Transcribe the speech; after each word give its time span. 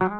Amigos, 0.00 0.14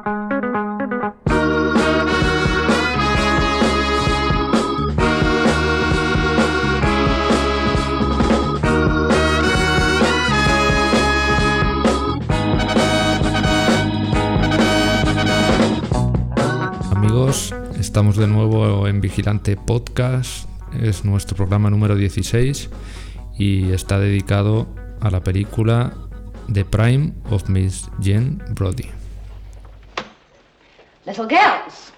estamos 17.79 18.17
de 18.17 18.27
nuevo 18.27 18.85
en 18.87 18.99
Vigilante 18.99 19.55
Podcast, 19.55 20.49
es 20.77 21.05
nuestro 21.05 21.37
programa 21.37 21.69
número 21.69 21.95
16 21.95 22.69
y 23.37 23.71
está 23.71 23.97
dedicado 23.97 24.67
a 24.99 25.09
la 25.09 25.23
película 25.23 25.93
The 26.51 26.65
Prime 26.65 27.13
of 27.29 27.47
Miss 27.47 27.89
Jane 28.01 28.39
Brody. 28.51 28.98
Little 31.09 31.25
girls, 31.25 31.91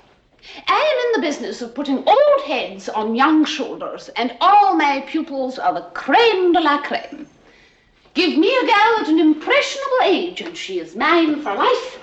I 0.69 0.79
am 0.79 1.05
in 1.05 1.21
the 1.21 1.27
business 1.27 1.61
of 1.61 1.75
putting 1.75 1.97
old 1.97 2.41
heads 2.45 2.87
on 2.87 3.13
young 3.13 3.43
shoulders, 3.43 4.07
and 4.15 4.37
all 4.39 4.73
my 4.73 5.01
pupils 5.01 5.59
are 5.59 5.73
the 5.73 5.81
creme 5.93 6.53
de 6.53 6.61
la 6.61 6.81
creme. 6.81 7.27
Give 8.13 8.37
me 8.37 8.47
a 8.47 8.65
girl 8.65 9.01
at 9.01 9.09
an 9.09 9.19
impressionable 9.19 10.03
age, 10.03 10.39
and 10.39 10.55
she 10.55 10.79
is 10.79 10.95
mine 10.95 11.41
for 11.41 11.53
life. 11.53 11.99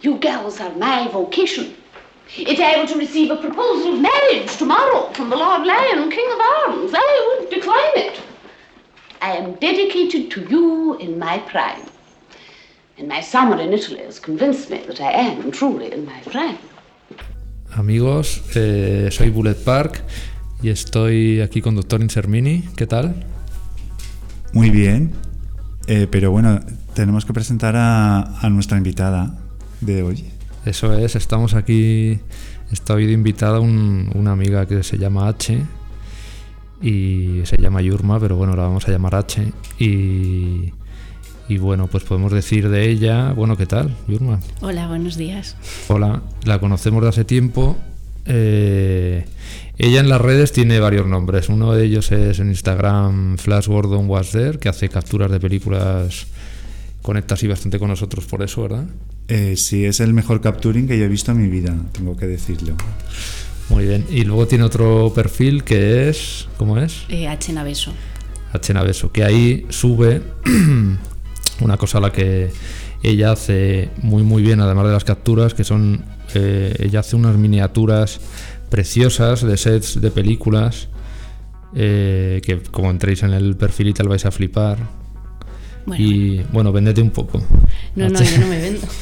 You 0.00 0.16
girls 0.16 0.62
are 0.62 0.72
my 0.76 1.08
vocation. 1.08 1.76
If 2.38 2.58
I 2.58 2.80
were 2.80 2.86
to 2.86 2.98
receive 2.98 3.30
a 3.30 3.36
proposal 3.36 3.92
of 3.92 4.00
marriage 4.00 4.56
tomorrow 4.56 5.12
from 5.12 5.28
the 5.28 5.36
Lord 5.36 5.66
Lion, 5.66 6.10
King 6.10 6.32
of 6.32 6.40
Arms, 6.40 6.92
I 6.96 7.38
would 7.38 7.50
decline 7.50 7.96
it. 7.96 8.18
I 9.20 9.32
am 9.32 9.56
dedicated 9.56 10.30
to 10.30 10.40
you 10.48 10.96
in 10.96 11.18
my 11.18 11.36
prime. 11.40 11.84
Amigos, 17.72 18.42
eh, 18.54 19.08
soy 19.12 19.30
Bullet 19.30 19.54
Park 19.54 20.02
y 20.62 20.70
estoy 20.70 21.40
aquí 21.40 21.60
con 21.62 21.76
Doctor 21.76 22.00
Insermini. 22.02 22.62
¿Qué 22.76 22.86
tal? 22.86 23.24
Muy 24.52 24.70
bien, 24.70 25.12
eh, 25.86 26.06
pero 26.10 26.30
bueno, 26.30 26.60
tenemos 26.94 27.24
que 27.24 27.32
presentar 27.32 27.76
a, 27.76 28.40
a 28.40 28.50
nuestra 28.50 28.76
invitada 28.78 29.38
de 29.80 30.02
hoy. 30.02 30.24
Eso 30.64 30.92
es, 30.94 31.14
estamos 31.14 31.54
aquí. 31.54 32.18
Está 32.72 32.94
hoy 32.94 33.06
de 33.06 33.12
invitada 33.12 33.60
un- 33.60 34.10
una 34.14 34.32
amiga 34.32 34.66
que 34.66 34.82
se 34.82 34.98
llama 34.98 35.28
H 35.28 35.58
y 36.82 37.40
se 37.44 37.56
llama 37.58 37.80
Yurma, 37.80 38.18
pero 38.20 38.36
bueno, 38.36 38.56
la 38.56 38.62
vamos 38.64 38.86
a 38.88 38.90
llamar 38.90 39.14
H. 39.14 39.52
Y, 39.78 40.72
y 41.48 41.58
bueno, 41.58 41.86
pues 41.86 42.04
podemos 42.04 42.32
decir 42.32 42.68
de 42.68 42.90
ella, 42.90 43.32
bueno, 43.32 43.56
¿qué 43.56 43.66
tal, 43.66 43.94
Yurma? 44.06 44.40
Hola, 44.60 44.86
buenos 44.88 45.16
días. 45.16 45.56
Hola, 45.88 46.22
la 46.44 46.58
conocemos 46.58 47.02
de 47.02 47.08
hace 47.08 47.24
tiempo. 47.24 47.76
Eh, 48.26 49.24
ella 49.78 50.00
en 50.00 50.08
las 50.10 50.20
redes 50.20 50.52
tiene 50.52 50.78
varios 50.78 51.06
nombres. 51.06 51.48
Uno 51.48 51.72
de 51.72 51.86
ellos 51.86 52.12
es 52.12 52.38
en 52.38 52.48
Instagram 52.48 53.38
Flash 53.38 53.66
Gordon 53.66 54.08
Was 54.08 54.32
There, 54.32 54.58
que 54.58 54.68
hace 54.68 54.90
capturas 54.90 55.30
de 55.30 55.40
películas. 55.40 56.26
Conecta 57.00 57.34
así 57.34 57.46
bastante 57.46 57.78
con 57.78 57.88
nosotros 57.88 58.26
por 58.26 58.42
eso, 58.42 58.62
¿verdad? 58.62 58.84
Eh, 59.28 59.56
sí, 59.56 59.86
es 59.86 60.00
el 60.00 60.12
mejor 60.12 60.42
capturing 60.42 60.86
que 60.86 60.98
yo 60.98 61.04
he 61.04 61.08
visto 61.08 61.32
en 61.32 61.40
mi 61.40 61.48
vida, 61.48 61.74
tengo 61.92 62.16
que 62.16 62.26
decirlo. 62.26 62.74
Muy 63.70 63.86
bien. 63.86 64.04
Y 64.10 64.24
luego 64.24 64.46
tiene 64.46 64.64
otro 64.64 65.12
perfil 65.14 65.64
que 65.64 66.08
es. 66.10 66.48
¿Cómo 66.58 66.76
es? 66.78 67.04
Eh, 67.08 67.28
H. 67.28 67.52
Naveso. 67.52 67.92
H. 68.52 68.74
Naveso, 68.74 69.12
que 69.12 69.24
ahí 69.24 69.66
sube 69.70 70.22
una 71.60 71.76
cosa 71.76 71.98
a 71.98 72.00
la 72.00 72.12
que 72.12 72.50
ella 73.02 73.32
hace 73.32 73.90
muy 74.02 74.22
muy 74.22 74.42
bien, 74.42 74.60
además 74.60 74.86
de 74.86 74.92
las 74.92 75.04
capturas, 75.04 75.54
que 75.54 75.64
son. 75.64 76.04
eh, 76.34 76.74
ella 76.80 77.00
hace 77.00 77.16
unas 77.16 77.36
miniaturas 77.36 78.20
preciosas 78.70 79.42
de 79.42 79.56
sets 79.56 80.00
de 80.00 80.10
películas. 80.10 80.88
eh, 81.74 82.40
que 82.44 82.60
como 82.70 82.90
entréis 82.90 83.22
en 83.22 83.32
el 83.34 83.54
perfil 83.56 83.88
y 83.88 83.92
tal 83.94 84.08
vais 84.08 84.24
a 84.24 84.30
flipar. 84.30 84.78
Bueno, 85.86 86.04
Y 86.04 86.42
bueno, 86.52 86.72
vendete 86.72 87.00
un 87.02 87.10
poco. 87.10 87.42
no, 87.94 88.08
no, 88.08 88.22
yo 88.22 88.38
no 88.40 88.46
me 88.46 88.60
vendo. 88.60 88.86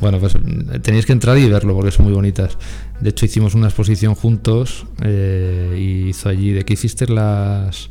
Bueno, 0.00 0.20
pues 0.20 0.34
mm, 0.36 0.80
tenéis 0.80 1.06
que 1.06 1.12
entrar 1.12 1.36
y 1.38 1.48
verlo 1.48 1.74
porque 1.74 1.90
son 1.90 2.04
muy 2.04 2.14
bonitas. 2.14 2.56
De 3.00 3.10
hecho, 3.10 3.26
hicimos 3.26 3.54
una 3.56 3.66
exposición 3.66 4.14
juntos 4.14 4.86
eh, 5.02 5.74
y 5.76 6.10
hizo 6.10 6.28
allí. 6.28 6.52
¿De 6.52 6.64
qué 6.64 6.74
hiciste 6.74 7.08
las, 7.08 7.90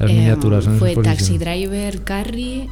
las 0.00 0.10
Eh, 0.10 0.14
miniaturas? 0.14 0.64
Fue? 0.80 0.96
Taxi 0.96 1.38
Driver, 1.38 2.02
Carrie 2.02 2.68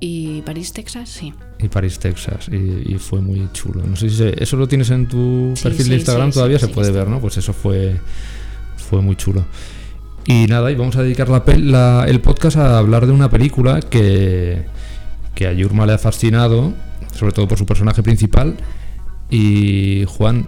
y 0.00 0.42
París, 0.42 0.72
Texas, 0.72 1.08
sí. 1.08 1.32
y 1.58 1.68
París, 1.68 1.98
Texas. 1.98 2.48
Y, 2.50 2.94
y 2.94 2.98
fue 2.98 3.20
muy 3.20 3.48
chulo. 3.52 3.82
No 3.86 3.96
sé 3.96 4.10
si 4.10 4.16
se- 4.16 4.42
eso 4.42 4.56
lo 4.56 4.68
tienes 4.68 4.90
en 4.90 5.08
tu 5.08 5.52
Sí, 5.56 5.62
perfil 5.64 5.84
sí, 5.84 5.90
de 5.90 5.96
Instagram 5.96 6.30
sí, 6.30 6.34
todavía, 6.34 6.58
se 6.58 6.68
puede 6.68 6.90
ver, 6.90 7.08
¿no? 7.08 7.20
Pues 7.20 7.36
eso 7.38 7.52
fue, 7.52 7.96
fue 8.76 9.00
muy 9.02 9.16
chulo. 9.16 9.44
Y 10.26 10.46
nada, 10.48 10.70
y 10.70 10.74
vamos 10.74 10.96
a 10.96 11.02
dedicar 11.02 11.28
la 11.28 11.42
la- 11.56 12.04
el 12.08 12.20
podcast 12.20 12.56
a 12.58 12.78
hablar 12.78 13.06
de 13.06 13.12
una 13.12 13.30
película 13.30 13.80
que, 13.80 14.64
que 15.34 15.46
a 15.46 15.52
Yurma 15.52 15.86
le 15.86 15.92
ha 15.94 15.98
fascinado, 15.98 16.74
sobre 17.14 17.32
todo 17.32 17.48
por 17.48 17.56
su 17.58 17.64
personaje 17.64 18.02
principal. 18.02 18.56
Y 19.30 20.04
Juan, 20.06 20.46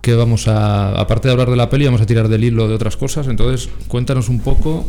¿qué 0.00 0.14
vamos 0.14 0.48
a. 0.48 0.98
Aparte 1.00 1.28
de 1.28 1.32
hablar 1.32 1.50
de 1.50 1.56
la 1.56 1.70
peli, 1.70 1.84
vamos 1.84 2.00
a 2.00 2.06
tirar 2.06 2.28
del 2.28 2.44
hilo 2.44 2.68
de 2.68 2.74
otras 2.74 2.96
cosas. 2.96 3.28
Entonces, 3.28 3.68
cuéntanos 3.88 4.28
un 4.28 4.40
poco 4.40 4.84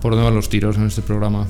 por 0.00 0.12
dónde 0.12 0.24
van 0.24 0.34
los 0.34 0.48
tiros 0.48 0.76
en 0.76 0.86
este 0.86 1.02
programa. 1.02 1.46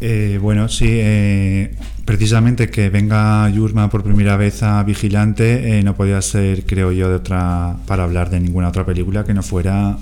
Eh, 0.00 0.38
bueno, 0.40 0.68
sí, 0.68 0.86
eh, 0.88 1.74
precisamente 2.04 2.68
que 2.70 2.88
venga 2.88 3.48
Yurma 3.50 3.90
por 3.90 4.04
primera 4.04 4.36
vez 4.36 4.62
a 4.62 4.82
Vigilante 4.84 5.78
eh, 5.78 5.82
no 5.82 5.96
podía 5.96 6.22
ser, 6.22 6.64
creo 6.66 6.92
yo, 6.92 7.08
de 7.08 7.16
otra 7.16 7.76
para 7.86 8.04
hablar 8.04 8.30
de 8.30 8.38
ninguna 8.40 8.68
otra 8.68 8.86
película 8.86 9.24
que 9.24 9.34
no 9.34 9.42
fuera 9.42 9.98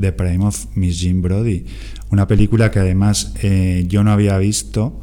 The 0.00 0.12
Prime 0.12 0.44
of 0.46 0.66
Miss 0.76 1.00
Jean 1.00 1.22
Brody. 1.22 1.64
Una 2.10 2.28
película 2.28 2.70
que 2.70 2.78
además 2.78 3.34
eh, 3.42 3.84
yo 3.88 4.04
no 4.04 4.12
había 4.12 4.38
visto 4.38 5.00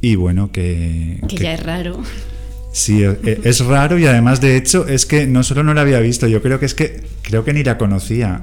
y 0.00 0.14
bueno, 0.14 0.52
que... 0.52 1.18
Que 1.28 1.34
que- 1.36 1.42
ya 1.42 1.54
es 1.54 1.62
raro. 1.62 2.00
Sí, 2.72 3.02
eh, 3.02 3.40
es 3.44 3.64
raro 3.64 3.98
y 3.98 4.06
además 4.06 4.40
de 4.40 4.56
hecho 4.56 4.86
es 4.86 5.06
que 5.06 5.26
no 5.26 5.42
solo 5.42 5.62
no 5.64 5.74
la 5.74 5.80
había 5.82 6.00
visto, 6.00 6.26
yo 6.28 6.42
creo 6.42 6.58
que 6.60 6.66
es 6.66 6.74
que 6.74 7.02
creo 7.22 7.44
que 7.44 7.52
ni 7.52 7.64
la 7.64 7.76
conocía. 7.78 8.42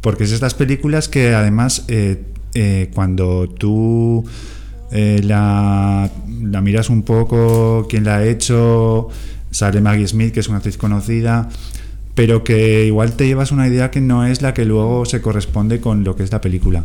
Porque 0.00 0.24
es 0.24 0.32
estas 0.32 0.54
películas 0.54 1.08
que 1.08 1.34
además 1.34 1.84
eh, 1.88 2.22
eh, 2.54 2.90
cuando 2.94 3.48
tú 3.48 4.24
eh, 4.92 5.20
la, 5.24 6.08
miras 6.62 6.88
un 6.88 7.02
poco, 7.02 7.86
quién 7.88 8.04
la 8.04 8.18
ha 8.18 8.24
hecho, 8.24 9.08
sale 9.50 9.80
Maggie 9.80 10.06
Smith, 10.06 10.32
que 10.32 10.40
es 10.40 10.48
una 10.48 10.58
actriz 10.58 10.76
conocida, 10.76 11.48
pero 12.14 12.44
que 12.44 12.86
igual 12.86 13.14
te 13.14 13.26
llevas 13.26 13.50
una 13.50 13.66
idea 13.66 13.90
que 13.90 14.00
no 14.00 14.24
es 14.24 14.40
la 14.40 14.54
que 14.54 14.64
luego 14.64 15.04
se 15.04 15.20
corresponde 15.20 15.80
con 15.80 16.04
lo 16.04 16.14
que 16.14 16.22
es 16.22 16.30
la 16.30 16.40
película. 16.40 16.84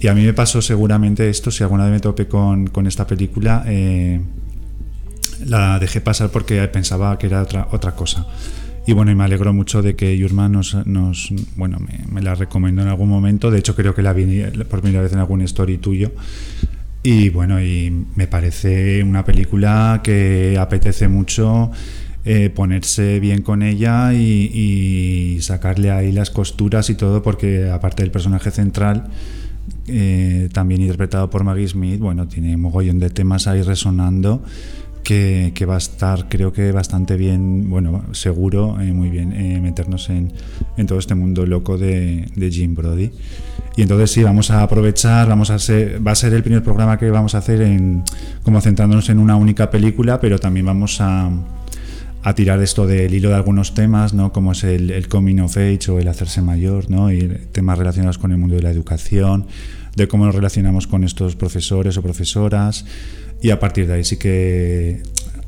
Y 0.00 0.08
a 0.08 0.14
mí 0.14 0.24
me 0.24 0.34
pasó 0.34 0.62
seguramente 0.62 1.28
esto, 1.28 1.50
si 1.50 1.62
alguna 1.62 1.84
vez 1.84 1.92
me 1.92 2.00
topé 2.00 2.28
con, 2.28 2.68
con 2.68 2.86
esta 2.86 3.06
película, 3.06 3.64
eh, 3.66 4.20
la 5.44 5.78
dejé 5.78 6.00
pasar 6.00 6.30
porque 6.30 6.66
pensaba 6.68 7.18
que 7.18 7.28
era 7.28 7.42
otra, 7.42 7.68
otra 7.72 7.92
cosa. 7.94 8.26
Y 8.88 8.94
bueno, 8.94 9.10
y 9.10 9.14
me 9.14 9.24
alegro 9.24 9.52
mucho 9.52 9.82
de 9.82 9.96
que 9.96 10.16
Yurma 10.16 10.48
nos, 10.48 10.74
nos 10.86 11.30
bueno, 11.56 11.78
me, 11.78 12.10
me 12.10 12.22
la 12.22 12.34
recomendó 12.34 12.80
en 12.80 12.88
algún 12.88 13.10
momento. 13.10 13.50
De 13.50 13.58
hecho, 13.58 13.76
creo 13.76 13.94
que 13.94 14.00
la 14.00 14.14
vi 14.14 14.42
por 14.64 14.80
primera 14.80 15.02
vez 15.02 15.12
en 15.12 15.18
algún 15.18 15.42
story 15.42 15.76
tuyo. 15.76 16.12
Y 17.02 17.28
bueno, 17.28 17.62
y 17.62 17.92
me 18.16 18.26
parece 18.28 19.02
una 19.02 19.26
película 19.26 20.00
que 20.02 20.56
apetece 20.58 21.06
mucho 21.06 21.70
eh, 22.24 22.48
ponerse 22.48 23.20
bien 23.20 23.42
con 23.42 23.62
ella 23.62 24.14
y, 24.14 24.50
y 25.34 25.42
sacarle 25.42 25.90
ahí 25.90 26.10
las 26.10 26.30
costuras 26.30 26.88
y 26.88 26.94
todo, 26.94 27.22
porque 27.22 27.68
aparte 27.68 28.02
del 28.02 28.10
personaje 28.10 28.50
central, 28.50 29.08
eh, 29.86 30.48
también 30.54 30.80
interpretado 30.80 31.28
por 31.28 31.44
Maggie 31.44 31.68
Smith, 31.68 32.00
bueno, 32.00 32.26
tiene 32.26 32.56
mogollón 32.56 33.00
de 33.00 33.10
temas 33.10 33.48
ahí 33.48 33.60
resonando 33.60 34.42
que, 35.08 35.66
va 35.66 35.76
a 35.76 35.78
estar, 35.78 36.28
creo 36.28 36.52
que 36.52 36.70
bastante 36.70 37.16
bien, 37.16 37.70
bueno, 37.70 38.04
seguro, 38.12 38.78
eh, 38.78 38.92
muy 38.92 39.08
bien, 39.08 39.32
eh, 39.32 39.58
meternos 39.58 40.10
en, 40.10 40.34
todo 40.86 40.98
este 40.98 41.14
mundo 41.14 41.46
loco 41.46 41.78
de, 41.78 42.26
de 42.36 42.50
Jim 42.50 42.74
Brody. 42.74 43.10
Y 43.74 43.82
entonces 43.82 44.10
sí, 44.10 44.22
vamos 44.22 44.50
a 44.50 44.62
aprovechar, 44.62 45.26
vamos 45.26 45.48
a 45.48 45.58
ser, 45.58 46.06
va 46.06 46.12
a 46.12 46.14
ser 46.14 46.34
el 46.34 46.42
primer 46.42 46.62
programa 46.62 46.98
que 46.98 47.10
vamos 47.10 47.34
a 47.34 47.38
hacer 47.38 47.62
en, 47.62 48.02
como 48.42 48.60
centrándonos 48.60 49.08
en 49.08 49.18
una 49.18 49.36
única 49.36 49.70
película, 49.70 50.20
pero 50.20 50.38
también 50.38 50.66
vamos 50.66 51.00
a, 51.00 51.30
a 52.22 52.34
tirar 52.34 52.60
esto 52.62 52.86
del 52.86 53.14
hilo 53.14 53.30
de 53.30 53.36
algunos 53.36 53.72
temas, 53.72 54.12
¿no? 54.12 54.30
Como 54.30 54.52
es 54.52 54.62
el, 54.64 54.90
el 54.90 55.08
coming 55.08 55.38
of 55.38 55.56
age 55.56 55.90
o 55.90 55.98
el 55.98 56.08
hacerse 56.08 56.42
mayor, 56.42 56.90
¿no? 56.90 57.10
Y 57.10 57.28
temas 57.52 57.78
relacionados 57.78 58.18
con 58.18 58.30
el 58.32 58.36
mundo 58.36 58.56
de 58.56 58.62
la 58.62 58.70
educación, 58.70 59.46
de 59.96 60.06
cómo 60.06 60.26
nos 60.26 60.34
relacionamos 60.34 60.86
con 60.86 61.02
estos 61.02 61.34
profesores 61.34 61.96
o 61.96 62.02
profesoras. 62.02 62.84
Y 63.40 63.50
a 63.50 63.60
partir 63.60 63.86
de 63.86 63.94
ahí 63.94 64.04
sí 64.04 64.16
que 64.16 65.02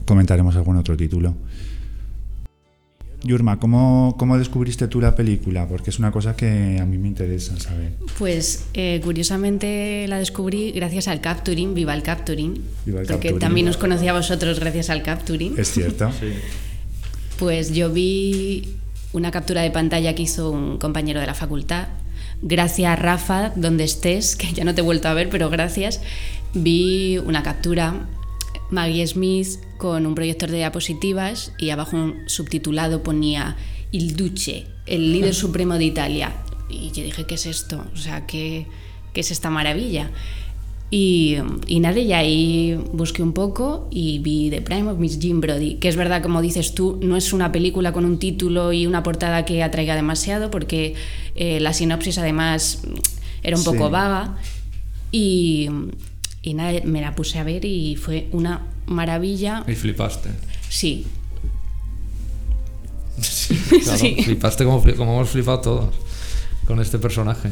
comentaremos 0.05 0.57
algún 0.57 0.77
otro 0.77 0.97
título. 0.97 1.35
Yurma, 3.23 3.59
¿cómo, 3.59 4.15
¿cómo 4.19 4.39
descubriste 4.39 4.89
tú 4.89 5.01
la 5.01 5.15
película? 5.15 5.69
Porque 5.69 5.91
es 5.91 5.99
una 5.99 6.11
cosa 6.11 6.35
que 6.35 6.79
a 6.81 6.87
mí 6.87 6.97
me 6.97 7.09
interesa 7.09 7.59
saber. 7.61 7.93
Pues 8.19 8.65
eh, 8.73 9.01
curiosamente 9.05 10.07
la 10.09 10.19
descubrí 10.19 10.73
gracias 10.73 11.07
al 11.07 11.21
capturing, 11.21 11.75
viva 11.75 11.93
el 11.95 12.03
capturing. 12.03 12.55
Viva 12.87 13.01
el 13.03 13.07
porque 13.07 13.29
capturing. 13.29 13.39
también 13.39 13.69
os 13.69 13.77
conocí 13.77 14.09
a 14.09 14.15
vosotros 14.15 14.59
gracias 14.59 14.89
al 14.89 15.03
capturing. 15.03 15.59
¿Es 15.59 15.71
cierto? 15.71 16.11
Pues 17.39 17.75
yo 17.75 17.93
vi 17.93 18.77
una 19.13 19.31
captura 19.31 19.63
de 19.63 19.71
pantalla 19.71 20.15
que 20.15 20.23
hizo 20.23 20.51
un 20.51 20.79
compañero 20.79 21.21
de 21.21 21.27
la 21.27 21.35
facultad. 21.35 21.89
Gracias, 22.43 22.99
Rafa, 22.99 23.53
donde 23.55 23.85
estés, 23.85 24.35
que 24.35 24.51
ya 24.53 24.65
no 24.65 24.75
te 24.75 24.81
he 24.81 24.85
vuelto 24.85 25.09
a 25.09 25.15
ver, 25.15 25.29
pero 25.29 25.51
gracias. 25.51 26.01
Vi 26.55 27.19
una 27.19 27.43
captura, 27.43 28.08
Maggie 28.70 29.06
Smith 29.06 29.58
con 29.79 30.05
un 30.06 30.14
proyector 30.14 30.50
de 30.50 30.58
diapositivas 30.58 31.52
y 31.58 31.70
abajo 31.70 31.97
un 31.97 32.17
subtitulado 32.26 33.02
ponía 33.02 33.56
Il 33.93 34.17
Duce, 34.17 34.67
el 34.87 35.12
líder 35.12 35.35
supremo 35.44 35.75
de 35.75 35.85
Italia. 35.85 36.35
Y 36.69 36.91
yo 36.93 37.02
dije, 37.02 37.25
¿qué 37.25 37.35
es 37.35 37.47
esto? 37.47 37.85
O 37.94 37.97
sea, 37.97 38.26
¿qué, 38.26 38.67
qué 39.12 39.20
es 39.20 39.31
esta 39.31 39.50
maravilla? 39.50 40.11
Y, 40.93 41.37
y 41.69 41.79
nada, 41.79 42.00
y 42.00 42.12
ahí 42.12 42.81
busqué 42.93 43.23
un 43.23 43.32
poco 43.32 43.87
y 43.93 44.19
vi 44.19 44.50
The 44.50 44.61
Prime 44.61 44.91
of 44.91 44.99
Miss 44.99 45.20
Jim 45.20 45.41
Brody, 45.41 45.76
que 45.76 45.88
es 45.88 45.94
verdad, 45.94 46.20
como 46.20 46.43
dices 46.43 46.75
tú, 46.75 46.99
no 47.00 47.17
es 47.17 47.32
una 47.32 47.53
película 47.53 47.93
con 47.93 48.05
un 48.05 48.19
título 48.19 48.73
y 48.73 48.87
una 48.88 49.05
portada 49.05 49.44
que 49.44 49.62
atraiga 49.62 49.94
demasiado, 49.94 50.50
porque 50.50 50.94
eh, 51.37 51.61
la 51.61 51.73
sinopsis 51.73 52.19
además 52.19 52.82
era 53.44 53.56
un 53.56 53.62
poco 53.62 53.87
Sí. 53.87 53.93
vaga. 53.93 54.37
Y, 55.12 55.69
y 56.43 56.55
nada, 56.55 56.79
me 56.85 57.01
la 57.01 57.15
puse 57.15 57.39
a 57.39 57.45
ver 57.45 57.65
y 57.65 57.97
fue 57.97 58.29
una 58.33 58.67
maravilla. 58.87 59.65
Y 59.69 59.75
flipaste. 59.75 60.31
Sí, 60.69 61.07
Claro, 63.83 63.99
Sí. 63.99 64.17
Flipaste 64.25 64.65
como, 64.65 64.83
como 64.83 65.15
hemos 65.15 65.31
flipado 65.31 65.61
todos 65.61 65.95
con 66.67 66.81
este 66.81 66.99
personaje. 66.99 67.51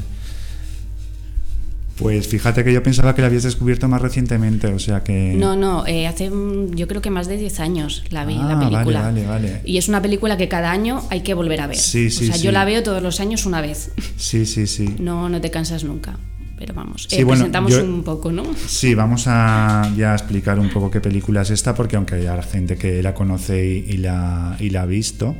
Pues 1.96 2.28
fíjate 2.28 2.62
que 2.62 2.72
yo 2.72 2.80
pensaba 2.80 3.12
que 3.16 3.22
la 3.22 3.26
habías 3.26 3.42
descubierto 3.42 3.88
más 3.88 4.00
recientemente, 4.00 4.68
o 4.68 4.78
sea 4.78 5.02
que... 5.02 5.34
No, 5.36 5.56
no, 5.56 5.84
eh, 5.84 6.06
hace 6.06 6.30
mm, 6.30 6.76
yo 6.76 6.86
creo 6.86 7.02
que 7.02 7.10
más 7.10 7.26
de 7.26 7.36
10 7.36 7.58
años 7.58 8.04
la 8.10 8.24
vi, 8.24 8.36
Ah, 8.40 8.50
la 8.52 8.58
película. 8.60 9.02
vale, 9.02 9.26
vale, 9.26 9.48
vale. 9.50 9.60
Y 9.64 9.78
es 9.78 9.88
una 9.88 10.00
película 10.00 10.36
que 10.36 10.46
cada 10.48 10.70
año 10.70 11.02
hay 11.10 11.22
que 11.22 11.34
volver 11.34 11.60
a 11.60 11.66
ver. 11.66 11.76
Sí, 11.76 12.08
sí, 12.10 12.24
o 12.24 12.26
sea, 12.28 12.36
sí. 12.36 12.44
yo 12.44 12.52
la 12.52 12.64
veo 12.64 12.84
todos 12.84 13.02
los 13.02 13.18
años 13.18 13.46
una 13.46 13.60
vez. 13.60 13.90
Sí, 14.16 14.46
sí, 14.46 14.68
sí. 14.68 14.94
No, 15.00 15.28
no 15.28 15.40
te 15.40 15.50
cansas 15.50 15.82
nunca. 15.82 16.16
Pero 16.58 16.74
vamos, 16.74 17.06
Sí, 17.08 17.16
eh, 17.20 17.24
bueno, 17.24 17.42
presentamos 17.44 17.72
yo- 17.72 17.84
un 17.84 18.02
poco, 18.02 18.32
¿no? 18.32 18.42
Sí, 18.66 18.94
vamos 18.94 19.24
a 19.26 19.92
ya 19.96 20.12
explicar 20.14 20.58
un 20.58 20.68
poco 20.70 20.90
qué 20.90 21.00
película 21.00 21.42
es 21.42 21.50
esta, 21.50 21.74
porque 21.74 21.96
aunque 21.96 22.16
haya 22.16 22.42
gente 22.42 22.76
que 22.76 23.02
la 23.02 23.14
conoce 23.14 23.64
y, 23.64 23.92
y 23.92 23.96
la, 23.98 24.56
y 24.58 24.70
la 24.70 24.82
ha 24.82 24.86
visto, 24.86 25.36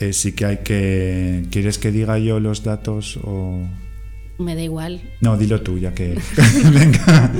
eh, 0.00 0.12
sí 0.12 0.32
que 0.32 0.46
hay 0.46 0.56
que... 0.58 1.44
¿Quieres 1.50 1.78
que 1.78 1.92
diga 1.92 2.18
yo 2.18 2.40
los 2.40 2.62
datos 2.64 3.18
o...? 3.22 3.60
Me 4.38 4.54
da 4.56 4.62
igual. 4.62 5.02
No, 5.20 5.36
dilo 5.36 5.60
tú, 5.60 5.78
ya 5.78 5.92
que... 5.94 6.18
Venga. 6.72 7.30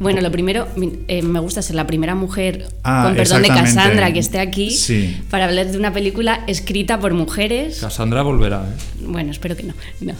Bueno, 0.00 0.22
lo 0.22 0.32
primero, 0.32 0.66
eh, 1.08 1.20
me 1.22 1.40
gusta 1.40 1.60
ser 1.60 1.76
la 1.76 1.86
primera 1.86 2.14
mujer, 2.14 2.66
Ah, 2.84 3.02
con 3.04 3.16
perdón 3.16 3.42
de. 3.42 3.48
Cassandra, 3.48 4.10
que 4.12 4.18
esté 4.18 4.40
aquí, 4.40 4.70
Sí. 4.70 5.20
para 5.30 5.44
hablar 5.44 5.70
de 5.70 5.76
una 5.76 5.92
película 5.92 6.42
escrita 6.46 6.98
por 6.98 7.12
mujeres. 7.12 7.80
Cassandra 7.80 8.22
volverá, 8.22 8.64
¿eh? 8.64 9.04
Bueno, 9.06 9.30
espero 9.30 9.56
que 9.56 9.64
no. 9.64 9.74
no. 10.00 10.14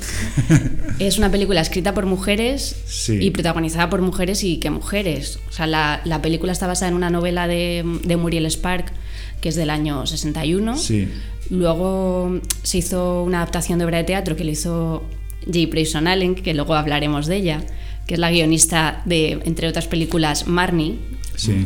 es 0.98 1.16
una 1.16 1.30
película 1.30 1.62
escrita 1.62 1.94
por 1.94 2.04
mujeres 2.04 2.76
Sí. 2.84 3.18
y 3.22 3.30
protagonizada 3.30 3.88
por 3.88 4.02
mujeres 4.02 4.44
y 4.44 4.58
que 4.58 4.68
mujeres. 4.68 5.38
O 5.48 5.52
sea, 5.52 5.66
la, 5.66 6.02
la 6.04 6.20
película 6.20 6.52
está 6.52 6.66
basada 6.66 6.90
en 6.90 6.94
una 6.94 7.08
novela 7.08 7.48
de, 7.48 7.82
de 8.04 8.16
Muriel 8.18 8.44
Spark, 8.50 8.92
que 9.40 9.48
es 9.48 9.54
del 9.56 9.70
año 9.70 10.06
61. 10.06 10.76
Sí. 10.76 11.08
Luego 11.48 12.38
se 12.62 12.78
hizo 12.78 13.22
una 13.24 13.38
adaptación 13.38 13.78
de 13.78 13.86
obra 13.86 13.96
de 13.98 14.04
teatro 14.04 14.36
que 14.36 14.44
le 14.44 14.52
hizo 14.52 15.02
Jay 15.50 15.66
Prayson 15.66 16.06
Allen, 16.06 16.34
que 16.34 16.52
luego 16.52 16.74
hablaremos 16.74 17.26
de 17.26 17.36
ella, 17.36 17.62
que 18.06 18.14
es 18.14 18.20
la 18.20 18.30
guionista 18.30 19.02
de, 19.04 19.40
entre 19.44 19.68
otras 19.68 19.86
películas, 19.86 20.46
Marnie. 20.46 20.96
Sí. 21.36 21.64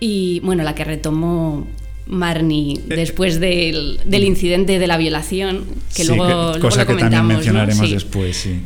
Y 0.00 0.40
bueno, 0.40 0.62
la 0.64 0.74
que 0.74 0.84
retomó 0.84 1.66
Marnie 2.06 2.80
después 2.86 3.38
del, 3.40 4.00
del 4.04 4.24
incidente 4.24 4.78
de 4.78 4.86
la 4.86 4.96
violación, 4.96 5.64
que 5.94 6.04
Sí, 6.04 6.08
luego, 6.08 6.58
cosa 6.58 6.84
lo 6.84 6.96
que 6.96 7.00
también 7.02 7.26
mencionaremos 7.26 7.86
Sí. 7.86 7.94
después, 7.94 8.36
sí. 8.36 8.60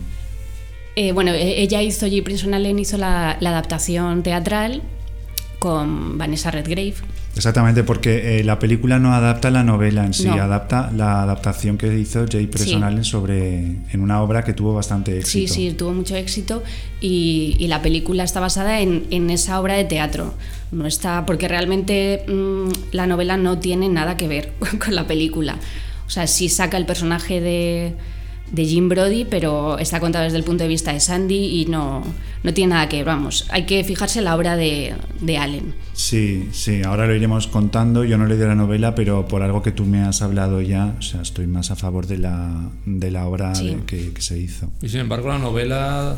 Eh, 0.97 1.12
bueno, 1.12 1.33
e- 1.33 1.61
ella 1.61 1.83
hizo, 1.83 2.06
J. 2.09 2.23
Princeton 2.23 2.55
Allen 2.55 2.79
hizo 2.79 2.97
la, 2.97 3.37
la 3.41 3.51
adaptación 3.51 4.23
teatral 4.23 4.83
con 5.59 6.17
Vanessa 6.19 6.51
Redgrave. 6.51 6.95
Exactamente, 7.37 7.83
porque 7.83 8.39
eh, 8.39 8.45
la 8.45 8.59
película 8.61 8.99
no 9.01 9.13
adapta 9.13 9.51
la 9.51 9.65
novela 9.65 10.07
en 10.07 10.15
sí, 10.15 10.27
No. 10.27 10.35
adapta 10.35 10.91
la 10.97 11.23
adaptación 11.23 11.77
que 11.79 11.99
hizo 11.99 12.27
Jay 12.31 12.47
Preston 12.47 12.79
Sí. 12.81 12.85
Allen 12.85 13.05
sobre 13.05 13.59
en 13.91 14.01
una 14.01 14.23
obra 14.23 14.45
que 14.45 14.53
tuvo 14.53 14.73
bastante 14.75 15.23
Sí, 15.23 15.45
éxito. 15.45 15.55
sí, 15.55 15.73
tuvo 15.77 15.93
mucho 15.93 16.15
éxito 16.17 16.63
y, 17.01 17.57
y 17.59 17.67
la 17.67 17.83
película 17.83 18.23
está 18.23 18.39
basada 18.41 18.81
en, 18.81 19.05
en 19.11 19.31
esa 19.31 19.61
obra 19.61 19.75
de 19.75 19.85
teatro. 19.85 20.35
No 20.71 20.87
está, 20.87 21.27
porque 21.27 21.49
realmente 21.49 22.25
mm, 22.29 22.69
la 22.93 23.07
novela 23.07 23.37
no 23.37 23.59
tiene 23.59 23.89
nada 23.89 24.17
que 24.17 24.29
ver 24.29 24.53
con 24.85 24.95
la 24.95 25.07
película. 25.07 25.57
O 26.07 26.11
sea, 26.11 26.27
sí 26.27 26.49
saca 26.49 26.77
el 26.77 26.87
personaje 26.87 27.41
de, 27.41 27.95
de 28.52 28.64
Jim 28.67 28.88
Brody, 28.88 29.25
pero 29.25 29.79
está 29.79 29.99
contado 30.00 30.25
desde 30.25 30.37
el 30.38 30.44
punto 30.44 30.62
de 30.64 30.69
vista 30.69 30.93
de 30.93 31.00
Sandy 31.00 31.35
y 31.62 31.67
no, 31.67 32.05
no 32.43 32.55
tiene 32.55 32.75
nada 32.75 32.88
que 32.88 32.99
ver. 32.99 33.06
Vamos, 33.06 33.46
hay 33.50 33.64
que 33.67 33.82
fijarse 33.85 34.19
en 34.20 34.26
la 34.26 34.37
obra 34.37 34.56
de, 34.56 34.94
de 35.20 35.38
Allen. 35.38 35.75
Sí, 35.94 36.49
sí, 36.52 36.82
ahora 36.82 37.06
lo 37.06 37.14
iremos 37.14 37.46
contando. 37.46 38.05
Yo 38.05 38.17
no 38.19 38.26
leí 38.26 38.37
de 38.38 38.46
la 38.46 38.55
novela, 38.55 38.94
pero 38.94 39.26
por 39.26 39.43
algo 39.43 39.62
que 39.62 39.73
tú 39.73 39.85
me 39.87 40.02
has 40.02 40.23
hablado 40.23 40.61
ya, 40.61 40.94
o 40.99 41.02
sea, 41.02 41.23
estoy 41.23 41.46
más 41.46 41.70
a 41.70 41.76
favor 41.76 42.06
de 42.06 42.19
la, 42.19 42.70
de 42.87 43.11
la 43.11 43.26
obra 43.26 43.55
Sí. 43.55 43.70
de- 43.75 43.85
que, 43.85 44.12
que 44.12 44.23
se 44.23 44.38
hizo. 44.38 44.70
Y 44.82 44.88
sin 44.88 45.00
embargo, 45.00 45.29
la 45.29 45.38
novela, 45.38 46.17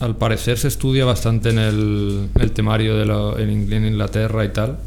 al 0.00 0.16
parecer, 0.16 0.58
se 0.58 0.68
estudia 0.68 1.04
bastante 1.04 1.50
en 1.50 1.58
el, 1.58 2.28
el 2.40 2.52
temario 2.52 2.96
de 2.96 3.04
lo- 3.06 3.38
en, 3.38 3.72
en 3.72 3.84
Inglaterra 3.86 4.44
y 4.44 4.48
tal. 4.52 4.78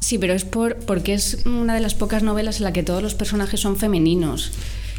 Sí, 0.00 0.18
pero 0.18 0.34
es 0.34 0.44
por, 0.44 0.76
porque 0.78 1.14
es 1.14 1.44
una 1.46 1.74
de 1.74 1.80
las 1.80 1.94
pocas 1.94 2.22
novelas 2.24 2.56
en 2.58 2.64
la 2.64 2.72
que 2.72 2.82
todos 2.82 3.02
los 3.02 3.14
personajes 3.14 3.60
son 3.60 3.76
femeninos. 3.76 4.50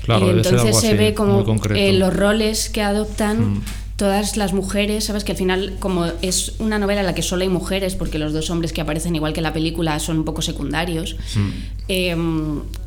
Claro, 0.03 0.27
y 0.27 0.29
entonces 0.31 0.77
se 0.79 0.87
así, 0.89 0.97
ve 0.97 1.13
como 1.13 1.43
eh, 1.75 1.93
los 1.93 2.13
roles 2.15 2.69
que 2.69 2.81
adoptan 2.81 3.53
Mm. 3.55 3.61
todas 3.95 4.35
las 4.37 4.53
mujeres, 4.53 5.05
sabes 5.05 5.23
que 5.23 5.31
al 5.31 5.37
final 5.37 5.75
como 5.79 6.05
es 6.21 6.53
una 6.59 6.77
novela 6.79 6.99
en 7.01 7.05
la 7.07 7.15
que 7.15 7.21
solo 7.21 7.43
hay 7.43 7.49
mujeres, 7.49 7.95
porque 7.95 8.19
los 8.19 8.33
dos 8.33 8.49
hombres 8.49 8.73
que 8.73 8.81
aparecen 8.81 9.15
igual 9.15 9.31
que 9.33 9.39
en 9.39 9.43
la 9.43 9.53
película 9.53 9.97
son 9.99 10.17
un 10.19 10.25
poco 10.25 10.41
secundarios, 10.41 11.15
Mm. 11.35 11.49
eh, 11.87 12.15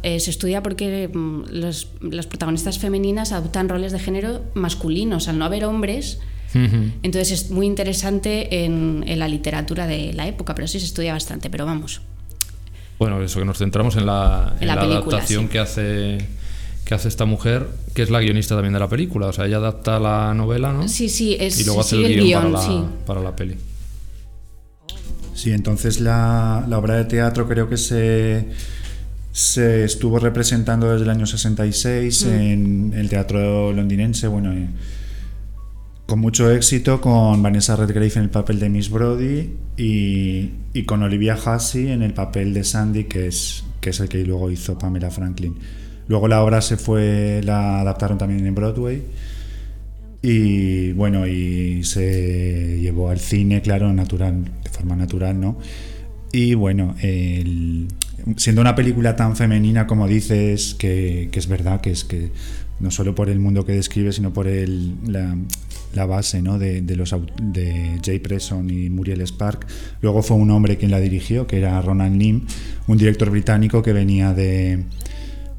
eh, 0.02 0.20
se 0.20 0.30
estudia 0.30 0.62
porque 0.62 1.08
mm, 1.08 1.44
los, 1.52 1.88
las 2.02 2.26
protagonistas 2.26 2.78
femeninas 2.78 3.32
adoptan 3.32 3.69
roles 3.69 3.92
de 3.92 3.98
género 3.98 4.42
masculinos, 4.54 5.28
al 5.28 5.38
no 5.38 5.44
haber 5.46 5.64
hombres. 5.64 6.19
Entonces 7.02 7.32
es 7.32 7.50
muy 7.50 7.66
interesante 7.66 8.64
en, 8.64 9.04
en 9.06 9.19
la 9.19 9.28
literatura 9.28 9.86
de 9.86 10.14
la 10.14 10.26
época, 10.26 10.54
pero 10.54 10.66
sí 10.66 10.80
se 10.80 10.86
estudia 10.86 11.12
bastante, 11.12 11.50
pero 11.50 11.67
vamos. 11.67 12.00
Bueno, 12.98 13.20
eso 13.22 13.41
que 13.41 13.44
nos 13.44 13.58
centramos 13.58 13.94
en 13.96 14.06
la, 14.06 14.55
En 14.58 14.69
la 14.69 14.81
película, 14.81 15.17
adaptación 15.19 15.44
sí. 15.44 15.48
que 15.50 15.58
hace 15.58 16.19
que 16.86 16.94
hace 16.94 17.08
esta 17.08 17.24
mujer, 17.24 17.66
que 17.94 18.02
es 18.02 18.10
la 18.10 18.20
guionista 18.20 18.55
también 18.55 18.72
de 18.72 18.78
la 18.78 18.88
película. 18.88 19.26
O 19.26 19.32
sea, 19.32 19.46
ella 19.46 19.56
adapta 19.56 19.98
la 19.98 20.32
novela, 20.34 20.72
¿no? 20.72 20.86
Sí, 20.88 21.08
sí, 21.08 21.36
es, 21.38 21.60
y 21.60 21.64
luego 21.64 21.81
hace 21.81 21.96
el 21.96 22.05
el 22.05 22.12
guion, 22.14 22.24
guion, 22.24 22.52
para, 22.52 22.52
la, 22.52 22.62
sí. 22.62 22.84
para 23.05 23.20
la 23.20 23.34
peli. 23.36 23.56
Sí, 25.34 25.50
entonces 25.50 26.00
la, 26.00 26.64
la 26.69 26.78
obra 26.78 26.94
de 26.94 27.05
teatro 27.05 27.48
creo 27.48 27.69
que 27.69 27.76
se, 27.76 28.46
se 29.32 29.84
estuvo 29.84 30.20
representando 30.20 30.90
desde 30.93 31.05
el 31.05 31.10
año 31.10 31.26
66 31.26 32.24
Mm. 32.24 32.28
en 32.31 32.93
el 32.94 33.08
teatro 33.08 33.72
londinense, 33.72 34.28
bueno, 34.28 34.52
eh, 34.52 34.69
con 36.06 36.20
mucho 36.20 36.52
éxito, 36.52 37.00
con 37.00 37.43
Vanessa 37.43 37.74
Redgrave 37.74 38.12
en 38.14 38.22
el 38.22 38.31
papel 38.31 38.60
de 38.60 38.69
Miss 38.69 38.90
Brody 38.90 39.50
y, 39.76 40.50
y 40.72 40.84
con 40.84 41.02
Olivia 41.02 41.36
Hussey 41.36 41.88
en 41.90 42.02
el 42.02 42.14
papel 42.14 42.55
de 42.55 42.62
Sandy, 42.62 43.05
que 43.05 43.26
es, 43.26 43.64
que 43.81 43.90
es 43.90 43.98
el 43.98 44.08
que 44.08 44.24
luego 44.24 44.52
hizo 44.52 44.78
Pamela 44.78 45.10
Franklin. 45.10 45.56
Luego 46.08 46.29
la 46.29 46.43
obra 46.43 46.60
se 46.60 46.77
fue, 46.77 47.41
la 47.44 47.81
adaptaron 47.81 48.19
también 48.19 48.46
en 48.46 48.55
Broadway. 48.55 49.03
Y 50.22 50.93
bueno, 50.93 51.27
y 51.27 51.84
se 51.84 52.79
llevó 52.81 53.10
al 53.10 53.20
cine, 53.20 53.63
claro, 53.63 53.93
natural, 53.93 54.44
de 54.63 54.70
forma 54.70 54.96
natural, 54.96 55.41
¿no? 55.41 55.58
Y 56.32 56.55
bueno, 56.55 56.94
siendo 58.36 58.60
una 58.60 58.75
película 58.75 59.15
tan 59.17 59.36
femenina 59.36 59.86
como 59.86 60.08
dices, 60.08 60.75
que, 60.75 61.29
que 61.31 61.39
es 61.39 61.46
verdad, 61.46 61.81
que 61.81 61.91
es 61.91 62.05
que 62.05 62.31
no 62.81 62.91
solo 62.91 63.15
por 63.15 63.31
el 63.31 63.39
mundo 63.39 63.65
que 63.65 63.72
describe, 63.72 64.13
sino 64.13 64.32
por 64.32 64.46
el, 64.46 64.94
la, 65.06 66.06
base 66.06 66.43
¿no? 66.43 66.58
de, 66.58 66.82
de 66.82 68.01
Jay 68.05 68.19
Presson 68.19 68.69
y 68.69 68.91
Muriel 68.91 69.22
Spark. 69.22 69.67
Luego 70.03 70.22
fue 70.22 70.36
un 70.36 70.51
hombre 70.51 70.77
quien 70.77 70.91
la 70.91 71.01
dirigió, 71.01 71.46
que 71.46 71.58
era 71.58 71.81
Ronan 71.81 72.19
Lim, 72.19 72.43
un 72.86 72.98
director 72.98 73.31
británico 73.31 73.82
que 73.82 73.93
venía 73.93 74.34
de, 74.34 74.84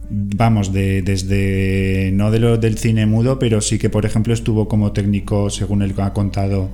vamos, 0.09 0.73
de, 0.73 1.01
desde, 1.01 2.11
no 2.13 2.31
de 2.31 2.39
lo 2.39 2.57
del 2.57 2.77
cine 2.77 3.05
mudo, 3.05 3.39
pero 3.39 3.61
sí 3.61 3.77
que, 3.77 3.89
por 3.89 4.05
ejemplo, 4.05 4.33
estuvo 4.33 4.67
como 4.67 4.91
técnico, 4.91 5.49
según 5.49 5.81
él 5.81 5.93
ha 5.97 6.13
contado, 6.13 6.69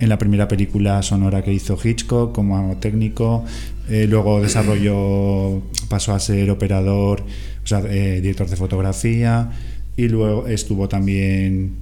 en 0.00 0.08
la 0.08 0.18
primera 0.18 0.48
película 0.48 1.02
sonora 1.02 1.42
que 1.42 1.52
hizo 1.52 1.78
Hitchcock 1.82 2.34
como 2.34 2.76
técnico, 2.78 3.44
eh, 3.88 4.06
luego 4.08 4.40
desarrolló, 4.40 5.62
pasó 5.88 6.14
a 6.14 6.20
ser 6.20 6.50
operador, 6.50 7.22
o 7.62 7.66
sea, 7.66 7.80
eh, 7.88 8.20
director 8.20 8.48
de 8.48 8.56
fotografía. 8.56 9.50
Y 9.96 10.08
luego 10.08 10.48
estuvo 10.48 10.88
también, 10.88 11.76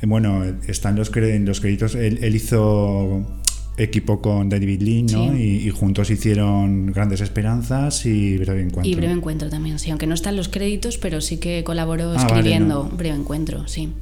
eh, 0.00 0.06
bueno, 0.06 0.44
está 0.68 0.90
en 0.90 0.96
los, 0.96 1.14
en 1.16 1.44
los 1.44 1.60
créditos, 1.60 1.96
él 1.96 2.36
hizo 2.36 3.26
equipo 3.78 4.20
con 4.22 4.48
David 4.48 4.80
Lean, 4.80 5.06
¿no? 5.06 5.32
Sí. 5.36 5.42
Y, 5.42 5.68
y 5.68 5.70
juntos 5.70 6.10
hicieron 6.10 6.86
Grandes 6.92 7.20
Esperanzas 7.20 8.06
y 8.06 8.38
Breve 8.38 8.62
Encuentro. 8.62 8.90
Y 8.90 8.94
Breve 8.94 9.12
Encuentro 9.12 9.48
también, 9.50 9.78
sí, 9.78 9.90
aunque 9.90 10.06
no 10.06 10.14
están 10.14 10.36
los 10.36 10.48
créditos, 10.48 10.96
pero 10.98 11.20
sí 11.20 11.36
que 11.38 11.62
colaboró 11.64 12.04
Ah, 12.12 12.14
vale, 12.14 12.26
escribiendo 12.26 12.84
no. 12.90 12.96
Breve 12.96 13.16
Encuentro, 13.16 13.68
sí. 13.68 13.92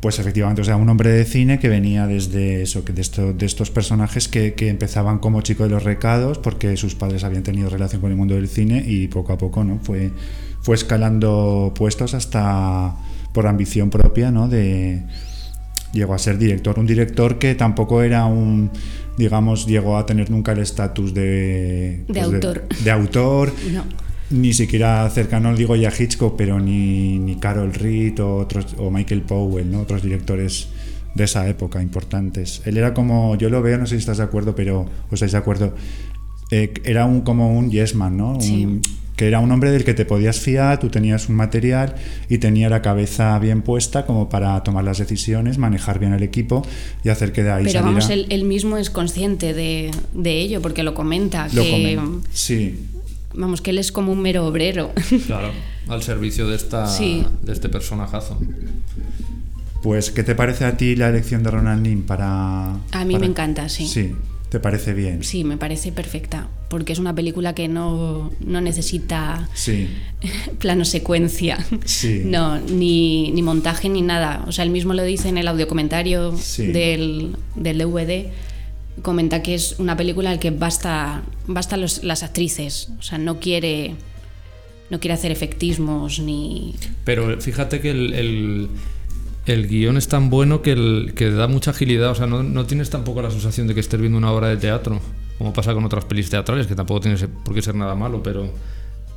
Pues 0.00 0.20
efectivamente, 0.20 0.62
o 0.62 0.64
sea, 0.64 0.76
un 0.76 0.88
hombre 0.88 1.10
de 1.10 1.24
cine 1.24 1.58
que 1.58 1.68
venía 1.68 2.06
desde 2.06 2.62
eso, 2.62 2.84
que 2.84 2.92
de, 2.92 3.00
esto- 3.02 3.32
de 3.32 3.44
estos 3.46 3.72
personajes 3.72 4.28
que, 4.28 4.54
que 4.54 4.68
empezaban 4.68 5.18
como 5.18 5.40
chico 5.42 5.64
de 5.64 5.70
los 5.70 5.82
recados, 5.82 6.38
porque 6.38 6.76
sus 6.76 6.94
padres 6.94 7.24
habían 7.24 7.42
tenido 7.42 7.68
relación 7.68 8.00
con 8.00 8.12
el 8.12 8.16
mundo 8.16 8.36
del 8.36 8.46
cine 8.46 8.84
y 8.86 9.08
poco 9.08 9.32
a 9.32 9.38
poco, 9.38 9.64
¿no? 9.64 9.80
Fue, 9.82 10.12
fue 10.62 10.76
escalando 10.76 11.72
puestos 11.74 12.14
hasta 12.14 12.94
por 13.34 13.48
ambición 13.48 13.90
propia, 13.90 14.30
¿no? 14.30 14.46
De, 14.48 15.02
llegó 15.92 16.14
a 16.14 16.18
ser 16.18 16.38
director, 16.38 16.78
un 16.78 16.86
director 16.86 17.38
que 17.38 17.54
tampoco 17.54 18.02
era 18.02 18.24
un, 18.26 18.70
digamos, 19.16 19.66
llegó 19.66 19.96
a 19.96 20.06
tener 20.06 20.30
nunca 20.30 20.52
el 20.52 20.58
estatus 20.60 21.14
de, 21.14 22.04
De 22.08 22.20
autor. 22.20 22.64
de 22.84 22.90
autor 22.90 23.52
No. 23.72 23.84
ni 24.30 24.52
siquiera 24.52 25.08
cercano, 25.10 25.54
digo 25.56 25.74
ya 25.76 25.90
Hitchcock, 25.96 26.36
pero 26.36 26.60
ni, 26.60 27.18
ni 27.18 27.36
Carol 27.36 27.72
Reed 27.72 28.20
o, 28.22 28.36
otros, 28.36 28.74
o 28.78 28.90
Michael 28.90 29.22
Powell, 29.22 29.70
¿no? 29.70 29.80
otros 29.80 30.02
directores 30.02 30.68
de 31.14 31.24
esa 31.24 31.48
época 31.48 31.80
importantes. 31.82 32.60
Él 32.66 32.76
era 32.76 32.92
como, 32.94 33.34
yo 33.36 33.48
lo 33.48 33.62
veo, 33.62 33.78
no 33.78 33.86
sé 33.86 33.94
si 33.96 34.00
estás 34.00 34.18
de 34.18 34.24
acuerdo, 34.24 34.54
pero 34.54 34.82
o 35.10 35.14
estáis 35.14 35.32
de 35.32 35.38
acuerdo, 35.38 35.74
eh, 36.50 36.72
era 36.84 37.06
un, 37.06 37.22
como 37.22 37.58
un 37.58 37.70
yes 37.70 37.94
man, 37.94 38.16
¿no? 38.16 38.32
Un- 38.34 38.40
Sí. 38.40 38.80
Que 39.18 39.26
era 39.26 39.40
un 39.40 39.50
hombre 39.50 39.72
del 39.72 39.84
que 39.84 39.94
te 39.94 40.04
podías 40.06 40.38
fiar, 40.38 40.78
tú 40.78 40.90
tenías 40.90 41.28
un 41.28 41.34
material 41.34 41.96
y 42.28 42.38
tenía 42.38 42.68
la 42.70 42.80
cabeza 42.82 43.36
bien 43.40 43.62
puesta 43.62 44.06
como 44.06 44.28
para 44.28 44.62
tomar 44.62 44.84
las 44.84 44.98
decisiones, 44.98 45.58
manejar 45.58 45.98
bien 45.98 46.12
el 46.14 46.22
equipo 46.22 46.64
y 47.04 47.08
hacer 47.08 47.32
que 47.32 47.42
de 47.42 47.50
ahí 47.50 47.64
Pero 47.64 47.80
saliera... 47.80 47.86
vamos, 47.86 48.10
él, 48.10 48.26
él 48.30 48.44
mismo 48.44 48.76
es 48.76 48.90
consciente 48.90 49.54
de, 49.54 49.90
de 50.14 50.40
ello, 50.40 50.62
porque 50.62 50.84
lo 50.84 50.94
comenta, 50.94 51.48
lo 51.52 51.62
que, 51.64 51.98
Sí, 52.32 52.78
vamos, 53.34 53.60
que 53.60 53.70
él 53.70 53.78
es 53.78 53.90
como 53.90 54.12
un 54.12 54.22
mero 54.22 54.46
obrero. 54.46 54.92
Claro, 55.26 55.50
al 55.88 56.02
servicio 56.04 56.46
de, 56.46 56.54
esta, 56.54 56.86
Sí. 56.86 57.26
de 57.42 57.52
este 57.52 57.68
personajazo. 57.68 58.38
Pues, 59.82 60.10
¿qué 60.12 60.22
te 60.22 60.34
parece 60.36 60.64
a 60.64 60.76
ti 60.76 60.94
la 60.96 61.08
elección 61.08 61.42
de 61.42 61.50
Ronald 61.50 61.82
Nim 61.82 62.02
para...? 62.02 62.72
A 62.74 63.04
mí 63.04 63.14
para- 63.14 63.18
me 63.18 63.26
encanta, 63.26 63.68
sí. 63.68 63.86
Sí, 63.88 64.12
¿te 64.50 64.60
parece 64.60 64.94
bien? 64.94 65.22
Sí, 65.24 65.44
me 65.44 65.56
parece 65.56 65.92
perfecta, 65.92 66.48
porque 66.70 66.92
es 66.92 66.98
una 66.98 67.14
película 67.14 67.54
que 67.54 67.68
no, 67.68 68.32
no 68.40 68.60
necesita 68.60 69.48
Sí, 69.54 69.88
plano 70.58 70.84
secuencia, 70.84 71.58
Sí. 71.84 72.22
no, 72.24 72.58
ni, 72.60 73.30
ni 73.32 73.42
montaje 73.42 73.88
ni 73.88 74.02
nada. 74.02 74.44
O 74.48 74.52
sea, 74.52 74.64
él 74.64 74.70
mismo 74.70 74.94
lo 74.94 75.02
dice 75.04 75.28
en 75.28 75.38
el 75.38 75.48
audiocomentario 75.48 76.36
Sí. 76.36 76.66
del, 76.68 77.36
del 77.56 77.78
DVD, 77.78 78.26
comenta 79.02 79.42
que 79.42 79.54
es 79.54 79.76
una 79.78 79.96
película 79.96 80.30
en 80.30 80.36
la 80.36 80.40
que 80.40 80.50
basta, 80.50 81.22
basta 81.46 81.76
los- 81.76 82.02
las 82.04 82.22
actrices, 82.22 82.88
o 82.98 83.02
sea, 83.02 83.18
no 83.18 83.38
quiere, 83.40 83.94
no 84.90 84.98
quiere 84.98 85.14
hacer 85.14 85.30
efectismos 85.30 86.18
ni... 86.20 86.74
Pero 87.04 87.40
fíjate 87.40 87.80
que 87.80 87.90
el, 87.90 88.12
el, 88.14 88.68
el 89.52 89.66
guion 89.68 89.96
es 89.96 90.08
tan 90.08 90.30
bueno 90.30 90.62
que, 90.62 90.72
el, 90.72 91.12
que 91.14 91.30
da 91.30 91.48
mucha 91.48 91.70
agilidad. 91.72 92.10
O 92.10 92.14
sea, 92.14 92.26
no, 92.26 92.42
no 92.42 92.66
tienes 92.66 92.90
tampoco 92.90 93.22
la 93.22 93.30
sensación 93.30 93.66
de 93.66 93.74
que 93.74 93.80
estés 93.80 94.00
viendo 94.00 94.18
una 94.18 94.32
obra 94.32 94.48
de 94.48 94.56
teatro, 94.56 95.00
como 95.38 95.52
pasa 95.52 95.74
con 95.74 95.84
otras 95.84 96.04
pelis 96.04 96.30
teatrales, 96.30 96.66
que 96.66 96.74
tampoco 96.74 97.00
tiene 97.00 97.16
por 97.44 97.54
qué 97.54 97.62
ser 97.62 97.74
nada 97.74 97.94
malo, 97.94 98.22
pero, 98.22 98.48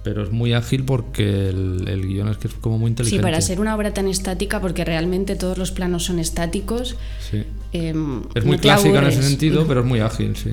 pero 0.04 0.24
es 0.24 0.32
muy 0.32 0.54
ágil 0.54 0.84
porque 0.84 1.50
el, 1.50 1.86
el 1.88 2.06
guion 2.08 2.28
es 2.30 2.38
que 2.38 2.48
es 2.48 2.54
como 2.56 2.78
muy 2.78 2.90
Sí, 2.90 2.92
inteligente. 2.92 3.24
para 3.24 3.42
ser 3.42 3.60
una 3.60 3.76
obra 3.76 3.94
tan 3.94 4.08
estática, 4.08 4.60
porque 4.62 4.84
realmente 4.86 5.36
todos 5.36 5.58
los 5.58 5.72
planos 5.72 6.04
son 6.06 6.20
estáticos. 6.20 6.96
Sí. 7.30 7.44
em, 7.74 8.22
Es 8.36 8.46
muy 8.46 8.58
no 8.58 8.62
clásica 8.62 9.00
en 9.00 9.06
ese 9.06 9.24
sentido, 9.24 9.66
pero 9.68 9.82
es 9.82 9.86
muy 9.86 10.00
ágil, 10.00 10.36
sí. 10.36 10.52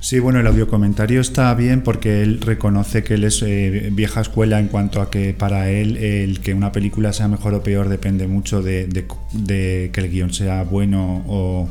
Sí, 0.00 0.18
bueno, 0.18 0.40
el 0.40 0.46
audiocomentario 0.46 1.20
está 1.20 1.54
bien 1.54 1.82
porque 1.82 2.22
él 2.22 2.40
reconoce 2.40 3.02
que 3.04 3.14
él 3.14 3.24
es 3.24 3.42
eh, 3.42 3.90
vieja 3.92 4.20
escuela 4.20 4.58
en 4.58 4.68
cuanto 4.68 5.00
a 5.00 5.10
que 5.10 5.34
para 5.34 5.70
él 5.70 5.96
el 5.96 6.40
que 6.40 6.54
una 6.54 6.72
película 6.72 7.12
sea 7.12 7.28
mejor 7.28 7.54
o 7.54 7.62
peor 7.62 7.88
depende 7.88 8.26
mucho 8.26 8.62
de, 8.62 8.88
que 8.88 10.00
el 10.00 10.10
guion 10.10 10.32
sea 10.32 10.64
bueno 10.64 11.24
o, 11.26 11.68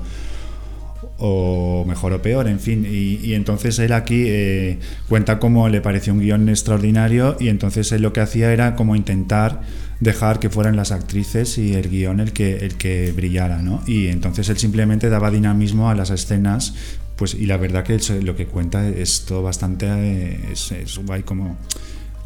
o 1.18 1.86
mejor 1.88 2.14
o 2.14 2.22
peor, 2.22 2.48
en 2.48 2.60
fin. 2.60 2.86
Y, 2.86 3.20
y 3.26 3.34
entonces 3.34 3.80
él 3.80 3.94
aquí 3.94 4.24
eh, 4.28 4.80
cuenta 5.10 5.40
cómo 5.40 5.70
le 5.70 5.82
pareció 5.82 6.14
un 6.14 6.20
guion 6.20 6.50
extraordinario 6.50 7.38
y 7.40 7.50
entonces 7.50 7.92
él 7.92 8.02
lo 8.02 8.14
que 8.14 8.22
hacía 8.22 8.52
era 8.52 8.76
como 8.76 8.96
intentar 8.96 9.62
dejar 10.00 10.40
que 10.40 10.50
fueran 10.50 10.76
las 10.76 10.92
actrices 10.92 11.58
y 11.58 11.74
el 11.74 11.90
guion 11.90 12.20
el 12.20 12.34
que, 12.34 12.58
el 12.58 12.76
que 12.76 13.12
brillara, 13.14 13.62
¿no? 13.62 13.82
Y 13.88 14.08
entonces 14.08 14.50
él 14.50 14.58
simplemente 14.58 15.10
daba 15.10 15.32
dinamismo 15.32 15.90
a 15.90 15.96
las 15.96 16.10
escenas, 16.10 16.76
pues 17.24 17.36
y 17.36 17.46
la 17.46 17.56
verdad 17.56 17.86
que 17.86 17.98
lo 18.22 18.36
que 18.36 18.48
cuenta 18.48 18.86
es 18.90 19.22
todo 19.26 19.44
bastante, 19.44 19.86
eh, 19.90 20.40
es, 20.52 20.74
es 20.74 20.98
guay 20.98 21.24
como 21.24 21.56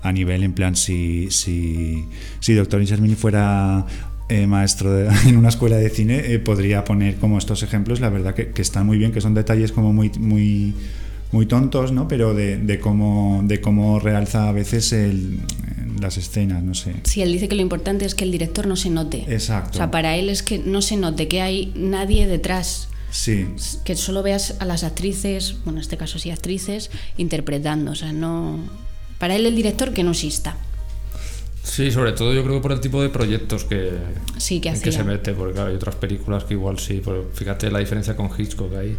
a 0.01 0.11
nivel 0.11 0.41
en 0.41 0.53
plan 0.53 0.75
si, 0.75 1.27
si, 1.29 2.03
si 2.39 2.53
Doctor 2.55 2.81
Insermini 2.81 3.13
fuera 3.13 3.85
eh, 4.27 4.47
maestro 4.47 4.91
de- 4.91 5.07
en 5.29 5.37
una 5.37 5.49
escuela 5.49 5.75
de 5.77 5.91
cine 5.91 6.33
eh, 6.33 6.39
podría 6.39 6.83
poner 6.83 7.17
como 7.17 7.37
estos 7.37 7.61
ejemplos 7.61 7.99
la 7.99 8.09
verdad 8.09 8.33
que, 8.33 8.47
que 8.49 8.61
están 8.63 8.87
muy 8.87 8.97
bien 8.97 9.11
que 9.11 9.21
son 9.21 9.35
detalles 9.35 9.71
como 9.71 9.93
muy 9.93 10.09
muy 10.17 10.73
muy 11.31 11.45
tontos 11.45 11.91
no 11.91 12.07
pero 12.07 12.33
de, 12.33 12.57
de 12.57 12.79
cómo 12.79 13.41
de 13.43 13.61
cómo 13.61 13.99
realza 13.99 14.49
a 14.49 14.51
veces 14.51 14.93
el, 14.93 15.37
las 16.01 16.17
escenas 16.17 16.63
no 16.63 16.73
sé 16.73 16.93
Sí, 17.03 17.21
él 17.21 17.31
dice 17.33 17.47
que 17.47 17.55
lo 17.55 17.61
importante 17.61 18.03
es 18.05 18.15
que 18.15 18.23
el 18.23 18.31
director 18.31 18.65
no 18.65 18.75
se 18.75 18.89
note. 18.89 19.25
Exacto. 19.27 19.71
O 19.73 19.77
sea, 19.77 19.91
para 19.91 20.15
él 20.17 20.29
es 20.29 20.41
que 20.41 20.57
no 20.57 20.81
se 20.81 20.97
note 20.97 21.27
que 21.27 21.41
hay 21.41 21.71
nadie 21.75 22.25
detrás, 22.25 22.89
sí 23.17 23.47
que 23.83 23.95
solo 23.95 24.21
veas 24.21 24.55
a 24.59 24.65
las 24.65 24.83
actrices, 24.83 25.55
bueno, 25.65 25.79
en 25.79 25.81
este 25.81 25.97
caso 25.97 26.19
sí 26.19 26.29
actrices, 26.31 26.91
interpretando. 27.17 27.91
O 27.91 27.95
sea, 27.95 28.13
no. 28.13 28.59
Para 29.19 29.35
él 29.35 29.45
el 29.45 29.55
director 29.55 29.91
que 29.93 30.03
no 30.03 30.11
exista. 30.11 30.55
Sí, 31.63 31.91
sobre 31.91 32.11
todo 32.13 32.33
yo 32.33 32.43
creo 32.43 32.55
que 32.57 32.61
por 32.61 32.71
el 32.71 32.79
tipo 32.79 33.01
de 33.01 33.09
proyectos 33.09 33.65
que, 33.65 33.91
Sí, 34.37 34.59
que 34.61 34.69
en 34.69 34.79
que 34.79 34.91
se 34.91 35.03
mete, 35.03 35.33
porque 35.33 35.53
claro, 35.55 35.69
hay 35.69 35.75
otras 35.75 35.95
películas 35.95 36.43
que 36.45 36.53
igual 36.53 36.79
sí, 36.79 37.01
pero 37.03 37.29
fíjate 37.33 37.69
la 37.71 37.79
diferencia 37.79 38.15
con 38.15 38.29
Hitchcock 38.37 38.73
ahí, 38.75 38.95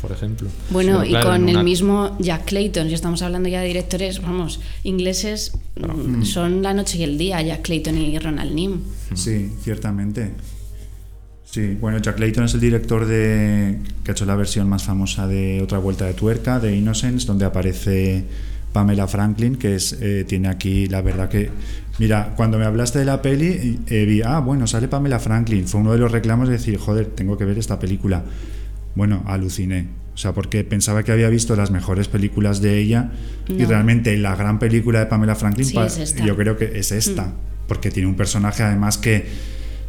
por 0.00 0.12
ejemplo. 0.12 0.48
Bueno, 0.70 1.02
Sí, 1.02 1.08
y 1.08 1.10
claro, 1.10 1.30
con 1.30 1.48
el 1.48 1.56
una- 1.56 1.62
mismo 1.62 2.16
Jack 2.20 2.46
Clayton, 2.46 2.88
si 2.88 2.94
estamos 2.94 3.20
hablando 3.22 3.48
ya 3.50 3.60
de 3.60 3.66
directores, 3.66 4.22
vamos, 4.22 4.60
ingleses, 4.84 5.52
mm, 5.78 6.22
son 6.22 6.62
La 6.62 6.72
Noche 6.72 6.96
y 6.98 7.02
el 7.02 7.18
Día, 7.18 7.42
Jack 7.42 7.62
Clayton 7.62 7.98
y 7.98 8.18
Ronald 8.18 8.54
Nim. 8.54 8.80
Sí, 9.14 9.50
ciertamente. 9.62 10.30
Sí, 11.56 11.74
bueno, 11.80 11.96
Jack 11.96 12.18
Layton 12.18 12.44
es 12.44 12.52
el 12.52 12.60
director 12.60 13.06
de 13.06 13.78
que 14.04 14.10
ha 14.10 14.12
hecho 14.12 14.26
la 14.26 14.36
versión 14.36 14.68
más 14.68 14.84
famosa 14.84 15.26
de 15.26 15.62
Otra 15.62 15.78
Vuelta 15.78 16.04
de 16.04 16.12
Tuerca, 16.12 16.60
de 16.60 16.76
Innocence, 16.76 17.26
donde 17.26 17.46
aparece 17.46 18.26
Pamela 18.74 19.08
Franklin, 19.08 19.56
que 19.56 19.74
es 19.74 19.96
eh, 20.02 20.26
tiene 20.28 20.48
aquí, 20.48 20.86
la 20.86 21.00
verdad 21.00 21.30
que... 21.30 21.48
Mira, 21.98 22.34
cuando 22.36 22.58
me 22.58 22.66
hablaste 22.66 22.98
de 22.98 23.06
la 23.06 23.22
peli, 23.22 23.80
eh, 23.86 24.04
vi, 24.04 24.20
ah, 24.20 24.40
bueno, 24.40 24.66
sale 24.66 24.86
Pamela 24.86 25.18
Franklin. 25.18 25.66
Fue 25.66 25.80
uno 25.80 25.92
de 25.92 25.98
los 25.98 26.12
reclamos 26.12 26.48
de 26.48 26.58
decir, 26.58 26.76
joder, 26.76 27.06
tengo 27.06 27.38
que 27.38 27.46
ver 27.46 27.56
esta 27.56 27.78
película. 27.78 28.22
Bueno, 28.94 29.22
aluciné. 29.24 29.86
O 30.12 30.18
sea, 30.18 30.34
porque 30.34 30.62
pensaba 30.62 31.04
que 31.04 31.12
había 31.12 31.30
visto 31.30 31.56
las 31.56 31.70
mejores 31.70 32.08
películas 32.08 32.60
de 32.60 32.78
ella 32.80 33.12
y 33.48 33.64
realmente 33.64 34.14
la 34.18 34.36
gran 34.36 34.58
película 34.58 34.98
de 34.98 35.06
Pamela 35.06 35.34
Franklin, 35.34 35.64
Sí, 35.64 35.78
es 35.78 36.16
yo 36.16 36.36
creo 36.36 36.58
que 36.58 36.78
es 36.78 36.92
esta, 36.92 37.32
porque 37.66 37.90
tiene 37.90 38.10
un 38.10 38.14
personaje 38.14 38.62
además 38.62 38.98
que, 38.98 39.24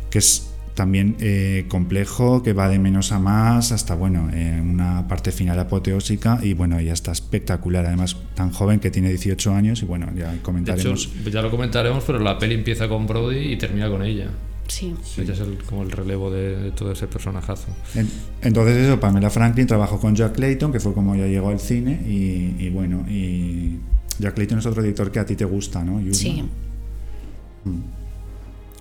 que 0.10 0.20
es 0.20 0.47
también 0.78 1.16
eh, 1.20 1.66
complejo, 1.70 2.44
que 2.44 2.54
va 2.54 2.70
de 2.70 2.78
menos 2.78 3.12
a 3.12 3.18
más 3.20 3.72
hasta, 3.72 3.96
bueno, 3.96 4.30
eh, 4.32 4.62
una 4.64 5.08
parte 5.08 5.32
final 5.32 5.58
apoteósica 5.60 6.40
y 6.44 6.54
bueno, 6.54 6.78
ella 6.78 6.94
está 6.94 7.12
espectacular, 7.12 7.88
además 7.88 8.16
tan 8.36 8.52
joven 8.52 8.80
que 8.80 8.92
tiene 8.92 9.10
18 9.10 9.56
años 9.56 9.82
y 9.82 9.86
bueno, 9.86 10.06
ya 10.16 10.28
De 10.30 10.34
hecho, 10.36 10.44
comentaremos. 10.44 11.10
ya 11.32 11.42
lo 11.42 11.50
comentaremos, 11.50 12.04
pero 12.06 12.20
la 12.20 12.38
peli 12.38 12.54
empieza 12.54 12.88
con 12.88 13.08
Brody 13.08 13.54
y 13.54 13.58
termina 13.58 13.90
con 13.90 14.04
ella. 14.04 14.28
Sí. 14.68 14.94
Ella 15.18 15.34
es 15.34 15.40
el- 15.40 15.58
como 15.64 15.82
el 15.82 15.90
relevo 15.92 16.30
de, 16.30 16.56
de 16.58 16.72
todo 16.72 16.92
ese 16.92 17.08
personajazo. 17.08 17.68
En- 17.96 18.08
Entonces 18.44 18.78
eso, 18.78 19.00
Pamela 19.00 19.32
Franklin 19.32 19.66
trabajó 19.66 20.00
con 20.00 20.16
Jack 20.16 20.36
Clayton, 20.36 20.72
que 20.72 20.80
fue 20.80 20.94
como 20.94 21.16
ya 21.16 21.26
llegó 21.26 21.50
al 21.50 21.60
cine 21.60 22.02
y, 22.08 22.54
y 22.64 22.70
bueno, 22.70 23.04
y 23.10 23.78
Jack 24.20 24.36
Clayton 24.36 24.60
es 24.60 24.66
otro 24.68 24.84
director 24.84 25.10
que 25.12 25.20
a 25.20 25.26
ti 25.26 25.36
te 25.36 25.46
gusta, 25.46 25.84
¿no? 25.84 26.00
Yusma? 26.00 26.14
Sí. 26.22 26.44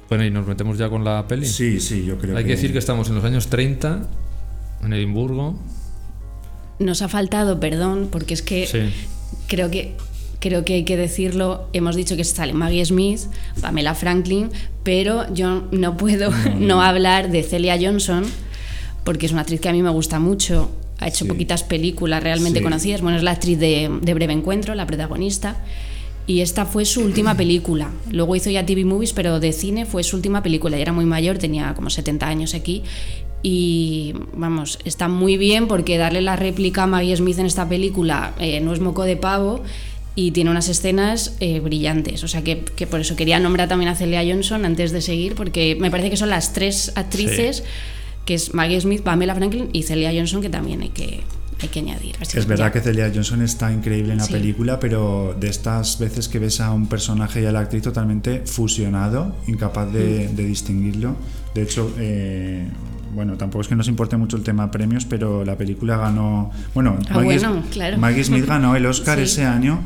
Bueno, 0.08 0.24
y 0.24 0.30
nos 0.30 0.46
metemos 0.46 0.78
ya 0.78 0.88
con 0.88 1.04
la 1.04 1.26
peli. 1.26 1.46
Sí, 1.46 1.80
sí, 1.80 2.04
yo 2.04 2.18
creo 2.18 2.36
Hay 2.36 2.44
que 2.44 2.50
decir 2.50 2.72
que 2.72 2.78
estamos 2.78 3.08
en 3.08 3.16
los 3.16 3.24
años 3.24 3.48
30, 3.48 4.06
en 4.84 4.92
Edimburgo. 4.92 5.58
Nos 6.78 7.02
ha 7.02 7.08
faltado, 7.08 7.58
perdón, 7.58 8.08
porque 8.12 8.34
es 8.34 8.42
que 8.42 8.66
Sí. 8.66 8.78
creo 9.48 9.70
que 9.70 9.94
creo 10.38 10.64
que 10.64 10.74
hay 10.74 10.84
que 10.84 10.96
decirlo, 10.98 11.68
hemos 11.72 11.96
dicho 11.96 12.14
que 12.14 12.22
sale 12.22 12.52
Maggie 12.52 12.84
Smith, 12.84 13.20
Pamela 13.60 13.94
Franklin, 13.94 14.50
pero 14.84 15.32
yo 15.34 15.64
no 15.72 15.96
puedo 15.96 16.30
no, 16.60 16.82
hablar 16.82 17.30
de 17.32 17.42
Celia 17.42 17.76
Johnson, 17.80 18.24
porque 19.02 19.26
es 19.26 19.32
una 19.32 19.40
actriz 19.40 19.60
que 19.60 19.70
a 19.70 19.72
mí 19.72 19.82
me 19.82 19.88
gusta 19.90 20.20
mucho, 20.20 20.70
ha 20.98 21.08
hecho 21.08 21.24
Sí. 21.24 21.28
poquitas 21.28 21.64
películas 21.64 22.22
realmente 22.22 22.58
Sí. 22.60 22.62
conocidas, 22.62 23.00
bueno, 23.00 23.16
es 23.16 23.24
la 23.24 23.32
actriz 23.32 23.58
de, 23.58 23.90
de 24.02 24.14
Breve 24.14 24.34
Encuentro, 24.34 24.74
la 24.74 24.86
protagonista, 24.86 25.56
y 26.26 26.40
esta 26.40 26.66
fue 26.66 26.84
su 26.84 27.02
última 27.02 27.36
película. 27.36 27.90
Luego 28.10 28.34
hizo 28.36 28.50
ya 28.50 28.66
TV 28.66 28.84
Movies, 28.84 29.12
pero 29.12 29.40
de 29.40 29.52
cine 29.52 29.86
fue 29.86 30.02
su 30.02 30.16
última 30.16 30.42
película, 30.42 30.78
y 30.78 30.82
era 30.82 30.92
muy 30.92 31.04
mayor, 31.04 31.38
tenía 31.38 31.74
como 31.74 31.90
70 31.90 32.26
años 32.26 32.54
aquí, 32.54 32.82
y 33.42 34.14
vamos, 34.34 34.78
está 34.84 35.06
muy 35.06 35.36
bien 35.36 35.68
porque 35.68 35.98
darle 35.98 36.20
la 36.20 36.34
réplica 36.34 36.82
a 36.82 36.86
Maggie 36.88 37.16
Smith 37.16 37.38
en 37.38 37.46
esta 37.46 37.68
película 37.68 38.34
eh, 38.40 38.60
no 38.60 38.72
es 38.72 38.80
moco 38.80 39.04
de 39.04 39.16
pavo 39.16 39.62
y 40.16 40.32
tiene 40.32 40.50
unas 40.50 40.68
escenas 40.68 41.36
eh, 41.38 41.60
brillantes. 41.60 42.24
O 42.24 42.28
sea 42.28 42.42
que, 42.42 42.64
que 42.64 42.88
por 42.88 43.00
eso 43.00 43.14
quería 43.14 43.38
nombrar 43.38 43.68
también 43.68 43.90
a 43.90 43.94
Celia 43.94 44.24
Johnson 44.26 44.64
antes 44.64 44.90
de 44.90 45.00
seguir, 45.00 45.36
porque 45.36 45.76
me 45.78 45.90
parece 45.92 46.10
que 46.10 46.16
son 46.16 46.30
las 46.30 46.54
tres 46.54 46.90
actrices, 46.96 47.62
que 48.24 48.34
es 48.34 48.52
Maggie 48.52 48.80
Smith, 48.80 49.02
Pamela 49.02 49.34
Franklin 49.34 49.68
y 49.72 49.84
Celia 49.84 50.10
Johnson, 50.12 50.40
que 50.40 50.48
también 50.48 50.82
hay 50.82 50.88
que, 50.88 51.20
hay 51.60 51.68
que 51.68 51.78
añadir. 51.80 52.16
Así 52.20 52.38
Es 52.38 52.46
verdad 52.46 52.66
ya. 52.66 52.72
que 52.72 52.80
Celia 52.80 53.10
Johnson 53.14 53.42
está 53.42 53.72
increíble 53.72 54.12
en 54.12 54.18
la 54.18 54.24
Sí. 54.24 54.32
película, 54.32 54.78
pero 54.78 55.34
de 55.38 55.48
estas 55.48 55.98
veces 55.98 56.28
que 56.28 56.38
ves 56.38 56.60
a 56.60 56.72
un 56.72 56.86
personaje 56.86 57.42
y 57.42 57.46
a 57.46 57.52
la 57.52 57.60
actriz 57.60 57.82
totalmente 57.82 58.42
fusionado, 58.46 59.34
incapaz 59.46 59.92
de, 59.92 60.28
Mm. 60.32 60.36
de 60.36 60.44
distinguirlo. 60.44 61.16
De 61.54 61.62
hecho, 61.62 61.94
eh, 61.98 62.68
bueno, 63.14 63.36
tampoco 63.38 63.62
es 63.62 63.68
que 63.68 63.74
nos 63.76 63.88
importe 63.88 64.16
mucho 64.18 64.36
el 64.36 64.42
tema 64.42 64.70
premios, 64.70 65.06
pero 65.06 65.44
la 65.44 65.56
película 65.56 65.96
ganó. 65.96 66.50
Bueno, 66.74 66.98
Ah, 67.08 67.20
bueno, 67.22 67.62
claro. 67.72 67.96
Maggie 67.96 68.24
Smith 68.24 68.44
ganó 68.46 68.76
el 68.76 68.84
Oscar 68.84 69.16
Sí. 69.18 69.24
ese 69.24 69.44
año 69.46 69.80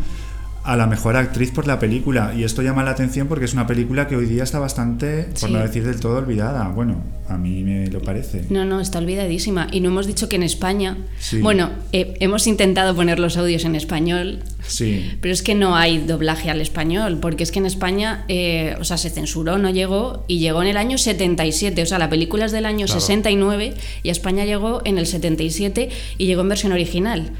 a 0.62 0.76
la 0.76 0.86
mejor 0.86 1.16
actriz 1.16 1.50
por 1.52 1.66
la 1.66 1.78
película. 1.78 2.34
Y 2.36 2.44
esto 2.44 2.60
llama 2.62 2.82
la 2.84 2.90
atención 2.90 3.28
porque 3.28 3.46
es 3.46 3.54
una 3.54 3.66
película 3.66 4.06
que 4.08 4.16
hoy 4.16 4.26
día 4.26 4.42
está 4.42 4.58
bastante, 4.58 5.24
por 5.40 5.48
Sí. 5.48 5.52
no 5.52 5.58
decir 5.60 5.84
del 5.84 5.98
todo, 6.00 6.18
olvidada. 6.18 6.68
Bueno, 6.68 7.02
a 7.28 7.38
mí 7.38 7.62
me 7.64 7.86
lo 7.88 8.00
parece. 8.02 8.44
No, 8.50 8.64
no, 8.64 8.80
está 8.80 8.98
olvidadísima. 8.98 9.68
Y 9.72 9.80
no 9.80 9.88
hemos 9.88 10.06
dicho 10.06 10.28
que 10.28 10.36
en 10.36 10.42
España. 10.42 10.98
Sí. 11.18 11.40
Bueno, 11.40 11.70
eh, 11.92 12.14
hemos 12.20 12.46
intentado 12.46 12.94
poner 12.94 13.18
los 13.18 13.36
audios 13.36 13.64
en 13.64 13.74
español, 13.74 14.40
Sí. 14.66 15.10
Pero 15.22 15.32
es 15.32 15.42
que 15.42 15.54
no 15.54 15.74
hay 15.74 15.98
doblaje 15.98 16.50
al 16.50 16.60
español, 16.60 17.18
porque 17.20 17.42
es 17.42 17.50
que 17.50 17.58
en 17.58 17.66
España, 17.66 18.24
eh, 18.28 18.76
o 18.78 18.84
sea, 18.84 18.98
se 18.98 19.08
censuró, 19.10 19.56
no 19.58 19.70
llegó, 19.70 20.24
y 20.28 20.38
llegó 20.38 20.60
en 20.62 20.68
el 20.68 20.76
año 20.76 20.98
77. 20.98 21.82
O 21.82 21.86
sea, 21.86 21.98
la 21.98 22.10
película 22.10 22.44
es 22.44 22.52
del 22.52 22.66
año 22.66 22.84
Claro. 22.84 23.00
69 23.00 23.74
y 24.02 24.08
a 24.10 24.12
España 24.12 24.44
llegó 24.44 24.82
en 24.84 24.98
el 24.98 25.06
77 25.06 25.88
y 26.18 26.26
llegó 26.26 26.42
en 26.42 26.48
versión 26.50 26.72
original. 26.72 27.30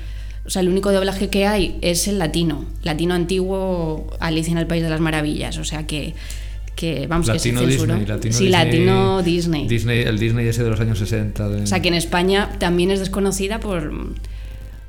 O 0.45 0.51
sea, 0.51 0.63
el 0.63 0.69
único 0.69 0.91
doblaje 0.93 1.29
que 1.29 1.47
hay 1.47 1.79
es 1.83 2.09
el 2.09 2.19
latino, 2.19 2.65
latino 2.83 3.15
antiguo, 3.15 4.11
Alicia 4.21 4.53
en 4.53 4.59
el 4.59 4.67
País 4.67 4.83
de 4.83 4.91
las 4.91 5.01
Maravillas. 5.01 5.59
O 5.59 5.65
sea 5.65 5.87
que, 5.87 6.15
que 6.75 7.07
vamos, 7.07 7.27
Latino 7.27 7.61
que 7.61 7.67
se. 7.67 7.73
Disney, 7.73 8.07
Latino 8.07 8.33
sí, 8.33 8.45
Disney, 8.45 8.49
latino 8.51 9.23
Disney. 9.23 9.69
Disney. 9.69 9.99
El 10.03 10.19
Disney 10.19 10.47
ese 10.49 10.65
de 10.65 10.71
los 10.71 10.81
años 10.81 10.99
60. 10.99 11.49
de- 11.49 11.63
O 11.63 11.67
sea 11.67 11.81
que 11.83 11.89
en 11.89 11.95
España 11.95 12.51
también 12.59 12.91
es 12.91 13.01
desconocida 13.01 13.61
por, 13.61 13.93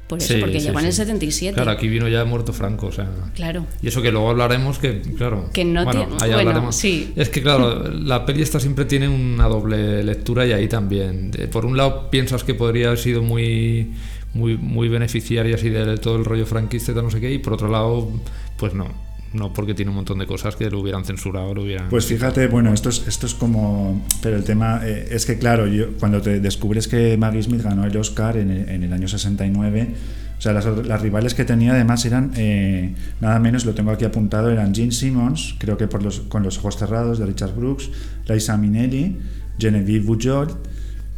por 0.07 0.19
eso, 0.19 0.33
Sí, 0.33 0.39
porque 0.39 0.59
sí, 0.61 0.67
llegó 0.67 0.79
en 0.79 0.85
el 0.85 0.93
sí. 0.93 0.97
77. 0.99 1.53
Claro, 1.55 1.71
aquí 1.71 1.87
vino 1.89 2.07
ya 2.07 2.23
muerto 2.23 2.53
Franco, 2.53 2.87
o 2.87 2.91
sea. 2.93 3.09
Claro. 3.35 3.65
Y 3.81 3.89
eso 3.89 4.01
que 4.01 4.11
luego 4.11 4.29
hablaremos 4.29 4.79
que, 4.79 5.01
claro. 5.17 5.49
Que 5.53 5.65
no 5.65 5.83
bueno, 5.83 6.05
tiene- 6.05 6.15
ahí 6.23 6.29
bueno, 6.31 6.39
hablaremos. 6.49 6.75
sí. 6.77 7.11
Es 7.17 7.27
que, 7.29 7.41
claro, 7.41 7.91
la 7.93 8.25
peli 8.25 8.41
esta 8.41 8.59
siempre 8.61 8.85
tiene 8.85 9.09
una 9.09 9.47
doble 9.49 10.01
lectura 10.03 10.45
y 10.47 10.53
ahí 10.53 10.69
también. 10.69 11.31
Por 11.51 11.65
un 11.65 11.75
lado, 11.75 12.09
piensas 12.09 12.43
que 12.45 12.53
podría 12.53 12.87
haber 12.87 12.99
sido 12.99 13.21
muy, 13.21 13.91
muy, 14.33 14.57
muy 14.57 14.89
beneficiaria 14.89 15.55
así 15.55 15.69
de 15.69 15.97
todo 15.97 16.17
el 16.17 16.25
rollo 16.25 16.45
franquista 16.45 16.91
y 16.91 16.95
tal, 16.95 17.05
no 17.05 17.11
sé 17.11 17.19
qué, 17.19 17.31
y 17.31 17.39
por 17.39 17.53
otro 17.53 17.69
lado, 17.69 18.11
pues 18.57 18.73
no. 18.73 18.87
No, 19.33 19.53
porque 19.53 19.73
tiene 19.73 19.91
un 19.91 19.95
montón 19.95 20.19
de 20.19 20.27
cosas 20.27 20.57
que 20.57 20.69
lo 20.69 20.81
hubieran 20.81 21.05
censurado, 21.05 21.53
lo 21.53 21.63
hubieran. 21.63 21.87
Pues 21.89 22.05
fíjate, 22.05 22.47
bueno, 22.47 22.73
esto 22.73 22.89
es, 22.89 23.07
esto 23.07 23.27
es 23.27 23.33
como. 23.33 24.05
Pero 24.21 24.35
el 24.35 24.43
tema 24.43 24.81
eh, 24.83 25.07
es 25.09 25.25
que, 25.25 25.37
claro, 25.37 25.67
yo, 25.67 25.93
cuando 25.99 26.21
te 26.21 26.41
descubres 26.41 26.89
que 26.89 27.15
Maggie 27.17 27.41
Smith 27.41 27.61
ganó 27.61 27.85
el 27.85 27.95
Oscar 27.95 28.35
en 28.35 28.51
en 28.51 28.83
el 28.83 28.91
año 28.91 29.07
69, 29.07 29.95
o 30.41 30.43
sea, 30.43 30.53
las, 30.53 30.65
las 30.65 30.99
rivales 31.03 31.35
que 31.35 31.45
tenía 31.45 31.73
además 31.73 32.03
eran, 32.03 32.31
eh, 32.35 32.95
nada 33.19 33.37
menos, 33.37 33.63
lo 33.63 33.75
tengo 33.75 33.91
aquí 33.91 34.05
apuntado, 34.05 34.49
eran 34.49 34.73
Gene 34.73 34.91
Simmons, 34.91 35.53
creo 35.59 35.77
que 35.77 35.85
por 35.85 36.01
los, 36.01 36.21
con 36.21 36.41
los 36.41 36.57
ojos 36.57 36.77
cerrados, 36.77 37.19
de 37.19 37.27
Richard 37.27 37.53
Brooks, 37.53 37.91
Liza 38.27 38.57
Minnelli, 38.57 39.19
Genevieve 39.59 40.03
Bujold 40.03 40.57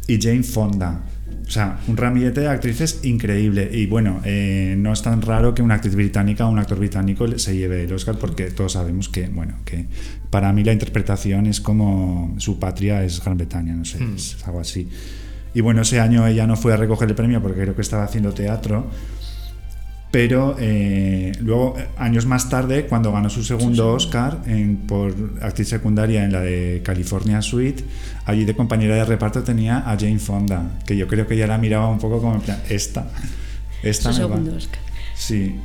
y 0.08 0.20
Jane 0.20 0.42
Fonda. 0.42 1.00
O 1.46 1.50
sea, 1.50 1.78
un 1.88 1.96
ramillete 1.96 2.40
de 2.40 2.48
actrices 2.48 3.00
increíble. 3.04 3.68
Y 3.72 3.86
bueno, 3.86 4.20
eh, 4.24 4.74
no 4.78 4.92
es 4.92 5.02
tan 5.02 5.20
raro 5.20 5.54
que 5.54 5.62
una 5.62 5.74
actriz 5.74 5.94
británica 5.94 6.46
o 6.46 6.50
un 6.50 6.58
actor 6.58 6.78
británico 6.78 7.26
se 7.38 7.56
lleve 7.56 7.84
el 7.84 7.92
Oscar 7.92 8.16
porque 8.18 8.50
todos 8.50 8.72
sabemos 8.72 9.08
que, 9.08 9.28
bueno, 9.28 9.56
que 9.64 9.86
para 10.30 10.52
mí 10.52 10.64
la 10.64 10.72
interpretación 10.72 11.46
es 11.46 11.60
como 11.60 12.34
su 12.38 12.58
patria 12.58 13.04
es 13.04 13.22
Gran 13.22 13.36
Bretaña, 13.36 13.74
no 13.74 13.84
sé, 13.84 13.98
es 14.16 14.36
algo 14.46 14.60
así. 14.60 14.88
Y 15.54 15.60
bueno, 15.60 15.82
ese 15.82 16.00
año 16.00 16.26
ella 16.26 16.46
no 16.46 16.56
fue 16.56 16.72
a 16.72 16.76
recoger 16.76 17.08
el 17.08 17.14
premio 17.14 17.40
porque 17.40 17.60
creo 17.60 17.76
que 17.76 17.82
estaba 17.82 18.04
haciendo 18.04 18.32
teatro. 18.32 18.86
Pero 20.14 20.54
eh, 20.60 21.32
luego, 21.40 21.74
años 21.98 22.24
más 22.24 22.48
tarde, 22.48 22.86
cuando 22.86 23.10
ganó 23.10 23.28
su 23.28 23.42
segundo 23.42 23.92
Oscar 23.94 24.38
en- 24.46 24.76
por 24.86 25.12
actriz 25.42 25.66
secundaria 25.68 26.22
en 26.24 26.30
la 26.30 26.40
de 26.40 26.82
California 26.84 27.42
Suite, 27.42 27.82
allí 28.24 28.44
de 28.44 28.54
compañera 28.54 28.94
de 28.94 29.04
reparto 29.04 29.42
tenía 29.42 29.78
a 29.78 29.96
Jane 29.98 30.20
Fonda, 30.20 30.70
que 30.86 30.96
yo 30.96 31.08
creo 31.08 31.26
que 31.26 31.34
ella 31.34 31.48
la 31.48 31.58
miraba 31.58 31.88
un 31.88 31.98
poco 31.98 32.20
como 32.20 32.36
en 32.36 32.42
plan, 32.42 32.60
esta, 32.68 33.08
esta 33.82 34.12
Su 34.12 34.20
me 34.20 34.26
va". 34.28 34.36
segundo 34.36 34.56
Oscar. 34.56 34.78
Sí, 35.16 35.56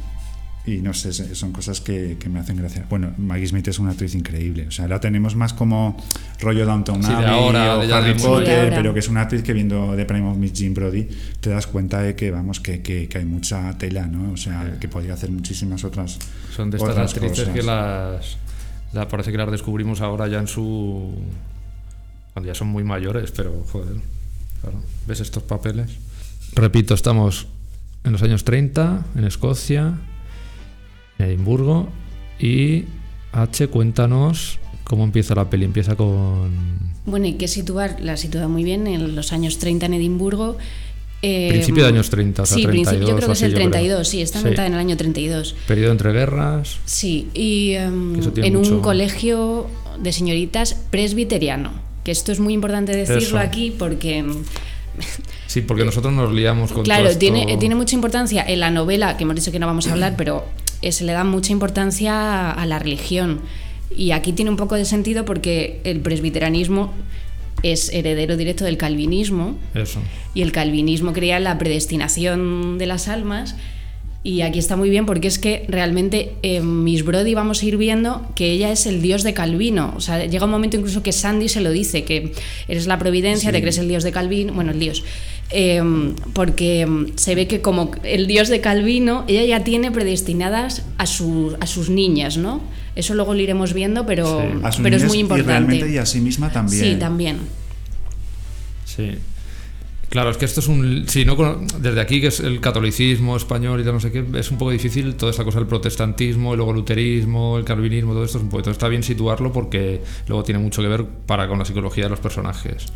y 0.66 0.78
no 0.82 0.94
sé, 0.94 1.14
son 1.14 1.52
cosas 1.52 1.82
que, 1.82 2.18
que 2.20 2.30
me 2.30 2.40
hacen 2.40 2.58
gracia. 2.58 2.86
Bueno, 2.90 3.12
Maggie 3.18 3.48
Smith 3.48 3.68
es 3.70 3.80
una 3.80 3.92
actriz 3.92 4.14
increíble, 4.14 4.68
o 4.68 4.72
sea, 4.72 4.88
la 4.88 5.00
tenemos 5.00 5.36
más 5.36 5.54
como 5.54 5.98
rollo 6.42 6.66
Downton 6.66 7.02
Sí, 7.04 7.12
Abbey 7.12 7.26
ahora, 7.26 7.78
o 7.78 7.82
Harry 7.96 8.14
Potter, 8.14 8.70
pero 8.76 8.94
que 8.94 9.00
es 9.00 9.08
una 9.10 9.22
actriz 9.22 9.42
que 9.42 9.54
viendo 9.54 9.96
The 9.96 10.06
Prime 10.06 10.30
of 10.30 10.38
Miss 10.38 10.54
Jean 10.54 10.74
Brody 10.74 11.08
te 11.40 11.50
das 11.50 11.66
cuenta 11.66 12.02
de 12.02 12.16
que, 12.16 12.30
vamos, 12.30 12.60
que, 12.60 12.82
que- 12.82 13.08
que 13.08 13.18
hay 13.18 13.26
mucha 13.26 13.76
tela, 13.78 14.06
¿no? 14.06 14.34
O 14.34 14.38
sea, 14.38 14.78
que 14.80 14.88
podría 14.88 15.14
hacer 15.16 15.32
muchísimas 15.32 15.84
otras 15.84 16.20
Son 16.56 16.70
de 16.70 16.78
estas 16.78 16.98
actrices 17.14 17.40
cosas. 17.40 17.54
que 17.56 17.64
las, 17.64 18.38
la- 18.94 19.08
Parece 19.08 19.32
que 19.32 19.38
las 19.38 19.50
descubrimos 19.52 20.02
ahora 20.02 20.28
ya 20.28 20.40
en 20.40 20.48
su. 20.48 21.16
Cuando 22.34 22.48
ya 22.48 22.56
son 22.56 22.68
muy 22.68 22.84
mayores, 22.84 23.32
pero 23.32 23.66
joder. 23.72 23.96
Claro, 24.62 24.82
¿ves 25.08 25.20
estos 25.22 25.42
papeles? 25.44 25.90
Repito, 26.54 26.94
estamos 26.94 27.48
en 28.04 28.12
los 28.12 28.22
años 28.24 28.44
30, 28.44 29.06
en 29.16 29.24
Escocia, 29.24 29.94
Edimburgo. 31.20 31.90
Y 32.40 32.86
H, 33.32 33.68
cuéntanos 33.68 34.60
cómo 34.84 35.04
empieza 35.04 35.36
la 35.36 35.50
peli. 35.50 35.66
Empieza 35.66 35.96
con. 35.96 36.50
Bueno, 37.06 37.26
hay 37.26 37.34
que 37.34 37.48
situar, 37.48 37.98
la 38.02 38.18
sitúa 38.18 38.48
muy 38.48 38.64
bien 38.64 38.88
en 38.88 39.16
los 39.16 39.34
años 39.34 39.58
30 39.60 39.88
en 39.88 39.94
Edimburgo. 39.96 40.58
Eh, 41.22 41.50
Principio 41.50 41.84
de 41.84 41.90
años 41.90 42.10
30, 42.10 42.44
o 42.44 42.46
sea, 42.46 42.56
sí, 42.56 42.64
principio- 42.66 42.92
32 42.92 43.10
yo 43.10 43.16
creo 43.18 43.28
que 43.28 43.34
es 43.34 43.42
el 43.42 43.52
yo 43.52 43.56
creo. 43.58 43.70
32, 43.72 44.08
sí, 44.08 44.22
está 44.22 44.40
Sí. 44.42 44.48
en 44.48 44.74
el 44.74 44.80
año 44.80 44.96
32. 44.96 45.54
Periodo 45.68 45.92
entre 45.92 46.14
guerras. 46.14 46.78
Sí, 46.86 47.28
y 47.34 47.74
em, 47.74 48.16
en 48.38 48.54
mucho- 48.56 48.76
un 48.76 48.82
colegio 48.82 49.68
de 50.02 50.14
señoritas 50.14 50.76
presbiteriano, 50.92 51.72
que 52.06 52.12
esto 52.12 52.32
es 52.32 52.40
muy 52.40 52.54
importante 52.54 52.96
decirlo 52.96 53.22
Eso. 53.22 53.38
aquí 53.40 53.76
porque, 53.78 54.20
em, 54.20 54.34
Sí, 55.48 55.60
porque 55.62 55.84
nosotros 55.84 56.14
nos 56.14 56.32
liamos 56.34 56.72
con 56.72 56.84
claro, 56.84 57.02
todo 57.02 57.10
esto. 57.12 57.20
tiene, 57.20 57.58
tiene 57.58 57.76
mucha 57.76 57.96
importancia 57.96 58.46
en 58.48 58.62
la 58.62 58.72
novela, 58.72 59.18
que 59.18 59.24
hemos 59.24 59.36
dicho 59.36 59.52
que 59.52 59.60
no 59.60 59.68
vamos 59.68 59.88
a 59.88 59.92
hablar, 59.92 60.14
pero 60.18 60.46
se 60.82 61.04
le 61.04 61.14
da 61.14 61.24
mucha 61.24 61.52
importancia 61.52 62.52
a 62.52 62.66
la 62.66 62.80
religión. 62.80 63.42
Y 63.96 64.12
aquí 64.12 64.34
tiene 64.34 64.52
un 64.52 64.58
poco 64.58 64.76
de 64.76 64.86
sentido 64.86 65.26
porque 65.26 65.82
el 65.84 66.00
presbiterianismo 66.00 66.94
es 67.64 67.92
heredero 67.94 68.38
directo 68.38 68.64
del 68.64 68.78
calvinismo. 68.78 69.58
Eso. 69.74 70.00
Y 70.34 70.42
el 70.42 70.52
calvinismo 70.52 71.14
creía 71.14 71.40
la 71.40 71.58
predestinación 71.58 72.78
de 72.78 72.86
las 72.86 73.08
almas. 73.08 73.56
Y 74.22 74.42
aquí 74.42 74.60
está 74.60 74.76
muy 74.76 74.90
bien 74.90 75.06
porque 75.06 75.30
es 75.30 75.40
que 75.40 75.66
realmente 75.70 76.34
en 76.42 76.84
Miss 76.84 77.06
Brody 77.06 77.34
vamos 77.36 77.64
a 77.64 77.66
ir 77.66 77.78
viendo 77.78 78.28
que 78.36 78.52
ella 78.52 78.70
es 78.70 78.86
el 78.86 79.02
dios 79.02 79.24
de 79.24 79.34
Calvino. 79.34 79.94
O 79.96 80.02
sea, 80.02 80.26
llega 80.26 80.44
un 80.44 80.52
momento 80.52 80.76
incluso 80.76 81.02
que 81.02 81.14
Sandy 81.14 81.48
se 81.48 81.62
lo 81.62 81.72
dice, 81.72 82.04
que 82.04 82.34
eres 82.68 82.86
la 82.86 83.00
providencia, 83.00 83.50
Sí. 83.50 83.54
te 83.54 83.62
crees 83.62 83.78
el 83.78 83.88
dios 83.88 84.04
de 84.04 84.12
Calvino, 84.12 84.52
bueno, 84.54 84.72
el 84.72 84.80
dios. 84.80 85.06
Eh, 85.52 85.82
porque 86.34 86.86
se 87.16 87.34
ve 87.34 87.48
que 87.48 87.62
como 87.62 87.92
el 88.04 88.28
dios 88.28 88.50
de 88.50 88.60
Calvino, 88.60 89.24
ella 89.30 89.46
ya 89.46 89.64
tiene 89.64 89.90
predestinadas 89.90 90.84
a, 90.98 91.06
su- 91.06 91.56
a 91.62 91.66
sus 91.66 91.90
niñas, 91.90 92.36
¿no? 92.38 92.62
Eso 92.98 93.14
luego 93.14 93.34
lo 93.34 93.40
iremos 93.40 93.74
viendo, 93.74 94.06
pero, 94.06 94.42
Sí. 94.74 94.82
Pero 94.84 94.98
es 94.98 95.06
muy 95.06 95.18
Y 95.18 95.22
importante. 95.22 95.52
realmente 95.52 95.90
y 95.92 95.98
a 95.98 96.06
sí 96.06 96.20
misma 96.20 96.52
también. 96.52 96.84
Sí, 96.84 96.96
también. 97.00 97.38
Sí. 98.86 99.12
Claro, 100.10 100.32
es 100.32 100.38
que 100.38 100.46
esto 100.46 100.60
es 100.60 100.68
un. 100.68 101.06
Si 101.08 101.24
no, 101.24 101.36
desde 101.80 102.02
aquí, 102.02 102.20
que 102.20 102.28
es 102.28 102.40
el 102.40 102.60
catolicismo 102.60 103.38
español 103.38 103.80
y 103.80 103.84
tal, 103.84 103.94
no 103.94 104.00
sé 104.00 104.12
qué, 104.12 104.26
es 104.40 104.50
un 104.50 104.58
poco 104.58 104.72
difícil 104.72 105.14
toda 105.16 105.30
esta 105.32 105.44
cosa 105.44 105.60
del 105.60 105.68
protestantismo, 105.68 106.54
y 106.54 106.58
luego 106.58 106.72
el 106.72 106.78
luterismo, 106.78 107.58
el 107.60 107.64
calvinismo, 107.64 108.14
todo 108.14 108.24
esto 108.24 108.40
es 108.40 108.44
un 108.44 108.50
poco. 108.50 108.60
Entonces 108.60 108.78
está 108.78 108.88
bien 108.88 109.04
situarlo 109.04 109.52
porque 109.54 110.02
luego 110.28 110.44
tiene 110.44 110.60
mucho 110.60 110.82
que 110.82 110.88
ver 110.88 111.06
para 111.26 111.48
con 111.48 111.60
la 111.60 111.66
psicología 111.66 112.06
de 112.06 112.10
los 112.10 112.20
personajes. 112.20 112.88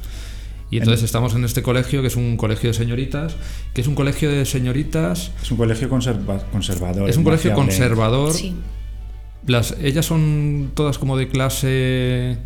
Y 0.72 0.78
entonces 0.78 1.04
estamos 1.04 1.36
en 1.36 1.44
este 1.46 1.62
colegio, 1.62 2.02
que 2.02 2.08
es 2.08 2.16
un 2.16 2.36
colegio 2.36 2.72
de 2.72 2.74
señoritas, 2.74 3.36
que 3.76 3.82
es 3.82 3.88
un 3.88 3.94
colegio 3.94 4.32
de 4.32 4.44
señoritas, 4.44 5.32
Es 5.44 5.52
un 5.52 5.58
colegio 5.58 5.88
conserva- 5.88 6.42
conservador. 6.52 7.08
es 7.08 7.16
un 7.18 7.24
colegio 7.24 7.54
conservador. 7.54 8.34
Sí. 8.34 8.56
Las, 9.46 9.76
ellas 9.84 10.06
son 10.08 10.72
todas 10.74 10.98
como 10.98 11.16
de 11.16 11.28
clase 11.28 12.38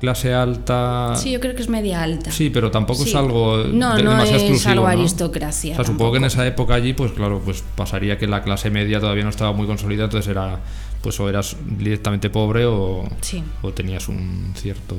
clase 0.00 0.34
alta. 0.34 1.14
Sí, 1.16 1.30
yo 1.32 1.40
creo 1.40 1.54
que 1.54 1.62
es 1.62 1.68
media 1.68 2.02
alta. 2.02 2.30
Sí, 2.30 2.50
pero 2.50 2.70
tampoco 2.70 3.04
es 3.04 3.14
algo 3.14 3.58
No, 3.58 3.96
de- 3.96 4.02
no 4.02 4.10
demasiado 4.10 4.36
es 4.36 4.42
exclusivo. 4.42 4.70
algo 4.72 4.82
¿no? 4.84 4.88
aristocracia 4.88 5.72
O 5.72 5.76
sea, 5.76 5.84
supongo 5.84 6.12
que 6.12 6.18
en 6.18 6.24
esa 6.24 6.46
época 6.46 6.74
allí, 6.74 6.92
pues 6.92 7.12
claro, 7.12 7.40
pues 7.44 7.62
pasaría 7.76 8.18
que 8.18 8.26
la 8.26 8.42
clase 8.42 8.70
media 8.70 9.00
todavía 9.00 9.24
no 9.24 9.30
estaba 9.30 9.52
muy 9.52 9.66
consolidada, 9.66 10.04
entonces 10.06 10.30
era, 10.30 10.60
pues 11.02 11.18
o 11.20 11.28
eras 11.28 11.56
directamente 11.78 12.28
pobre 12.28 12.66
o, 12.66 13.08
Sí. 13.22 13.42
o 13.62 13.72
tenías 13.72 14.08
un 14.08 14.52
cierto 14.56 14.96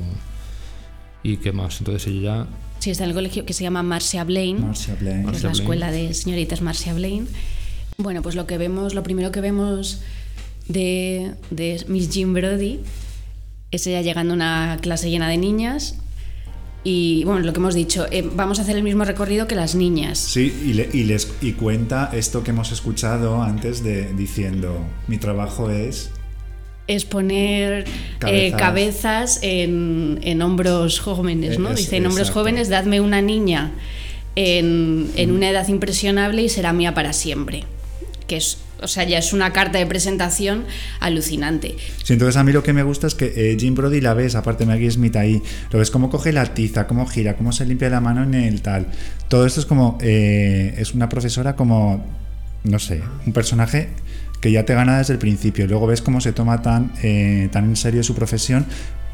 y 1.22 1.36
qué 1.36 1.52
más. 1.52 1.78
Entonces 1.80 2.06
ella 2.08 2.46
Sí, 2.78 2.90
está 2.90 3.04
en 3.04 3.10
el 3.10 3.14
colegio 3.16 3.44
que 3.46 3.52
se 3.52 3.62
llama 3.62 3.82
Marcia 3.82 4.22
Blaine. 4.24 4.60
Marcia 4.60 4.96
Blaine. 5.00 5.24
que 5.30 5.36
es 5.36 5.42
la 5.42 5.48
Blaine. 5.50 5.62
escuela 5.62 5.90
de 5.92 6.14
señoritas 6.14 6.60
Marcia 6.62 6.92
Blaine. 6.94 7.26
Bueno, 7.98 8.22
pues 8.22 8.34
lo 8.34 8.46
que 8.46 8.58
vemos, 8.58 8.92
lo 8.94 9.02
primero 9.02 9.30
que 9.32 9.40
vemos 9.40 10.02
de, 10.68 11.32
de 11.50 11.84
Miss 11.88 12.10
Jean 12.10 12.34
Brody 12.34 12.80
es 13.70 13.86
ella 13.86 14.00
llegando 14.02 14.32
a 14.32 14.36
una 14.36 14.78
clase 14.80 15.10
llena 15.10 15.28
de 15.28 15.36
niñas 15.38 15.96
y 16.84 17.24
bueno, 17.24 17.40
lo 17.40 17.52
que 17.52 17.58
hemos 17.58 17.74
dicho, 17.74 18.06
eh, 18.12 18.28
vamos 18.34 18.60
a 18.60 18.62
hacer 18.62 18.76
el 18.76 18.84
mismo 18.84 19.04
recorrido 19.04 19.48
que 19.48 19.56
las 19.56 19.74
niñas. 19.74 20.18
Sí, 20.18 20.54
y, 20.64 20.72
le- 20.74 20.88
y 20.92 21.02
les, 21.02 21.32
y 21.42 21.52
cuenta 21.52 22.10
esto 22.14 22.44
que 22.44 22.50
hemos 22.52 22.70
escuchado 22.70 23.42
antes 23.42 23.82
de 23.82 24.12
diciendo, 24.14 24.78
mi 25.08 25.18
trabajo 25.18 25.70
es... 25.70 26.10
Es 26.86 27.04
poner 27.04 27.86
eh, 28.28 28.52
Cabezas. 28.56 29.40
en, 29.42 30.20
en 30.22 30.40
hombros 30.42 31.00
jóvenes, 31.00 31.58
¿no? 31.58 31.70
Es- 31.70 31.78
Dice, 31.78 31.96
en 31.96 32.06
hombros 32.06 32.28
exacto. 32.28 32.40
jóvenes, 32.40 32.68
dadme 32.68 33.00
una 33.00 33.20
niña 33.20 33.72
en, 34.36 35.10
en 35.16 35.32
una 35.32 35.50
edad 35.50 35.66
impresionable 35.66 36.42
y 36.42 36.48
será 36.48 36.72
mía 36.72 36.94
para 36.94 37.12
siempre. 37.12 37.64
Que 38.28 38.36
es, 38.36 38.58
o 38.82 38.88
sea, 38.88 39.04
ya 39.04 39.18
es 39.18 39.32
una 39.32 39.52
carta 39.52 39.78
de 39.78 39.86
presentación 39.86 40.64
alucinante. 41.00 41.76
Sí, 42.02 42.12
entonces 42.12 42.36
a 42.36 42.44
mí 42.44 42.52
lo 42.52 42.62
que 42.62 42.72
me 42.72 42.82
gusta 42.82 43.06
es 43.06 43.14
que 43.14 43.32
eh, 43.34 43.56
Jim 43.58 43.74
Brody 43.74 44.00
la 44.00 44.14
ves, 44.14 44.34
aparte 44.34 44.66
Maggie 44.66 44.90
Smith 44.90 45.16
ahí, 45.16 45.42
lo 45.70 45.78
ves 45.78 45.90
cómo 45.90 46.10
coge 46.10 46.32
la 46.32 46.44
tiza, 46.54 46.86
cómo 46.86 47.06
gira, 47.06 47.36
cómo 47.36 47.52
se 47.52 47.64
limpia 47.66 47.88
la 47.88 48.00
mano 48.00 48.22
en 48.22 48.34
el 48.34 48.62
tal. 48.62 48.86
Todo 49.28 49.46
esto 49.46 49.60
es 49.60 49.66
como, 49.66 49.98
eh, 50.00 50.74
es 50.78 50.94
una 50.94 51.08
profesora 51.08 51.56
como, 51.56 52.04
no 52.64 52.78
sé, 52.78 53.02
un 53.26 53.32
personaje 53.32 53.88
que 54.40 54.52
ya 54.52 54.64
te 54.64 54.74
gana 54.74 54.98
desde 54.98 55.14
el 55.14 55.18
principio. 55.18 55.66
Luego 55.66 55.86
ves 55.86 56.02
cómo 56.02 56.20
se 56.20 56.32
toma 56.32 56.62
tan, 56.62 56.92
eh, 57.02 57.48
tan 57.50 57.64
en 57.64 57.76
serio 57.76 58.02
su 58.02 58.14
profesión, 58.14 58.66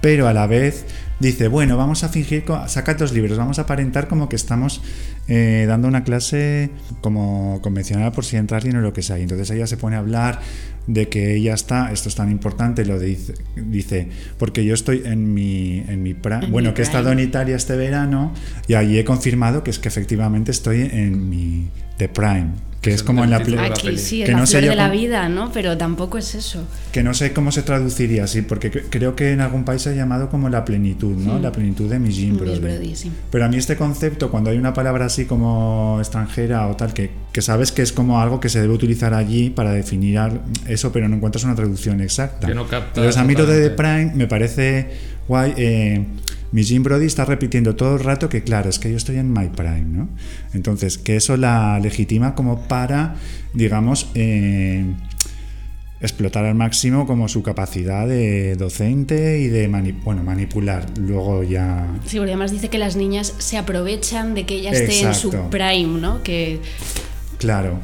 pero 0.02 0.28
a 0.28 0.34
la 0.34 0.46
vez 0.46 0.84
dice, 1.20 1.48
bueno, 1.48 1.76
vamos 1.78 2.02
a 2.04 2.08
fingir, 2.10 2.44
saca 2.66 2.94
dos 2.94 3.12
libros, 3.12 3.38
vamos 3.38 3.58
a 3.58 3.62
aparentar 3.62 4.08
como 4.08 4.28
que 4.28 4.36
estamos 4.36 4.82
eh, 5.28 5.64
dando 5.68 5.86
una 5.88 6.02
clase 6.04 6.68
como 7.00 7.60
convencional 7.62 8.12
por 8.12 8.24
si 8.24 8.36
entra 8.36 8.58
alguien 8.58 8.76
o 8.76 8.80
lo 8.80 8.92
que 8.92 9.02
sea. 9.02 9.18
Y 9.18 9.22
entonces 9.22 9.48
ella 9.50 9.66
se 9.68 9.76
pone 9.76 9.94
a 9.96 10.00
hablar 10.00 10.40
de 10.88 11.08
que 11.08 11.36
ella 11.36 11.54
está, 11.54 11.92
esto 11.92 12.08
es 12.08 12.16
tan 12.16 12.30
importante, 12.32 12.84
lo 12.84 12.98
dice, 12.98 13.34
dice 13.54 14.08
porque 14.36 14.64
yo 14.64 14.74
estoy 14.74 15.02
en 15.04 15.32
mi, 15.32 15.78
en 15.88 16.02
mi 16.02 16.12
pra- 16.14 16.42
En 16.44 16.50
bueno, 16.50 16.70
mi 16.70 16.74
que 16.74 16.82
he 16.82 16.84
estado 16.84 17.12
en 17.12 17.20
Italia 17.20 17.54
este 17.54 17.76
verano 17.76 18.34
y 18.66 18.74
allí 18.74 18.98
he 18.98 19.04
confirmado 19.04 19.62
que 19.62 19.70
es 19.70 19.78
que 19.78 19.86
efectivamente 19.86 20.50
estoy 20.50 20.80
en 20.92 21.30
mi 21.30 21.68
The 21.98 22.08
Prime, 22.08 22.48
que 22.82 22.90
es 22.90 22.96
Es 22.96 23.02
como 23.04 23.22
en 23.24 23.30
la, 23.30 23.36
Aquí 23.38 23.52
peli. 23.86 23.96
sí, 23.96 24.22
es 24.22 24.26
Que 24.26 24.32
la 24.32 24.38
no 24.40 24.46
sé 24.46 24.58
flor 24.58 24.70
de 24.70 24.76
la 24.76 24.88
cómo- 24.88 25.00
vida, 25.00 25.28
¿no? 25.28 25.50
Pero 25.52 25.78
tampoco 25.78 26.18
es 26.18 26.34
eso. 26.34 26.64
que 26.92 27.02
no 27.04 27.14
sé 27.14 27.32
cómo 27.32 27.52
se 27.52 27.62
traduciría 27.62 28.24
así, 28.24 28.42
porque 28.42 28.70
cre- 28.72 28.84
creo 28.90 29.14
que 29.16 29.30
en 29.30 29.40
algún 29.40 29.64
país 29.64 29.82
se 29.82 29.90
ha 29.90 29.92
llamado 29.94 30.28
como 30.28 30.48
la 30.48 30.64
plenitud, 30.64 31.16
¿no? 31.16 31.38
La 31.38 31.52
plenitud 31.52 31.88
de 31.88 31.98
mi 32.00 32.10
Jim 32.12 32.32
Miss 32.32 32.40
Brody. 32.40 32.58
Brody, 32.58 32.96
sí. 32.96 33.10
Pero 33.30 33.44
a 33.44 33.48
mí 33.48 33.56
este 33.56 33.76
concepto, 33.76 34.30
cuando 34.32 34.50
hay 34.50 34.58
una 34.58 34.74
palabra 34.74 35.06
así 35.06 35.24
como 35.26 35.96
extranjera 36.00 36.66
o 36.66 36.74
tal, 36.76 36.92
que, 36.92 37.10
que 37.32 37.40
sabes 37.40 37.70
que 37.72 37.82
es 37.82 37.92
como 37.92 38.20
algo 38.20 38.40
que 38.40 38.48
se 38.48 38.60
debe 38.60 38.74
utilizar 38.74 39.14
allí 39.14 39.48
para 39.50 39.72
definir 39.72 40.18
eso, 40.66 40.90
pero 40.92 41.08
no 41.08 41.14
encuentras 41.16 41.44
una 41.44 41.54
traducción 41.54 42.00
exacta. 42.00 42.48
Que 42.48 42.54
no 42.54 42.66
capta 42.66 43.00
Entonces 43.00 43.16
a 43.16 43.24
mí 43.24 43.34
lo 43.34 43.46
de 43.46 43.68
The. 43.68 43.76
Prime 43.76 44.12
me 44.16 44.26
parece 44.26 44.90
guay. 45.28 45.54
Eh, 45.56 46.04
mi 46.52 46.62
Jim 46.64 46.82
Brody 46.82 47.06
está 47.06 47.24
repitiendo 47.24 47.74
todo 47.76 47.96
el 47.96 48.04
rato 48.04 48.28
que, 48.28 48.42
claro, 48.42 48.68
es 48.70 48.78
que 48.78 48.90
yo 48.90 48.96
estoy 48.96 49.16
en 49.16 49.32
My 49.32 49.48
Prime, 49.48 49.84
¿no? 49.86 50.08
Entonces, 50.54 50.98
que 50.98 51.16
eso 51.16 51.36
la 51.36 51.78
legitima 51.80 52.34
como 52.34 52.68
para, 52.68 53.16
digamos, 53.54 54.08
eh, 54.14 54.84
explotar 56.00 56.44
al 56.44 56.54
máximo 56.56 57.06
como 57.06 57.28
su 57.28 57.42
capacidad 57.44 58.08
de 58.08 58.56
docente 58.56 59.38
y 59.38 59.46
de 59.46 59.68
mani- 59.68 59.92
bueno, 60.04 60.24
manipular. 60.24 60.86
Luego 60.98 61.44
ya 61.44 61.86
Sí, 62.06 62.16
porque 62.16 62.32
además 62.32 62.50
dice 62.50 62.68
que 62.68 62.78
las 62.78 62.96
niñas 62.96 63.34
se 63.38 63.56
aprovechan 63.56 64.34
de 64.34 64.44
que 64.44 64.56
ella 64.56 64.72
esté 64.72 65.00
en 65.06 65.14
su 65.14 65.30
prime, 65.48 66.00
¿no? 66.00 66.22
Que 66.24 66.58
Claro. 67.38 67.78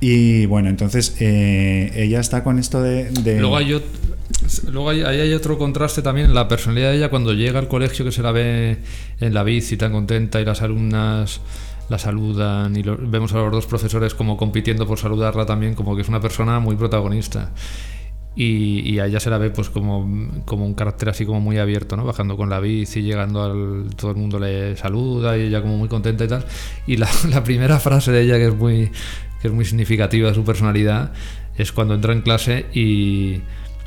Y 0.00 0.46
bueno, 0.46 0.68
entonces 0.68 1.16
eh, 1.20 1.90
ella 1.96 2.20
está 2.20 2.44
con 2.44 2.58
esto 2.58 2.80
de... 2.82 3.10
Luego 3.40 3.56
hay, 3.56 3.70
ot- 3.72 4.70
luego 4.70 4.90
hay, 4.90 5.32
otro 5.32 5.58
contraste 5.58 6.02
también 6.02 6.32
la 6.34 6.46
personalidad 6.46 6.90
de 6.92 6.98
ella 6.98 7.10
cuando 7.10 7.32
llega 7.34 7.58
al 7.58 7.66
colegio 7.68 8.04
que 8.04 8.12
se 8.12 8.22
la 8.22 8.30
ve 8.30 8.78
en 9.20 9.34
la 9.34 9.42
bici 9.42 9.76
tan 9.76 9.90
contenta 9.92 10.40
y 10.40 10.44
las 10.44 10.62
alumnas 10.62 11.40
la 11.88 11.98
saludan 11.98 12.76
y 12.76 12.82
lo- 12.84 12.96
vemos 12.96 13.32
a 13.32 13.38
los 13.38 13.50
dos 13.50 13.66
profesores 13.66 14.14
como 14.14 14.36
compitiendo 14.36 14.86
por 14.86 14.98
saludarla 14.98 15.46
también, 15.46 15.74
como 15.74 15.96
que 15.96 16.02
es 16.02 16.08
una 16.08 16.20
persona 16.20 16.60
muy 16.60 16.76
protagonista. 16.76 17.50
Y, 18.36 18.88
y 18.88 19.00
a 19.00 19.06
ella 19.06 19.18
se 19.18 19.30
la 19.30 19.38
ve 19.38 19.50
pues 19.50 19.68
como, 19.68 20.30
como 20.44 20.64
un 20.64 20.74
carácter 20.74 21.08
así 21.08 21.26
como 21.26 21.40
muy 21.40 21.58
abierto, 21.58 21.96
¿no? 21.96 22.04
Bajando 22.04 22.36
con 22.36 22.48
la 22.48 22.60
bici, 22.60 23.02
llegando 23.02 23.42
al... 23.42 23.96
todo 23.96 24.12
el 24.12 24.16
mundo 24.16 24.38
le 24.38 24.76
saluda 24.76 25.36
y 25.36 25.42
ella 25.42 25.60
como 25.60 25.76
muy 25.76 25.88
contenta 25.88 26.22
y 26.24 26.28
tal. 26.28 26.44
Y 26.86 26.98
la, 26.98 27.08
la 27.30 27.42
primera 27.42 27.80
frase 27.80 28.12
de 28.12 28.22
ella 28.22 28.36
que 28.36 28.46
es 28.46 28.54
muy, 28.54 28.92
que 29.40 29.48
es 29.48 29.54
muy 29.54 29.64
significativa 29.64 30.28
de 30.28 30.34
su 30.34 30.44
personalidad 30.44 31.12
es 31.56 31.72
cuando 31.72 31.94
entra 31.94 32.12
en 32.12 32.22
clase 32.22 32.66
y, 32.72 33.40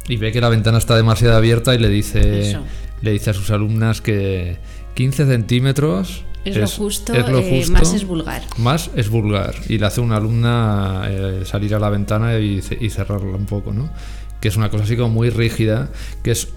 y 0.08 0.18
ve 0.18 0.32
que 0.32 0.42
la 0.42 0.50
ventana 0.50 0.78
está 0.78 0.96
demasiado 0.96 1.38
abierta 1.38 1.74
y 1.74 1.78
le 1.78 1.90
dice, 1.90 2.50
Eso. 2.50 2.64
le 3.02 3.12
dice 3.12 3.30
a 3.30 3.34
sus 3.34 3.50
alumnas 3.52 4.02
que 4.02 4.58
15 4.96 5.26
centímetros 5.26 6.24
es, 6.44 6.58
lo 6.58 6.68
justo, 6.68 7.14
es 7.14 7.30
lo 7.30 7.40
eh, 7.40 7.66
más 7.70 7.94
es 7.94 8.06
vulgar. 8.06 8.42
más 8.58 8.90
es 8.96 9.10
vulgar 9.10 9.56
y 9.70 9.78
le 9.78 9.86
hace 9.86 10.02
a 10.02 10.04
una 10.04 10.18
alumna 10.18 11.04
eh, 11.08 11.44
salir 11.46 11.76
a 11.76 11.80
la 11.80 11.90
ventana 11.90 12.40
y, 12.40 12.64
y 12.80 12.90
cerrarla 12.90 13.38
un 13.38 13.46
poco, 13.46 13.74
¿no? 13.74 13.90
Que 14.40 14.48
es 14.48 14.58
una 14.58 14.70
cosa 14.70 14.86
así 14.86 14.98
como 14.98 15.10
muy 15.10 15.30
rígida, 15.30 15.90
que 16.24 16.32
es 16.32 16.50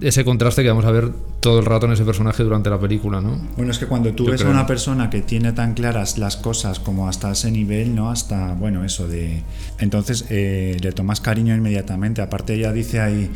ese 0.00 0.24
contraste 0.24 0.62
que 0.62 0.68
vamos 0.68 0.84
a 0.84 0.90
ver 0.92 1.10
todo 1.40 1.58
el 1.58 1.66
rato 1.66 1.86
en 1.86 1.92
ese 1.92 2.04
personaje 2.04 2.42
durante 2.42 2.70
la 2.70 2.78
película, 2.78 3.20
¿no? 3.20 3.36
Bueno, 3.56 3.72
es 3.72 3.78
que 3.78 3.86
cuando 3.86 4.12
tú 4.12 4.26
Yo 4.26 4.32
ves 4.32 4.44
a 4.44 4.48
una 4.48 4.66
persona 4.66 5.10
que 5.10 5.22
tiene 5.22 5.52
tan 5.52 5.74
claras 5.74 6.18
las 6.18 6.36
cosas 6.36 6.78
como 6.78 7.08
hasta 7.08 7.32
ese 7.32 7.50
nivel, 7.50 7.94
¿no? 7.94 8.10
Hasta, 8.10 8.54
bueno, 8.54 8.84
eso 8.84 9.08
de... 9.08 9.42
Entonces 9.78 10.26
eh, 10.30 10.76
le 10.80 10.92
tomas 10.92 11.20
cariño 11.20 11.54
inmediatamente. 11.54 12.22
Aparte 12.22 12.54
ella 12.54 12.72
dice 12.72 13.00
ahí, 13.00 13.30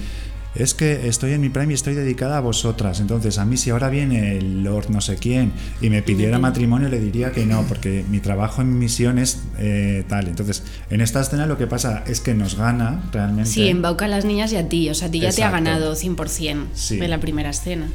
es 0.55 0.75
que 0.75 1.09
estoy 1.09 1.33
en 1.33 1.41
mi 1.41 1.49
prime 1.49 1.73
y 1.73 1.75
estoy 1.75 1.95
dedicada 1.95 2.39
a 2.39 2.41
vosotras. 2.41 3.01
Entonces 3.01 3.39
a 3.39 3.45
mí 3.45 3.57
si 3.57 3.71
ahora 3.71 3.89
viene 3.89 4.37
el 4.37 4.63
Lord 4.63 4.91
no 4.91 5.01
sé 5.01 5.17
quién 5.17 5.53
y 5.81 5.89
me 5.91 6.03
pidiera 6.03 6.39
matrimonio 6.39 6.89
le 6.89 7.01
diría 7.01 7.33
que 7.33 7.47
no, 7.47 7.63
porque 7.63 8.05
mi 8.11 8.21
trabajo 8.21 8.61
en 8.63 8.79
misión 8.79 9.19
es 9.19 9.41
eh, 9.59 10.05
tal. 10.09 10.29
Entonces 10.29 10.63
en 10.91 11.01
esta 11.01 11.21
escena 11.21 11.47
lo 11.47 11.57
que 11.59 11.67
pasa 11.67 12.05
es 12.07 12.21
que 12.21 12.35
nos 12.35 12.57
gana 12.57 13.03
realmente... 13.13 13.51
Sí, 13.51 13.69
embauca 13.69 14.05
a 14.05 14.09
las 14.09 14.25
niñas 14.25 14.53
y 14.53 14.57
a 14.57 14.69
ti. 14.69 14.89
O 14.91 14.95
sea, 14.95 15.09
a 15.09 15.11
ti 15.11 15.21
ya 15.21 15.31
te 15.31 15.43
ha 15.43 15.47
Exacto. 15.49 15.65
ganado 15.65 15.95
100% 15.95 16.67
Sí. 16.75 16.99
en 17.01 17.11
la 17.11 17.19
primera 17.21 17.51
escena. 17.51 17.89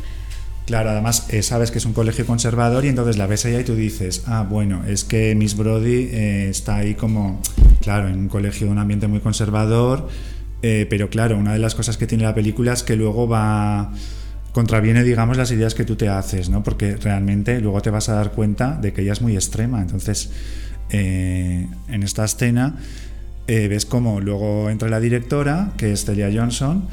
Claro, 0.65 0.89
además 0.89 1.27
eh, 1.29 1.43
sabes 1.43 1.71
que 1.71 1.77
es 1.77 1.85
un 1.85 1.93
colegio 1.93 2.25
conservador 2.25 2.83
y 2.83 2.89
entonces 2.89 3.17
la 3.17 3.25
ves 3.25 3.45
allá 3.45 3.61
y 3.61 3.63
tú 3.63 3.73
dices, 3.73 4.23
ah, 4.25 4.45
bueno, 4.49 4.83
es 4.85 5.05
que 5.05 5.33
Miss 5.33 5.55
Brody 5.55 6.09
eh, 6.11 6.49
está 6.49 6.75
ahí 6.75 6.93
como, 6.93 7.41
claro, 7.81 8.09
en 8.09 8.17
un 8.19 8.27
colegio 8.27 8.67
de 8.67 8.73
un 8.73 8.77
ambiente 8.77 9.07
muy 9.07 9.21
conservador, 9.21 10.09
eh, 10.69 10.85
pero 10.89 11.09
claro, 11.09 11.37
una 11.37 11.53
de 11.53 11.59
las 11.59 11.75
cosas 11.75 11.95
que 11.95 12.07
tiene 12.07 12.25
la 12.25 12.35
película 12.35 12.73
es 12.73 12.83
que 12.83 12.97
luego 12.97 13.25
va 13.25 13.89
contraviene, 14.51 15.05
digamos, 15.05 15.37
las 15.37 15.49
ideas 15.51 15.73
que 15.73 15.85
tú 15.85 15.95
te 15.95 16.09
haces, 16.09 16.49
¿no? 16.49 16.61
Porque 16.61 16.97
realmente 16.97 17.61
luego 17.61 17.81
te 17.81 17.89
vas 17.89 18.09
a 18.09 18.15
dar 18.15 18.33
cuenta 18.33 18.75
de 18.75 18.91
que 18.91 19.01
ella 19.01 19.13
es 19.13 19.21
muy 19.21 19.35
extrema. 19.35 19.81
Entonces, 19.81 20.29
eh, 20.89 21.67
en 21.87 22.03
esta 22.03 22.25
escena 22.25 22.75
eh, 23.47 23.69
ves 23.69 23.85
como 23.85 24.19
luego 24.19 24.69
entra 24.69 24.89
la 24.89 24.99
directora, 24.99 25.71
que 25.77 25.93
es 25.93 26.03
Celia 26.03 26.29
Johnson, 26.33 26.85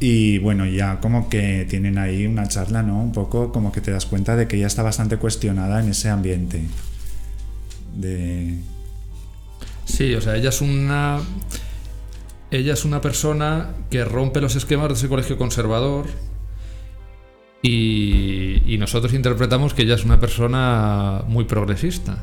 y 0.00 0.38
bueno, 0.38 0.64
ya 0.64 1.00
como 1.00 1.28
que 1.28 1.66
tienen 1.68 1.98
ahí 1.98 2.24
una 2.24 2.48
charla, 2.48 2.82
¿no? 2.82 2.98
Un 2.98 3.12
poco 3.12 3.52
como 3.52 3.72
que 3.72 3.82
te 3.82 3.90
das 3.90 4.06
cuenta 4.06 4.36
de 4.36 4.48
que 4.48 4.56
ella 4.56 4.68
está 4.68 4.82
bastante 4.82 5.18
cuestionada 5.18 5.80
en 5.82 5.90
ese 5.90 6.08
ambiente. 6.08 6.62
De... 7.94 8.54
Sí, 9.84 10.14
o 10.14 10.22
sea, 10.22 10.34
ella 10.36 10.48
es 10.48 10.62
una. 10.62 11.20
Ella 12.50 12.72
es 12.72 12.84
una 12.84 13.00
persona 13.00 13.70
que 13.90 14.04
rompe 14.04 14.40
los 14.40 14.56
esquemas 14.56 14.88
de 14.88 14.94
ese 14.94 15.08
colegio 15.08 15.36
conservador. 15.36 16.06
Y, 17.60 18.62
y 18.66 18.78
nosotros 18.78 19.12
interpretamos 19.14 19.74
que 19.74 19.82
ella 19.82 19.94
es 19.96 20.04
una 20.04 20.20
persona 20.20 21.22
muy 21.26 21.44
progresista. 21.44 22.18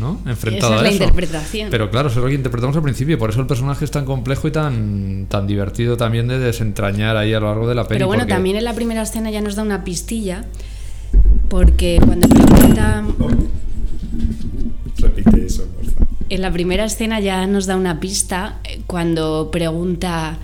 ¿No? 0.00 0.18
Enfrentada 0.26 0.74
Esa 0.74 0.74
es 0.76 0.80
a 0.80 0.82
la 0.82 0.88
eso. 0.88 1.04
interpretación. 1.04 1.70
Pero 1.70 1.88
claro, 1.90 2.08
eso 2.08 2.18
es 2.18 2.22
lo 2.24 2.28
que 2.28 2.34
interpretamos 2.34 2.74
al 2.76 2.82
principio. 2.82 3.16
Por 3.18 3.30
eso 3.30 3.40
el 3.40 3.46
personaje 3.46 3.84
es 3.84 3.90
tan 3.90 4.04
complejo 4.04 4.48
y 4.48 4.50
tan, 4.50 5.26
tan 5.28 5.46
divertido 5.46 5.96
también 5.96 6.26
de 6.26 6.38
desentrañar 6.38 7.16
ahí 7.16 7.32
a 7.32 7.38
lo 7.38 7.46
largo 7.46 7.68
de 7.68 7.74
la 7.76 7.84
peli. 7.86 7.98
Pero 7.98 8.06
bueno, 8.08 8.22
porque- 8.22 8.34
también 8.34 8.56
en 8.56 8.64
la 8.64 8.74
primera 8.74 9.02
escena 9.02 9.30
ya 9.30 9.40
nos 9.40 9.54
da 9.56 9.62
una 9.62 9.84
pistilla 9.84 10.46
Porque 11.48 12.00
cuando 12.04 12.28
pregunta. 12.28 13.04
Repite 14.98 15.46
eso, 15.46 15.62
favor. 15.66 15.83
En 16.30 16.40
la 16.40 16.50
primera 16.52 16.84
escena 16.84 17.20
ya 17.20 17.46
nos 17.46 17.66
da 17.66 17.76
una 17.76 18.00
pista 18.00 18.58
eh, 18.64 18.80
cuando 18.86 19.50
pregunta. 19.52 20.38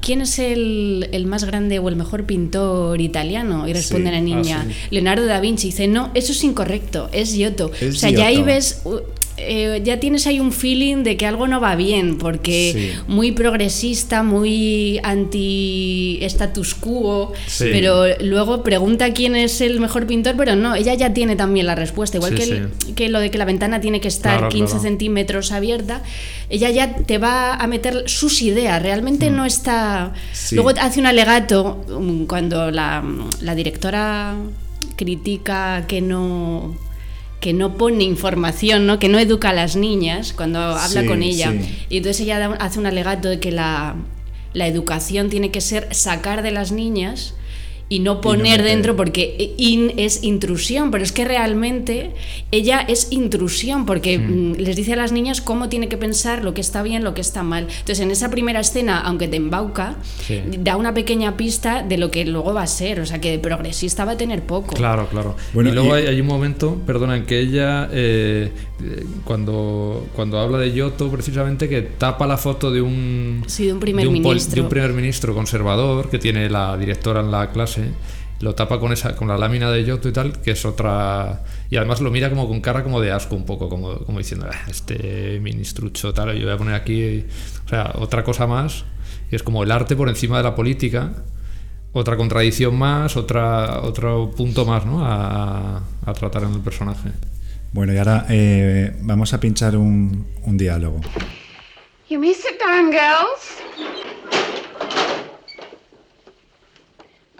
¿Quién 0.00 0.22
es 0.22 0.38
el, 0.38 1.08
el 1.12 1.26
más 1.26 1.44
grande 1.44 1.78
o 1.78 1.88
el 1.90 1.96
mejor 1.96 2.24
pintor 2.24 3.00
italiano? 3.00 3.68
Y 3.68 3.74
responde 3.74 4.08
Sí. 4.08 4.14
la 4.16 4.20
niña, 4.22 4.64
Ah, 4.66 4.70
sí. 4.70 4.74
Leonardo 4.90 5.26
da 5.26 5.38
Vinci. 5.40 5.66
Dice, 5.68 5.86
no, 5.86 6.10
eso 6.14 6.32
es 6.32 6.42
incorrecto, 6.44 7.10
es 7.12 7.34
Giotto. 7.34 7.70
Es 7.78 7.96
o 7.96 7.98
sea, 7.98 8.10
ya 8.10 8.26
ahí 8.26 8.42
ves, 8.42 8.80
uh, 8.84 9.00
eh, 9.38 9.80
ya 9.84 9.98
tienes 9.98 10.26
ahí 10.26 10.38
un 10.40 10.52
feeling 10.52 11.02
de 11.04 11.16
que 11.16 11.26
algo 11.26 11.46
no 11.48 11.60
va 11.60 11.74
bien, 11.74 12.18
porque 12.18 12.72
Sí. 12.74 13.00
muy 13.08 13.32
progresista, 13.32 14.22
muy 14.22 15.00
anti-status 15.02 16.74
quo, 16.74 17.32
Sí. 17.46 17.66
pero 17.72 18.04
luego 18.20 18.62
pregunta 18.62 19.12
quién 19.12 19.34
es 19.36 19.60
el 19.60 19.80
mejor 19.80 20.06
pintor, 20.06 20.34
pero 20.36 20.54
no, 20.56 20.74
ella 20.74 20.94
ya 20.94 21.12
tiene 21.12 21.36
también 21.36 21.66
la 21.66 21.74
respuesta, 21.74 22.18
igual 22.18 22.32
Sí, 22.32 22.36
que, 22.36 22.42
el- 22.44 22.68
sí. 22.84 22.92
que 22.94 23.08
lo 23.08 23.20
de 23.20 23.30
que 23.30 23.38
la 23.38 23.44
ventana 23.44 23.80
tiene 23.80 24.00
que 24.00 24.08
estar 24.08 24.38
Claro, 24.38 24.48
15 24.50 24.72
claro. 24.72 24.82
centímetros 24.82 25.52
abierta, 25.52 26.02
ella 26.50 26.70
ya 26.70 26.94
te 26.96 27.18
va 27.18 27.54
a 27.54 27.66
meter 27.66 28.04
sus 28.08 28.42
ideas, 28.42 28.82
realmente 28.82 29.30
no 29.30 29.44
está... 29.44 30.12
Luego 30.52 30.70
hace 30.80 31.00
un 31.00 31.06
alegato 31.06 31.84
um, 31.88 32.26
cuando 32.26 32.70
la, 32.70 33.02
la 33.40 33.54
directora 33.54 34.36
critica 34.96 35.84
que 35.88 36.00
no 36.00 36.76
que 37.42 37.52
no 37.52 37.76
pone 37.76 38.04
información, 38.04 38.86
¿no? 38.86 38.98
que 38.98 39.08
no 39.10 39.18
educa 39.18 39.50
a 39.50 39.52
las 39.52 39.76
niñas 39.76 40.32
cuando 40.32 40.60
habla 40.60 41.02
Sí, 41.02 41.06
con 41.06 41.22
ella. 41.22 41.50
sí. 41.52 41.84
Y 41.90 41.96
entonces 41.98 42.22
ella 42.22 42.56
hace 42.60 42.78
un 42.78 42.86
alegato 42.86 43.28
de 43.28 43.40
que 43.40 43.50
la, 43.52 43.96
la 44.54 44.66
educación 44.68 45.28
tiene 45.28 45.50
que 45.50 45.60
ser 45.60 45.92
sacar 45.94 46.42
de 46.42 46.52
las 46.52 46.70
niñas 46.72 47.34
y 47.92 47.98
no 47.98 48.22
poner 48.22 48.62
dentro 48.62 48.96
porque 48.96 49.52
in 49.58 49.92
es 49.98 50.22
intrusión, 50.24 50.90
pero 50.90 51.04
es 51.04 51.12
que 51.12 51.26
realmente 51.26 52.12
ella 52.50 52.80
es 52.80 53.08
intrusión 53.10 53.84
porque 53.84 54.18
mm, 54.18 54.52
les 54.56 54.76
dice 54.76 54.94
a 54.94 54.96
las 54.96 55.12
niñas 55.12 55.42
cómo 55.42 55.68
tiene 55.68 55.88
que 55.88 55.98
pensar 55.98 56.42
lo 56.42 56.54
que 56.54 56.62
está 56.62 56.82
bien, 56.82 57.04
lo 57.04 57.12
que 57.12 57.20
está 57.20 57.42
mal. 57.42 57.64
Entonces 57.70 58.00
en 58.00 58.10
esa 58.10 58.30
primera 58.30 58.60
escena, 58.60 58.98
aunque 59.00 59.28
te 59.28 59.36
embauca, 59.36 59.96
Sí. 60.26 60.40
da 60.58 60.76
una 60.76 60.94
pequeña 60.94 61.36
pista 61.36 61.82
de 61.82 61.98
lo 61.98 62.10
que 62.10 62.24
luego 62.24 62.54
va 62.54 62.62
a 62.62 62.66
ser, 62.66 63.00
o 63.00 63.04
sea 63.06 63.20
que 63.20 63.30
de 63.30 63.38
progresista 63.38 64.06
va 64.06 64.12
a 64.12 64.16
tener 64.16 64.42
poco. 64.42 64.74
Claro, 64.74 65.08
claro. 65.10 65.36
Bueno, 65.52 65.68
y 65.70 65.72
luego 65.74 65.88
y- 65.98 66.00
Hay, 66.02 66.06
hay 66.06 66.20
un 66.20 66.26
momento, 66.26 66.80
perdona, 66.86 67.16
en 67.18 67.26
que 67.26 67.40
ella, 67.40 67.88
eh, 67.92 68.50
cuando, 69.24 70.06
cuando 70.14 70.38
habla 70.38 70.58
de 70.58 70.72
Giotto, 70.72 71.10
precisamente, 71.10 71.68
que 71.68 71.82
tapa 71.82 72.26
la 72.26 72.36
foto 72.36 72.70
de 72.70 72.80
un, 72.80 73.44
Sí, 73.46 73.66
de 73.66 73.72
un 73.72 73.80
primer 73.80 74.08
ministro. 74.10 74.54
de 74.54 74.60
un 74.62 74.68
primer 74.68 74.92
ministro 74.92 75.34
conservador 75.34 76.08
que 76.10 76.18
tiene 76.18 76.48
la 76.50 76.76
directora 76.76 77.20
en 77.20 77.30
la 77.30 77.50
clase. 77.50 77.90
Lo 78.40 78.54
tapa 78.56 78.80
con 78.80 78.92
esa 78.92 79.14
con 79.14 79.28
la 79.28 79.38
lámina 79.38 79.70
de 79.70 79.84
Giotto 79.84 80.08
y 80.08 80.12
tal, 80.12 80.40
que 80.42 80.50
es 80.50 80.64
otra. 80.64 81.44
Y 81.70 81.76
además 81.76 82.00
lo 82.00 82.10
mira 82.10 82.28
como 82.28 82.48
con 82.48 82.60
cara 82.60 82.82
como 82.82 83.00
de 83.00 83.12
asco, 83.12 83.36
un 83.36 83.44
poco, 83.46 83.68
como, 83.68 83.98
como 84.00 84.18
diciendo, 84.18 84.46
"Ah, 84.50 84.56
este 84.68 85.38
ministrucho, 85.40 86.12
tal, 86.12 86.36
yo 86.36 86.46
voy 86.46 86.54
a 86.54 86.58
poner 86.58 86.74
aquí. 86.74 87.24
O 87.64 87.68
sea, 87.68 87.92
otra 87.98 88.24
cosa 88.24 88.46
más. 88.48 88.84
Y 89.30 89.36
es 89.36 89.42
como 89.44 89.62
el 89.62 89.70
arte 89.70 89.94
por 89.94 90.08
encima 90.08 90.38
de 90.38 90.42
la 90.42 90.54
política 90.54 91.12
otra 91.94 92.16
contradicción 92.16 92.74
más, 92.78 93.18
otra, 93.18 93.82
otro 93.82 94.30
punto 94.34 94.64
más 94.64 94.86
¿no? 94.86 95.04
a, 95.04 95.82
a 96.06 96.12
tratar 96.14 96.44
en 96.44 96.54
el 96.54 96.60
personaje. 96.60 97.10
Bueno, 97.74 97.94
y 97.94 97.96
ahora 97.96 98.26
eh, 98.28 98.92
vamos 99.00 99.32
a 99.32 99.40
pinchar 99.40 99.76
un, 99.76 100.26
un 100.44 100.56
diálogo. 100.58 101.00
You 102.10 102.18
may 102.18 102.34
sit 102.34 102.60
down, 102.60 102.90
girls. 102.90 103.62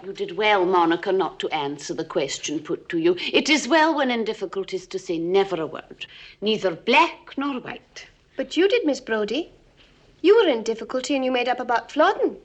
You 0.03 0.11
did 0.11 0.35
well, 0.35 0.65
Monica, 0.65 1.11
not 1.11 1.37
to 1.39 1.49
answer 1.49 1.93
the 1.93 2.03
question 2.03 2.59
put 2.59 2.89
to 2.89 2.97
you. 2.97 3.15
It 3.31 3.47
is 3.47 3.67
well 3.67 3.95
when 3.95 4.09
in 4.09 4.23
difficulties 4.25 4.87
to 4.87 4.97
say 4.97 5.19
never 5.19 5.61
a 5.61 5.67
word, 5.67 6.07
neither 6.41 6.71
black 6.71 7.37
nor 7.37 7.59
white. 7.59 8.07
But 8.35 8.57
you 8.57 8.67
did, 8.67 8.87
Miss 8.87 8.99
Brodie. 8.99 9.51
You 10.21 10.35
were 10.37 10.49
in 10.49 10.63
difficulty 10.63 11.15
and 11.15 11.23
you 11.23 11.31
made 11.31 11.47
up 11.47 11.59
about 11.59 11.91
Flodden. 11.91 12.37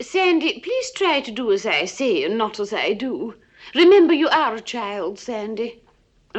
Sandy, 0.00 0.60
please 0.60 0.92
try 0.92 1.20
to 1.20 1.32
do 1.32 1.50
as 1.50 1.66
I 1.66 1.84
say 1.86 2.22
and 2.22 2.38
not 2.38 2.60
as 2.60 2.72
I 2.72 2.92
do. 2.92 3.34
Remember, 3.74 4.14
you 4.14 4.28
are 4.28 4.54
a 4.54 4.60
child, 4.60 5.18
Sandy, 5.18 5.82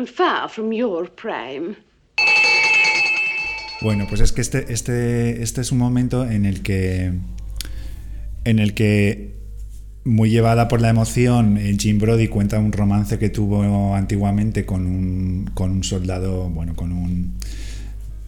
far 0.05 0.49
from 0.49 0.71
your 0.71 1.09
prime. 1.09 1.75
Bueno, 3.81 4.05
pues 4.07 4.21
es 4.21 4.31
que 4.31 4.41
este, 4.41 4.71
este, 4.71 5.43
este 5.43 5.61
es 5.61 5.71
un 5.71 5.77
momento 5.77 6.29
en 6.29 6.45
el 6.45 6.61
que. 6.61 7.13
En 8.45 8.59
el 8.59 8.73
que. 8.73 9.33
Muy 10.05 10.29
llevada 10.29 10.67
por 10.67 10.81
la 10.81 10.89
emoción, 10.89 11.57
Jim 11.79 11.97
Brody 11.97 12.27
cuenta 12.27 12.59
un 12.59 12.73
romance 12.73 13.17
que 13.17 13.29
tuvo 13.29 13.95
antiguamente 13.95 14.65
con 14.65 14.85
un, 14.85 15.49
con 15.53 15.71
un 15.71 15.83
soldado, 15.85 16.49
bueno, 16.49 16.75
con 16.75 16.91
un, 16.91 17.37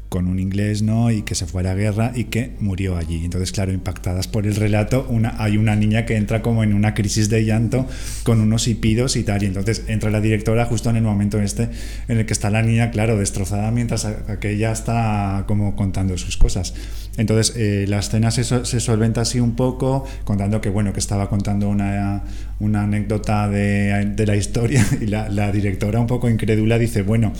con 0.09 0.27
un 0.27 0.39
inglés, 0.39 0.81
¿no? 0.81 1.11
Y 1.11 1.23
que 1.23 1.35
se 1.35 1.45
fue 1.45 1.61
a 1.61 1.65
la 1.65 1.75
guerra 1.75 2.11
y 2.15 2.25
que 2.25 2.51
murió 2.59 2.97
allí. 2.97 3.25
Entonces, 3.25 3.51
claro, 3.51 3.71
impactadas 3.73 4.27
por 4.27 4.45
el 4.45 4.55
relato, 4.55 5.05
una, 5.09 5.35
hay 5.41 5.57
una 5.57 5.75
niña 5.75 6.05
que 6.05 6.15
entra 6.15 6.41
como 6.41 6.63
en 6.63 6.73
una 6.73 6.93
crisis 6.93 7.29
de 7.29 7.43
llanto 7.43 7.87
con 8.23 8.39
unos 8.39 8.67
hipidos 8.67 9.15
y 9.15 9.23
tal. 9.23 9.43
Y 9.43 9.47
entonces 9.47 9.83
entra 9.87 10.11
la 10.11 10.21
directora 10.21 10.65
justo 10.65 10.89
en 10.89 10.97
el 10.97 11.03
momento 11.03 11.39
este 11.41 11.69
en 12.07 12.19
el 12.19 12.25
que 12.25 12.33
está 12.33 12.49
la 12.49 12.61
niña, 12.61 12.91
claro, 12.91 13.17
destrozada 13.17 13.71
mientras 13.71 14.05
aquella 14.05 14.71
está 14.71 15.43
como 15.47 15.75
contando 15.75 16.17
sus 16.17 16.37
cosas. 16.37 16.73
Entonces, 17.17 17.55
eh, 17.55 17.85
la 17.87 17.99
escena 17.99 18.29
se, 18.31 18.43
se 18.43 18.79
solventa 18.79 19.21
así 19.21 19.39
un 19.39 19.55
poco, 19.55 20.05
contando 20.25 20.59
que, 20.59 20.69
bueno, 20.69 20.91
que 20.91 20.99
estaba 20.99 21.29
contando 21.29 21.69
una, 21.69 22.23
una 22.59 22.83
anécdota 22.83 23.47
de, 23.49 24.13
de 24.15 24.25
la 24.25 24.35
historia 24.35 24.85
y 25.01 25.07
la, 25.07 25.29
la 25.29 25.51
directora 25.51 25.99
un 25.99 26.07
poco 26.07 26.29
incrédula 26.29 26.77
dice, 26.77 27.03
bueno, 27.03 27.33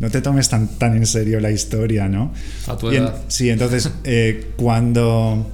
no 0.00 0.10
te 0.10 0.20
tomes 0.20 0.48
tan, 0.48 0.68
tan 0.78 0.96
en 0.96 1.06
serio 1.06 1.38
la 1.40 1.50
historia, 1.50 2.08
¿no? 2.08 2.32
A 2.66 2.76
tu 2.76 2.90
en- 2.90 3.04
sí, 3.28 3.50
entonces 3.50 3.90
eh, 4.04 4.48
cuando 4.56 5.50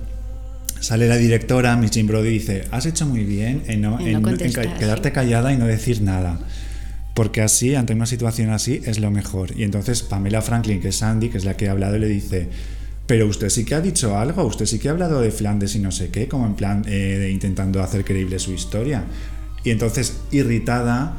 sale 0.80 1.08
la 1.08 1.16
directora, 1.16 1.76
Miss 1.76 1.90
Jim 1.92 2.06
Brody 2.06 2.30
dice, 2.30 2.64
has 2.70 2.86
hecho 2.86 3.04
muy 3.06 3.24
bien 3.24 3.62
en, 3.66 3.80
no- 3.82 3.98
En 3.98 4.04
no 4.04 4.08
en- 4.10 4.16
en 4.16 4.22
contestar, 4.22 4.64
ca- 4.72 4.78
quedarte 4.78 5.12
callada 5.12 5.52
y 5.52 5.56
no 5.56 5.66
decir 5.66 6.00
nada. 6.02 6.38
Porque 7.14 7.42
así, 7.42 7.74
ante 7.74 7.94
una 7.94 8.06
situación 8.06 8.50
así, 8.50 8.80
es 8.84 9.00
lo 9.00 9.10
mejor. 9.10 9.50
Y 9.58 9.64
entonces 9.64 10.02
Pamela 10.02 10.40
Franklin, 10.40 10.80
que 10.80 10.88
es 10.88 10.96
Sandy, 10.96 11.30
que 11.30 11.38
es 11.38 11.44
la 11.44 11.56
que 11.56 11.66
ha 11.68 11.72
hablado, 11.72 11.98
le 11.98 12.06
dice, 12.06 12.48
pero 13.08 13.26
usted 13.26 13.48
sí 13.48 13.64
que 13.64 13.74
ha 13.74 13.80
dicho 13.80 14.16
algo, 14.16 14.44
usted 14.44 14.66
sí 14.66 14.78
que 14.78 14.88
ha 14.88 14.92
hablado 14.92 15.20
de 15.20 15.32
Flandes 15.32 15.74
y 15.74 15.80
no 15.80 15.90
sé 15.90 16.10
qué, 16.10 16.28
como 16.28 16.46
en 16.46 16.54
plan 16.54 16.84
eh, 16.86 17.16
de 17.18 17.30
intentando 17.32 17.82
hacer 17.82 18.04
creíble 18.04 18.38
su 18.38 18.52
historia. 18.52 19.02
Y 19.64 19.70
entonces, 19.70 20.18
irritada, 20.30 21.16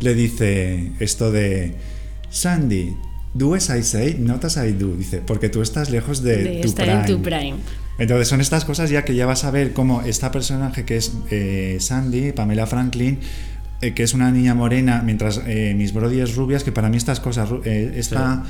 le 0.00 0.14
dice 0.14 0.92
esto 1.00 1.30
de, 1.30 1.74
Sandy, 2.32 2.96
do 3.34 3.54
as 3.54 3.70
I 3.70 3.82
say, 3.82 4.16
not 4.18 4.44
as 4.44 4.56
I 4.56 4.72
do. 4.72 4.96
Dice, 4.96 5.20
porque 5.20 5.50
tú 5.50 5.60
estás 5.62 5.90
lejos 5.90 6.22
de, 6.22 6.42
de 6.42 6.60
tu 6.62 6.68
estar 6.68 6.86
prime. 6.86 7.00
en 7.00 7.06
tu 7.06 7.22
prime. 7.22 7.54
Entonces 7.98 8.26
son 8.26 8.40
estas 8.40 8.64
cosas 8.64 8.90
ya 8.90 9.04
que 9.04 9.14
ya 9.14 9.26
vas 9.26 9.44
a 9.44 9.50
ver 9.50 9.74
cómo 9.74 10.00
esta 10.02 10.32
personaje 10.32 10.84
que 10.84 10.96
es 10.96 11.12
eh, 11.30 11.76
Sandy, 11.78 12.32
Pamela 12.32 12.66
Franklin, 12.66 13.18
eh, 13.82 13.92
que 13.92 14.02
es 14.02 14.14
una 14.14 14.30
niña 14.30 14.54
morena, 14.54 15.02
mientras 15.04 15.42
eh, 15.46 15.74
mis 15.76 15.92
Brody 15.92 16.20
es 16.20 16.34
rubias, 16.34 16.64
que 16.64 16.72
para 16.72 16.88
mí 16.88 16.96
estas 16.96 17.20
cosas, 17.20 17.50
esta 17.64 18.44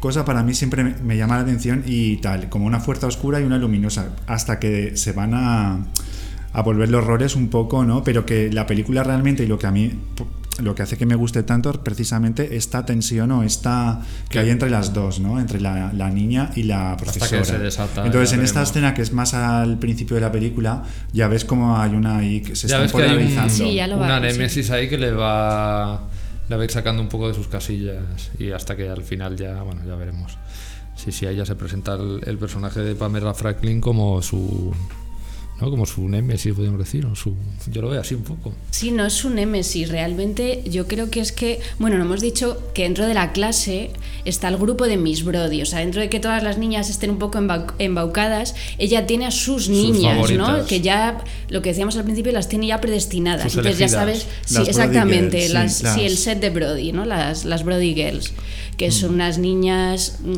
cosa 0.00 0.24
para 0.24 0.42
mí 0.42 0.54
siempre 0.54 0.82
me, 0.82 0.94
me 0.96 1.16
llama 1.16 1.36
la 1.36 1.42
atención 1.42 1.82
y 1.86 2.16
tal, 2.16 2.48
como 2.48 2.64
una 2.66 2.80
fuerza 2.80 3.06
oscura 3.06 3.38
y 3.40 3.44
una 3.44 3.58
luminosa, 3.58 4.16
hasta 4.26 4.58
que 4.58 4.96
se 4.96 5.12
van 5.12 5.34
a, 5.34 5.86
a 6.52 6.62
volver 6.62 6.88
los 6.88 7.04
roles 7.04 7.36
un 7.36 7.48
poco, 7.48 7.84
¿no? 7.84 8.02
Pero 8.02 8.24
que 8.24 8.50
la 8.50 8.66
película 8.66 9.02
realmente 9.02 9.44
y 9.44 9.46
lo 9.46 9.58
que 9.58 9.66
a 9.66 9.70
mí 9.70 9.92
lo 10.60 10.74
que 10.74 10.82
hace 10.82 10.96
que 10.96 11.06
me 11.06 11.14
guste 11.14 11.42
tanto 11.42 11.70
es 11.70 11.78
precisamente 11.78 12.56
esta 12.56 12.84
tensión 12.86 13.30
o 13.32 13.42
esta 13.42 14.00
que 14.28 14.38
hay 14.38 14.50
entre 14.50 14.70
las 14.70 14.92
dos, 14.92 15.20
¿no? 15.20 15.38
Entre 15.40 15.60
la, 15.60 15.92
la 15.92 16.10
niña 16.10 16.50
y 16.56 16.62
la 16.64 16.96
que 16.98 17.04
profesora. 17.04 17.44
se 17.44 17.58
desata, 17.58 18.06
Entonces, 18.06 18.32
en 18.32 18.42
esta 18.42 18.62
escena 18.62 18.94
que 18.94 19.02
es 19.02 19.12
más 19.12 19.34
al 19.34 19.78
principio 19.78 20.14
de 20.16 20.22
la 20.22 20.32
película, 20.32 20.82
ya 21.12 21.28
ves 21.28 21.44
como 21.44 21.76
hay 21.78 21.94
una 21.94 22.18
ahí 22.18 22.40
que 22.40 22.56
se 22.56 22.68
ya 22.68 22.78
que 22.78 22.84
un- 22.86 22.90
polarizando. 22.92 23.52
Sí, 23.54 23.74
ya 23.74 23.86
lo 23.86 23.96
una 23.96 24.18
va- 24.20 24.30
sí. 24.30 24.36
némesis 24.38 24.70
ahí 24.70 24.88
que 24.88 24.98
le 24.98 25.12
va, 25.12 26.08
le 26.48 26.56
va 26.56 26.62
a 26.62 26.64
ir 26.64 26.70
sacando 26.70 27.02
un 27.02 27.08
poco 27.08 27.28
de 27.28 27.34
sus 27.34 27.48
casillas 27.48 28.30
y 28.38 28.50
hasta 28.52 28.76
que 28.76 28.88
al 28.88 29.02
final 29.02 29.36
ya, 29.36 29.62
bueno, 29.62 29.82
ya 29.86 29.94
veremos. 29.96 30.36
Sí, 30.94 31.12
sí, 31.12 31.26
ahí 31.26 31.36
ya 31.36 31.44
se 31.44 31.54
presenta 31.56 31.94
el, 31.94 32.20
el 32.24 32.38
personaje 32.38 32.80
de 32.80 32.94
Pamela 32.94 33.34
Franklin 33.34 33.80
como 33.82 34.22
su... 34.22 34.72
¿no? 35.60 35.70
Como 35.70 35.86
su 35.86 36.08
némesis, 36.08 36.52
podríamos 36.52 36.78
decir. 36.80 37.06
o 37.06 37.14
su, 37.14 37.34
yo 37.72 37.82
lo 37.82 37.88
veo 37.90 38.00
así 38.00 38.14
un 38.14 38.22
poco. 38.22 38.52
Sí, 38.70 38.90
no 38.90 39.06
es 39.06 39.24
un 39.24 39.36
némesis. 39.36 39.88
Realmente 39.88 40.62
yo 40.70 40.86
creo 40.86 41.10
que 41.10 41.20
es 41.20 41.32
que, 41.32 41.60
bueno, 41.78 41.96
no 41.98 42.04
hemos 42.04 42.20
dicho 42.20 42.62
que 42.74 42.82
dentro 42.82 43.06
de 43.06 43.14
la 43.14 43.32
clase 43.32 43.90
está 44.24 44.48
el 44.48 44.56
grupo 44.56 44.86
de 44.86 44.96
Miss 44.96 45.24
Brody. 45.24 45.62
O 45.62 45.66
sea, 45.66 45.78
dentro 45.80 46.00
de 46.00 46.08
que 46.10 46.20
todas 46.20 46.42
las 46.42 46.58
niñas 46.58 46.90
estén 46.90 47.10
un 47.10 47.18
poco 47.18 47.38
embau- 47.38 47.72
embaucadas, 47.78 48.54
ella 48.78 49.06
tiene 49.06 49.26
a 49.26 49.30
sus 49.30 49.68
niñas, 49.68 50.30
¿no? 50.32 50.66
Que 50.66 50.80
ya, 50.80 51.22
lo 51.48 51.62
que 51.62 51.70
decíamos 51.70 51.96
al 51.96 52.04
principio, 52.04 52.32
las 52.32 52.48
tiene 52.48 52.66
ya 52.66 52.80
predestinadas. 52.80 53.44
Sus 53.52 53.58
Entonces 53.58 53.78
ya 53.78 53.88
sabes, 53.88 54.26
sí, 54.44 54.58
exactamente, 54.66 55.48
Girls, 55.48 55.72
sí, 55.74 55.82
las, 55.84 55.94
sí, 55.94 56.00
el 56.04 56.16
set 56.18 56.40
de 56.40 56.50
Brody, 56.50 56.92
¿no? 56.92 57.04
Las, 57.06 57.44
las 57.44 57.64
Brody 57.64 57.94
Girls, 57.94 58.32
que 58.76 58.90
son 58.90 59.14
unas 59.14 59.38
niñas 59.38 60.18
mm, 60.22 60.34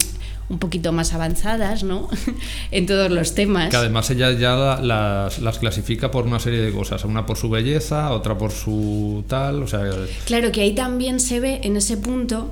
un 0.48 0.58
poquito 0.58 0.92
más 0.92 1.12
avanzadas, 1.12 1.82
¿no? 1.84 2.08
en 2.70 2.86
todos 2.86 3.10
los 3.10 3.34
temas. 3.34 3.68
Que 3.70 3.76
además 3.76 4.08
ella 4.10 4.32
ya 4.32 4.54
la- 4.56 4.80
las, 4.80 5.38
las 5.40 5.58
clasifica 5.58 6.10
por 6.10 6.26
una 6.26 6.38
serie 6.40 6.60
de 6.62 6.72
cosas, 6.72 7.04
una 7.04 7.26
por 7.26 7.36
su 7.36 7.50
belleza, 7.50 8.10
otra 8.12 8.38
por 8.38 8.50
su 8.50 9.24
tal, 9.28 9.62
o 9.62 9.66
sea, 9.66 9.80
Claro 10.24 10.50
que 10.50 10.62
ahí 10.62 10.74
también 10.74 11.20
se 11.20 11.40
ve 11.40 11.60
en 11.64 11.76
ese 11.76 11.96
punto. 11.98 12.50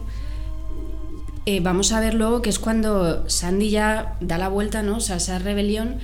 eh, 1.47 1.61
vamos 1.61 1.93
a 1.93 2.01
ver 2.01 2.15
luego 2.15 2.43
que 2.43 2.51
es 2.51 2.59
cuando 2.59 3.29
Sandy 3.31 3.71
ya 3.71 4.17
da 4.21 4.37
la 4.37 4.49
vuelta, 4.49 4.83
¿no? 4.83 4.97
O 4.97 5.01
sea, 5.01 5.17
esa 5.17 5.39
rebelión, 5.39 5.97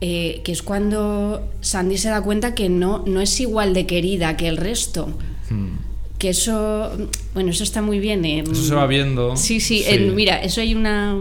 eh, 0.00 0.42
que 0.44 0.52
es 0.52 0.62
cuando 0.62 1.42
Sandy 1.62 1.96
se 1.98 2.10
da 2.10 2.20
cuenta 2.22 2.54
que 2.54 2.68
no, 2.68 3.02
no 3.06 3.20
es 3.20 3.40
igual 3.40 3.72
de 3.74 3.86
querida 3.86 4.36
que 4.36 4.46
el 4.46 4.56
resto. 4.58 5.08
Que 6.18 6.30
eso, 6.30 6.90
bueno, 7.34 7.50
eso 7.50 7.62
está 7.62 7.80
muy 7.82 7.98
bien. 8.00 8.24
en- 8.24 8.50
eso 8.50 8.62
se 8.64 8.74
va 8.74 8.86
viendo. 8.86 9.36
Sí, 9.36 9.60
sí, 9.60 9.84
en- 9.86 10.14
mira, 10.16 10.36
eso 10.42 10.60
hay 10.60 10.74
una 10.74 11.16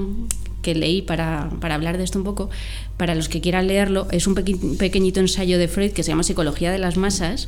que 0.63 0.73
leí 0.75 1.01
para, 1.01 1.49
para 1.61 1.75
hablar 1.75 1.97
de 1.97 2.03
esto 2.03 2.17
un 2.17 2.25
poco. 2.25 2.49
Para 2.97 3.13
los 3.15 3.29
que 3.29 3.39
quieran 3.39 3.67
leerlo, 3.67 4.07
es 4.11 4.25
un 4.27 4.35
pequi- 4.35 4.77
pequeñito 4.77 5.19
ensayo 5.19 5.59
de 5.59 5.67
Freud 5.67 5.91
que 5.91 6.01
se 6.03 6.09
llama 6.11 6.23
Psicología 6.23 6.71
de 6.71 6.79
las 6.79 6.97
Masas. 6.97 7.47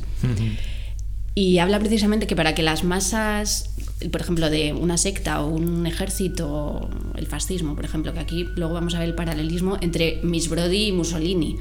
Y 1.34 1.58
habla 1.58 1.78
precisamente 1.78 2.26
que 2.26 2.34
para 2.36 2.54
que 2.54 2.62
las 2.62 2.82
masas, 2.84 3.70
por 4.10 4.20
ejemplo, 4.20 4.50
de 4.50 4.72
una 4.72 4.96
secta 4.98 5.40
o 5.42 5.48
un 5.48 5.86
ejército, 5.86 6.88
el 7.16 7.26
fascismo, 7.26 7.74
por 7.76 7.84
ejemplo, 7.84 8.12
que 8.12 8.18
aquí 8.20 8.46
luego 8.56 8.74
vamos 8.74 8.94
a 8.94 8.98
ver 8.98 9.08
el 9.08 9.14
paralelismo 9.14 9.78
entre 9.80 10.20
Miss 10.22 10.48
Brody 10.48 10.86
y 10.88 10.92
Mussolini. 10.92 11.56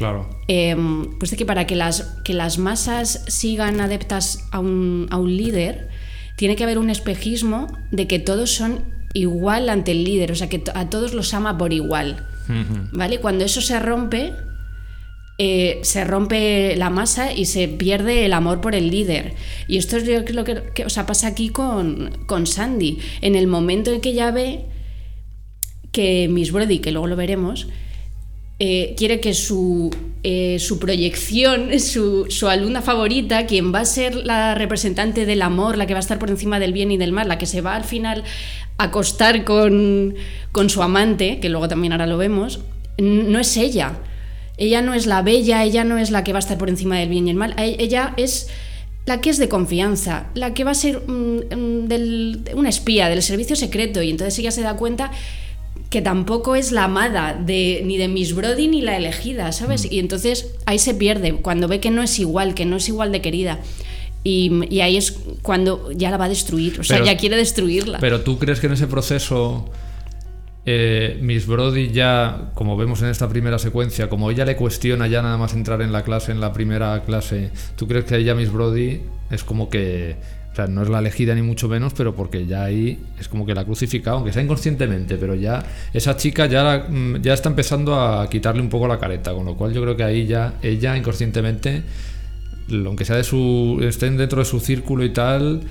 Claro. 0.00 0.30
Eh, 0.48 0.74
pues 1.18 1.30
de 1.30 1.36
que 1.36 1.44
para 1.44 1.66
que 1.66 1.76
las, 1.76 2.16
que 2.24 2.32
las 2.32 2.56
masas 2.56 3.22
sigan 3.28 3.82
adeptas 3.82 4.48
a 4.50 4.58
un, 4.58 5.06
a 5.10 5.18
un 5.18 5.36
líder, 5.36 5.90
tiene 6.36 6.56
que 6.56 6.64
haber 6.64 6.78
un 6.78 6.88
espejismo 6.88 7.66
de 7.90 8.06
que 8.06 8.18
todos 8.18 8.50
son 8.50 8.82
igual 9.12 9.68
ante 9.68 9.90
el 9.90 10.04
líder, 10.04 10.32
o 10.32 10.34
sea, 10.34 10.48
que 10.48 10.64
a 10.72 10.88
todos 10.88 11.12
los 11.12 11.34
ama 11.34 11.58
por 11.58 11.74
igual. 11.74 12.26
¿Vale? 12.92 13.20
Cuando 13.20 13.44
eso 13.44 13.60
se 13.60 13.78
rompe, 13.78 14.32
eh, 15.36 15.80
se 15.82 16.04
rompe 16.04 16.76
la 16.76 16.88
masa 16.88 17.34
y 17.34 17.44
se 17.44 17.68
pierde 17.68 18.24
el 18.24 18.32
amor 18.32 18.62
por 18.62 18.74
el 18.74 18.88
líder. 18.88 19.34
Y 19.68 19.76
esto 19.76 19.98
es 19.98 20.04
creo 20.24 20.44
que, 20.44 20.62
que, 20.74 20.86
o 20.86 20.88
sea, 20.88 21.04
pasa 21.04 21.26
aquí 21.26 21.50
con, 21.50 22.24
con 22.24 22.46
Sandy. 22.46 23.00
En 23.20 23.34
el 23.34 23.48
momento 23.48 23.92
en 23.92 24.00
que 24.00 24.14
ya 24.14 24.30
ve 24.30 24.64
que 25.92 26.26
Miss 26.30 26.52
Brody, 26.52 26.78
que 26.78 26.90
luego 26.90 27.06
lo 27.06 27.16
veremos, 27.16 27.68
eh, 28.60 28.94
quiere 28.96 29.18
que 29.20 29.34
su, 29.34 29.90
eh, 30.22 30.58
su 30.60 30.78
proyección, 30.78 31.80
su, 31.80 32.26
su 32.28 32.48
alumna 32.48 32.82
favorita, 32.82 33.46
quien 33.46 33.74
va 33.74 33.80
a 33.80 33.84
ser 33.84 34.14
la 34.14 34.54
representante 34.54 35.26
del 35.26 35.42
amor, 35.42 35.76
la 35.78 35.86
que 35.86 35.94
va 35.94 35.98
a 35.98 36.00
estar 36.06 36.18
por 36.20 36.30
encima 36.30 36.60
del 36.60 36.72
bien 36.72 36.92
y 36.92 36.96
del 36.98 37.10
mal, 37.12 37.26
la 37.26 37.38
que 37.38 37.46
se 37.46 37.60
va 37.62 37.74
al 37.74 37.84
final 37.84 38.22
a 38.78 38.84
acostar 38.84 39.44
con, 39.44 40.14
con 40.52 40.70
su 40.70 40.82
amante, 40.82 41.40
que 41.40 41.48
luego 41.48 41.66
también 41.68 41.92
ahora 41.92 42.06
lo 42.06 42.16
vemos, 42.18 42.60
no 42.98 43.38
es 43.40 43.56
ella. 43.56 43.98
Ella 44.58 44.82
no 44.82 44.92
es 44.92 45.06
la 45.06 45.22
bella, 45.22 45.64
ella 45.64 45.84
no 45.84 45.96
es 45.96 46.10
la 46.10 46.22
que 46.22 46.32
va 46.34 46.38
a 46.38 46.40
estar 46.44 46.58
por 46.58 46.68
encima 46.68 46.98
del 46.98 47.08
bien 47.08 47.26
y 47.26 47.30
el 47.30 47.36
mal, 47.36 47.54
e- 47.58 47.76
ella 47.78 48.12
es 48.18 48.48
la 49.06 49.22
que 49.22 49.30
es 49.30 49.38
de 49.38 49.48
confianza, 49.48 50.26
la 50.34 50.52
que 50.52 50.64
va 50.64 50.72
a 50.72 50.74
ser 50.74 51.00
del- 51.06 52.42
una 52.54 52.68
espía 52.68 53.08
del 53.08 53.22
servicio 53.22 53.56
secreto 53.56 54.02
y 54.02 54.10
entonces 54.10 54.38
ella 54.38 54.50
se 54.50 54.60
da 54.60 54.76
cuenta 54.76 55.10
que 55.90 56.00
tampoco 56.00 56.54
es 56.54 56.70
la 56.70 56.84
amada 56.84 57.34
de, 57.34 57.82
ni 57.84 57.98
de 57.98 58.06
Miss 58.06 58.34
Brody 58.34 58.68
ni 58.68 58.80
la 58.80 58.96
elegida, 58.96 59.50
¿sabes? 59.52 59.84
Mm. 59.84 59.88
Y 59.94 59.98
entonces 59.98 60.54
ahí 60.64 60.78
se 60.78 60.94
pierde, 60.94 61.34
cuando 61.34 61.68
ve 61.68 61.80
que 61.80 61.90
no 61.90 62.02
es 62.02 62.18
igual, 62.18 62.54
que 62.54 62.64
no 62.64 62.76
es 62.76 62.88
igual 62.88 63.12
de 63.12 63.20
querida. 63.20 63.58
Y, 64.22 64.52
y 64.72 64.82
ahí 64.82 64.96
es 64.96 65.18
cuando 65.42 65.90
ya 65.92 66.10
la 66.10 66.16
va 66.16 66.26
a 66.26 66.28
destruir, 66.28 66.78
o 66.78 66.84
sea, 66.84 66.98
Pero- 66.98 67.06
ya 67.06 67.16
quiere 67.16 67.36
destruirla. 67.36 67.98
Pero 67.98 68.20
tú 68.20 68.38
crees 68.38 68.60
que 68.60 68.68
en 68.68 68.74
ese 68.74 68.86
proceso 68.86 69.68
eh, 70.66 71.18
Miss 71.22 71.46
Brody 71.46 71.90
ya, 71.90 72.50
como 72.54 72.76
vemos 72.76 73.02
en 73.02 73.08
esta 73.08 73.28
primera 73.28 73.58
secuencia, 73.58 74.08
como 74.08 74.30
ella 74.30 74.44
le 74.44 74.56
cuestiona 74.56 75.08
ya 75.08 75.22
nada 75.22 75.38
más 75.38 75.54
entrar 75.54 75.82
en 75.82 75.90
la 75.90 76.04
clase, 76.04 76.32
en 76.32 76.40
la 76.40 76.52
primera 76.52 77.02
clase, 77.04 77.50
¿tú 77.76 77.88
crees 77.88 78.04
que 78.04 78.16
ella 78.16 78.34
Miss 78.34 78.52
Brody 78.52 79.00
es 79.30 79.42
como 79.42 79.70
que, 79.70 80.16
o 80.52 80.56
sea, 80.56 80.66
no 80.66 80.82
es 80.82 80.88
la 80.88 80.98
elegida 80.98 81.34
ni 81.34 81.42
mucho 81.42 81.68
menos, 81.68 81.92
pero 81.94 82.14
porque 82.14 82.44
ya 82.46 82.64
ahí 82.64 82.98
es 83.20 83.28
como 83.28 83.46
que 83.46 83.54
la 83.54 83.60
ha 83.60 83.64
crucificado, 83.64 84.16
aunque 84.16 84.32
sea 84.32 84.42
inconscientemente, 84.42 85.16
pero 85.16 85.34
ya 85.36 85.64
esa 85.92 86.16
chica 86.16 86.46
ya, 86.46 86.62
la- 86.64 86.86
mm, 86.88 87.22
ya 87.22 87.34
está 87.34 87.48
empezando 87.48 87.94
a 88.00 88.28
quitarle 88.28 88.60
un 88.60 88.68
poco 88.68 88.88
la 88.88 88.98
careta, 88.98 89.32
con 89.32 89.44
lo 89.46 89.56
cual 89.56 89.72
yo 89.72 89.80
creo 89.82 89.96
que 89.96 90.02
ahí 90.04 90.26
ya 90.26 90.54
ella 90.62 90.96
inconscientemente 90.96 91.82
aunque 92.86 93.04
sea 93.04 93.16
de 93.16 93.24
su 93.24 93.80
estén 93.82 94.16
dentro 94.16 94.38
de 94.38 94.44
su 94.44 94.60
círculo 94.60 95.04
y 95.04 95.10
tal, 95.10 95.62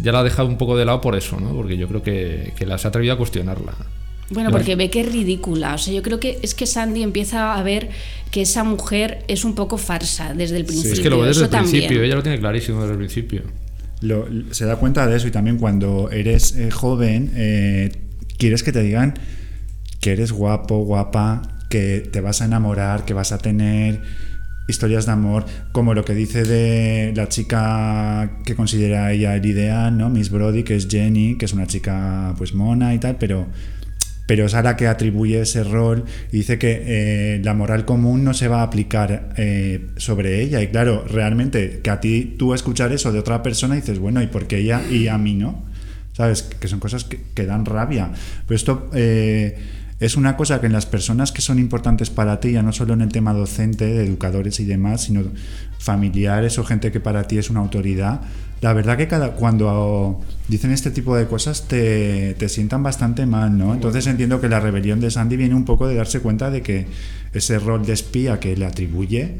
ya 0.00 0.10
la 0.12 0.20
ha 0.20 0.24
dejado 0.24 0.48
un 0.48 0.58
poco 0.58 0.76
de 0.76 0.84
lado 0.84 1.00
por 1.00 1.14
eso, 1.14 1.38
¿no? 1.38 1.52
Porque 1.54 1.76
yo 1.76 1.86
creo 1.86 2.02
que, 2.02 2.52
que 2.56 2.66
la 2.66 2.78
se 2.78 2.86
ha 2.86 2.90
atrevido 2.90 3.14
a 3.14 3.16
cuestionarla. 3.16 3.74
Bueno, 4.30 4.50
porque 4.50 4.76
ve 4.76 4.90
que 4.90 5.00
es 5.02 5.10
ridícula. 5.12 5.74
O 5.74 5.78
sea, 5.78 5.94
yo 5.94 6.02
creo 6.02 6.20
que 6.20 6.38
es 6.42 6.54
que 6.54 6.66
Sandy 6.66 7.02
empieza 7.02 7.54
a 7.54 7.62
ver 7.62 7.88
que 8.30 8.42
esa 8.42 8.62
mujer 8.64 9.24
es 9.28 9.44
un 9.44 9.54
poco 9.54 9.78
farsa 9.78 10.34
desde 10.34 10.56
el 10.56 10.64
principio. 10.64 10.92
es 10.94 11.00
que 11.00 11.08
lo 11.10 11.20
ve 11.20 11.28
desde 11.28 11.44
Eso 11.44 11.44
el 11.44 11.50
principio, 11.60 11.86
también. 11.86 12.04
ella 12.04 12.14
lo 12.16 12.22
tiene 12.22 12.38
clarísimo 12.40 12.80
desde 12.80 12.92
el 12.92 12.98
principio. 12.98 13.42
Lo- 14.00 14.26
se 14.52 14.64
da 14.64 14.76
cuenta 14.76 15.06
de 15.06 15.16
eso 15.16 15.26
y 15.28 15.30
también 15.30 15.58
cuando 15.58 16.10
eres 16.10 16.54
eh, 16.56 16.70
joven 16.70 17.32
eh, 17.34 17.90
quieres 18.38 18.62
que 18.62 18.72
te 18.72 18.82
digan 18.82 19.14
que 20.00 20.12
eres 20.12 20.30
guapo, 20.30 20.84
guapa, 20.84 21.42
que 21.68 22.08
te 22.12 22.20
vas 22.20 22.40
a 22.40 22.44
enamorar, 22.44 23.04
que 23.04 23.12
vas 23.14 23.32
a 23.32 23.38
tener 23.38 24.00
historias 24.68 25.06
de 25.06 25.12
amor, 25.12 25.44
como 25.72 25.94
lo 25.94 26.04
que 26.04 26.14
dice 26.14 26.44
de 26.44 27.12
la 27.16 27.28
chica 27.28 28.38
que 28.44 28.54
considera 28.54 29.10
ella 29.12 29.34
el 29.34 29.44
ideal, 29.46 29.96
¿no? 29.96 30.08
Miss 30.10 30.30
Brody, 30.30 30.62
que 30.62 30.76
es 30.76 30.86
Jenny, 30.88 31.36
que 31.36 31.46
es 31.46 31.52
una 31.52 31.66
chica 31.66 32.34
pues 32.38 32.54
mona 32.54 32.94
y 32.94 32.98
tal, 32.98 33.16
pero 33.18 33.48
pero 34.28 34.44
es 34.44 34.52
a 34.52 34.60
la 34.60 34.76
que 34.76 34.86
atribuye 34.86 35.40
ese 35.40 35.64
rol 35.64 36.04
y 36.30 36.36
dice 36.36 36.58
que 36.58 36.82
eh, 36.84 37.40
la 37.42 37.54
moral 37.54 37.86
común 37.86 38.24
no 38.24 38.34
se 38.34 38.46
va 38.46 38.60
a 38.60 38.62
aplicar 38.62 39.30
eh, 39.38 39.88
sobre 39.96 40.42
ella. 40.42 40.60
Y 40.60 40.68
claro, 40.68 41.02
realmente 41.08 41.80
que 41.82 41.88
a 41.88 41.98
ti 41.98 42.36
tú 42.38 42.52
escuchar 42.52 42.92
eso 42.92 43.10
de 43.10 43.20
otra 43.20 43.42
persona 43.42 43.74
dices, 43.74 43.98
bueno, 43.98 44.20
¿y 44.20 44.26
por 44.26 44.46
qué 44.46 44.58
ella 44.58 44.82
y 44.86 45.08
a 45.08 45.16
mí 45.16 45.32
no? 45.32 45.64
¿Sabes? 46.12 46.42
Que 46.42 46.68
son 46.68 46.78
cosas 46.78 47.04
que, 47.04 47.22
que 47.32 47.46
dan 47.46 47.64
rabia. 47.64 48.12
Pero 48.46 48.56
esto 48.56 48.90
eh, 48.92 49.56
es 49.98 50.14
una 50.14 50.36
cosa 50.36 50.60
que 50.60 50.66
en 50.66 50.74
las 50.74 50.84
personas 50.84 51.32
que 51.32 51.40
son 51.40 51.58
importantes 51.58 52.10
para 52.10 52.38
ti, 52.38 52.52
ya 52.52 52.62
no 52.62 52.74
solo 52.74 52.92
en 52.92 53.00
el 53.00 53.08
tema 53.08 53.32
docente, 53.32 53.86
de 53.86 54.04
educadores 54.04 54.60
y 54.60 54.66
demás, 54.66 55.04
sino 55.04 55.22
familiares 55.78 56.58
o 56.58 56.64
gente 56.64 56.92
que 56.92 57.00
para 57.00 57.22
ti 57.24 57.38
es 57.38 57.48
una 57.48 57.60
autoridad, 57.60 58.20
la 58.60 58.72
verdad 58.72 58.96
que 58.96 59.06
cada, 59.08 59.32
cuando 59.32 60.20
dicen 60.48 60.72
este 60.72 60.90
tipo 60.90 61.16
de 61.16 61.26
cosas 61.26 61.68
te, 61.68 62.34
te 62.34 62.48
sientan 62.48 62.82
bastante 62.82 63.26
mal, 63.26 63.56
¿no? 63.56 63.74
Entonces 63.74 64.06
entiendo 64.06 64.40
que 64.40 64.48
la 64.48 64.60
rebelión 64.60 65.00
de 65.00 65.10
Sandy 65.10 65.36
viene 65.36 65.54
un 65.54 65.64
poco 65.64 65.86
de 65.86 65.94
darse 65.94 66.20
cuenta 66.20 66.50
de 66.50 66.62
que 66.62 66.86
ese 67.32 67.58
rol 67.58 67.84
de 67.86 67.92
espía 67.92 68.40
que 68.40 68.56
le 68.56 68.66
atribuye, 68.66 69.36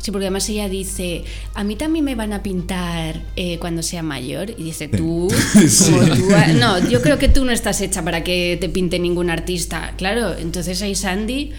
Sí, 0.00 0.10
porque 0.10 0.26
además 0.26 0.48
ella 0.48 0.68
dice, 0.68 1.22
a 1.54 1.62
mí 1.62 1.76
también 1.76 2.04
me 2.04 2.16
van 2.16 2.32
a 2.32 2.42
pintar 2.42 3.20
eh, 3.36 3.58
cuando 3.60 3.84
sea 3.84 4.02
mayor. 4.02 4.50
Y 4.50 4.64
dice, 4.64 4.88
tú, 4.88 5.28
Sí. 5.68 5.92
tú, 5.92 6.58
no, 6.58 6.88
yo 6.88 7.00
creo 7.02 7.18
que 7.18 7.28
tú 7.28 7.44
no 7.44 7.52
estás 7.52 7.80
hecha 7.80 8.02
para 8.02 8.24
que 8.24 8.58
te 8.60 8.68
pinte 8.68 8.98
ningún 8.98 9.30
artista. 9.30 9.92
Claro, 9.96 10.36
entonces 10.36 10.82
ahí 10.82 10.96
Sandy 10.96 11.52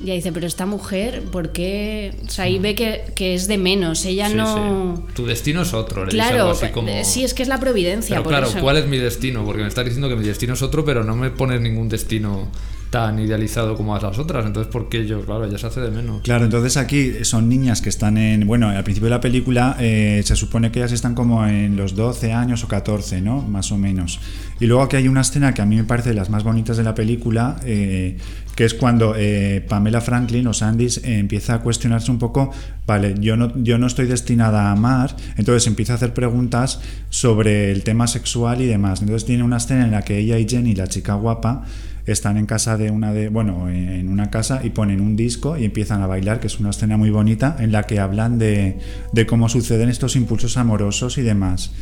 ya 0.00 0.14
dice, 0.14 0.32
pero 0.32 0.46
esta 0.46 0.66
mujer, 0.66 1.22
¿por 1.30 1.52
qué? 1.52 2.14
O 2.26 2.30
sea, 2.30 2.44
ahí 2.46 2.58
ve 2.58 2.74
que, 2.74 3.04
que 3.14 3.34
es 3.34 3.46
de 3.46 3.58
menos, 3.58 4.04
ella 4.04 4.28
Sí, 4.28 4.34
no... 4.34 4.96
sí. 4.96 5.02
Tu 5.14 5.24
destino 5.26 5.62
es 5.62 5.72
otro. 5.72 6.04
le 6.04 6.12
dice 6.12 6.20
algo 6.22 6.34
Claro, 6.36 6.50
así 6.50 6.68
como- 6.68 6.88
eh, 6.88 7.04
sí, 7.04 7.22
es 7.24 7.32
que 7.32 7.42
es 7.42 7.48
la 7.48 7.60
providencia. 7.60 8.16
Pero 8.16 8.22
por 8.24 8.30
claro, 8.32 8.46
eso. 8.48 8.58
¿cuál 8.60 8.76
es 8.76 8.86
mi 8.86 8.98
destino? 8.98 9.44
Porque 9.44 9.62
me 9.62 9.68
estás 9.68 9.84
diciendo 9.84 10.08
que 10.08 10.16
mi 10.16 10.26
destino 10.26 10.54
es 10.54 10.62
otro, 10.62 10.84
pero 10.84 11.04
no 11.04 11.14
me 11.14 11.30
pones 11.30 11.60
ningún 11.60 11.88
destino 11.88 12.48
tan 12.94 13.18
idealizado 13.18 13.74
como 13.74 13.96
a 13.96 14.00
las 14.00 14.20
otras. 14.20 14.46
Entonces, 14.46 14.72
¿por 14.72 14.88
qué 14.88 15.04
yo? 15.04 15.20
Claro, 15.22 15.50
ya 15.50 15.58
se 15.58 15.66
hace 15.66 15.80
de 15.80 15.90
menos. 15.90 16.22
Claro, 16.22 16.44
entonces 16.44 16.76
aquí 16.76 17.24
son 17.24 17.48
niñas 17.48 17.82
que 17.82 17.88
están 17.88 18.16
en. 18.16 18.46
Bueno, 18.46 18.68
al 18.68 18.84
principio 18.84 19.06
de 19.06 19.16
la 19.16 19.20
película 19.20 19.76
eh, 19.80 20.22
se 20.24 20.36
supone 20.36 20.70
que 20.70 20.78
ellas 20.78 20.92
están 20.92 21.16
como 21.16 21.44
en 21.44 21.74
los 21.74 21.96
12 21.96 22.32
años 22.32 22.62
o 22.62 22.68
14, 22.68 23.20
¿no? 23.20 23.42
Más 23.42 23.72
o 23.72 23.78
menos. 23.78 24.20
Y 24.60 24.66
luego 24.66 24.84
aquí 24.84 24.94
hay 24.94 25.08
una 25.08 25.22
escena 25.22 25.52
que 25.52 25.60
a 25.60 25.66
mí 25.66 25.74
me 25.74 25.82
parece 25.82 26.10
de 26.10 26.14
las 26.14 26.30
más 26.30 26.44
bonitas 26.44 26.76
de 26.76 26.84
la 26.84 26.94
película, 26.94 27.56
eh, 27.64 28.16
que 28.54 28.64
es 28.64 28.74
cuando 28.74 29.14
eh, 29.16 29.64
Pamela 29.68 30.00
Franklin 30.00 30.46
o 30.46 30.52
Sandys 30.52 30.98
eh, 30.98 31.18
empieza 31.18 31.54
a 31.54 31.58
cuestionarse 31.62 32.12
un 32.12 32.20
poco, 32.20 32.52
vale, 32.86 33.16
yo 33.18 33.36
no, 33.36 33.52
yo 33.56 33.76
no 33.76 33.88
estoy 33.88 34.06
destinada 34.06 34.68
a 34.68 34.70
amar, 34.70 35.16
entonces 35.36 35.66
empieza 35.66 35.94
a 35.94 35.96
hacer 35.96 36.14
preguntas 36.14 36.80
sobre 37.10 37.72
el 37.72 37.82
tema 37.82 38.06
sexual 38.06 38.62
y 38.62 38.66
demás. 38.66 39.00
Entonces 39.00 39.26
tiene 39.26 39.42
una 39.42 39.56
escena 39.56 39.84
en 39.84 39.90
la 39.90 40.02
que 40.02 40.18
ella 40.18 40.38
y 40.38 40.48
Jenny, 40.48 40.76
la 40.76 40.86
chica 40.86 41.14
guapa, 41.14 41.64
están 42.12 42.36
en 42.36 42.46
casa 42.46 42.76
de 42.76 42.90
una 42.90 43.12
de, 43.12 43.28
bueno, 43.28 43.68
en 43.70 44.08
una 44.08 44.30
casa 44.30 44.60
y 44.62 44.70
ponen 44.70 45.00
un 45.00 45.16
disco 45.16 45.56
y 45.56 45.64
empiezan 45.64 46.02
a 46.02 46.06
bailar, 46.06 46.40
que 46.40 46.46
es 46.48 46.60
una 46.60 46.70
escena 46.70 46.96
muy 46.96 47.10
bonita 47.10 47.56
en 47.58 47.72
la 47.72 47.84
que 47.84 47.98
hablan 48.00 48.38
de, 48.38 48.78
de 49.12 49.26
cómo 49.26 49.48
suceden 49.48 49.88
estos 49.88 50.16
impulsos 50.16 50.56
amorosos 50.56 51.16
y 51.18 51.22
demás. 51.22 51.72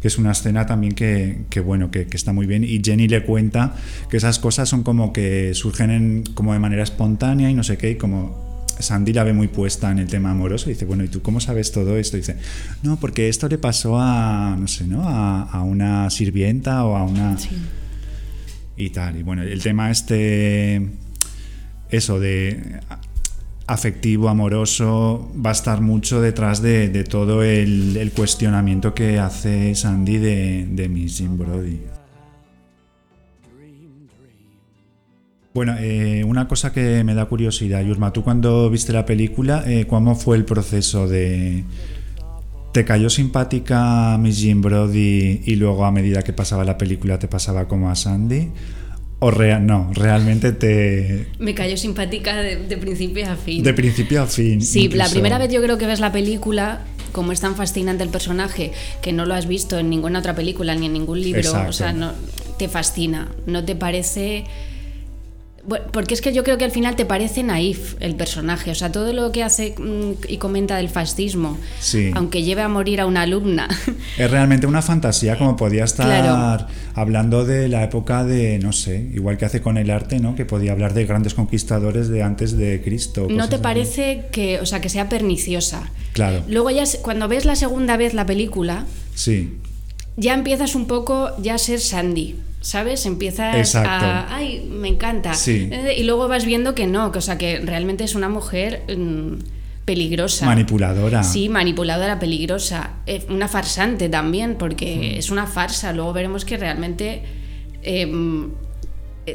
Que 0.00 0.08
es 0.08 0.18
una 0.18 0.32
escena 0.32 0.66
también 0.66 0.94
que, 0.94 1.44
que 1.48 1.60
bueno, 1.60 1.92
que, 1.92 2.06
que 2.08 2.16
está 2.16 2.32
muy 2.32 2.46
bien. 2.46 2.64
Y 2.64 2.80
Jenny 2.84 3.06
le 3.06 3.22
cuenta 3.22 3.76
que 4.10 4.16
esas 4.16 4.40
cosas 4.40 4.68
son 4.68 4.82
como 4.82 5.12
que 5.12 5.54
surgen 5.54 5.90
en- 5.90 6.24
como 6.34 6.52
de 6.52 6.58
manera 6.58 6.82
espontánea 6.82 7.48
y 7.50 7.54
no 7.54 7.62
sé 7.62 7.76
qué, 7.78 7.92
y 7.92 7.94
como 7.94 8.66
Sandy 8.80 9.12
la 9.12 9.22
ve 9.22 9.32
muy 9.32 9.46
puesta 9.46 9.92
en 9.92 10.00
el 10.00 10.08
tema 10.08 10.32
amoroso 10.32 10.70
y 10.70 10.72
dice, 10.72 10.86
bueno, 10.86 11.04
¿y 11.04 11.08
tú 11.08 11.22
cómo 11.22 11.38
sabes 11.38 11.70
todo 11.70 11.96
esto? 11.98 12.16
Dice, 12.16 12.36
no, 12.82 12.96
porque 12.98 13.28
esto 13.28 13.46
le 13.48 13.58
pasó 13.58 13.96
a, 14.00 14.56
no 14.58 14.66
sé, 14.66 14.88
¿no? 14.88 15.08
A, 15.08 15.42
a 15.42 15.62
una 15.62 16.10
sirvienta 16.10 16.84
o 16.84 16.96
a 16.96 17.04
una... 17.04 17.36
Y 17.38 17.81
y 18.86 18.90
tal. 18.90 19.18
Y 19.18 19.22
bueno, 19.22 19.42
el 19.42 19.62
tema 19.62 19.90
este, 19.90 20.80
eso 21.90 22.20
de 22.20 22.80
afectivo, 23.66 24.28
amoroso, 24.28 25.30
va 25.34 25.50
a 25.50 25.52
estar 25.52 25.80
mucho 25.80 26.20
detrás 26.20 26.62
de, 26.62 26.88
de 26.88 27.04
todo 27.04 27.42
el, 27.42 28.12
cuestionamiento 28.14 28.94
que 28.94 29.18
hace 29.18 29.74
Sandy 29.74 30.18
de, 30.18 30.66
de 30.70 30.88
Miss 30.88 31.18
Jim 31.18 31.38
Brody. 31.38 31.80
Bueno, 35.54 35.76
eh, 35.78 36.24
una 36.24 36.48
cosa 36.48 36.72
que 36.72 37.04
me 37.04 37.14
da 37.14 37.26
curiosidad, 37.26 37.82
Yurma, 37.82 38.12
tú 38.12 38.24
cuando 38.24 38.70
viste 38.70 38.92
la 38.92 39.04
película, 39.04 39.62
eh, 39.66 39.86
¿cómo 39.86 40.14
fue 40.14 40.36
el 40.36 40.44
proceso 40.44 41.06
de... 41.06 41.64
¿Te 42.72 42.86
cayó 42.86 43.10
simpática 43.10 44.16
Miss 44.18 44.38
Jim 44.38 44.62
Brody 44.62 45.42
y 45.44 45.56
luego 45.56 45.84
a 45.84 45.90
medida 45.90 46.22
que 46.22 46.32
pasaba 46.32 46.64
la 46.64 46.78
película 46.78 47.18
te 47.18 47.28
pasaba 47.28 47.68
como 47.68 47.90
a 47.90 47.94
Sandy? 47.94 48.48
¿O 49.18 49.30
no, 49.30 49.90
realmente 49.92 50.52
te... 50.52 51.28
Me 51.38 51.54
cayó 51.54 51.76
simpática 51.76 52.34
de, 52.34 52.56
de, 52.56 52.76
principio 52.76 53.30
a 53.30 53.36
fin. 53.36 53.62
De 53.62 53.72
principio 53.72 54.22
a 54.22 54.26
fin. 54.26 54.60
Sí, 54.60 54.86
incluso. 54.86 54.96
la 54.96 55.08
primera 55.10 55.38
vez 55.38 55.52
yo 55.52 55.62
creo 55.62 55.78
que 55.78 55.86
ves 55.86 56.00
la 56.00 56.10
película, 56.10 56.80
como 57.12 57.30
es 57.30 57.38
tan 57.38 57.54
fascinante 57.54 58.02
el 58.02 58.08
personaje, 58.08 58.72
que 59.00 59.12
no 59.12 59.26
lo 59.26 59.34
has 59.34 59.46
visto 59.46 59.78
en 59.78 59.90
ninguna 59.90 60.18
otra 60.18 60.34
película 60.34 60.74
ni 60.74 60.86
en 60.86 60.94
ningún 60.94 61.20
libro, 61.20 61.40
Exacto. 61.40 61.70
o 61.70 61.72
sea, 61.72 61.92
no, 61.92 62.10
te 62.58 62.68
fascina, 62.68 63.28
no 63.46 63.64
te 63.64 63.76
parece... 63.76 64.44
Bueno, 65.64 65.84
porque 65.92 66.14
es 66.14 66.20
que 66.20 66.32
yo 66.32 66.42
creo 66.42 66.58
que 66.58 66.64
al 66.64 66.72
final 66.72 66.96
te 66.96 67.04
parece 67.04 67.44
naif 67.44 67.94
el 68.00 68.16
personaje, 68.16 68.72
o 68.72 68.74
sea, 68.74 68.90
todo 68.90 69.12
lo 69.12 69.30
que 69.30 69.44
hace 69.44 69.76
mm, 69.78 70.24
y 70.28 70.38
comenta 70.38 70.76
del 70.76 70.88
fascismo, 70.88 71.56
sí. 71.78 72.10
aunque 72.16 72.42
lleve 72.42 72.62
a 72.62 72.68
morir 72.68 73.00
a 73.00 73.06
una 73.06 73.22
alumna. 73.22 73.68
Es 74.18 74.30
realmente 74.30 74.66
una 74.66 74.82
fantasía, 74.82 75.38
como 75.38 75.56
podía 75.56 75.84
estar 75.84 76.06
claro. 76.06 76.66
hablando 76.94 77.44
de 77.44 77.68
la 77.68 77.84
época 77.84 78.24
de, 78.24 78.58
no 78.58 78.72
sé, 78.72 79.08
igual 79.14 79.38
que 79.38 79.44
hace 79.44 79.62
con 79.62 79.78
el 79.78 79.90
arte, 79.90 80.18
¿no? 80.18 80.34
Que 80.34 80.44
podía 80.44 80.72
hablar 80.72 80.94
de 80.94 81.06
grandes 81.06 81.34
conquistadores 81.34 82.08
de 82.08 82.22
antes 82.22 82.56
de 82.56 82.82
Cristo. 82.82 83.28
¿No 83.30 83.48
te 83.48 83.58
parece 83.58 84.10
así. 84.10 84.28
que, 84.32 84.60
o 84.60 84.66
sea, 84.66 84.80
que 84.80 84.88
sea 84.88 85.08
perniciosa? 85.08 85.90
Claro. 86.12 86.42
Luego 86.48 86.70
ya, 86.70 86.84
cuando 87.02 87.28
ves 87.28 87.44
la 87.44 87.54
segunda 87.54 87.96
vez 87.96 88.14
la 88.14 88.26
película, 88.26 88.84
sí. 89.14 89.58
ya 90.16 90.34
empiezas 90.34 90.74
un 90.74 90.86
poco 90.86 91.30
ya 91.40 91.54
a 91.54 91.58
ser 91.58 91.80
Sandy. 91.80 92.36
¿Sabes? 92.62 93.04
Empiezas 93.04 93.56
Exacto. 93.56 94.06
a, 94.06 94.34
ay, 94.34 94.66
me 94.70 94.88
encanta. 94.88 95.34
Sí. 95.34 95.68
Y 95.96 96.04
luego 96.04 96.26
vas 96.28 96.46
viendo 96.46 96.74
que 96.74 96.86
no, 96.86 97.12
que, 97.12 97.18
o 97.18 97.20
sea, 97.20 97.36
que 97.36 97.60
realmente 97.60 98.04
es 98.04 98.14
una 98.14 98.30
mujer 98.30 98.84
mmm, 98.88 99.34
peligrosa. 99.84 100.46
Manipuladora. 100.46 101.22
Sí, 101.22 101.50
manipuladora, 101.50 102.18
peligrosa. 102.18 102.92
Eh, 103.06 103.26
una 103.28 103.48
farsante 103.48 104.08
también, 104.08 104.56
porque 104.56 104.96
mm. 104.96 105.18
es 105.18 105.30
una 105.30 105.46
farsa. 105.46 105.92
Luego 105.92 106.14
veremos 106.14 106.46
que 106.46 106.56
realmente... 106.56 107.22
Eh, 107.82 108.50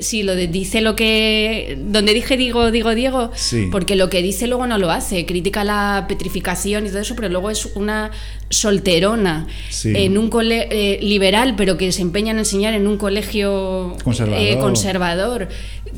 Sí, 0.01 0.23
lo 0.23 0.35
de 0.35 0.47
dice 0.47 0.81
lo 0.81 0.97
que. 0.97 1.77
Donde 1.79 2.13
dije 2.13 2.35
digo, 2.35 2.71
digo 2.71 2.93
Diego. 2.93 3.31
Sí. 3.35 3.69
Porque 3.71 3.95
lo 3.95 4.09
que 4.09 4.21
dice 4.21 4.45
luego 4.45 4.67
no 4.67 4.77
lo 4.77 4.91
hace. 4.91 5.25
Critica 5.25 5.63
la 5.63 6.05
petrificación 6.09 6.85
y 6.85 6.89
todo 6.89 6.99
eso, 6.99 7.15
pero 7.15 7.29
luego 7.29 7.49
es 7.49 7.67
una 7.67 8.11
solterona 8.49 9.47
sí. 9.69 9.93
en 9.95 10.17
un 10.17 10.29
cole 10.29 10.67
eh, 10.71 10.99
liberal, 11.01 11.55
pero 11.55 11.77
que 11.77 11.93
se 11.93 12.01
empeña 12.01 12.31
en 12.31 12.39
enseñar 12.39 12.73
en 12.73 12.85
un 12.85 12.97
colegio 12.97 13.95
conservador. 14.03 14.41
Eh, 14.45 14.57
conservador 14.59 15.47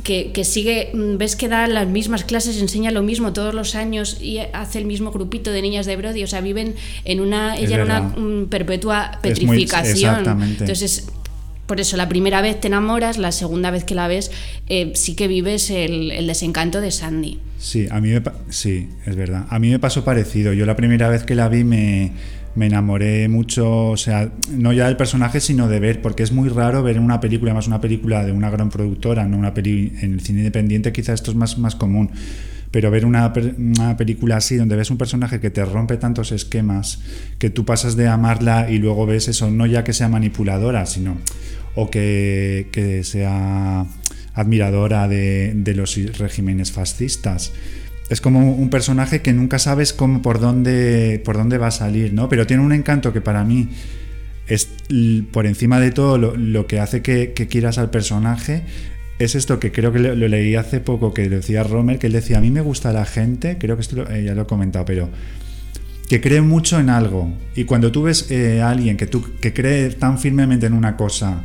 que, 0.04 0.32
que, 0.34 0.44
sigue. 0.44 0.92
Ves 0.94 1.36
que 1.36 1.48
da 1.48 1.66
las 1.66 1.88
mismas 1.88 2.24
clases, 2.24 2.62
enseña 2.62 2.92
lo 2.92 3.02
mismo 3.02 3.34
todos 3.34 3.56
los 3.56 3.74
años 3.74 4.22
y 4.22 4.38
hace 4.38 4.78
el 4.78 4.86
mismo 4.86 5.12
grupito 5.12 5.52
de 5.52 5.64
niñas 5.64 5.88
de 5.88 5.96
Brody. 5.96 6.24
O 6.24 6.28
sea, 6.28 6.42
viven 6.42 6.76
en 7.06 7.22
una. 7.22 7.58
Ella 7.58 7.78
en 7.78 7.82
una 7.82 8.02
um, 8.02 8.46
perpetua 8.50 9.18
petrificación. 9.24 10.12
Muy, 10.12 10.20
exactamente. 10.20 10.64
Entonces 10.64 11.08
por 11.70 11.80
eso, 11.80 11.98
la 11.98 12.10
primera 12.10 12.42
vez 12.42 12.60
te 12.60 12.68
enamoras, 12.68 13.20
la 13.20 13.32
segunda 13.32 13.70
vez 13.70 13.84
que 13.84 13.94
la 13.94 14.08
ves, 14.08 14.32
eh, 14.70 14.92
sí 14.96 15.14
que 15.14 15.28
vives 15.28 15.70
el, 15.70 16.26
desencanto 16.26 16.82
de 16.82 16.90
Sandy. 16.90 17.40
Sí, 17.60 17.88
a 17.92 18.02
mí 18.02 18.10
me 18.10 18.24
sí, 18.50 18.90
es 19.06 19.16
verdad. 19.16 19.46
A 19.50 19.60
mí 19.60 19.70
me 19.70 19.78
pasó 19.78 20.04
parecido. 20.04 20.52
Yo 20.52 20.66
la 20.66 20.76
primera 20.76 21.10
vez 21.10 21.24
que 21.24 21.36
la 21.36 21.48
vi 21.48 21.64
me, 21.64 22.12
me 22.56 22.66
enamoré 22.66 23.28
mucho, 23.28 23.90
o 23.90 23.98
sea, 23.98 24.32
no 24.52 24.74
ya 24.74 24.88
del 24.88 24.98
personaje, 24.98 25.40
sino 25.42 25.68
de 25.68 25.80
ver, 25.80 26.02
porque 26.02 26.24
es 26.24 26.32
muy 26.32 26.50
raro 26.50 26.82
ver 26.82 27.00
una 27.00 27.20
película, 27.20 27.54
más 27.54 27.68
una 27.68 27.80
película 27.80 28.26
de 28.26 28.32
una 28.32 28.50
gran 28.50 28.72
productora, 28.72 29.28
no 29.28 29.38
una 29.38 29.54
peli 29.54 29.94
en 30.02 30.14
el 30.14 30.22
cine 30.22 30.40
independiente, 30.40 30.92
quizás 30.92 31.16
esto 31.16 31.30
es 31.30 31.38
más, 31.38 31.60
más 31.60 31.76
común 31.76 32.10
pero 32.72 32.92
ver 32.92 33.06
una, 33.06 33.34
una, 33.58 33.98
película 33.98 34.38
así 34.38 34.56
donde 34.56 34.76
ves 34.76 34.92
un 34.92 34.98
personaje 35.00 35.40
que 35.40 35.50
te 35.50 35.66
rompe 35.66 35.98
tantos 35.98 36.32
esquemas 36.32 37.02
que 37.40 37.50
tú 37.50 37.66
pasas 37.66 37.96
de 37.96 38.08
amarla 38.08 38.70
y 38.70 38.78
luego 38.78 39.08
ves 39.08 39.28
eso, 39.28 39.50
no 39.50 39.66
ya 39.66 39.84
que 39.84 39.92
sea 39.92 40.08
manipuladora, 40.08 40.86
sino 40.86 41.18
o 41.76 41.90
que, 41.90 42.68
que 42.72 43.04
sea 43.04 43.86
admiradora 44.34 45.08
de, 45.08 45.54
de, 45.56 45.74
los 45.74 45.96
regímenes 46.18 46.72
fascistas. 46.72 47.52
Es 48.10 48.22
como 48.22 48.54
un 48.54 48.70
personaje 48.70 49.22
que 49.22 49.34
nunca 49.34 49.60
sabes 49.60 49.94
cómo, 49.94 50.22
por, 50.22 50.40
dónde, 50.40 51.22
por 51.24 51.38
dónde 51.38 51.58
va 51.58 51.68
a 51.68 51.72
salir, 51.72 52.14
¿no? 52.14 52.30
Pero 52.30 52.48
tiene 52.48 52.64
un 52.64 52.74
encanto 52.74 53.14
que 53.14 53.22
para 53.22 53.44
mí 53.44 53.70
es 54.48 54.68
por 55.32 55.46
encima 55.46 55.80
de 55.80 55.92
todo 55.92 56.18
lo, 56.18 56.36
lo 56.36 56.66
que 56.66 56.80
hace 56.80 57.02
que, 57.02 57.34
que, 57.34 57.48
quieras 57.48 57.78
al 57.78 57.92
personaje 57.92 58.64
es 59.20 59.36
esto 59.36 59.60
que 59.60 59.72
creo 59.72 59.92
que 59.92 60.00
lo, 60.00 60.16
leí 60.16 60.56
hace 60.56 60.80
poco 60.80 61.14
que 61.14 61.30
decía 61.30 61.64
Romer, 61.64 62.00
que 62.00 62.08
él 62.08 62.14
decía, 62.14 62.38
a 62.38 62.42
mí 62.42 62.50
me 62.50 62.62
gusta 62.62 62.94
la 62.94 63.06
gente, 63.06 63.58
creo 63.60 63.76
que 63.76 63.82
esto 63.82 63.98
lo, 63.98 64.10
eh, 64.10 64.24
ya 64.24 64.34
lo 64.34 64.44
he 64.44 64.46
comentado, 64.46 64.86
pero 64.86 65.10
que 66.10 66.20
cree 66.20 66.42
mucho 66.42 66.80
en 66.80 66.90
algo. 66.90 67.32
Y 67.56 67.64
cuando 67.64 67.92
tú 67.92 68.04
ves 68.04 68.30
eh, 68.32 68.62
a 68.62 68.72
alguien 68.72 68.98
que, 68.98 69.06
tú, 69.06 69.24
que 69.40 69.54
cree 69.54 69.92
tan 69.92 70.18
firmemente 70.18 70.66
en 70.66 70.74
una 70.74 70.98
cosa 70.98 71.44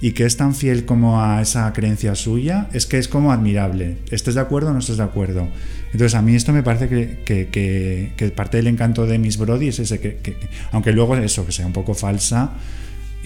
y 0.00 0.12
que 0.12 0.24
es 0.24 0.36
tan 0.36 0.54
fiel 0.54 0.86
como 0.86 1.22
a 1.22 1.42
esa 1.42 1.70
creencia 1.74 2.14
suya, 2.14 2.68
es 2.72 2.86
que 2.86 2.98
es 2.98 3.06
como 3.06 3.32
admirable. 3.32 3.98
¿Estés 4.10 4.34
de 4.34 4.40
acuerdo 4.40 4.70
o 4.70 4.72
no 4.72 4.78
estés 4.78 4.96
de 4.96 5.02
acuerdo? 5.02 5.46
Entonces 5.92 6.14
a 6.14 6.22
mí 6.22 6.34
esto 6.34 6.54
me 6.54 6.62
parece 6.62 6.88
que, 6.88 7.18
que, 7.24 8.12
que, 8.16 8.28
parte 8.30 8.56
del 8.56 8.68
encanto 8.68 9.06
de 9.06 9.18
Miss 9.18 9.36
Brody 9.36 9.68
es 9.68 9.78
ese, 9.78 10.00
que, 10.00 10.36
aunque 10.72 10.92
luego 10.92 11.14
eso, 11.16 11.44
que 11.44 11.52
sea 11.52 11.66
un 11.66 11.74
poco 11.74 11.92
falsa 11.92 12.52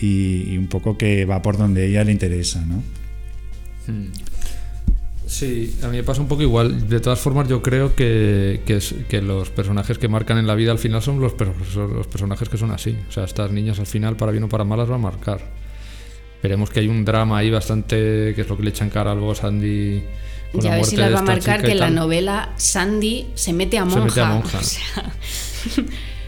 y, 0.00 0.52
y 0.52 0.58
un 0.58 0.66
poco 0.66 0.98
que 0.98 1.24
va 1.24 1.42
por 1.42 1.58
donde 1.58 1.86
ella 1.86 2.02
le 2.02 2.10
interesa, 2.10 2.64
¿no? 2.66 2.82
Sí, 5.32 5.78
a 5.82 5.88
mí 5.88 5.96
me 5.96 6.02
pasa 6.02 6.20
un 6.20 6.28
poco 6.28 6.42
igual. 6.42 6.90
De 6.90 7.00
todas 7.00 7.18
formas, 7.18 7.48
yo 7.48 7.62
creo 7.62 7.94
que, 7.96 8.60
que, 8.66 8.76
es, 8.76 8.94
que, 9.08 9.22
los 9.22 9.48
personajes 9.48 9.96
que 9.96 10.06
marcan 10.06 10.36
en 10.36 10.46
la 10.46 10.54
vida 10.54 10.72
al 10.72 10.78
final 10.78 11.00
son 11.00 11.20
los, 11.20 11.32
los 11.40 12.06
personajes 12.06 12.50
que 12.50 12.58
son 12.58 12.70
así. 12.70 12.98
O 13.08 13.10
sea, 13.10 13.24
estas 13.24 13.50
niñas 13.50 13.78
al 13.78 13.86
final, 13.86 14.14
para 14.14 14.30
bien 14.30 14.44
o 14.44 14.48
para 14.50 14.64
mal, 14.64 14.78
las 14.78 14.90
va 14.90 14.96
a 14.96 14.98
marcar. 14.98 15.40
Veremos 16.42 16.68
que 16.68 16.80
hay 16.80 16.88
un 16.88 17.06
drama 17.06 17.38
ahí 17.38 17.50
bastante, 17.50 18.34
que 18.34 18.42
es 18.42 18.46
lo 18.46 18.58
que 18.58 18.62
le 18.62 18.70
echan 18.70 18.90
cara 18.90 19.12
algo 19.12 19.32
a 19.32 19.34
Sandy. 19.34 20.04
Con 20.52 20.60
ya 20.60 20.74
a 20.74 20.76
ver 20.76 20.84
si 20.84 20.96
las 20.96 21.14
va 21.14 21.20
a 21.20 21.22
marcar 21.22 21.62
que 21.62 21.72
en 21.72 21.80
la 21.80 21.88
novela 21.88 22.52
Sandy 22.58 23.28
se 23.34 23.54
mete 23.54 23.78
a 23.78 23.86
monja. 23.86 24.00
Se 24.00 24.04
mete 24.04 24.20
a 24.20 24.26
monja. 24.26 24.58
O 24.60 24.62
sea... 24.62 25.12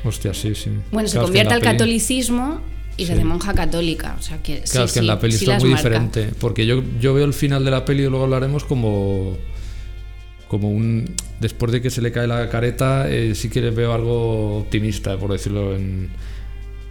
Hostia, 0.04 0.32
sí, 0.32 0.54
sí. 0.54 0.70
Bueno, 0.92 1.10
se 1.10 1.18
convierte 1.18 1.52
al 1.52 1.60
catolicismo 1.60 2.62
y 2.96 3.06
se 3.06 3.12
sí. 3.12 3.18
de 3.18 3.24
monja 3.24 3.54
católica. 3.54 4.16
O 4.18 4.22
sea 4.22 4.42
que, 4.42 4.60
claro, 4.60 4.66
sí, 4.66 4.78
es 4.82 4.92
que 4.92 4.98
en 5.00 5.06
la 5.06 5.18
peli 5.18 5.32
sí 5.32 5.44
está 5.44 5.58
muy 5.58 5.70
marca. 5.70 5.88
diferente. 5.88 6.30
Porque 6.38 6.66
yo, 6.66 6.82
yo 7.00 7.14
veo 7.14 7.24
el 7.24 7.34
final 7.34 7.64
de 7.64 7.70
la 7.70 7.84
peli 7.84 8.04
y 8.04 8.08
luego 8.08 8.24
hablaremos 8.24 8.64
como. 8.64 9.36
Como 10.48 10.70
un. 10.70 11.14
Después 11.40 11.72
de 11.72 11.82
que 11.82 11.90
se 11.90 12.00
le 12.00 12.12
cae 12.12 12.26
la 12.26 12.48
careta, 12.48 13.10
eh, 13.10 13.34
sí 13.34 13.48
que 13.48 13.60
le 13.60 13.70
veo 13.70 13.92
algo 13.92 14.58
optimista, 14.58 15.16
por 15.18 15.32
decirlo 15.32 15.74
en. 15.74 16.10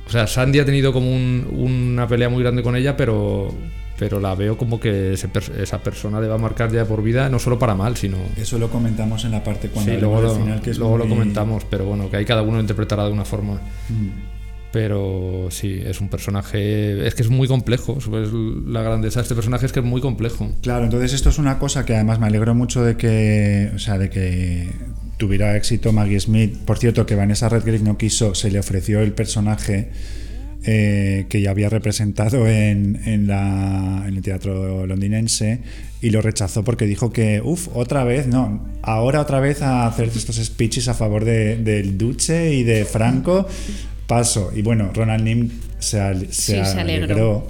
O 0.08 0.12
sea, 0.12 0.28
Sandy 0.28 0.60
ha 0.60 0.66
tenido 0.66 0.91
como 0.91 1.10
un, 1.10 1.47
una 1.54 2.08
pelea 2.08 2.30
muy 2.30 2.43
grande 2.43 2.64
con 2.64 2.76
ella, 2.76 2.97
pero. 2.97 3.54
Pero 3.95 4.20
la 4.20 4.34
veo 4.34 4.58
como 4.58 4.80
que 4.80 5.14
ese, 5.14 5.30
esa 5.60 5.82
persona 5.82 6.20
le 6.20 6.28
va 6.28 6.36
a 6.36 6.39
marcar 6.39 6.72
ya 6.72 6.84
por 6.84 7.04
vida, 7.04 7.30
no 7.30 7.38
solo 7.38 7.60
para 7.60 7.76
mal, 7.76 7.95
sino. 7.95 8.18
Eso 8.36 8.58
lo 8.58 8.68
comentamos 8.70 9.24
en 9.24 9.32
la 9.32 9.43
parte 9.43 9.70
cuando 9.70 9.93
sí, 9.93 9.97
luego, 9.99 10.20
lo, 10.20 10.36
final, 10.36 10.62
que 10.62 10.72
es 10.72 10.80
luego 10.80 10.97
muy... 10.97 11.08
lo 11.08 11.16
comentamos, 11.16 11.64
pero 11.70 11.86
bueno, 11.86 12.10
que 12.10 12.18
ahí 12.18 12.26
cada 12.26 12.41
uno 12.41 12.54
lo 12.54 12.62
interpretará 12.62 13.06
de 13.06 13.12
una 13.12 13.24
forma. 13.24 13.62
Mm 13.89 14.33
pero 14.74 15.50
sí, 15.52 15.84
es 15.86 16.02
un 16.02 16.10
personaje, 16.10 17.06
es 17.06 17.14
que 17.14 17.22
es 17.22 17.30
muy 17.30 17.48
complejo, 17.48 18.00
es 18.00 18.08
la 18.68 18.82
grandeza 18.82 19.20
de 19.20 19.22
este 19.22 19.36
personaje 19.36 19.68
es 19.68 19.72
que 19.72 19.82
es 19.82 19.86
muy 19.86 20.02
complejo. 20.02 20.52
Claro, 20.64 20.86
entonces 20.86 21.14
esto 21.14 21.30
es 21.30 21.38
una 21.38 21.60
cosa 21.60 21.86
que 21.86 21.94
además 21.94 22.20
me 22.20 22.26
alegro 22.26 22.56
mucho 22.56 22.84
de 22.84 22.98
que, 22.98 23.70
o 23.76 23.78
sea, 23.78 24.00
de 24.00 24.10
que 24.10 24.72
tuviera 25.18 25.56
éxito 25.56 25.92
Maggie 25.92 26.20
Smith. 26.20 26.58
Por 26.66 26.80
cierto, 26.80 27.06
que 27.06 27.14
Vanessa 27.14 27.50
Redgrave 27.50 27.82
no 27.82 28.00
quiso, 28.00 28.34
se 28.34 28.50
le 28.50 28.58
ofreció 28.58 29.02
el 29.02 29.12
personaje 29.12 29.92
eh, 30.64 31.28
que 31.30 31.40
ya 31.40 31.52
había 31.52 31.70
representado 31.70 32.48
en, 32.48 33.00
en, 33.06 33.28
la, 33.28 34.06
en 34.08 34.16
el 34.16 34.24
teatro 34.24 34.88
londinense 34.88 35.60
y 36.02 36.10
lo 36.10 36.24
rechazó 36.24 36.64
porque 36.64 36.88
dijo 36.88 37.12
que, 37.12 37.42
uff, 37.44 37.68
otra 37.76 38.04
vez, 38.06 38.26
no, 38.26 38.66
ahora 38.82 39.22
otra 39.22 39.40
vez 39.40 39.62
a 39.62 39.86
hacer 39.86 40.10
estos 40.16 40.38
speeches 40.38 40.88
a 40.88 40.96
favor 40.96 41.26
de, 41.26 41.58
del 41.58 41.96
Duce 42.00 42.56
y 42.56 42.64
de 42.64 42.86
Franco 42.86 43.48
paso. 44.14 44.51
Y 44.55 44.61
bueno, 44.61 44.91
Ronald 44.93 45.24
Nim 45.24 45.49
se, 45.80 45.99
al, 45.99 46.28
se, 46.32 46.64
sí, 46.64 46.66
se 46.66 46.80
alegró, 46.80 47.47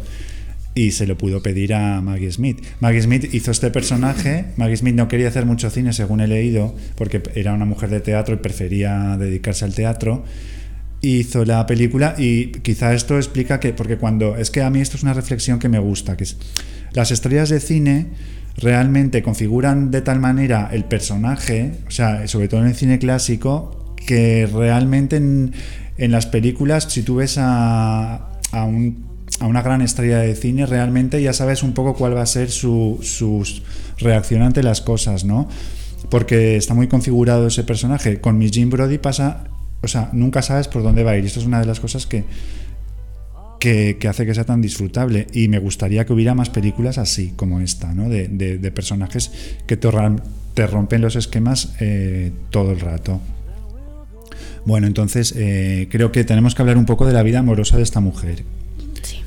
y 0.76 0.92
se 0.92 1.06
lo 1.06 1.18
pudo 1.18 1.42
pedir 1.42 1.74
a 1.74 2.02
Maggie 2.02 2.32
Smith. 2.32 2.60
Maggie 2.80 3.02
Smith 3.02 3.34
hizo 3.34 3.52
este 3.52 3.70
personaje. 3.70 4.46
Maggie 4.58 4.78
Smith 4.78 4.96
no 4.96 5.08
quería 5.08 5.28
hacer 5.28 5.46
mucho 5.46 5.70
cine, 5.70 5.94
según 5.94 6.22
he 6.22 6.28
leído, 6.28 6.76
porque 6.96 7.22
era 7.36 7.54
una 7.54 7.66
mujer 7.66 7.90
de 7.90 8.00
teatro 8.00 8.34
y 8.36 8.38
prefería 8.38 9.18
dedicarse 9.20 9.66
al 9.66 9.74
teatro. 9.76 10.24
hizo 11.02 11.44
la 11.44 11.66
película 11.66 12.16
y 12.18 12.54
quizá 12.64 12.94
esto 12.94 13.18
explica 13.18 13.60
que, 13.60 13.74
porque 13.74 13.98
cuando, 13.98 14.38
es 14.38 14.50
que 14.50 14.62
a 14.62 14.70
mí 14.70 14.80
esto 14.80 14.96
es 14.96 15.04
una 15.04 15.14
reflexión 15.14 15.60
que 15.60 15.68
me 15.68 15.80
gusta, 15.80 16.16
que 16.16 16.24
es, 16.24 16.38
las 16.94 17.12
estrellas 17.12 17.50
de 17.50 17.60
cine 17.60 18.08
realmente 18.58 19.22
configuran 19.22 19.92
de 19.92 20.02
tal 20.02 20.20
manera 20.20 20.70
el 20.72 20.86
personaje, 20.86 21.74
o 21.88 21.92
sea, 21.92 22.26
sobre 22.28 22.48
todo 22.48 22.62
en 22.62 22.68
el 22.68 22.76
cine 22.76 23.00
clásico, 23.00 23.96
que 24.08 24.48
realmente 24.52 25.20
en, 25.98 26.12
las 26.12 26.26
películas, 26.26 26.86
si 26.90 27.04
tú 27.04 27.16
ves 27.16 27.38
a, 27.38 28.30
a, 28.52 28.64
un, 28.66 29.06
a, 29.40 29.48
una 29.48 29.62
gran 29.62 29.82
estrella 29.82 30.20
de 30.20 30.36
cine, 30.36 30.66
realmente 30.66 31.22
ya 31.22 31.34
sabes 31.34 31.64
un 31.64 31.74
poco 31.74 31.96
cuál 31.96 32.16
va 32.16 32.22
a 32.22 32.26
ser 32.26 32.52
su, 32.52 33.00
su 33.02 33.44
reacción 33.98 34.42
ante 34.42 34.64
las 34.64 34.82
cosas, 34.82 35.24
¿no? 35.24 35.48
Porque 36.10 36.58
está 36.58 36.74
muy 36.74 36.88
configurado 36.88 37.48
ese 37.48 37.64
personaje. 37.64 38.20
Con 38.20 38.38
Miss 38.38 38.52
Jim 38.52 38.70
Brody 38.70 38.98
pasa 38.98 39.46
o 39.84 39.88
sea, 39.90 40.10
nunca 40.14 40.42
sabes 40.42 40.70
por 40.70 40.82
dónde 40.82 41.04
va 41.04 41.12
a 41.12 41.18
ir. 41.18 41.26
Esto 41.26 41.42
es 41.42 41.46
una 41.46 41.60
de 41.60 41.66
las 41.66 41.82
cosas 41.82 42.08
que, 42.08 42.24
que, 43.60 43.98
hace 44.08 44.26
que 44.26 44.34
sea 44.34 44.46
tan 44.46 44.62
disfrutable. 44.62 45.28
Y 45.34 45.50
me 45.50 45.60
gustaría 45.60 46.06
que 46.06 46.14
hubiera 46.14 46.34
más 46.34 46.50
películas 46.50 46.98
así, 46.98 47.34
como 47.36 47.60
esta, 47.60 47.94
¿no? 47.94 48.08
De, 48.08 48.30
de, 48.30 48.58
de 48.58 48.72
personajes 48.72 49.32
que 49.68 49.76
te, 49.76 49.90
te, 50.54 50.68
rompen 50.68 51.02
los 51.02 51.18
esquemas 51.18 51.76
eh, 51.82 52.32
todo 52.50 52.72
el 52.72 52.80
rato. 52.80 53.20
Bueno, 54.66 54.88
entonces 54.88 55.34
eh, 55.36 55.88
creo 55.92 56.12
que 56.12 56.24
tenemos 56.24 56.56
que 56.56 56.62
hablar 56.62 56.78
un 56.78 56.86
poco 56.86 57.06
de 57.06 57.14
la 57.14 57.24
vida 57.24 57.40
amorosa 57.40 57.78
de 57.78 57.84
esta 57.84 58.00
mujer. 58.00 58.44
Sí. 59.02 59.20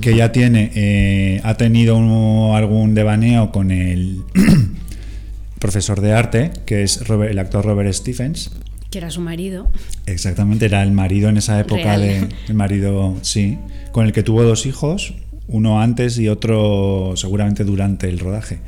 Que 0.00 0.16
ya 0.16 0.32
tiene, 0.32 0.70
eh, 0.74 1.40
ha 1.44 1.54
tenido 1.54 2.54
algún 2.54 2.94
devaneo 2.94 3.52
con 3.52 3.70
el 3.70 4.22
profesor 5.58 6.00
de 6.00 6.12
arte, 6.12 6.50
que 6.66 6.82
es 6.82 7.06
Robert, 7.06 7.30
el 7.30 7.38
actor 7.38 7.64
Robert 7.64 7.92
Stephens. 7.92 8.50
Que 8.90 8.98
era 8.98 9.10
su 9.10 9.20
marido. 9.20 9.68
Exactamente, 10.06 10.66
era 10.66 10.82
el 10.82 10.92
marido 10.92 11.28
en 11.28 11.38
esa 11.38 11.58
época 11.58 11.96
Real. 11.96 12.00
de. 12.00 12.28
El 12.48 12.54
marido, 12.54 13.16
sí. 13.22 13.58
Con 13.92 14.06
el 14.06 14.12
que 14.12 14.22
tuvo 14.22 14.42
dos 14.42 14.66
hijos, 14.66 15.14
uno 15.48 15.80
antes 15.80 16.18
y 16.18 16.28
otro 16.28 17.14
seguramente 17.16 17.64
durante 17.64 18.08
el 18.08 18.18
rodaje. 18.18 18.58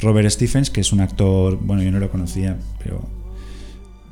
Robert 0.00 0.28
Stephens, 0.30 0.70
que 0.70 0.80
es 0.80 0.92
un 0.92 1.00
actor, 1.00 1.58
bueno, 1.60 1.82
yo 1.82 1.92
no 1.92 2.00
lo 2.00 2.10
conocía, 2.10 2.56
pero. 2.82 3.21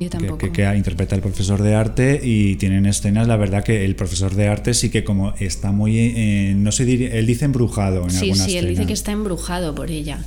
Que, 0.09 0.37
que, 0.37 0.51
que, 0.51 0.75
interpreta 0.75 1.15
al 1.15 1.21
profesor 1.21 1.61
de 1.61 1.75
arte 1.75 2.19
y 2.23 2.55
tienen 2.55 2.85
escenas, 2.85 3.27
la 3.27 3.37
verdad 3.37 3.63
que 3.63 3.85
el 3.85 3.95
profesor 3.95 4.33
de 4.33 4.47
arte 4.47 4.73
sí 4.73 4.89
que 4.89 5.03
como 5.03 5.33
está 5.39 5.71
muy, 5.71 5.97
eh, 5.97 6.53
no 6.55 6.71
sé, 6.71 6.83
él 6.83 7.25
dice 7.25 7.45
embrujado 7.45 8.03
en 8.03 8.09
sí, 8.09 8.29
alguna 8.29 8.45
sí, 8.45 8.51
escena. 8.51 8.59
él 8.59 8.75
dice 8.75 8.87
que 8.87 8.93
está 8.93 9.11
embrujado 9.11 9.75
por 9.75 9.91
ella. 9.91 10.23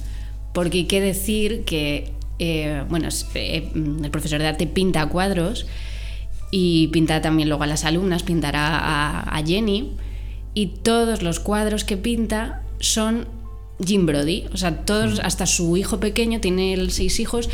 Porque 0.53 0.79
hay 0.79 0.85
que 0.85 1.01
decir 1.01 1.65
que, 1.65 2.13
eh, 2.39 2.85
bueno, 2.89 3.09
eh, 3.35 3.71
el 3.75 4.11
profesor 4.11 4.41
de 4.41 4.47
arte 4.47 4.67
pinta 4.69 5.07
cuadros 5.09 5.67
y 6.53 6.89
pinta 6.89 7.21
también 7.21 7.49
luego 7.49 7.65
a 7.65 7.67
las 7.67 7.85
alumnas, 7.85 8.23
pintará 8.23 8.79
a, 8.79 9.37
a 9.37 9.45
Jenny 9.45 9.91
y 10.55 10.67
todos 10.69 11.23
los 11.23 11.41
cuadros 11.41 11.83
que 11.83 11.97
pinta 11.97 12.63
son 12.79 13.27
Jim 13.85 14.07
Brody, 14.07 14.45
o 14.53 14.57
sea, 14.57 14.85
todos, 14.85 15.19
hasta 15.21 15.47
su 15.47 15.77
hijo 15.77 15.99
pequeño, 15.99 16.41
tiene 16.41 16.75
el 16.75 16.93
seis 16.93 17.19
hijos, 17.19 17.51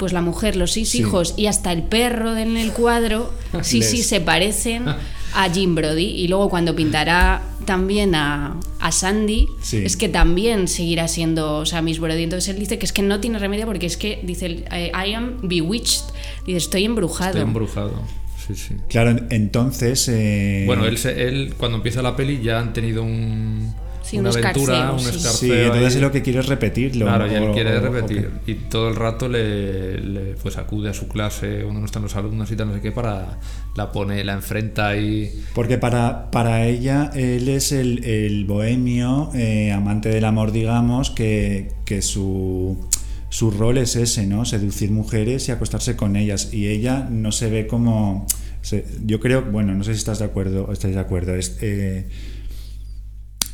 pues 0.00 0.12
la 0.12 0.20
mujer, 0.22 0.56
los 0.56 0.72
seis 0.72 0.88
Sí. 0.88 0.98
hijos 0.98 1.34
y 1.36 1.46
hasta 1.46 1.70
el 1.72 1.84
perro 1.84 2.36
en 2.36 2.56
el 2.56 2.72
cuadro, 2.72 3.32
sí, 3.62 3.78
Les- 3.78 3.90
sí, 3.90 4.02
se 4.02 4.20
parecen 4.20 4.86
a 4.88 5.48
Jim 5.52 5.76
Brody. 5.76 6.06
Y 6.06 6.26
luego 6.26 6.48
cuando 6.50 6.74
pintará 6.74 7.42
también 7.66 8.16
a, 8.16 8.58
a 8.80 8.90
Sandy, 8.90 9.46
Sí. 9.62 9.76
es 9.84 9.96
que 9.96 10.08
también 10.08 10.66
seguirá 10.66 11.06
siendo, 11.06 11.58
o 11.58 11.66
sea, 11.66 11.82
Miss 11.82 12.00
Brody. 12.00 12.24
Entonces 12.24 12.48
él 12.52 12.58
dice 12.58 12.78
que 12.80 12.86
es 12.86 12.92
que 12.92 13.02
no 13.02 13.20
tiene 13.20 13.38
remedio 13.38 13.66
porque 13.66 13.86
es 13.86 13.96
que, 13.96 14.18
dice, 14.24 14.64
eh, 14.72 14.90
I 14.92 15.12
am 15.14 15.36
bewitched, 15.42 16.02
dice, 16.46 16.58
estoy 16.58 16.84
embrujado. 16.86 17.30
Estoy 17.30 17.42
embrujado. 17.42 18.02
Sí, 18.48 18.54
sí. 18.56 18.74
Claro, 18.88 19.16
entonces. 19.30 20.08
eh, 20.08 20.64
Bueno, 20.66 20.84
él, 20.86 20.98
se- 20.98 21.28
él 21.28 21.54
cuando 21.56 21.76
empieza 21.76 22.02
la 22.02 22.16
peli 22.16 22.40
ya 22.42 22.58
han 22.58 22.72
tenido 22.72 23.04
un, 23.04 23.72
Sí, 24.10 24.18
una 24.18 24.30
un 24.30 24.36
aventura, 24.38 24.74
escarceo, 24.74 24.92
un 24.94 24.98
escarceo. 25.16 25.32
Sí, 25.32 25.52
entonces 25.52 25.94
ahí. 25.96 26.00
lo 26.02 26.10
que 26.10 26.22
quiere 26.22 26.40
es 26.40 26.46
repetirlo. 26.46 27.06
Claro, 27.06 27.30
y 27.30 27.34
él 27.34 27.50
quiere 27.52 27.78
repetir. 27.80 28.30
Y 28.46 28.54
todo 28.54 28.88
el 28.88 28.96
rato 28.96 29.28
le, 29.28 30.00
le, 30.00 30.20
pues 30.42 30.56
acude 30.56 30.90
a 30.90 30.94
su 30.94 31.06
clase 31.06 31.60
cuando 31.62 31.80
no 31.80 31.86
están 31.86 32.02
los 32.02 32.16
alumnos 32.16 32.50
y 32.50 32.56
tal, 32.56 32.68
no 32.68 32.74
sé 32.74 32.80
qué, 32.80 32.90
para 32.90 33.38
la 33.76 33.92
pone, 33.92 34.24
la 34.24 34.32
enfrenta 34.32 34.96
y. 34.96 35.30
Porque 35.54 35.78
para, 35.78 36.30
para 36.32 36.66
ella 36.66 37.10
él 37.14 37.48
es 37.48 37.70
el, 37.72 38.02
el 38.04 38.44
bohemio, 38.46 39.30
eh, 39.34 39.70
amante 39.72 40.08
del 40.08 40.24
amor, 40.24 40.50
digamos, 40.50 41.10
que, 41.10 41.68
que 41.84 42.02
su, 42.02 42.84
su 43.28 43.50
rol 43.52 43.78
es 43.78 43.94
ese, 43.94 44.26
¿no? 44.26 44.44
Seducir 44.44 44.90
mujeres 44.90 45.48
y 45.48 45.52
acostarse 45.52 45.94
con 45.94 46.16
ellas. 46.16 46.52
Y 46.52 46.66
ella 46.66 47.06
no 47.10 47.30
se 47.30 47.48
ve 47.48 47.66
como... 47.68 48.26
se- 48.62 48.84
yo 49.06 49.20
creo, 49.20 49.42
bueno, 49.42 49.72
no 49.74 49.84
sé 49.84 49.92
si 49.92 49.98
estás 49.98 50.18
de 50.18 50.24
acuerdo 50.24 50.64
o 50.64 50.72
estáis 50.72 50.94
de 50.96 51.00
acuerdo. 51.00 51.34
Es, 51.36 51.56
eh, 51.62 52.08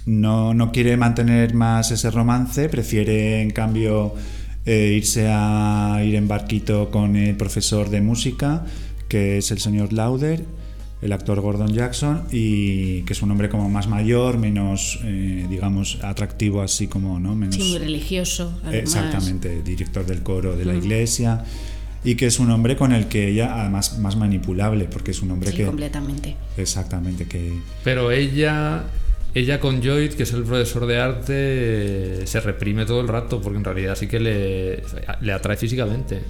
no, 0.07 0.55
no 0.55 0.73
quiere 0.73 0.97
mantener 0.97 1.55
más 1.55 1.91
ese 1.91 2.11
romance, 2.11 2.69
prefiere 2.69 3.43
en 3.43 3.51
cambio 3.51 4.15
eh, 4.65 4.95
irse 4.97 5.29
a 5.29 6.01
ir 6.05 6.15
en 6.15 6.29
barquito 6.29 6.91
con 6.91 7.17
el 7.17 7.37
profesor 7.37 7.91
de 7.91 8.01
música, 8.01 8.65
que 9.09 9.39
es 9.39 9.51
el 9.51 9.59
señor 9.59 9.93
Lauder, 9.93 10.45
el 11.03 11.13
actor 11.13 11.41
Gordon 11.41 11.73
Jackson, 11.73 12.23
y 12.33 13.03
que 13.03 13.13
es 13.13 13.23
un 13.23 13.31
hombre 13.31 13.49
como 13.49 13.69
más 13.69 13.87
mayor, 13.89 14.39
menos, 14.39 14.99
eh, 15.05 15.47
digamos, 15.51 15.99
atractivo 16.03 16.63
así 16.63 16.87
como, 16.87 17.21
¿no? 17.21 17.35
Menos, 17.35 17.57
Sí, 17.57 17.63
muy 17.71 17.79
religioso. 17.79 18.53
Además. 18.65 18.75
Exactamente, 18.95 19.63
director 19.63 20.07
del 20.07 20.23
coro 20.23 20.57
de 20.57 20.65
la 20.65 20.75
iglesia. 20.75 21.45
Y 22.05 22.15
que 22.15 22.27
es 22.27 22.39
un 22.39 22.51
hombre 22.53 22.77
con 22.77 22.93
el 22.93 23.09
que 23.09 23.29
ella, 23.29 23.61
además, 23.61 23.99
más 23.99 24.17
manipulable, 24.17 24.85
porque 24.85 25.11
es 25.11 25.23
un 25.23 25.33
hombre 25.33 25.51
Sí, 25.51 25.57
que. 25.59 25.67
completamente. 25.67 26.37
Exactamente, 26.57 27.27
que. 27.27 27.53
Pero 27.83 28.13
ella. 28.13 28.85
Ella 29.39 29.61
con 29.61 29.81
Lloyd, 29.83 30.15
que 30.15 30.23
es 30.23 30.33
el 30.33 30.45
profesor 30.45 30.87
de 30.87 30.99
arte, 30.99 32.27
se 32.27 32.41
reprime 32.41 32.87
todo 32.87 33.01
el 33.03 33.09
rato, 33.09 33.41
porque 33.43 33.59
en 33.59 33.65
realidad 33.65 33.95
sí 33.95 34.07
que 34.09 34.19
le, 34.19 34.83
le 35.21 35.33
atrae 35.33 35.57
físicamente. 35.59 36.23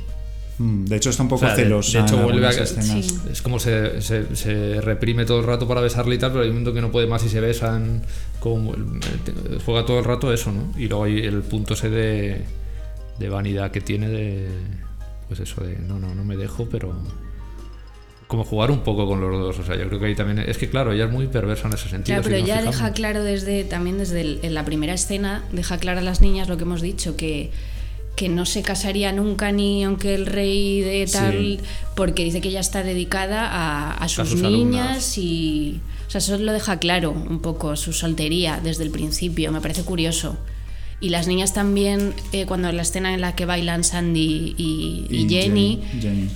Mm, 0.58 0.86
De 0.86 0.96
hecho, 0.96 1.10
está 1.10 1.22
un 1.22 1.28
poco 1.28 1.44
O 1.44 1.48
sea, 1.48 1.56
de- 1.56 1.62
celosa. 1.64 1.98
de 1.98 2.04
hecho, 2.04 2.16
vuelve 2.22 2.46
a-. 2.48 2.66
Sí. 2.66 3.06
Es 3.30 3.42
como 3.42 3.60
se, 3.60 4.00
se, 4.00 4.34
se 4.34 4.80
reprime 4.80 5.24
todo 5.24 5.38
el 5.40 5.46
rato 5.46 5.68
para 5.68 5.80
besarle 5.82 6.14
y 6.14 6.18
tal, 6.18 6.30
pero 6.32 6.42
hay 6.42 6.48
un 6.48 6.54
momento 6.56 6.72
que 6.74 6.80
no 6.80 6.90
puede 6.90 7.06
más 7.06 7.24
y 7.24 7.28
se 7.28 7.40
besan. 7.40 8.02
Como, 8.40 8.74
juega 9.64 9.84
todo 9.86 9.98
el 10.00 10.04
rato 10.04 10.32
eso, 10.32 10.50
¿no? 10.50 10.72
Y 10.78 10.88
luego 10.88 11.04
hay 11.04 11.18
el 11.20 11.42
punto 11.42 11.74
ese 11.74 11.90
de, 11.90 12.40
de 13.18 13.28
vanidad 13.28 13.70
que 13.70 13.80
tiene 13.82 14.08
de. 14.08 14.48
Pues 15.28 15.40
eso, 15.40 15.62
de 15.62 15.76
no, 15.78 15.98
no, 16.00 16.12
no 16.14 16.24
me 16.24 16.36
dejo, 16.36 16.66
pero. 16.68 16.92
Como 18.26 18.44
jugar 18.44 18.70
un 18.72 18.80
poco 18.80 19.06
con 19.06 19.20
los 19.20 19.38
dos. 19.38 19.58
O 19.60 19.64
sea, 19.64 19.76
yo 19.76 19.86
creo 19.88 20.00
que 20.00 20.06
ahí 20.06 20.14
también. 20.16 20.38
Es 20.40 20.58
que 20.58 20.68
claro, 20.68 20.92
ella 20.92 21.04
es 21.04 21.10
muy 21.12 21.28
perversa 21.28 21.68
en 21.68 21.74
ese 21.74 21.88
sentido. 21.88 22.16
Claro, 22.20 22.22
si 22.24 22.28
pero 22.30 22.38
ya 22.46 22.54
fijamos. 22.56 22.76
deja 22.76 22.92
claro 22.92 23.22
desde 23.22 23.64
también 23.64 23.98
desde 23.98 24.20
el- 24.22 24.40
en 24.42 24.54
la 24.54 24.64
primera 24.64 24.94
escena, 24.94 25.44
deja 25.52 25.78
claro 25.78 26.00
a 26.00 26.02
las 26.02 26.20
niñas 26.20 26.48
lo 26.48 26.56
que 26.56 26.64
hemos 26.64 26.82
dicho, 26.82 27.16
que, 27.16 27.50
que 28.16 28.28
no 28.28 28.44
se 28.46 28.62
casaría 28.62 29.12
nunca 29.12 29.52
ni 29.52 29.84
aunque 29.84 30.14
el 30.14 30.26
rey 30.26 30.80
de 30.80 31.06
tal, 31.06 31.32
Sí. 31.38 31.60
porque 31.94 32.24
dice 32.24 32.40
que 32.40 32.48
ella 32.48 32.60
está 32.60 32.82
dedicada 32.82 33.46
a, 33.48 33.92
a 33.92 34.08
sus, 34.08 34.28
sus 34.30 34.40
niñas 34.42 34.54
alumnas. 34.86 35.18
y... 35.18 35.80
O 36.08 36.10
sea, 36.10 36.18
eso 36.18 36.38
lo 36.38 36.52
deja 36.52 36.78
claro 36.78 37.10
un 37.10 37.40
poco, 37.40 37.74
su 37.76 37.92
soltería 37.92 38.60
desde 38.62 38.84
el 38.84 38.90
principio, 38.90 39.52
me 39.52 39.60
parece 39.60 39.82
curioso. 39.82 40.36
Y 41.00 41.10
las 41.10 41.26
niñas 41.28 41.52
también, 41.52 42.14
eh, 42.32 42.46
cuando 42.46 42.72
la 42.72 42.82
escena 42.82 43.12
en 43.12 43.20
la 43.20 43.34
que 43.36 43.44
bailan 43.44 43.84
Sandy 43.84 44.54
y, 44.56 45.06
y 45.10 45.28
Jenny, 45.28 45.82
Jenny. 46.00 46.28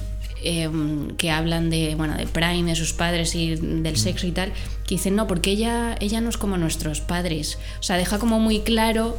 Eh, 0.43 0.70
que 1.16 1.30
hablan 1.30 1.70
de 1.70 1.95
bueno 1.95 2.16
de 2.16 2.26
Prime, 2.26 2.64
de 2.64 2.76
sus 2.76 2.93
padres 2.93 3.34
y 3.34 3.57
del 3.57 3.97
sexo 3.97 4.26
y 4.26 4.32
tal, 4.32 4.53
que 4.86 4.95
dicen 4.97 5.16
no, 5.16 5.26
porque 5.26 5.51
ella, 5.51 5.97
ella 6.01 6.20
no 6.20 6.30
es 6.30 6.36
como 6.36 6.57
nuestros 6.57 7.01
padres. 7.01 7.59
O 7.78 7.82
sea, 7.82 7.97
deja 7.97 8.18
como 8.18 8.41
muy 8.41 8.61
claro 8.61 9.18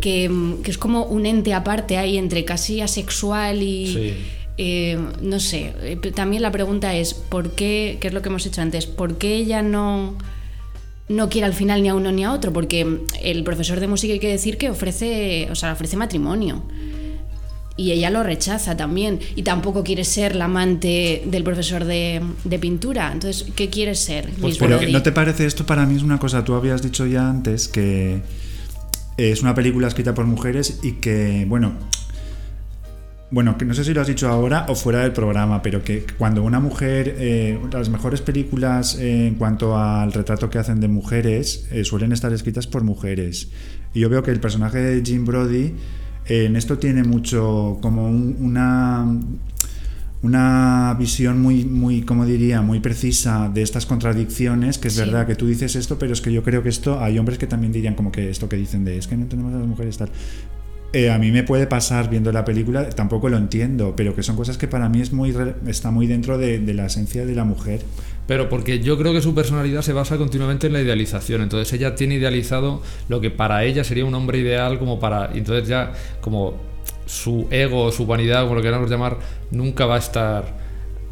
que, 0.00 0.28
mm, 0.28 0.62
que 0.62 0.70
es 0.70 0.78
como 0.78 1.04
un 1.04 1.26
ente 1.26 1.54
aparte 1.54 1.98
ahí 1.98 2.16
entre 2.16 2.44
casi 2.44 2.80
asexual 2.80 3.62
y. 3.62 3.86
Sí. 3.86 4.14
eh, 4.58 4.98
no 5.20 5.38
sé, 5.40 5.74
eh, 5.82 5.96
también 6.14 6.42
la 6.42 6.50
pregunta 6.50 6.94
es, 6.94 7.14
¿por 7.14 7.50
qué, 7.50 7.98
qué 8.00 8.08
es 8.08 8.14
lo 8.14 8.22
que 8.22 8.28
hemos 8.30 8.46
hecho 8.46 8.62
antes, 8.62 8.86
por 8.86 9.18
qué 9.18 9.36
ella 9.36 9.60
no, 9.62 10.16
no 11.08 11.28
quiere 11.28 11.46
al 11.46 11.54
final 11.54 11.82
ni 11.82 11.90
a 11.90 11.94
uno 11.94 12.12
ni 12.12 12.24
a 12.24 12.32
otro? 12.32 12.52
Porque 12.52 13.00
el 13.22 13.44
profesor 13.44 13.80
de 13.80 13.88
música 13.88 14.14
hay 14.14 14.20
que 14.20 14.30
decir 14.30 14.56
que 14.56 14.70
ofrece, 14.70 15.48
o 15.50 15.54
sea, 15.54 15.72
ofrece 15.72 15.96
matrimonio. 15.96 16.62
Y 17.76 17.92
ella 17.92 18.10
lo 18.10 18.22
rechaza 18.22 18.76
también. 18.76 19.20
Y 19.34 19.42
tampoco 19.42 19.84
quiere 19.84 20.04
ser 20.04 20.34
la 20.34 20.46
amante 20.46 21.22
del 21.26 21.44
profesor 21.44 21.84
de, 21.84 22.22
de 22.44 22.58
pintura. 22.58 23.10
Entonces, 23.12 23.46
¿qué 23.54 23.68
quiere 23.68 23.94
ser? 23.94 24.30
Miss 24.38 24.58
Pero? 24.58 24.80
¿no 24.90 25.02
te 25.02 25.12
parece 25.12 25.46
esto 25.46 25.66
para 25.66 25.84
mí 25.84 25.96
es 25.96 26.02
una 26.02 26.18
cosa? 26.18 26.42
Tú 26.44 26.54
habías 26.54 26.82
dicho 26.82 27.06
ya 27.06 27.28
antes 27.28 27.68
que 27.68 28.22
es 29.16 29.42
una 29.42 29.54
película 29.54 29.88
escrita 29.88 30.14
por 30.14 30.26
mujeres 30.26 30.80
y 30.82 30.92
que, 30.92 31.44
bueno, 31.48 31.72
bueno, 33.30 33.58
que 33.58 33.64
no 33.64 33.74
sé 33.74 33.82
si 33.84 33.92
lo 33.92 34.00
has 34.00 34.06
dicho 34.06 34.28
ahora 34.28 34.66
o 34.68 34.74
fuera 34.74 35.00
del 35.00 35.12
programa, 35.12 35.60
pero 35.60 35.82
que 35.82 36.06
cuando 36.16 36.42
una 36.44 36.60
mujer, 36.60 37.16
eh, 37.18 37.58
las 37.72 37.88
mejores 37.88 38.20
películas 38.20 38.96
eh, 38.98 39.26
en 39.26 39.34
cuanto 39.34 39.76
al 39.76 40.12
retrato 40.12 40.48
que 40.48 40.58
hacen 40.58 40.80
de 40.80 40.88
mujeres 40.88 41.66
eh, 41.72 41.84
suelen 41.84 42.12
estar 42.12 42.32
escritas 42.32 42.66
por 42.66 42.84
mujeres. 42.84 43.48
Y 43.94 44.00
yo 44.00 44.08
veo 44.08 44.22
que 44.22 44.30
el 44.30 44.38
personaje 44.38 44.78
de 44.78 45.02
Jim 45.04 45.24
Brody 45.24 45.74
en 46.28 46.56
esto 46.56 46.78
tiene 46.78 47.02
mucho 47.04 47.78
como 47.80 48.08
un- 48.08 48.36
una 48.40 49.06
una 50.22 50.96
visión 50.98 51.40
muy, 51.40 51.64
muy, 51.64 52.02
como 52.02 52.24
diría, 52.26 52.60
muy 52.62 52.80
precisa 52.80 53.48
de 53.52 53.62
estas 53.62 53.86
contradicciones, 53.86 54.78
que 54.78 54.88
es 54.88 54.94
Sí. 54.94 55.00
verdad 55.00 55.26
que 55.26 55.36
tú 55.36 55.46
dices 55.46 55.76
esto, 55.76 55.98
pero 55.98 56.14
es 56.14 56.20
que 56.20 56.32
yo 56.32 56.42
creo 56.42 56.62
que 56.64 56.68
esto, 56.70 56.98
hay 57.00 57.18
hombres 57.18 57.38
que 57.38 57.46
también 57.46 57.72
dirían 57.72 57.94
como 57.94 58.10
que 58.10 58.28
esto 58.30 58.48
que 58.48 58.56
dicen 58.56 58.84
de 58.84 58.98
es 58.98 59.06
que 59.06 59.16
no 59.16 59.22
entendemos 59.22 59.54
a 59.54 59.58
las 59.58 59.66
mujeres 59.68 59.98
tal. 59.98 60.08
Eh, 60.96 61.10
a 61.10 61.18
mí 61.18 61.30
me 61.30 61.42
puede 61.42 61.66
pasar 61.66 62.08
viendo 62.08 62.32
la 62.32 62.42
película, 62.46 62.88
tampoco 62.88 63.28
lo 63.28 63.36
entiendo, 63.36 63.92
pero 63.94 64.14
que 64.16 64.22
son 64.22 64.34
cosas 64.34 64.56
que 64.56 64.66
para 64.66 64.88
mí 64.88 65.02
es 65.02 65.12
muy 65.12 65.36
está 65.66 65.90
muy 65.90 66.06
dentro 66.06 66.38
de, 66.38 66.58
de 66.58 66.72
la 66.72 66.86
esencia 66.86 67.26
de 67.26 67.34
la 67.34 67.44
mujer. 67.44 67.82
Pero 68.26 68.48
porque 68.48 68.80
yo 68.80 68.96
creo 68.96 69.12
que 69.12 69.20
su 69.20 69.34
personalidad 69.34 69.82
se 69.82 69.92
basa 69.92 70.16
continuamente 70.16 70.68
en 70.68 70.72
la 70.72 70.80
idealización. 70.80 71.42
Entonces 71.42 71.70
ella 71.74 71.94
tiene 71.96 72.14
idealizado 72.14 72.80
lo 73.10 73.20
que 73.20 73.30
para 73.30 73.64
ella 73.64 73.84
sería 73.84 74.06
un 74.06 74.14
hombre 74.14 74.38
ideal 74.38 74.78
como 74.78 74.98
para... 74.98 75.32
Entonces 75.34 75.68
ya 75.68 75.92
como 76.22 76.54
su 77.04 77.46
ego, 77.50 77.92
su 77.92 78.06
vanidad, 78.06 78.44
como 78.44 78.54
lo 78.54 78.62
queramos 78.62 78.90
llamar, 78.90 79.18
nunca 79.50 79.84
va 79.84 79.96
a 79.96 79.98
estar... 79.98 80.65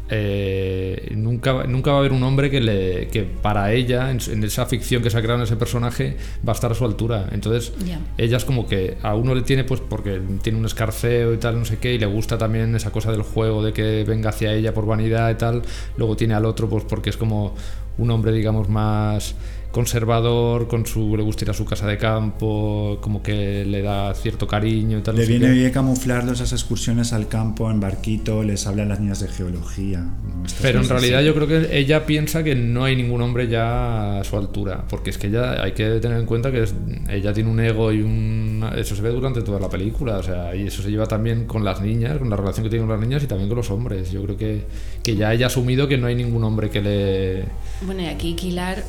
eh, 0.09 1.11
nunca, 1.15 1.51
va- 1.53 1.63
nunca 1.65 1.91
va 1.91 1.97
a 1.97 1.99
haber 1.99 2.11
un 2.11 2.21
hombre 2.23 2.49
que, 2.51 2.61
le, 2.61 3.07
que 3.07 3.23
para 3.23 3.73
ella, 3.73 4.11
en, 4.11 4.43
esa 4.43 4.65
ficción 4.65 5.01
que 5.01 5.09
se 5.09 5.17
ha 5.17 5.21
creado 5.21 5.39
en 5.39 5.43
ese 5.43 5.55
personaje, 5.55 6.15
va 6.47 6.53
a 6.53 6.55
estar 6.55 6.71
a 6.71 6.75
su 6.75 6.85
altura. 6.85 7.27
Entonces 7.31 7.73
ella 8.17 8.37
es 8.37 8.45
como 8.45 8.67
que 8.67 8.97
a 9.01 9.15
uno 9.15 9.33
le 9.35 9.41
tiene 9.41 9.63
pues 9.63 9.81
porque 9.81 10.21
tiene 10.41 10.59
un 10.59 10.65
escarceo 10.65 11.33
y 11.33 11.37
tal, 11.37 11.57
no 11.57 11.65
sé 11.65 11.77
qué, 11.77 11.93
y 11.93 11.97
le 11.97 12.05
gusta 12.05 12.37
también 12.37 12.75
esa 12.75 12.91
cosa 12.91 13.11
del 13.11 13.23
juego 13.23 13.63
de 13.63 13.73
que 13.73 14.03
venga 14.07 14.29
hacia 14.29 14.53
ella 14.53 14.73
por 14.73 14.85
vanidad 14.85 15.29
y 15.31 15.35
tal. 15.35 15.61
Luego 15.97 16.15
tiene 16.15 16.33
al 16.35 16.45
otro 16.45 16.69
pues 16.69 16.83
porque 16.83 17.09
es 17.09 17.17
como 17.17 17.55
un 17.97 18.11
hombre, 18.11 18.31
digamos, 18.31 18.67
más 18.69 19.35
conservador, 19.75 20.69
con 20.69 20.85
su 20.85 21.17
le 21.17 21.21
gusta 21.23 21.43
ir 21.43 21.49
a 21.49 21.53
su 21.53 21.65
casa 21.65 21.85
de 21.85 21.97
campo, 21.97 22.97
como 23.01 23.21
que 23.21 23.65
le 23.65 23.81
da 23.81 24.13
cierto 24.13 24.47
cariño 24.47 24.99
y 24.99 25.01
tal. 25.01 25.17
Le 25.17 25.25
viene 25.25 25.51
bien 25.51 25.69
camuflarlo 25.71 26.31
esas 26.31 26.53
excursiones 26.53 27.11
al 27.11 27.27
campo 27.27 27.69
en 27.69 27.81
barquito, 27.81 28.41
les 28.41 28.67
hablan 28.67 28.87
las 28.87 29.01
niñas 29.01 29.19
de 29.19 29.27
geología. 29.27 29.99
¿no? 29.99 30.43
Pero 30.61 30.79
en 30.79 30.87
realidad 30.87 31.19
así. 31.19 31.27
yo 31.27 31.35
creo 31.35 31.47
que 31.47 31.77
ella 31.77 32.05
piensa 32.05 32.41
que 32.41 32.55
no 32.55 32.85
hay 32.85 32.95
ningún 32.95 33.21
hombre 33.21 33.49
ya 33.49 34.21
a 34.21 34.23
su 34.23 34.37
altura, 34.37 34.85
porque 34.89 35.09
es 35.09 35.17
que 35.17 35.27
ella 35.27 35.61
hay 35.61 35.73
que 35.73 35.99
tener 35.99 36.19
en 36.19 36.25
cuenta 36.25 36.53
que 36.53 36.63
es- 36.63 36.73
ella 37.09 37.33
tiene 37.33 37.49
un 37.49 37.59
ego 37.59 37.91
y 37.91 38.01
un 38.01 38.63
eso 38.77 38.95
se 38.95 39.01
ve 39.01 39.09
durante 39.09 39.41
toda 39.41 39.59
la 39.59 39.69
película, 39.69 40.17
o 40.19 40.23
sea, 40.23 40.55
y 40.55 40.67
eso 40.67 40.81
se 40.81 40.89
lleva 40.89 41.05
también 41.05 41.45
con 41.47 41.65
las 41.65 41.81
niñas, 41.81 42.17
con 42.17 42.29
la 42.29 42.37
relación 42.37 42.63
que 42.63 42.69
tiene 42.69 42.85
con 42.87 42.95
las 42.97 43.05
niñas 43.05 43.21
y 43.23 43.27
también 43.27 43.49
con 43.49 43.57
los 43.57 43.69
hombres. 43.69 44.09
Yo 44.09 44.23
creo 44.23 44.37
que, 44.37 44.63
que 45.03 45.17
ya 45.17 45.33
ella 45.33 45.47
ha 45.47 45.47
asumido 45.47 45.89
que 45.89 45.97
no 45.97 46.07
hay 46.07 46.15
ningún 46.15 46.45
hombre 46.45 46.69
que 46.69 46.81
le 46.81 47.43
Bueno, 47.85 48.01
y 48.03 48.05
aquí 48.05 48.33
Kilar 48.35 48.83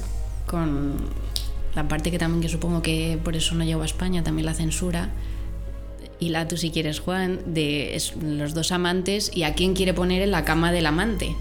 con 0.47 0.97
la 1.75 1.89
parte 1.89 2.11
que 2.11 2.19
también 2.19 2.41
que 2.41 2.49
supongo 2.49 2.83
que 2.83 3.19
por 3.23 3.37
eso 3.37 3.55
no 3.55 3.65
llegó 3.65 3.83
a 3.83 3.87
España, 3.87 4.25
también 4.25 4.47
la 4.47 4.55
censura. 4.55 5.11
Y 6.19 6.31
la 6.31 6.49
tú 6.49 6.57
si 6.57 6.71
quieres, 6.71 7.01
Juan, 7.01 7.41
de 7.47 8.01
los 8.23 8.55
dos 8.55 8.73
amantes 8.73 9.31
y 9.35 9.43
a 9.43 9.55
quién 9.55 9.75
quiere 9.75 9.93
poner 9.93 10.23
en 10.23 10.31
la 10.31 10.45
cama 10.45 10.73
del 10.73 10.87
amante, 10.87 11.37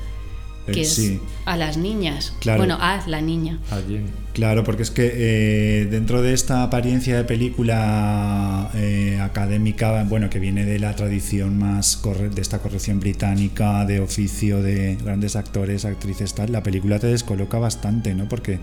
que 0.66 0.80
Eh, 0.80 0.82
es 0.82 0.96
sí. 0.96 1.20
a 1.46 1.58
las 1.58 1.78
niñas. 1.78 2.34
Claro. 2.40 2.60
Bueno, 2.60 2.78
a 2.80 3.04
la 3.08 3.22
niña. 3.22 3.60
allí. 3.72 4.00
Claro, 4.34 4.64
porque 4.64 4.84
es 4.84 4.92
que 4.92 5.12
eh, 5.14 5.86
dentro 5.86 6.22
de 6.22 6.34
esta 6.34 6.64
apariencia 6.64 7.16
de 7.16 7.24
película 7.24 8.70
eh, 8.76 9.20
académica, 9.22 10.04
bueno, 10.04 10.30
que 10.30 10.40
viene 10.40 10.66
de 10.66 10.78
la 10.80 10.96
tradición 10.96 11.58
más 11.58 11.98
corre- 11.98 12.30
de 12.30 12.42
esta 12.42 12.60
corrección 12.60 13.00
británica, 13.00 13.86
de 13.86 14.00
oficio 14.02 14.62
de 14.62 14.96
grandes 14.98 15.36
actores, 15.36 15.86
actrices, 15.86 16.34
tal, 16.34 16.52
la 16.52 16.64
película 16.64 17.00
te 17.00 17.08
descoloca 17.08 17.60
bastante, 17.60 18.14
¿no? 18.16 18.28
Porque 18.28 18.60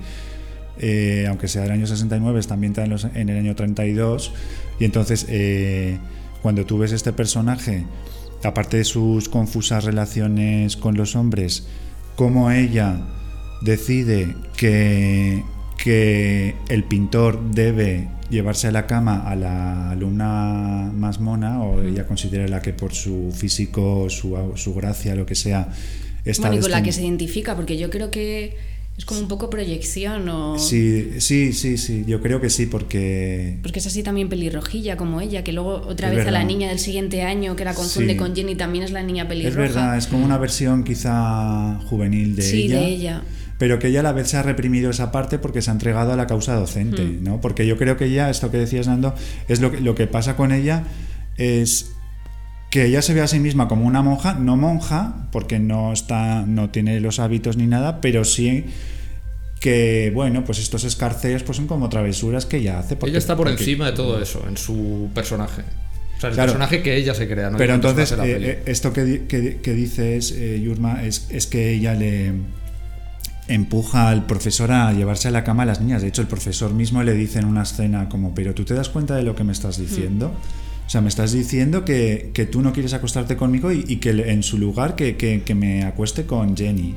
aunque 1.29 1.47
sea 1.49 1.63
del 1.63 1.71
año 1.71 1.87
69, 1.87 2.41
está 2.41 2.55
ambientada 2.55 2.85
en, 2.87 2.91
los- 2.93 3.05
en 3.05 3.29
el 3.29 3.39
año 3.39 3.55
32, 3.55 4.33
y 4.81 4.85
entonces 4.85 5.27
cuando 6.43 6.65
tú 6.67 6.79
ves 6.79 6.93
este 6.93 7.13
personaje, 7.13 7.85
aparte 8.43 8.79
de 8.79 8.85
sus 8.85 9.29
confusas 9.29 9.85
relaciones 9.85 10.77
con 10.77 10.97
los 10.97 11.15
hombres, 11.15 11.67
como 12.17 12.51
ella 12.51 13.01
decide 13.61 14.35
que, 14.57 15.43
que 15.77 16.55
el 16.69 16.85
pintor 16.85 17.41
debe 17.51 18.09
llevarse 18.31 18.67
a 18.67 18.73
la 18.73 18.87
cama 18.87 19.29
a 19.29 19.37
la 19.37 19.91
alumna 19.91 20.91
más 20.95 21.21
mona, 21.21 21.63
o 21.63 21.83
ella 21.83 22.07
considera 22.07 22.49
la 22.49 22.63
que 22.63 22.73
por 22.73 22.95
su 22.95 23.33
físico, 23.33 24.09
su, 24.09 24.53
su 24.57 24.75
gracia, 24.75 25.15
lo 25.15 25.27
que 25.27 25.35
sea, 25.35 25.69
está 26.25 26.49
Bueno, 26.49 26.61
y 26.61 26.63
con 26.63 26.71
la 26.71 26.83
que 26.83 26.93
se 26.93 27.03
identifica, 27.03 27.55
porque 27.55 27.77
yo 27.77 27.91
creo 27.91 28.11
que 28.11 28.57
es 29.03 29.07
como 29.07 29.19
un 29.21 29.27
poco 29.27 29.51
proyección 29.51 30.29
o... 30.29 30.57
Sí, 30.61 31.15
sí, 31.19 31.53
sí, 31.53 31.77
sí, 31.77 32.05
yo 32.07 32.21
creo 32.21 32.41
que 32.41 32.49
sí, 32.51 32.67
porque... 32.67 33.59
Porque 33.61 33.81
es 33.81 33.87
así 33.89 34.05
también 34.05 34.29
pelirrojilla 34.29 34.97
como 34.97 35.21
ella, 35.21 35.43
que 35.43 35.53
luego 35.53 35.83
otra 35.89 36.09
Es 36.11 36.17
vez 36.19 36.27
a 36.29 36.31
la 36.31 36.45
niña 36.45 36.69
del 36.69 36.79
siguiente 36.79 37.23
año 37.23 37.57
que 37.57 37.65
la 37.65 37.75
confunde 37.75 38.13
Sí. 38.13 38.17
con 38.17 38.37
Jenny 38.37 38.55
también 38.55 38.85
es 38.85 38.93
la 38.93 39.03
niña 39.03 39.25
Es 39.25 39.29
pelirroja. 39.29 39.59
verdad, 39.61 39.99
es 39.99 40.07
como 40.07 40.25
una 40.25 40.39
versión 40.39 40.85
quizá 40.85 41.81
juvenil 41.87 42.37
de 42.37 42.43
sí, 42.43 42.63
ella. 42.67 42.79
de 42.79 42.87
ella. 42.87 43.23
Pero 43.59 43.81
que 43.81 43.89
ella 43.89 44.01
a 44.01 44.03
la 44.05 44.13
vez 44.13 44.29
se 44.29 44.37
ha 44.37 44.43
reprimido 44.45 44.91
esa 44.91 45.11
parte 45.11 45.41
porque 45.41 45.63
se 45.63 45.71
ha 45.71 45.73
entregado 45.73 46.13
a 46.13 46.17
la 46.17 46.29
causa 46.29 46.55
docente, 46.55 47.03
Mm. 47.03 47.25
¿no? 47.25 47.41
Porque 47.41 47.67
yo 47.67 47.77
creo 47.77 47.97
que 47.97 48.05
ella, 48.05 48.31
esto 48.31 48.53
que 48.53 48.59
decías, 48.59 48.87
Nando, 48.87 49.17
es 49.49 49.61
lo 49.61 49.73
que, 49.73 49.81
lo 49.81 49.97
que 49.97 50.07
pasa 50.07 50.37
con 50.37 50.53
ella 50.53 50.85
es 51.37 51.91
que 52.73 52.87
ella 52.87 53.03
se 53.03 53.13
ve 53.13 53.21
a 53.21 53.27
sí 53.29 53.39
misma 53.39 53.69
como 53.69 53.85
una 53.87 54.01
monja, 54.01 54.33
no 54.33 54.57
monja, 54.57 55.27
porque 55.31 55.59
no 55.59 55.93
está, 55.93 56.41
no 56.47 56.71
tiene 56.71 56.99
los 57.01 57.19
hábitos 57.21 57.59
ni 57.59 57.67
nada, 57.67 58.01
pero 58.01 58.25
sí 58.25 58.65
que, 59.61 60.11
bueno, 60.15 60.43
pues 60.45 60.59
estos 60.59 60.83
escarceos 60.85 61.43
pues 61.43 61.57
son 61.59 61.67
como 61.67 61.91
travesuras 61.91 62.47
que 62.47 62.57
ella 62.57 62.79
hace. 62.79 62.97
porque- 62.97 63.11
ella 63.11 63.19
está 63.19 63.37
por 63.37 63.47
porque- 63.47 63.63
encima 63.63 63.85
de 63.87 63.93
todo 63.93 64.21
eso 64.23 64.43
en 64.49 64.57
su 64.57 65.11
personaje. 65.15 65.63
O 66.17 66.21
sea, 66.23 66.31
el 66.31 66.35
Claro. 66.35 66.53
personaje 66.53 66.83
que 66.83 66.97
ella 66.97 67.15
se 67.15 67.29
crea, 67.29 67.51
¿no? 67.51 67.59
Pero 67.59 67.75
entonces, 67.75 68.11
eh, 68.13 68.17
peli. 68.17 68.47
eh, 68.47 68.63
esto 68.65 68.93
que, 68.95 69.25
que, 69.29 69.59
que 69.61 69.73
dices, 69.75 70.33
eh, 70.35 70.59
Yurma, 70.65 71.05
es, 71.05 71.27
es 71.29 71.47
que 71.47 71.73
ella 71.75 71.93
le 71.95 72.33
empuja 73.49 74.09
al 74.09 74.25
profesor 74.27 74.73
a 74.73 74.93
llevarse 74.93 75.29
a 75.29 75.31
la 75.31 75.45
cama 75.45 75.65
a 75.65 75.67
las 75.67 75.81
niñas. 75.81 76.01
De 76.01 76.09
hecho, 76.09 76.23
el 76.23 76.29
profesor 76.29 76.73
mismo 76.73 77.03
le 77.03 77.13
dice 77.13 77.39
en 77.39 77.45
una 77.45 77.65
escena 77.65 78.09
como, 78.09 78.35
pero 78.35 78.55
tú 78.55 78.65
te 78.65 78.73
das 78.75 78.89
cuenta 78.89 79.15
de 79.17 79.25
lo 79.25 79.35
que 79.37 79.45
me 79.45 79.53
estás 79.53 79.79
diciendo. 79.79 80.33
Sea, 80.93 81.01
me 81.01 81.09
estás 81.09 81.33
diciendo 81.33 81.85
que, 81.85 82.31
que 82.35 82.45
tú 82.47 82.61
no 82.63 82.73
quieres 82.73 82.93
acostarte 82.93 83.37
conmigo 83.37 83.73
y, 83.73 83.85
y 83.89 83.97
que 83.97 84.11
en 84.11 84.43
su 84.43 84.59
lugar 84.59 84.95
que, 84.95 85.17
que- 85.17 85.43
que 85.43 85.55
me 85.55 85.85
acueste 85.85 86.27
con 86.27 86.57
Jenny. 86.57 86.95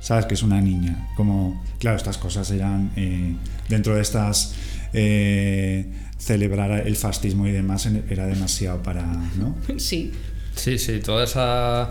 ¿Sabes? 0.00 0.26
Que 0.26 0.34
es 0.34 0.42
una 0.42 0.60
niña. 0.60 1.08
Como, 1.16 1.62
claro, 1.80 1.96
estas 1.96 2.18
cosas 2.18 2.50
eran 2.52 2.92
eh, 2.96 3.34
dentro 3.68 3.94
de 3.96 4.02
estas... 4.02 4.54
eh, 4.92 5.86
celebrar 6.18 6.86
el 6.86 6.96
fascismo 6.96 7.46
y 7.46 7.52
demás 7.52 7.86
era 8.10 8.26
demasiado 8.26 8.82
para... 8.82 9.02
¿no? 9.36 9.54
Sí. 9.78 10.10
Sí, 10.56 10.76
sí, 10.78 10.98
toda 10.98 11.22
esa 11.24 11.90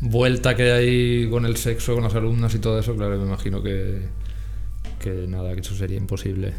vuelta 0.00 0.54
que 0.56 0.72
hay 0.72 1.28
con 1.28 1.44
el 1.44 1.56
sexo, 1.58 1.94
con 1.94 2.04
las 2.04 2.14
alumnas 2.14 2.54
y 2.54 2.58
todo 2.60 2.78
eso, 2.78 2.96
claro, 2.96 3.18
me 3.18 3.26
imagino 3.26 3.62
que, 3.62 4.00
que 5.00 5.26
nada, 5.28 5.52
que 5.54 5.60
eso 5.60 5.74
sería 5.74 5.98
imposible. 5.98 6.54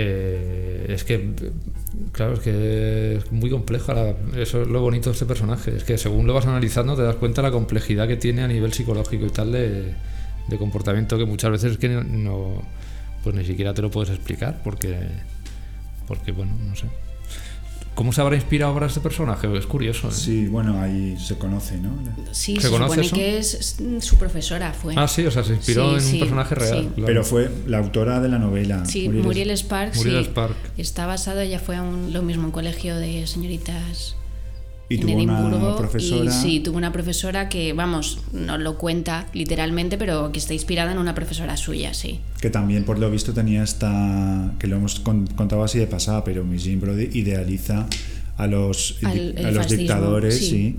Eh, 0.00 0.86
es 0.90 1.02
que, 1.02 1.30
claro, 2.12 2.34
es 2.34 2.38
que 2.40 3.16
es 3.16 3.32
muy 3.32 3.50
compleja, 3.50 3.94
la- 3.94 4.14
eso 4.40 4.62
es 4.62 4.68
lo 4.68 4.80
bonito 4.80 5.10
de 5.10 5.14
este 5.14 5.26
personaje, 5.26 5.74
es 5.76 5.82
que 5.82 5.98
según 5.98 6.24
lo 6.24 6.34
vas 6.34 6.46
analizando 6.46 6.94
te 6.94 7.02
das 7.02 7.16
cuenta 7.16 7.42
la 7.42 7.50
complejidad 7.50 8.06
que 8.06 8.16
tiene 8.16 8.42
a 8.42 8.46
nivel 8.48 8.72
psicológico 8.72 9.26
y 9.26 9.30
tal 9.30 9.50
de, 9.50 9.94
de 10.46 10.56
comportamiento 10.56 11.18
que 11.18 11.24
muchas 11.24 11.50
veces 11.50 11.72
es 11.72 11.78
que 11.78 11.88
no- 11.88 12.62
pues 13.24 13.34
ni 13.34 13.44
siquiera 13.44 13.74
te 13.74 13.82
lo 13.82 13.90
puedes 13.90 14.10
explicar 14.10 14.60
porque, 14.62 14.96
porque 16.06 16.30
bueno, 16.30 16.52
no 16.64 16.76
sé. 16.76 16.86
¿Cómo 17.98 18.12
se 18.12 18.20
habrá 18.20 18.36
inspirado 18.36 18.74
para 18.74 18.86
este 18.86 19.00
personaje? 19.00 19.48
Es 19.58 19.66
curioso. 19.66 20.06
¿eh? 20.06 20.12
Sí, 20.12 20.46
bueno, 20.46 20.80
ahí 20.80 21.16
se 21.18 21.36
conoce, 21.36 21.78
¿no? 21.78 21.90
Sí, 22.30 22.54
¿Se 22.54 22.62
se, 22.62 22.70
conoce 22.70 23.02
supone 23.02 23.06
eso? 23.08 23.16
que 23.16 23.38
es, 23.38 23.76
su 24.06 24.16
profesora 24.18 24.72
fue. 24.72 24.94
Ah, 24.96 25.08
sí, 25.08 25.26
o 25.26 25.32
sea, 25.32 25.42
se 25.42 25.54
inspiró 25.54 25.88
Sí, 25.90 25.94
en 25.96 26.00
sí, 26.02 26.12
un 26.12 26.18
personaje 26.20 26.54
real. 26.54 26.78
sí. 26.82 26.88
claro. 26.94 27.06
Pero 27.06 27.24
fue 27.24 27.50
la 27.66 27.78
autora 27.78 28.20
de 28.20 28.28
la 28.28 28.38
novela. 28.38 28.86
Sí, 28.86 29.08
Muriel- 29.08 29.22
Muriel, 29.24 29.50
Sparks. 29.56 29.96
Muriel 29.96 30.22
sí. 30.22 30.30
Spark. 30.30 30.54
Está 30.76 31.06
basado, 31.06 31.40
ella 31.40 31.58
fue 31.58 31.74
a 31.74 31.82
un, 31.82 32.12
lo 32.12 32.22
mismo, 32.22 32.44
un 32.44 32.52
colegio 32.52 32.94
de 32.96 33.26
señoritas 33.26 34.14
Y 34.90 34.94
en 34.94 35.00
tuvo 35.02 35.12
una 35.22 35.38
Edimburgo. 35.40 35.76
profesora. 35.76 36.24
Y 36.24 36.32
sí, 36.32 36.60
tuvo 36.60 36.78
una 36.78 36.92
profesora 36.92 37.48
que, 37.50 37.72
vamos, 37.74 38.20
no 38.32 38.56
lo 38.56 38.78
cuenta 38.78 39.26
literalmente, 39.34 39.98
pero 39.98 40.32
que 40.32 40.38
está 40.38 40.54
inspirada 40.54 40.92
en 40.92 40.98
una 40.98 41.14
profesora 41.14 41.56
suya, 41.58 41.92
sí. 41.92 42.20
Que 42.40 42.48
también, 42.50 42.84
por 42.84 42.98
lo 42.98 43.10
visto, 43.10 43.32
tenía 43.34 43.62
esta. 43.62 44.52
que 44.58 44.66
lo 44.66 44.76
hemos 44.76 45.00
con- 45.00 45.26
contado 45.26 45.62
así 45.62 45.78
de 45.78 45.86
pasada, 45.86 46.24
pero 46.24 46.44
Miss 46.44 46.64
Jean 46.64 46.80
Brody 46.80 47.10
idealiza 47.12 47.86
a 48.38 48.46
los, 48.46 48.96
Al- 49.02 49.34
a 49.44 49.50
los 49.50 49.68
dictadores, 49.68 50.38
sí. 50.38 50.46
sí. 50.48 50.76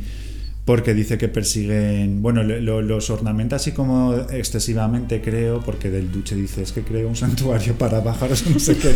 Porque 0.69 0.93
dice 0.93 1.17
que 1.17 1.27
persiguen. 1.29 2.21
Bueno, 2.21 2.43
lo- 2.43 2.83
los 2.83 3.09
ornamenta 3.09 3.55
así 3.55 3.71
como 3.71 4.13
excesivamente, 4.31 5.19
creo, 5.19 5.61
porque 5.61 5.89
del 5.89 6.11
Duce 6.11 6.35
dice: 6.35 6.61
es 6.61 6.71
que 6.73 6.83
creo 6.83 7.07
un 7.07 7.15
santuario 7.15 7.73
para 7.73 8.03
pájaros, 8.03 8.45
no 8.53 8.59
sé 8.59 8.77
qué. 8.77 8.93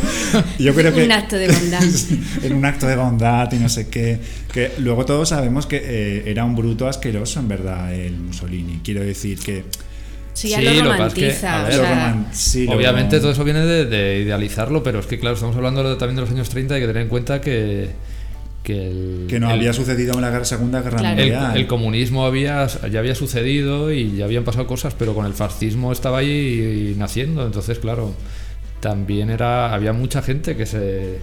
Yo 0.60 0.76
creo 0.76 0.94
que. 0.94 1.04
Un 1.06 1.12
acto 1.12 1.36
de 1.36 1.48
bondad. 1.52 1.82
en 2.44 2.54
un 2.54 2.64
acto 2.66 2.86
de 2.86 2.96
bondad 2.96 3.52
y 3.54 3.56
no 3.58 3.70
sé 3.70 3.88
qué. 3.88 4.20
Que 4.54 4.74
luego 4.78 5.04
todos 5.06 5.30
sabemos 5.30 5.66
que 5.66 5.82
eh, 5.84 6.24
era 6.28 6.46
un 6.46 6.56
bruto 6.56 6.88
asqueroso, 6.88 7.40
en 7.40 7.48
verdad, 7.48 7.92
el 7.92 8.18
Mussolini. 8.18 8.82
Quiero 8.84 9.02
decir 9.04 9.40
que. 9.40 9.64
Sí, 10.36 10.50
ya 10.50 10.60
Sí, 10.60 10.64
lo 10.66 10.72
que 10.74 10.82
romantiza. 10.84 11.60
a 11.60 11.64
o 11.64 11.66
ver, 11.66 11.76
lo 11.78 11.84
sea, 11.86 11.90
roman- 11.92 12.28
sí, 12.34 12.66
lo- 12.68 12.74
Obviamente 12.74 13.20
todo 13.20 13.32
eso 13.32 13.44
viene 13.44 13.66
de, 13.66 13.86
de 13.86 14.20
idealizarlo, 14.20 14.84
pero 14.84 15.00
es 15.00 15.08
que 15.08 15.18
claro, 15.18 15.34
estamos 15.36 15.56
hablando 15.56 15.84
de- 15.90 15.96
también 15.96 16.18
de 16.18 16.22
los 16.22 16.30
años 16.30 16.50
30 16.50 16.74
y 16.74 16.76
hay 16.76 16.82
que 16.82 16.88
tener 16.88 17.02
en 17.02 17.10
cuenta 17.10 17.42
que, 17.42 17.90
que 18.64 18.88
el, 18.88 19.26
Que 19.28 19.40
no 19.40 19.48
el- 19.52 19.60
había 19.60 19.74
sucedido 19.74 20.14
en 20.16 20.22
la 20.22 20.46
Segunda 20.46 20.82
Guerra 20.82 21.00
Claro. 21.00 21.22
el, 21.22 21.30
Mundial. 21.32 21.58
el 21.58 21.68
comunismo 21.68 22.26
había, 22.26 22.66
ya 22.90 23.00
había 23.00 23.14
sucedido 23.14 23.92
y 23.92 24.16
ya 24.16 24.26
habían 24.26 24.44
pasado 24.46 24.66
cosas, 24.68 24.96
pero 24.98 25.14
con 25.14 25.26
el 25.26 25.34
fascismo 25.34 25.92
estaba 25.92 26.20
ahí 26.20 26.96
naciendo. 26.98 27.46
Entonces, 27.46 27.80
claro, 27.80 28.14
también 28.80 29.30
era 29.30 29.74
había 29.74 29.94
mucha 29.94 30.22
gente 30.22 30.56
que 30.56 30.66
se 30.66 31.20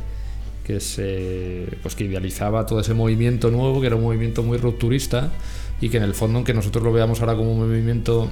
que 0.64 0.78
se 0.80 1.66
pues 1.82 1.96
que 1.96 2.04
idealizaba 2.04 2.64
todo 2.66 2.80
ese 2.80 2.94
movimiento 2.94 3.50
nuevo, 3.50 3.80
que 3.80 3.86
era 3.88 3.96
un 3.96 4.02
movimiento 4.02 4.42
muy 4.42 4.56
rupturista 4.58 5.32
y 5.80 5.88
que 5.88 5.96
en 5.96 6.02
el 6.04 6.14
fondo, 6.14 6.36
aunque 6.38 6.54
nosotros 6.54 6.84
lo 6.84 6.92
veamos 6.92 7.20
ahora 7.20 7.34
como 7.34 7.52
un 7.52 7.66
movimiento 7.68 8.30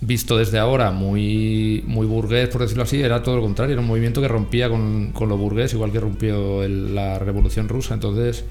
visto 0.00 0.38
desde 0.38 0.58
ahora 0.58 0.90
muy, 0.92 1.84
muy 1.86 2.06
burgués, 2.06 2.48
por 2.48 2.62
decirlo 2.62 2.84
así, 2.84 3.00
era 3.02 3.22
todo 3.22 3.36
lo 3.36 3.42
contrario, 3.42 3.74
era 3.74 3.82
un 3.82 3.88
movimiento 3.88 4.20
que 4.22 4.28
rompía 4.28 4.68
con, 4.70 5.12
con 5.12 5.28
lo 5.28 5.36
burgués, 5.36 5.72
igual 5.74 5.92
que 5.92 6.00
rompió 6.00 6.66
la 6.68 7.18
revolución 7.18 7.68
rusa. 7.68 7.94
Entonces, 7.94 8.44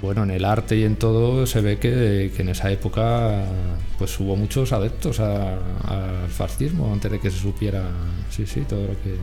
bueno, 0.00 0.24
en 0.24 0.32
el 0.32 0.44
arte 0.44 0.76
y 0.76 0.82
en 0.82 0.96
todo 0.96 1.46
se 1.46 1.60
ve 1.60 1.78
que, 1.78 2.32
que 2.34 2.42
en 2.42 2.48
esa 2.48 2.72
época 2.72 3.44
pues 3.98 4.18
hubo 4.18 4.34
muchos 4.34 4.72
adeptos 4.72 5.20
a- 5.20 5.58
al 5.86 6.28
fascismo 6.28 6.92
antes 6.92 7.10
de 7.12 7.20
que 7.20 7.30
se 7.30 7.38
supiera, 7.38 7.84
sí, 8.30 8.46
sí, 8.46 8.62
todo 8.62 8.82
lo 8.82 8.94
que... 9.02 9.14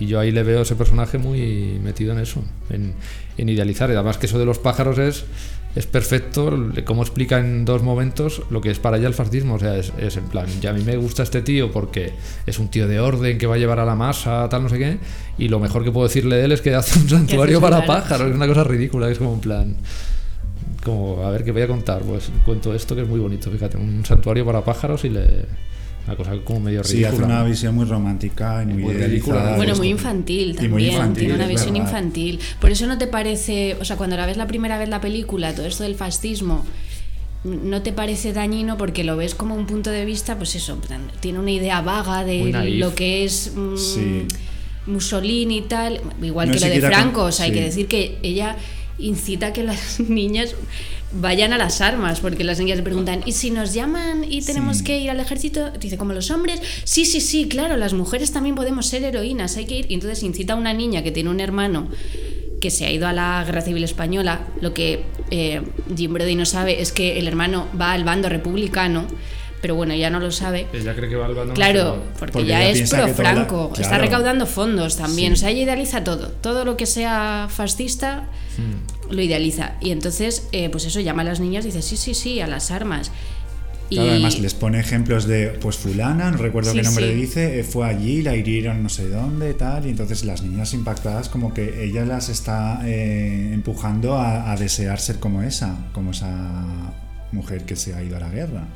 Y 0.00 0.06
yo 0.06 0.18
ahí 0.18 0.32
le 0.32 0.42
veo 0.42 0.60
a 0.60 0.62
ese 0.62 0.74
personaje 0.74 1.18
muy 1.18 1.78
metido 1.82 2.12
en 2.12 2.18
eso, 2.18 2.42
en, 2.70 2.94
en 3.36 3.48
idealizar. 3.48 3.90
Y 3.90 3.92
además 3.92 4.16
que 4.18 4.26
eso 4.26 4.38
de 4.38 4.46
los 4.46 4.58
pájaros 4.58 4.98
es, 4.98 5.26
es 5.74 5.86
perfecto, 5.86 6.52
como 6.84 7.02
explica 7.02 7.38
en 7.38 7.64
dos 7.64 7.82
momentos 7.82 8.42
lo 8.50 8.60
que 8.60 8.70
es 8.70 8.78
para 8.78 8.98
ella 8.98 9.08
el 9.08 9.14
fascismo. 9.14 9.54
O 9.54 9.58
sea, 9.58 9.76
es, 9.76 9.92
es 9.98 10.16
en 10.16 10.24
plan, 10.24 10.46
ya 10.60 10.70
a 10.70 10.72
mí 10.72 10.82
me 10.84 10.96
gusta 10.96 11.22
este 11.22 11.40
tío 11.40 11.72
porque 11.72 12.12
es 12.46 12.58
un 12.58 12.68
tío 12.68 12.86
de 12.86 13.00
orden 13.00 13.38
que 13.38 13.46
va 13.46 13.54
a 13.54 13.58
llevar 13.58 13.80
a 13.80 13.84
la 13.84 13.94
masa, 13.94 14.48
tal, 14.48 14.62
no 14.64 14.68
sé 14.68 14.78
qué. 14.78 14.98
Y 15.38 15.48
lo 15.48 15.60
mejor 15.60 15.82
que 15.84 15.90
puedo 15.90 16.06
decirle 16.06 16.36
de 16.36 16.44
él 16.44 16.52
es 16.52 16.60
que 16.60 16.74
hace 16.74 16.98
un 16.98 17.08
santuario 17.08 17.60
para 17.60 17.86
pájaros. 17.86 18.28
Es 18.28 18.36
una 18.36 18.46
cosa 18.46 18.64
ridícula, 18.64 19.10
es 19.10 19.18
como 19.18 19.34
en 19.34 19.40
plan 19.40 19.76
como 20.84 21.24
a 21.24 21.30
ver 21.30 21.44
qué 21.44 21.52
voy 21.52 21.62
a 21.62 21.68
contar 21.68 22.02
pues 22.02 22.32
cuento 22.44 22.74
esto 22.74 22.96
que 22.96 23.02
es 23.02 23.08
muy 23.08 23.20
bonito 23.20 23.50
fíjate 23.52 23.76
un 23.76 24.04
santuario 24.04 24.44
para 24.44 24.64
pájaros 24.64 25.04
y 25.04 25.10
le 25.10 25.46
una 26.06 26.16
cosa 26.16 26.32
como 26.44 26.60
medio 26.60 26.82
Sí, 26.84 26.94
ridícula 26.96 27.14
hace 27.14 27.24
una 27.24 27.44
visión 27.44 27.74
muy 27.76 27.84
romántica 27.84 28.62
y 28.62 28.66
muy, 28.66 28.92
ridícula. 28.94 29.54
Bueno, 29.56 29.72
de 29.72 29.78
muy 29.78 29.88
infantil 29.88 30.50
Y 30.50 30.52
también. 30.54 30.70
muy 30.72 30.86
infantil, 30.88 31.18
tiene 31.20 31.34
una 31.34 31.46
visión 31.46 31.74
verdad. 31.74 31.86
infantil. 31.88 32.40
Por 32.60 32.70
eso 32.70 32.86
no 32.86 32.98
te 32.98 33.06
parece, 33.06 33.76
o 33.80 33.84
sea, 33.84 33.96
cuando 33.96 34.16
la 34.16 34.26
ves 34.26 34.36
la 34.36 34.46
primera 34.46 34.78
vez 34.78 34.88
la 34.88 35.00
película, 35.00 35.54
todo 35.54 35.66
esto 35.66 35.84
del 35.84 35.94
fascismo, 35.94 36.64
no 37.44 37.82
te 37.82 37.92
parece 37.92 38.32
dañino 38.32 38.76
porque 38.76 39.04
lo 39.04 39.16
ves 39.16 39.34
como 39.34 39.54
un 39.54 39.66
punto 39.66 39.90
de 39.90 40.04
vista, 40.04 40.36
pues 40.38 40.54
eso, 40.54 40.78
tiene 41.20 41.38
una 41.38 41.50
idea 41.50 41.80
vaga 41.82 42.24
de 42.24 42.52
lo 42.78 42.94
que 42.94 43.24
es 43.24 43.52
mm, 43.54 43.76
Sí. 43.76 44.26
Mussolini 44.86 45.58
y 45.58 45.62
tal, 45.62 46.00
igual 46.22 46.48
No 46.48 46.54
que 46.54 46.60
lo 46.60 46.66
de 46.66 46.80
con- 46.80 46.90
Franco, 46.90 47.22
o 47.24 47.32
sea, 47.32 47.44
hay 47.46 47.52
sí. 47.52 47.56
que 47.58 47.64
decir 47.64 47.86
que 47.88 48.18
ella 48.22 48.56
incita 48.98 49.48
a 49.48 49.52
que 49.52 49.62
las 49.62 50.00
niñas 50.08 50.54
vayan 51.14 51.52
a 51.52 51.58
las 51.58 51.80
armas, 51.80 52.20
porque 52.20 52.44
las 52.44 52.58
niñas 52.58 52.78
le 52.78 52.82
preguntan, 52.82 53.22
¿y 53.26 53.32
si 53.32 53.50
nos 53.50 53.74
llaman 53.74 54.24
y 54.28 54.42
tenemos 54.42 54.78
Sí. 54.78 54.84
que 54.84 54.98
ir 54.98 55.10
al 55.10 55.20
ejército? 55.20 55.70
Dice, 55.72 55.98
como 55.98 56.12
los 56.12 56.30
hombres, 56.30 56.60
sí, 56.84 57.04
sí, 57.04 57.20
sí, 57.20 57.48
claro, 57.48 57.76
las 57.76 57.92
mujeres 57.92 58.32
también 58.32 58.54
podemos 58.54 58.86
ser 58.86 59.02
heroínas, 59.04 59.56
hay 59.56 59.66
que 59.66 59.76
ir. 59.76 59.86
Y 59.90 59.94
entonces 59.94 60.22
incita 60.22 60.54
a 60.54 60.56
una 60.56 60.72
niña 60.72 61.02
que 61.02 61.10
tiene 61.12 61.30
un 61.30 61.40
hermano 61.40 61.88
que 62.60 62.70
se 62.70 62.86
ha 62.86 62.90
ido 62.92 63.08
a 63.08 63.12
la 63.12 63.42
guerra 63.44 63.60
civil 63.60 63.82
española, 63.84 64.46
lo 64.60 64.72
que 64.72 65.04
eh, 65.30 65.62
Jim 65.96 66.12
Brody 66.12 66.34
no 66.36 66.46
sabe 66.46 66.80
es 66.80 66.92
que 66.92 67.18
el 67.18 67.26
hermano 67.26 67.66
va 67.78 67.92
al 67.92 68.04
bando 68.04 68.28
republicano, 68.28 69.06
pero 69.60 69.74
bueno, 69.74 69.94
ya 69.94 70.10
no 70.10 70.20
lo 70.20 70.30
sabe. 70.30 70.66
ella 70.72 70.94
cree 70.94 71.08
que 71.10 71.16
va 71.16 71.26
al 71.26 71.34
bando 71.34 71.54
Claro, 71.54 72.02
porque, 72.18 72.32
Porque 72.34 72.48
ya 72.48 72.64
es 72.68 72.88
pro 72.90 73.06
la- 73.06 73.14
Franco, 73.14 73.72
está 73.78 73.98
recaudando 73.98 74.46
fondos 74.46 74.96
también, 74.96 75.32
Sí. 75.32 75.34
o 75.34 75.36
sea, 75.40 75.50
ella 75.50 75.62
idealiza 75.62 76.04
todo, 76.04 76.28
todo 76.28 76.64
lo 76.64 76.76
que 76.76 76.86
sea 76.86 77.48
fascista 77.50 78.28
Hmm. 78.58 78.91
Lo 79.12 79.22
idealiza. 79.22 79.74
Y 79.80 79.90
entonces, 79.92 80.48
eh, 80.52 80.68
pues 80.70 80.84
eso, 80.86 81.00
llama 81.00 81.22
a 81.22 81.26
las 81.26 81.40
niñas 81.40 81.64
y 81.64 81.68
dice, 81.68 81.82
sí, 81.82 81.96
sí, 81.96 82.14
sí, 82.14 82.40
a 82.40 82.46
las 82.46 82.70
armas. 82.70 83.10
Y 83.90 83.96
Claro, 83.96 84.10
además 84.12 84.38
les 84.38 84.54
pone 84.54 84.80
ejemplos 84.80 85.26
de, 85.26 85.48
pues 85.60 85.76
fulana, 85.76 86.30
no 86.30 86.38
recuerdo 86.38 86.70
Sí, 86.70 86.78
qué 86.78 86.82
nombre 86.82 87.08
sí. 87.08 87.14
dice, 87.14 87.60
eh, 87.60 87.64
fue 87.64 87.86
allí, 87.86 88.22
la 88.22 88.34
hirieron 88.34 88.82
no 88.82 88.88
sé 88.88 89.08
dónde, 89.08 89.52
tal, 89.52 89.84
y 89.86 89.90
entonces 89.90 90.24
las 90.24 90.42
niñas 90.42 90.72
impactadas 90.72 91.28
como 91.28 91.52
que 91.52 91.84
ella 91.84 92.06
las 92.06 92.30
está 92.30 92.80
eh, 92.88 93.50
empujando 93.52 94.14
a, 94.16 94.50
a 94.50 94.56
desear 94.56 94.98
ser 94.98 95.18
como 95.18 95.42
esa, 95.42 95.76
como 95.92 96.12
esa 96.12 96.94
mujer 97.32 97.64
que 97.66 97.76
se 97.76 97.94
ha 97.94 98.02
ido 98.02 98.16
a 98.16 98.20
la 98.20 98.30
guerra. 98.30 98.66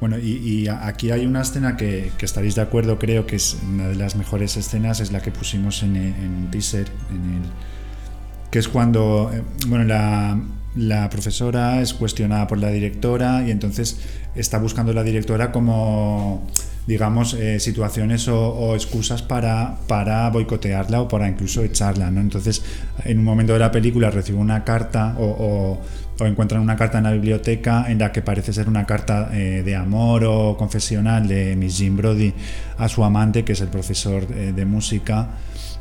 Bueno, 0.00 0.18
y, 0.18 0.36
y 0.36 0.68
aquí 0.68 1.10
hay 1.10 1.24
una 1.24 1.42
escena 1.42 1.76
que, 1.76 2.12
que 2.18 2.26
estaréis 2.26 2.54
de 2.56 2.62
acuerdo, 2.62 2.98
creo 2.98 3.26
que 3.26 3.36
es 3.36 3.56
una 3.66 3.88
de 3.88 3.94
las 3.96 4.16
mejores 4.16 4.56
escenas, 4.56 5.00
es 5.00 5.12
la 5.12 5.22
que 5.22 5.30
pusimos 5.30 5.82
en, 5.82 5.96
e- 5.96 6.08
en 6.08 6.34
un 6.34 6.50
teaser, 6.50 6.88
en 7.10 7.16
el, 7.42 7.42
que 8.54 8.60
es 8.60 8.68
cuando, 8.68 9.32
eh, 9.34 9.42
bueno, 9.66 9.82
la, 9.84 10.38
la 10.76 11.10
profesora 11.10 11.80
es 11.82 11.92
cuestionada 11.92 12.46
por 12.46 12.58
la 12.58 12.70
directora 12.70 13.42
y 13.44 13.50
entonces 13.50 13.98
está 14.36 14.58
buscando 14.60 14.92
la 14.92 15.02
directora 15.02 15.50
como, 15.50 16.46
digamos, 16.86 17.34
eh, 17.34 17.58
situaciones 17.58 18.28
o, 18.28 18.76
excusas 18.76 19.22
para, 19.22 19.78
para 19.88 20.30
boicotearla 20.30 21.00
o 21.00 21.08
para 21.08 21.28
incluso 21.28 21.64
echarla, 21.64 22.12
¿no? 22.12 22.20
Entonces, 22.20 22.62
en 23.04 23.18
un 23.18 23.24
momento 23.24 23.54
de 23.54 23.58
la 23.58 23.72
película 23.72 24.08
recibe 24.12 24.38
una 24.38 24.62
carta 24.62 25.16
o, 25.18 25.24
o- 25.24 25.80
o 26.20 26.26
encuentran 26.26 26.62
una 26.62 26.76
carta 26.76 26.98
en 26.98 27.04
la 27.04 27.10
biblioteca 27.10 27.86
en 27.90 27.98
la 27.98 28.12
que 28.12 28.22
parece 28.22 28.52
ser 28.52 28.68
una 28.68 28.86
carta 28.86 29.30
eh, 29.32 29.64
de 29.64 29.74
amor 29.74 30.22
o 30.24 30.56
confesional 30.56 31.26
de 31.26 31.56
Miss 31.56 31.78
Jim 31.78 31.96
Brody 31.96 32.32
a 32.78 32.88
su 32.88 33.02
amante, 33.02 33.42
que 33.44 33.54
es 33.54 33.60
el 33.60 33.66
profesor 33.66 34.24
de 34.28 34.64
música. 34.64 35.30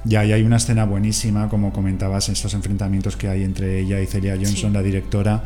Y 0.06 0.16
ahí 0.16 0.32
hay 0.34 0.44
una 0.44 0.58
escena 0.58 0.86
buenísima, 0.86 1.48
como 1.50 1.72
comentabas, 1.72 2.28
estos 2.30 2.54
enfrentamientos 2.54 3.16
que 3.16 3.28
hay 3.30 3.44
entre 3.44 3.80
ella 3.80 4.02
y 4.02 4.06
Celia 4.06 4.36
Johnson, 4.36 4.72
Sí. 4.72 4.74
la 4.74 4.84
directora. 4.84 5.44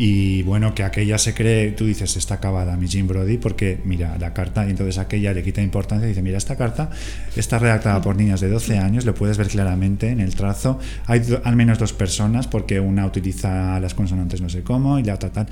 Y 0.00 0.42
bueno, 0.44 0.76
que 0.76 0.84
aquella 0.84 1.18
se 1.18 1.34
cree, 1.34 1.72
tú 1.72 1.84
dices, 1.86 2.16
está 2.16 2.34
acabada 2.34 2.76
mi 2.76 2.86
Jim 2.86 3.08
Brody, 3.08 3.36
porque 3.36 3.80
mira 3.84 4.16
la 4.18 4.32
carta, 4.32 4.64
y 4.64 4.70
entonces 4.70 4.96
aquella 4.96 5.32
le 5.32 5.42
quita 5.42 5.60
importancia 5.60 6.06
y 6.06 6.10
dice, 6.10 6.22
mira, 6.22 6.38
esta 6.38 6.54
carta 6.54 6.90
está 7.34 7.58
redactada 7.58 8.00
por 8.00 8.14
niñas 8.14 8.40
de 8.40 8.48
12 8.48 8.78
años, 8.78 9.04
lo 9.04 9.14
puedes 9.14 9.38
ver 9.38 9.48
claramente 9.48 10.10
en 10.10 10.20
el 10.20 10.36
trazo. 10.36 10.78
Hay 11.06 11.22
al 11.42 11.56
menos 11.56 11.80
dos 11.80 11.92
personas, 11.94 12.46
porque 12.46 12.78
una 12.78 13.06
utiliza 13.06 13.80
las 13.80 13.94
consonantes 13.94 14.40
no 14.40 14.48
sé 14.48 14.62
cómo 14.62 15.00
y 15.00 15.02
la 15.02 15.14
otra 15.14 15.30
tal. 15.30 15.48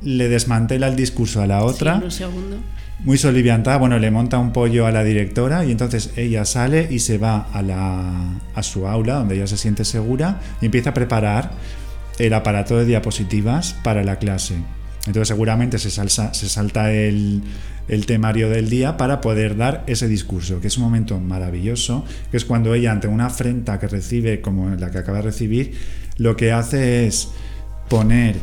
Le 0.00 0.26
desmantela 0.28 0.88
el 0.88 0.96
discurso 0.96 1.42
a 1.42 1.46
la 1.46 1.62
otra 1.62 1.96
en 1.96 2.04
un 2.04 2.10
segundo. 2.10 2.56
Muy 3.00 3.18
soliviantada, 3.18 3.78
bueno, 3.78 3.98
le 3.98 4.10
monta 4.10 4.38
un 4.38 4.52
pollo 4.52 4.86
a 4.86 4.92
la 4.92 5.02
directora 5.02 5.64
y 5.64 5.72
entonces 5.72 6.12
ella 6.16 6.44
sale 6.44 6.86
y 6.90 7.00
se 7.00 7.18
va 7.18 7.48
a, 7.52 7.62
la, 7.62 8.40
a 8.54 8.62
su 8.62 8.86
aula 8.86 9.14
donde 9.14 9.34
ella 9.36 9.46
se 9.46 9.56
siente 9.56 9.84
segura 9.84 10.40
y 10.60 10.66
empieza 10.66 10.90
a 10.90 10.94
preparar 10.94 11.52
el 12.18 12.32
aparato 12.34 12.78
de 12.78 12.84
diapositivas 12.84 13.74
para 13.82 14.04
la 14.04 14.16
clase. 14.16 14.54
Entonces 15.06 15.28
seguramente 15.28 15.78
se, 15.78 15.90
se 15.90 16.48
salta 16.48 16.92
el, 16.92 17.42
el 17.88 18.06
temario 18.06 18.48
del 18.48 18.70
día 18.70 18.96
para 18.96 19.20
poder 19.20 19.56
dar 19.56 19.82
ese 19.88 20.06
discurso, 20.06 20.60
que 20.60 20.68
es 20.68 20.76
un 20.76 20.84
momento 20.84 21.18
maravilloso, 21.18 22.04
que 22.30 22.36
es 22.36 22.44
cuando 22.44 22.72
ella 22.74 22.92
ante 22.92 23.08
una 23.08 23.26
afrenta 23.26 23.80
que 23.80 23.88
recibe 23.88 24.40
como 24.40 24.70
la 24.70 24.90
que 24.90 24.98
acaba 24.98 25.18
de 25.18 25.24
recibir, 25.24 25.74
lo 26.18 26.36
que 26.36 26.52
hace 26.52 27.06
es 27.06 27.30
poner 27.88 28.36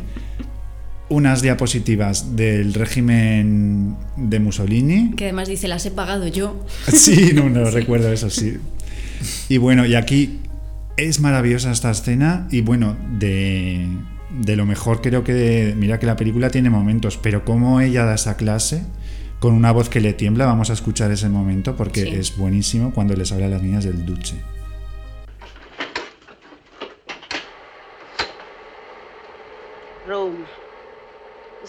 unas 1.10 1.42
diapositivas 1.42 2.36
del 2.36 2.72
régimen 2.72 3.96
de 4.16 4.40
Mussolini. 4.40 5.10
Que 5.16 5.24
además 5.24 5.48
dice, 5.48 5.68
las 5.68 5.84
he 5.84 5.90
pagado 5.90 6.26
yo. 6.28 6.64
Sí, 6.92 7.32
no, 7.34 7.50
no 7.50 7.70
recuerdo 7.70 8.10
eso, 8.12 8.30
sí. 8.30 8.56
Y 9.48 9.58
bueno, 9.58 9.84
y 9.84 9.94
aquí 9.96 10.38
es 10.96 11.20
maravillosa 11.20 11.70
esta 11.72 11.90
escena 11.90 12.46
y 12.50 12.60
bueno, 12.62 12.96
de, 13.18 13.86
de 14.40 14.56
lo 14.56 14.64
mejor 14.66 15.02
creo 15.02 15.24
que, 15.24 15.74
mira 15.76 15.98
que 15.98 16.06
la 16.06 16.16
película 16.16 16.50
tiene 16.50 16.70
momentos, 16.70 17.18
pero 17.18 17.44
como 17.44 17.80
ella 17.80 18.04
da 18.04 18.14
esa 18.14 18.36
clase 18.36 18.82
con 19.40 19.54
una 19.54 19.72
voz 19.72 19.88
que 19.88 20.00
le 20.00 20.12
tiembla, 20.12 20.44
vamos 20.46 20.70
a 20.70 20.74
escuchar 20.74 21.10
ese 21.10 21.28
momento 21.28 21.74
porque 21.76 22.02
Sí. 22.02 22.08
es 22.08 22.36
buenísimo 22.36 22.92
cuando 22.92 23.14
les 23.16 23.32
habla 23.32 23.46
a 23.46 23.48
las 23.50 23.62
niñas 23.62 23.84
del 23.84 24.04
duche. 24.06 24.36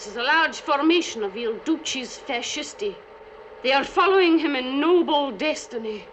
This 0.02 0.10
is 0.10 0.16
a 0.16 0.24
large 0.24 0.56
formation 0.56 1.22
of 1.22 1.36
Il 1.36 1.58
Duce's 1.58 2.18
fascisti. 2.18 2.96
They 3.62 3.70
are 3.72 3.84
following 3.84 4.36
him 4.36 4.56
in 4.56 4.80
noble 4.80 5.30
destiny. 5.30 6.08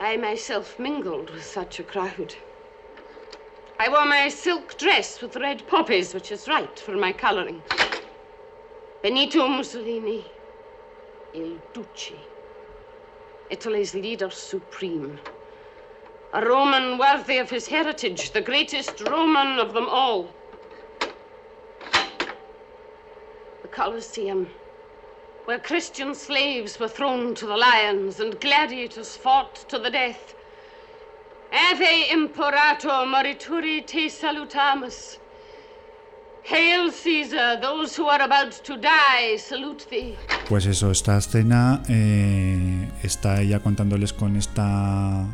I 0.00 0.16
myself 0.16 0.78
mingled 0.78 1.28
with 1.28 1.44
such 1.44 1.80
a 1.80 1.82
crowd. 1.82 2.34
I 3.78 3.90
wore 3.90 4.06
my 4.06 4.30
silk 4.30 4.78
dress 4.78 5.20
with 5.20 5.36
red 5.36 5.66
poppies, 5.66 6.14
which 6.14 6.32
is 6.32 6.48
right 6.48 6.78
for 6.78 6.92
my 6.92 7.12
colouring. 7.12 7.62
Benito 9.02 9.46
Mussolini, 9.46 10.24
Il 11.34 11.58
Duce, 11.74 12.12
Italy's 13.50 13.92
leader 13.92 14.30
supreme. 14.30 15.20
A 16.32 16.42
Roman 16.42 16.96
worthy 16.96 17.36
of 17.36 17.50
his 17.50 17.66
heritage, 17.66 18.30
the 18.30 18.40
greatest 18.40 19.02
Roman 19.10 19.58
of 19.58 19.74
them 19.74 19.90
all. 19.90 20.30
The 23.63 23.63
Colosseum, 23.74 24.46
where 25.46 25.58
Christian 25.58 26.14
slaves 26.14 26.78
were 26.78 26.88
thrown 26.88 27.34
to 27.34 27.46
the 27.46 27.56
lions 27.56 28.20
and 28.20 28.40
gladiators 28.40 29.16
fought 29.16 29.68
to 29.68 29.78
the 29.80 29.90
death. 29.90 30.34
Ave 31.52 32.10
imperator 32.12 33.04
morituri 33.04 33.84
te 33.84 34.08
salutamus. 34.08 35.18
Hail 36.44 36.92
Caesar, 36.92 37.58
those 37.60 37.96
who 37.96 38.06
are 38.06 38.22
about 38.22 38.52
to 38.52 38.76
die 38.76 39.36
salute 39.38 39.86
thee. 39.90 40.16
Pues 40.46 40.66
eso, 40.66 40.90
esta 40.90 41.16
escena 41.16 41.82
eh, 41.88 42.88
está 43.02 43.40
ella 43.40 43.60
contándoles 43.60 44.12
con 44.12 44.36
esta 44.36 45.26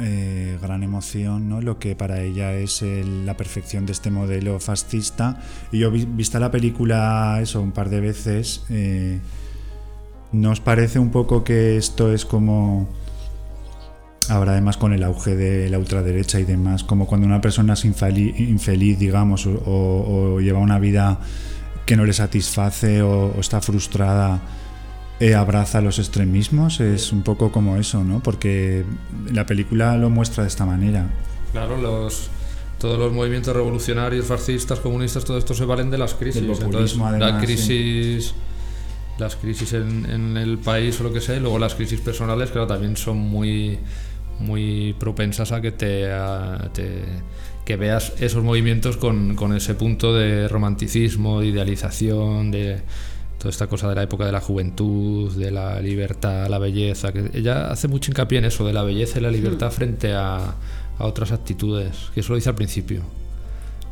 eh, 0.00 0.58
gran 0.62 0.82
emoción, 0.82 1.48
¿no? 1.48 1.60
Lo 1.60 1.78
que 1.78 1.94
para 1.94 2.20
ella 2.22 2.54
es 2.54 2.82
el- 2.82 3.26
la 3.26 3.36
perfección 3.36 3.86
de 3.86 3.92
este 3.92 4.10
modelo 4.10 4.58
fascista. 4.60 5.40
Y 5.72 5.78
yo 5.78 5.90
vi- 5.90 6.06
vista 6.06 6.38
la 6.40 6.50
película 6.50 7.38
eso 7.42 7.60
un 7.60 7.72
par 7.72 7.90
de 7.90 8.00
veces, 8.00 8.64
eh, 8.70 9.20
¿nos 10.32 10.60
parece 10.60 10.98
un 10.98 11.10
poco 11.10 11.44
que 11.44 11.76
esto 11.76 12.12
es 12.12 12.24
como 12.24 12.88
Ahora 14.28 14.52
además 14.52 14.76
con 14.76 14.92
el 14.92 15.02
auge 15.02 15.34
de 15.34 15.68
la 15.70 15.78
ultraderecha 15.78 16.38
y 16.38 16.44
demás, 16.44 16.84
como 16.84 17.06
cuando 17.06 17.26
una 17.26 17.40
persona 17.40 17.72
es 17.72 17.84
infeli- 17.84 18.38
infeliz, 18.38 18.96
digamos, 18.98 19.44
o, 19.46 19.50
o- 19.52 20.34
o 20.34 20.40
lleva 20.40 20.60
una 20.60 20.78
vida 20.78 21.18
que 21.84 21.96
no 21.96 22.04
le 22.04 22.12
satisface 22.12 23.02
o, 23.02 23.32
o 23.36 23.40
está 23.40 23.60
frustrada, 23.60 24.40
eh, 25.20 25.34
abraza 25.34 25.80
los 25.80 25.98
extremismos, 25.98 26.80
es 26.80 27.12
un 27.12 27.22
poco 27.22 27.52
como 27.52 27.76
eso, 27.76 28.02
¿no? 28.04 28.20
Porque 28.22 28.84
la 29.32 29.46
película 29.46 29.96
lo 29.96 30.10
muestra 30.10 30.42
de 30.44 30.48
esta 30.48 30.66
manera. 30.66 31.08
Claro, 31.52 31.76
los, 31.76 32.28
todos 32.78 32.98
los 32.98 33.12
movimientos 33.12 33.54
revolucionarios, 33.54 34.26
fascistas, 34.26 34.80
comunistas, 34.80 35.24
todo 35.24 35.38
esto 35.38 35.54
se 35.54 35.64
valen 35.64 35.90
de 35.90 35.98
las 35.98 36.14
crisis. 36.14 36.42
Entonces, 36.42 36.96
la 36.96 37.08
además, 37.08 37.44
crisis, 37.44 38.34
las 39.18 39.36
crisis 39.36 39.72
en, 39.74 40.06
en 40.10 40.36
el 40.36 40.58
país 40.58 40.98
o 41.00 41.04
lo 41.04 41.12
que 41.12 41.20
sea, 41.20 41.36
y 41.36 41.40
luego 41.40 41.58
las 41.58 41.74
crisis 41.74 42.00
personales, 42.00 42.50
claro, 42.50 42.66
también 42.66 42.96
son 42.96 43.18
muy, 43.18 43.78
muy 44.38 44.94
propensas 44.98 45.52
a 45.52 45.60
que 45.60 45.72
te, 45.72 46.10
a- 46.10 46.70
te- 46.72 47.04
que 47.66 47.76
veas 47.76 48.14
esos 48.20 48.42
movimientos 48.42 48.96
con, 48.96 49.36
con 49.36 49.54
ese 49.54 49.74
punto 49.74 50.14
de 50.14 50.48
romanticismo, 50.48 51.40
de 51.40 51.48
idealización, 51.48 52.50
de 52.50 52.80
toda 53.40 53.50
esta 53.50 53.66
cosa 53.66 53.88
de 53.88 53.94
la 53.96 54.02
época 54.04 54.24
de 54.26 54.32
la 54.32 54.40
juventud, 54.40 55.32
de 55.34 55.50
la 55.50 55.80
libertad, 55.80 56.46
la 56.48 56.58
belleza, 56.58 57.10
que 57.12 57.30
ella 57.34 57.70
hace 57.72 57.88
mucho 57.88 58.10
hincapié 58.10 58.38
en 58.38 58.44
eso, 58.44 58.66
de 58.66 58.72
la 58.74 58.82
belleza 58.82 59.18
y 59.18 59.22
la 59.22 59.30
libertad 59.30 59.70
frente 59.72 60.12
a, 60.12 60.36
a 60.98 61.04
otras 61.06 61.32
actitudes, 61.32 61.96
que 62.14 62.20
eso 62.20 62.30
lo 62.32 62.36
dice 62.36 62.50
al 62.50 62.54
principio. 62.54 63.00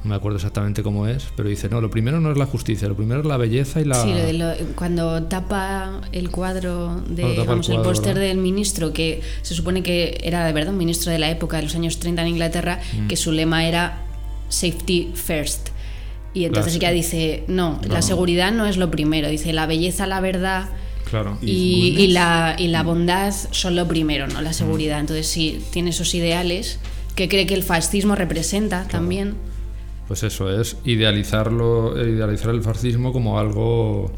No 0.04 0.10
me 0.10 0.14
acuerdo 0.16 0.36
exactamente 0.36 0.82
cómo 0.84 1.08
es, 1.08 1.24
pero 1.34 1.48
dice, 1.48 1.68
no, 1.68 1.80
lo 1.80 1.90
primero 1.90 2.20
no 2.20 2.30
es 2.30 2.36
la 2.38 2.46
justicia, 2.46 2.86
lo 2.88 2.94
primero 2.94 3.20
es 3.20 3.26
la 3.26 3.36
belleza 3.38 3.80
y 3.80 3.84
la... 3.84 3.94
Sí, 3.96 4.12
lo 4.34 4.52
cuando 4.76 5.24
tapa 5.24 6.02
el 6.12 6.30
cuadro 6.30 7.00
de 7.08 7.34
el 7.34 7.80
póster 7.82 8.16
del 8.18 8.36
ministro, 8.38 8.92
que 8.92 9.22
se 9.42 9.54
supone 9.54 9.82
que 9.82 10.20
era 10.22 10.46
de 10.46 10.52
verdad 10.52 10.72
un 10.72 10.78
ministro 10.78 11.10
de 11.10 11.18
la 11.18 11.30
época 11.30 11.56
de 11.56 11.64
los 11.64 11.74
años 11.74 11.98
30 11.98 12.22
en 12.22 12.28
Inglaterra, 12.28 12.80
Mm. 12.96 13.08
que 13.08 13.16
su 13.16 13.32
lema 13.32 13.66
era 13.66 14.02
safety 14.48 15.10
first. 15.14 15.70
Y 16.38 16.44
entonces 16.46 16.74
La- 16.74 16.78
ella 16.78 16.90
dice, 16.92 17.44
no, 17.48 17.80
la 17.88 18.02
seguridad 18.02 18.52
no 18.52 18.66
es 18.66 18.76
lo 18.76 18.90
primero, 18.90 19.28
dice 19.28 19.52
la 19.52 19.66
belleza, 19.66 20.06
la 20.06 20.20
verdad 20.20 20.68
Claro. 21.10 21.38
y, 21.42 21.94
y 21.98 22.08
la, 22.08 22.54
y 22.58 22.68
la 22.68 22.82
bondad 22.82 23.32
son 23.50 23.74
lo 23.76 23.88
primero, 23.88 24.26
no 24.28 24.40
la 24.42 24.52
seguridad. 24.52 25.00
Entonces 25.00 25.26
sí, 25.26 25.60
tiene 25.72 25.90
esos 25.90 26.14
ideales 26.14 26.78
que 27.14 27.28
cree 27.28 27.46
que 27.46 27.54
el 27.54 27.62
fascismo 27.62 28.14
representa 28.14 28.86
también. 28.88 29.34
Pues 30.06 30.22
eso 30.22 30.60
es 30.60 30.76
idealizarlo, 30.84 31.94
idealizar 32.06 32.50
el 32.54 32.62
fascismo 32.62 33.12
como 33.12 33.38
algo 33.38 34.12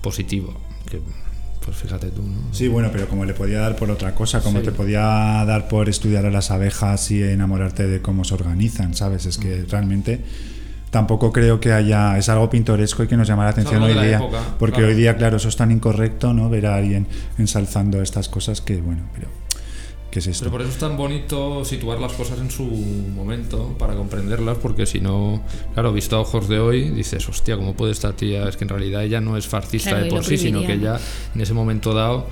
positivo. 0.00 0.54
Que, 0.90 1.00
pues 1.64 1.76
fíjate 1.76 2.08
tú, 2.08 2.22
¿no? 2.22 2.54
Sí, 2.54 2.66
bueno, 2.68 2.88
pero 2.92 3.08
como 3.08 3.24
le 3.24 3.34
podía 3.34 3.60
dar 3.60 3.76
por 3.76 3.90
otra 3.90 4.14
cosa, 4.14 4.40
como 4.40 4.60
te 4.60 4.72
podía 4.72 5.00
dar 5.46 5.68
por 5.68 5.88
estudiar 5.88 6.24
a 6.24 6.30
las 6.30 6.50
abejas 6.50 7.10
y 7.10 7.22
enamorarte 7.22 7.86
de 7.86 8.00
cómo 8.00 8.24
se 8.24 8.34
organizan, 8.34 8.94
¿sabes? 8.94 9.26
Es 9.26 9.36
que 9.38 9.64
realmente 9.68 10.24
tampoco 10.90 11.32
creo 11.32 11.60
que 11.60 11.72
haya. 11.72 12.18
Es 12.18 12.28
algo 12.28 12.48
pintoresco 12.50 13.02
y 13.02 13.08
que 13.08 13.16
nos 13.16 13.28
llama 13.28 13.44
la 13.44 13.50
atención 13.50 13.82
hoy 13.82 13.94
día. 13.94 14.16
época, 14.16 14.40
porque 14.58 14.76
claro. 14.76 14.88
hoy 14.88 14.94
día, 14.94 15.16
claro, 15.16 15.36
eso 15.36 15.48
es 15.48 15.56
tan 15.56 15.70
incorrecto, 15.70 16.32
¿no? 16.32 16.48
Ver 16.50 16.66
a 16.66 16.76
alguien 16.76 17.06
ensalzando 17.38 18.02
estas 18.02 18.28
cosas 18.28 18.60
que, 18.60 18.80
bueno, 18.80 19.02
pero. 19.14 19.28
¿Qué 20.10 20.20
es 20.20 20.26
esto? 20.26 20.44
Pero 20.44 20.52
por 20.52 20.62
eso 20.62 20.70
es 20.70 20.78
tan 20.78 20.96
bonito 20.96 21.66
situar 21.66 22.00
las 22.00 22.12
cosas 22.12 22.38
en 22.38 22.50
su 22.50 22.64
momento 22.64 23.76
para 23.78 23.94
comprenderlas, 23.94 24.56
porque 24.56 24.86
si 24.86 25.00
no, 25.00 25.42
claro, 25.74 25.92
visto 25.92 26.16
a 26.16 26.20
ojos 26.20 26.48
de 26.48 26.58
hoy, 26.58 26.88
dices, 26.88 27.28
hostia, 27.28 27.56
¿cómo 27.56 27.74
puede 27.74 27.92
esta 27.92 28.14
tía? 28.14 28.48
Es 28.48 28.56
que 28.56 28.64
en 28.64 28.70
realidad 28.70 29.04
ella 29.04 29.20
no 29.20 29.36
es 29.36 29.46
fascista 29.46 29.90
Claro, 29.90 30.04
de 30.04 30.10
por 30.10 30.24
sí, 30.24 30.38
sino 30.38 30.62
que 30.62 30.72
ella 30.72 30.98
en 31.34 31.40
ese 31.42 31.52
momento 31.52 31.92
dado 31.92 32.26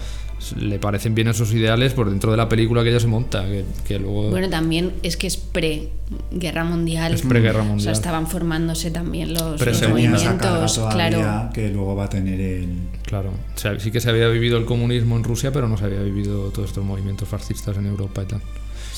le 0.59 0.79
parecen 0.79 1.15
bien 1.15 1.29
esos 1.29 1.53
ideales 1.53 1.93
por 1.95 2.09
dentro 2.11 2.31
de 2.31 2.37
la 2.37 2.49
película 2.49 2.83
que 2.83 2.91
ella 2.91 3.01
se 3.01 3.07
monta, 3.07 3.45
que, 3.47 3.65
que 3.87 3.99
luego... 3.99 4.31
Bueno, 4.31 4.49
también 4.49 4.93
es 5.03 5.17
que 5.17 5.27
es 5.27 5.37
pre-guerra 5.37 6.65
mundial. 6.65 7.15
Es 7.15 7.23
preguerra 7.23 7.61
O 7.61 7.63
sea, 7.63 7.71
mundial. 7.71 7.93
estaban 7.93 8.27
formándose 8.27 8.91
también 8.91 9.33
los, 9.33 9.61
los 9.61 9.89
movimientos, 9.89 10.81
claro. 10.93 11.51
que 11.53 11.71
luego 11.71 11.97
va 11.97 12.05
a 12.05 12.09
tener 12.09 12.41
el. 12.41 12.69
Claro, 13.07 13.31
o 13.55 13.59
sea, 13.59 13.79
sí 13.79 13.93
que 13.93 14.01
se 14.01 14.11
había 14.11 14.29
vivido 14.29 14.59
el 14.59 14.65
comunismo 14.65 15.17
en 15.17 15.23
Rusia, 15.23 15.53
pero 15.53 15.69
no 15.69 15.77
se 15.77 15.85
había 15.85 16.01
vivido 16.03 16.51
todos 16.51 16.71
estos 16.71 16.85
movimientos 16.85 17.29
fascistas 17.29 17.77
en 17.77 17.87
Europa 17.87 18.23
y 18.25 18.27
tal. 18.27 18.43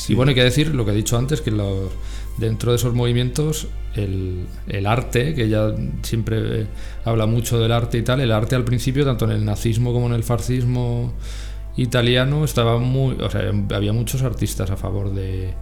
Y 0.09 0.15
bueno, 0.15 0.31
hay 0.31 0.35
que 0.35 0.45
decir 0.45 0.75
lo 0.75 0.85
que 0.87 0.93
he 0.93 0.95
dicho 0.95 1.19
antes, 1.19 1.43
que 1.43 1.51
los- 1.51 1.91
dentro 2.39 2.73
de 2.73 2.77
esos 2.77 2.95
movimientos 2.95 3.69
el, 3.95 4.47
el 4.69 4.87
arte, 4.87 5.35
que 5.35 5.45
ella 5.45 5.75
siempre 6.03 6.63
eh, 6.63 6.67
habla 7.05 7.27
mucho 7.27 7.59
del 7.61 7.73
arte 7.73 7.99
y 7.99 8.03
tal, 8.03 8.21
el 8.21 8.33
arte 8.33 8.57
al 8.57 8.65
principio, 8.65 9.05
tanto 9.05 9.27
en 9.27 9.33
el 9.33 9.45
nazismo 9.45 9.93
como 9.93 10.07
en 10.07 10.15
el 10.15 10.25
fascismo 10.25 11.13
italiano, 11.77 12.45
estaba 12.45 12.79
muy, 12.79 13.17
o 13.21 13.31
sea, 13.31 13.53
había 13.75 13.93
muchos 13.93 14.23
artistas 14.23 14.71
a 14.71 14.77
favor 14.77 15.13
de, 15.15 15.53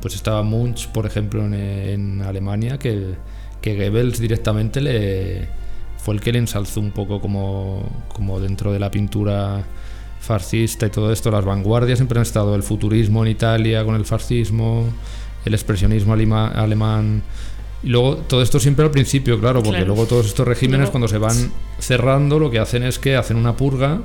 pues 0.00 0.14
estaba 0.14 0.42
Munch, 0.42 0.88
por 0.88 1.06
ejemplo, 1.06 1.44
en, 1.44 1.54
en 1.54 2.22
Alemania, 2.22 2.78
que, 2.78 3.14
que 3.60 3.76
Goebbels 3.76 4.18
directamente 4.18 4.80
le 4.80 5.48
fue 6.02 6.14
el 6.14 6.20
que 6.20 6.32
le 6.32 6.38
ensalzó 6.38 6.80
un 6.80 6.90
poco 6.90 7.20
como, 7.20 7.82
como 8.12 8.40
dentro 8.40 8.72
de 8.72 8.78
la 8.80 8.90
pintura 8.90 9.64
fascista 10.20 10.86
y 10.86 10.90
todo 10.90 11.12
esto. 11.12 11.30
Las 11.30 11.44
vanguardias 11.44 11.98
siempre 11.98 12.18
han 12.18 12.22
estado 12.22 12.54
el 12.54 12.62
futurismo 12.62 13.24
en 13.24 13.30
Italia 13.32 13.84
con 13.84 13.94
el 13.94 14.04
fascismo, 14.04 14.86
el 15.44 15.54
expresionismo 15.54 16.12
alemán. 16.14 17.22
Y 17.82 17.88
luego 17.88 18.16
todo 18.16 18.42
esto 18.42 18.60
siempre 18.60 18.84
al 18.84 18.90
principio, 18.92 19.38
claro, 19.40 19.60
porque 19.60 19.78
Claro. 19.78 19.86
luego 19.94 20.06
todos 20.06 20.26
estos 20.26 20.46
regímenes 20.46 20.80
Luego- 20.80 20.92
cuando 20.92 21.08
se 21.08 21.18
van 21.18 21.52
cerrando 21.78 22.38
lo 22.38 22.50
que 22.50 22.58
hacen 22.60 22.84
es 22.84 22.98
que 22.98 23.16
hacen 23.16 23.36
una 23.36 23.56
purga 23.56 24.00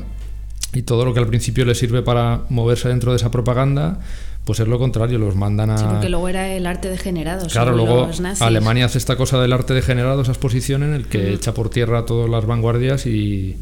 y 0.74 0.82
todo 0.82 1.06
lo 1.06 1.14
que 1.14 1.20
al 1.20 1.28
principio 1.28 1.64
les 1.66 1.78
sirve 1.78 2.02
para 2.02 2.42
moverse 2.50 2.90
dentro 2.90 3.12
de 3.12 3.18
esa 3.18 3.30
propaganda, 3.32 4.00
pues 4.48 4.60
es 4.62 4.68
lo 4.68 4.80
contrario, 4.80 5.20
los 5.20 5.36
mandan 5.36 5.70
a... 5.70 5.78
Sí, 5.78 5.86
porque 5.88 6.10
luego 6.10 6.28
era 6.30 6.52
el 6.52 6.66
arte 6.66 6.90
degenerado. 6.90 7.46
Claro, 7.48 7.76
luego 7.76 8.08
los. 8.08 8.42
Alemania 8.42 8.86
hace 8.86 8.98
esta 8.98 9.16
cosa 9.18 9.40
del 9.40 9.54
arte 9.54 9.76
degenerado, 9.76 10.22
esa 10.24 10.32
exposición 10.32 10.82
en 10.82 10.94
el 10.96 11.06
que 11.08 11.34
echa 11.34 11.54
por 11.54 11.70
tierra 11.70 12.00
a 12.00 12.06
todas 12.06 12.28
las 12.30 12.46
vanguardias 12.48 13.06
y, 13.06 13.58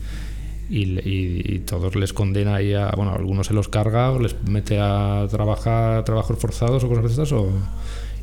y, 0.70 0.84
y- 1.00 1.42
y 1.56 1.60
todos 1.66 1.96
les 1.96 2.14
condena 2.14 2.56
ahí 2.56 2.74
a, 2.74 2.92
bueno, 2.96 3.12
algunos 3.14 3.48
se 3.48 3.54
los 3.54 3.68
carga 3.68 4.12
o 4.12 4.20
les 4.20 4.36
mete 4.48 4.80
a 4.80 5.28
trabajar, 5.30 6.06
trabajos 6.06 6.38
forzados 6.40 6.84
o 6.84 6.88
cosas 6.88 7.04
de 7.04 7.10
estas 7.10 7.32
o, 7.34 7.50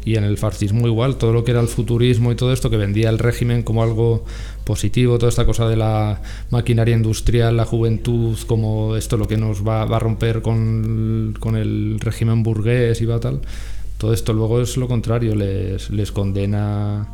y 0.05 0.17
en 0.17 0.25
el 0.25 0.37
fascismo 0.39 0.87
igual, 0.89 1.17
todo 1.17 1.33
lo 1.33 1.45
que 1.45 1.53
era 1.53 1.61
el 1.61 1.69
futurismo 1.69 2.33
y 2.33 2.35
todo 2.35 2.53
esto 2.53 2.71
que 2.71 2.77
vendía 2.77 3.09
el 3.11 3.19
régimen 3.21 3.63
como 3.63 3.83
algo 3.85 4.25
positivo, 4.65 5.19
toda 5.19 5.31
esta 5.31 5.47
cosa 5.47 5.69
de 5.69 5.77
la 5.77 6.21
maquinaria 6.51 6.97
industrial, 6.97 7.57
la 7.57 7.65
juventud, 7.65 8.39
como 8.47 8.97
esto 8.97 9.17
lo 9.17 9.27
que 9.27 9.37
nos 9.37 9.67
va, 9.67 9.83
a 9.83 9.99
romper 9.99 10.43
con, 10.43 11.35
con 11.39 11.57
el 11.57 11.99
régimen 12.01 12.43
burgués 12.43 13.01
y 13.01 13.07
va 13.07 13.21
tal, 13.21 13.41
todo 13.99 14.13
esto 14.13 14.33
luego 14.33 14.61
es 14.61 14.77
lo 14.77 14.89
contrario, 14.89 15.35
les, 15.35 15.91
les 15.91 16.13
condena 16.13 17.09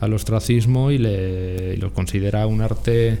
al 0.00 0.12
ostracismo 0.12 0.90
y, 0.90 0.98
le, 0.98 1.74
y 1.74 1.76
los 1.76 1.92
considera 1.92 2.46
un 2.46 2.60
arte 2.60 3.18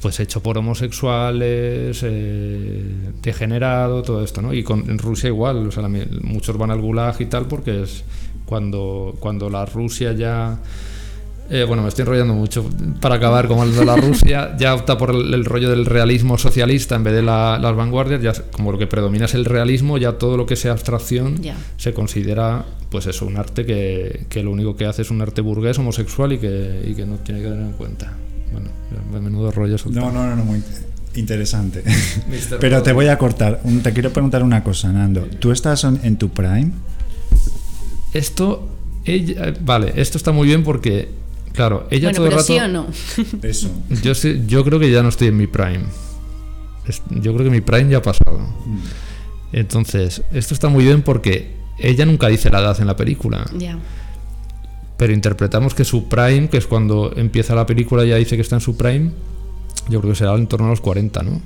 pues 0.00 0.18
hecho 0.18 0.42
por 0.42 0.58
homosexuales, 0.58 2.00
eh, 2.02 2.82
degenerado, 3.22 4.02
todo 4.02 4.24
esto, 4.24 4.42
¿no? 4.42 4.52
Y 4.52 4.64
con, 4.64 4.90
en 4.90 4.98
Rusia 4.98 5.28
igual, 5.28 5.70
muchos 6.22 6.58
van 6.58 6.72
al 6.72 6.80
gulag 6.80 7.20
y 7.20 7.26
tal 7.26 7.46
porque 7.46 7.84
es 7.84 8.02
cuando, 8.44 9.14
cuando 9.20 9.48
la 9.48 9.64
Rusia 9.64 10.12
ya... 10.12 10.58
eh, 11.52 11.64
bueno, 11.64 11.82
me 11.82 11.88
estoy 11.90 12.02
enrollando 12.02 12.34
mucho. 12.34 12.64
Para 13.00 13.16
acabar, 13.16 13.46
como 13.46 13.62
el 13.64 13.74
de 13.76 13.84
la 13.84 13.94
Rusia, 13.96 14.56
ya 14.58 14.74
opta 14.74 14.96
por 14.98 15.10
el, 15.10 15.32
el 15.34 15.44
rollo 15.44 15.68
del 15.70 15.84
realismo 15.86 16.38
socialista 16.38 16.96
en 16.96 17.04
vez 17.04 17.14
de 17.14 17.22
la- 17.22 17.58
las 17.58 17.76
vanguardias. 17.76 18.22
Ya 18.22 18.32
como 18.50 18.72
lo 18.72 18.78
que 18.78 18.86
predomina 18.86 19.26
es 19.26 19.34
el 19.34 19.44
realismo, 19.44 19.98
ya 19.98 20.12
todo 20.12 20.36
lo 20.36 20.46
que 20.46 20.56
sea 20.56 20.72
abstracción 20.72 21.40
se 21.76 21.92
considera, 21.94 22.64
pues 22.90 23.06
eso, 23.06 23.26
un 23.26 23.36
arte 23.36 23.64
que, 23.66 24.26
que 24.28 24.42
lo 24.42 24.50
único 24.50 24.74
que 24.76 24.86
hace 24.86 25.02
es 25.02 25.10
un 25.10 25.20
arte 25.22 25.40
burgués, 25.42 25.78
homosexual 25.78 26.32
y 26.32 26.38
que, 26.38 26.82
y 26.88 26.94
que 26.94 27.04
no 27.06 27.16
tiene 27.16 27.40
que 27.42 27.48
tener 27.48 27.62
en 27.66 27.72
cuenta. 27.72 28.12
Bueno, 28.50 28.68
ya, 29.12 29.20
menudo 29.20 29.50
rollo. 29.50 29.76
No, 29.90 30.10
no, 30.10 30.26
no, 30.26 30.36
no, 30.36 30.44
muy 30.44 30.62
interesante. 31.14 31.82
Pero 32.60 32.82
te 32.82 32.92
voy 32.92 33.08
a 33.08 33.18
cortar. 33.18 33.60
Un- 33.64 33.80
Te 33.82 33.92
quiero 33.92 34.10
preguntar 34.12 34.42
una 34.42 34.64
cosa, 34.64 34.90
Nando. 34.92 35.22
¿Tú 35.38 35.52
estás 35.52 35.84
en, 35.84 36.00
en 36.02 36.16
tu 36.16 36.30
prime? 36.30 36.70
Esto, 38.12 38.68
ella, 39.04 39.54
vale, 39.60 39.92
esto 39.96 40.18
está 40.18 40.32
muy 40.32 40.46
bien 40.46 40.62
porque, 40.64 41.08
claro, 41.52 41.86
ella 41.90 42.08
Bueno, 42.10 42.16
todo 42.16 42.26
el 42.26 42.30
pero 42.30 42.40
rato. 42.40 42.52
sí 42.52 42.58
o 42.58 42.68
no. 42.68 42.86
Eso. 43.48 43.70
Yo, 44.02 44.14
sé- 44.14 44.42
yo 44.46 44.64
creo 44.64 44.78
que 44.78 44.90
ya 44.90 45.02
no 45.02 45.08
estoy 45.08 45.28
en 45.28 45.36
mi 45.36 45.46
prime. 45.46 45.84
Yo 47.10 47.32
creo 47.34 47.44
que 47.44 47.50
mi 47.50 47.60
prime 47.60 47.88
ya 47.90 47.98
ha 47.98 48.02
pasado. 48.02 48.40
Entonces, 49.52 50.22
esto 50.32 50.54
está 50.54 50.68
muy 50.68 50.84
bien 50.84 51.02
porque 51.02 51.54
ella 51.78 52.04
nunca 52.06 52.28
dice 52.28 52.50
la 52.50 52.60
edad 52.60 52.80
en 52.80 52.86
la 52.86 52.96
película. 52.96 53.44
Ya. 53.56 53.78
Pero 54.96 55.12
interpretamos 55.12 55.74
que 55.74 55.84
su 55.84 56.08
prime, 56.08 56.48
que 56.48 56.56
es 56.58 56.66
cuando 56.66 57.12
empieza 57.16 57.54
la 57.54 57.66
película, 57.66 58.04
ya 58.04 58.16
dice 58.16 58.36
que 58.36 58.42
está 58.42 58.56
en 58.56 58.60
su 58.60 58.76
prime, 58.76 59.10
yo 59.88 60.00
creo 60.00 60.12
que 60.12 60.18
será 60.18 60.34
en 60.34 60.46
torno 60.46 60.66
a 60.66 60.70
los 60.70 60.80
40, 60.80 61.22
¿no? 61.22 61.40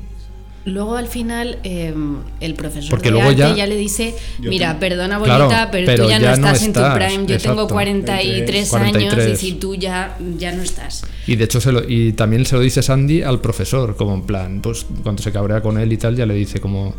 Luego 0.67 0.97
al 0.97 1.07
final 1.07 1.59
eh, 1.63 1.95
el 2.41 2.55
profesor 2.55 2.91
Porque 2.91 3.07
de 3.07 3.13
luego 3.13 3.29
arte 3.29 3.39
ya- 3.41 3.55
ya, 3.57 3.67
le 3.67 3.77
dice, 3.77 4.15
mira, 4.41 4.69
tengo- 4.71 4.81
perdona 4.81 5.19
Claro, 5.23 5.45
bonita, 5.45 5.71
pero, 5.71 5.87
pero 5.87 6.03
tú 6.05 6.11
ya, 6.11 6.19
ya 6.19 6.31
no 6.33 6.43
no 6.43 6.47
estás 6.49 6.63
en 6.67 6.73
tu 6.73 6.81
prime, 6.81 7.27
yo 7.27 7.39
tengo 7.39 7.63
exacto. 7.63 7.67
43 7.69 8.69
43. 8.69 9.25
años, 9.25 9.33
y 9.33 9.37
si 9.47 9.53
tú 9.53 9.75
ya, 9.77 10.19
ya 10.39 10.53
no 10.53 10.63
estás. 10.63 11.05
Y 11.29 11.37
de 11.37 11.45
hecho 11.45 11.61
se 11.61 11.71
lo, 11.73 11.89
y 11.89 12.13
también 12.15 12.45
se 12.45 12.57
lo 12.57 12.63
dice 12.63 12.83
Sandy 12.83 13.23
al 13.23 13.41
profesor, 13.41 13.97
como 13.97 14.15
en 14.15 14.23
plan, 14.23 14.61
pues 14.61 14.87
cuando 15.03 15.23
se 15.23 15.31
cabrea 15.33 15.63
con 15.63 15.79
él 15.79 15.93
y 15.93 15.97
tal, 15.99 16.17
ya 16.17 16.27
le 16.27 16.35
dice 16.35 16.61
como 16.61 16.95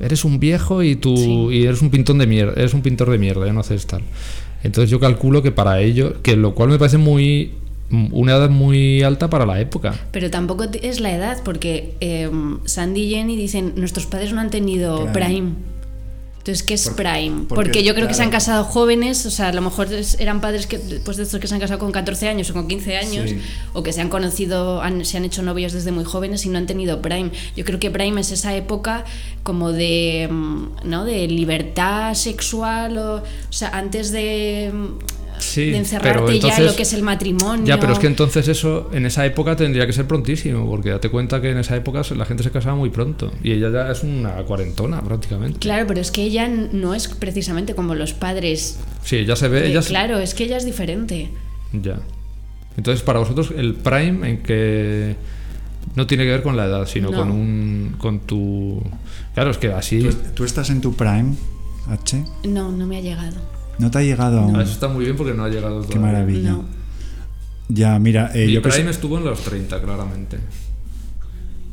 eres 0.00 0.24
un 0.24 0.38
viejo 0.38 0.82
y 0.82 0.94
tú 0.94 1.16
Sí. 1.16 1.56
y 1.56 1.64
eres 1.64 1.80
un 1.82 1.90
pintón 1.90 2.18
de 2.18 2.26
mierda, 2.26 2.52
eres 2.56 2.72
un 2.74 2.82
pintor 2.82 3.10
de 3.10 3.18
mierda, 3.18 3.46
ya 3.46 3.52
no 3.54 3.60
haces 3.60 3.86
tal. 3.86 4.02
Entonces 4.62 4.90
yo 4.90 5.00
calculo 5.00 5.42
que 5.42 5.50
para 5.50 5.80
ello, 5.80 6.20
que 6.22 6.36
lo 6.36 6.54
cual 6.54 6.68
me 6.68 6.78
parece 6.78 6.98
muy 6.98 7.52
una 7.90 8.32
edad 8.36 8.50
muy 8.50 9.02
alta 9.02 9.30
para 9.30 9.46
la 9.46 9.60
época. 9.60 9.94
Pero 10.12 10.30
tampoco 10.30 10.64
es 10.82 11.00
la 11.00 11.12
edad, 11.14 11.38
porque 11.44 11.94
eh, 12.00 12.30
Sandy 12.64 13.02
y 13.02 13.10
Jenny 13.10 13.36
dicen, 13.36 13.72
nuestros 13.76 14.06
padres 14.06 14.32
no 14.32 14.40
han 14.40 14.50
tenido 14.50 15.06
Prime. 15.12 15.26
prime. 15.26 15.52
Entonces, 16.38 16.62
¿qué 16.62 16.74
es 16.74 16.84
Porque- 16.88 17.02
prime? 17.02 17.30
porque, 17.46 17.54
Porque, 17.64 17.82
yo 17.84 17.94
creo 17.94 18.08
que 18.08 18.14
se 18.14 18.22
han 18.22 18.30
casado 18.30 18.64
jóvenes, 18.64 19.26
o 19.26 19.30
sea, 19.30 19.48
a 19.48 19.52
lo 19.52 19.60
mejor 19.60 19.92
es- 19.92 20.18
eran 20.18 20.40
padres 20.40 20.66
que, 20.66 20.78
pues 20.78 21.18
de 21.18 21.24
estos 21.24 21.40
que 21.40 21.46
se 21.46 21.52
han 21.54 21.60
casado 21.60 21.78
con 21.78 21.92
14 21.92 22.26
años 22.26 22.48
o 22.48 22.54
con 22.54 22.68
15 22.68 22.96
años, 22.96 23.28
Sí. 23.28 23.38
o 23.74 23.82
que 23.82 23.92
se 23.92 24.00
han 24.00 24.08
conocido, 24.08 24.80
han- 24.80 25.04
se 25.04 25.18
han 25.18 25.26
hecho 25.26 25.42
novios 25.42 25.74
desde 25.74 25.92
muy 25.92 26.04
jóvenes 26.04 26.46
y 26.46 26.48
no 26.48 26.56
han 26.56 26.64
tenido 26.66 27.02
prime. 27.02 27.32
Yo 27.54 27.66
creo 27.66 27.78
que 27.78 27.90
prime 27.90 28.18
es 28.22 28.32
esa 28.32 28.54
época 28.56 29.04
como 29.42 29.72
de, 29.72 30.26
mm, 30.30 30.64
¿no? 30.84 31.04
De 31.04 31.26
libertad 31.26 32.14
sexual, 32.14 32.96
o, 32.96 33.14
o 33.16 33.22
sea, 33.52 33.68
antes 33.70 34.10
de, 34.10 34.70
mm, 34.72 35.17
Sí, 35.38 35.66
de 35.66 35.66
pero 35.72 35.78
encerrarte 35.78 36.20
ya 36.26 36.28
en 36.30 36.34
entonces- 36.36 36.64
lo 36.66 36.76
que 36.76 36.82
es 36.82 36.92
el 36.92 37.02
matrimonio. 37.02 37.64
Ya, 37.66 37.78
pero 37.80 37.92
es 37.92 37.98
que 37.98 38.06
entonces 38.06 38.48
eso 38.48 38.90
en 38.92 39.06
esa 39.06 39.24
época 39.26 39.56
tendría 39.56 39.86
que 39.86 39.92
ser 39.92 40.06
prontísimo, 40.06 40.66
porque 40.68 40.90
date 40.90 41.08
cuenta 41.10 41.40
que 41.40 41.50
en 41.50 41.58
esa 41.58 41.76
época 41.76 42.02
la 42.16 42.24
gente 42.24 42.42
se 42.42 42.50
casaba 42.50 42.76
muy 42.76 42.90
pronto 42.90 43.32
y 43.42 43.52
ella 43.52 43.70
ya 43.70 43.90
es 43.90 44.02
una 44.02 44.32
cuarentona 44.44 45.00
prácticamente. 45.02 45.58
Claro, 45.58 45.86
pero 45.86 46.00
es 46.00 46.10
que 46.10 46.22
ella 46.22 46.48
no 46.48 46.94
es 46.94 47.08
precisamente 47.08 47.74
como 47.74 47.94
los 47.94 48.12
padres. 48.14 48.78
Sí, 49.04 49.16
ella 49.16 49.36
se 49.36 49.48
ve, 49.48 49.60
Eh, 49.66 49.70
ella 49.70 49.82
se- 49.82 49.88
claro, 49.90 50.18
es 50.18 50.34
que 50.34 50.44
ella 50.44 50.56
es 50.56 50.64
diferente. 50.64 51.30
Ya. 51.72 51.98
Entonces, 52.76 53.02
para 53.02 53.18
vosotros, 53.18 53.52
el 53.56 53.74
prime 53.74 54.28
en 54.30 54.42
que 54.42 55.16
no 55.96 56.06
tiene 56.06 56.24
que 56.24 56.30
ver 56.30 56.42
con 56.42 56.56
la 56.56 56.66
edad, 56.66 56.86
sino 56.86 57.10
No. 57.10 57.18
con 57.18 57.30
un. 57.30 57.94
con 57.98 58.20
tu. 58.20 58.80
Claro, 59.34 59.50
es 59.50 59.58
que 59.58 59.72
así. 59.72 60.00
¿Tú, 60.00 60.12
tú 60.34 60.44
estás 60.44 60.70
en 60.70 60.80
tu 60.80 60.94
prime, 60.94 61.34
H? 61.88 62.22
No, 62.44 62.70
no 62.70 62.86
me 62.86 62.98
ha 62.98 63.00
llegado. 63.00 63.36
¿No 63.78 63.90
te 63.90 63.98
ha 63.98 64.02
llegado 64.02 64.40
aún? 64.40 64.56
Ah, 64.56 64.62
Eso 64.62 64.72
está 64.72 64.88
muy 64.88 65.04
bien 65.04 65.16
porque 65.16 65.34
no 65.34 65.44
ha 65.44 65.48
llegado 65.48 65.82
Qué 65.82 65.88
todavía. 65.94 66.12
maravilla. 66.12 66.50
No. 66.52 66.64
Ya, 67.68 67.98
mira, 67.98 68.30
eh, 68.34 68.46
Mi 68.46 68.52
yo 68.54 68.62
que 68.62 68.70
prime 68.70 68.90
estuvo 68.90 69.18
en 69.18 69.24
los 69.24 69.40
30, 69.42 69.80
claramente. 69.82 70.38